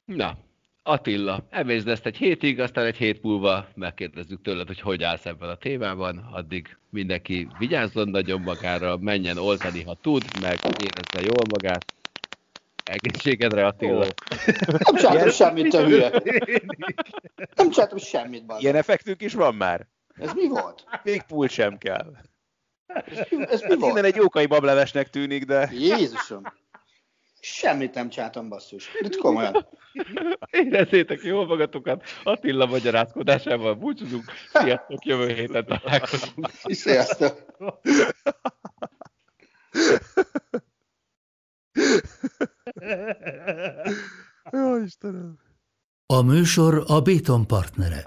Na, 0.05 0.37
Attila, 0.83 1.47
emészd 1.51 1.89
ezt 1.89 2.07
egy 2.07 2.17
hétig, 2.17 2.61
aztán 2.61 2.85
egy 2.85 2.97
hét 2.97 3.23
múlva 3.23 3.69
megkérdezzük 3.75 4.43
tőled, 4.43 4.67
hogy 4.67 4.81
hogy 4.81 5.03
állsz 5.03 5.27
ebben 5.27 5.49
a 5.49 5.57
témában, 5.57 6.29
addig 6.33 6.77
mindenki 6.91 7.49
vigyázzon 7.59 8.09
nagyon 8.09 8.41
magára, 8.41 8.97
menjen 8.97 9.39
oltani, 9.39 9.83
ha 9.83 9.95
tud, 10.01 10.23
meg 10.41 10.59
érezze 10.65 11.21
jól 11.21 11.45
magát. 11.51 11.95
Egészségedre, 12.87 13.67
Attila. 13.67 14.07
Nem 14.67 14.95
csináltam 14.95 15.31
semmit, 15.31 15.75
a 15.75 15.85
hülye. 15.85 16.11
Nem 17.55 17.71
csináltam 17.71 17.99
semmit, 17.99 18.47
bazd. 18.47 18.63
Ilyen 18.63 18.75
effektünk 18.75 19.23
is 19.23 19.35
van 19.35 19.55
már. 19.55 19.87
Ez 20.15 20.33
mi 20.33 20.49
volt? 20.49 20.85
Még 21.03 21.23
pult 21.23 21.51
sem 21.51 21.79
kell. 21.79 22.13
Ez 22.87 23.61
mi 23.61 23.77
volt? 23.77 23.91
Innen 23.91 24.05
egy 24.05 24.15
jókai 24.15 24.47
bablevesnek 24.47 25.11
tűnik, 25.11 25.45
de... 25.45 25.71
Jézusom! 25.73 26.43
Semmit 27.41 27.95
nem 27.95 28.09
csináltam, 28.09 28.49
basszus. 28.49 28.91
Itt 29.01 29.17
komolyan. 29.17 29.69
Érezzétek 30.51 31.23
jól 31.23 31.47
magatokat. 31.47 32.03
Attila 32.25 32.67
magyarázkodásával 32.67 33.75
búcsúzunk. 33.75 34.25
Sziasztok, 34.53 35.05
jövő 35.05 35.35
héten 35.35 35.67
találkozunk. 35.67 36.51
Sziasztok. 36.65 37.45
Jó, 44.53 44.77
Istenem. 44.77 45.39
A 46.07 46.23
műsor 46.23 46.85
a 46.87 47.01
Béton 47.01 47.47
partnere. 47.47 48.03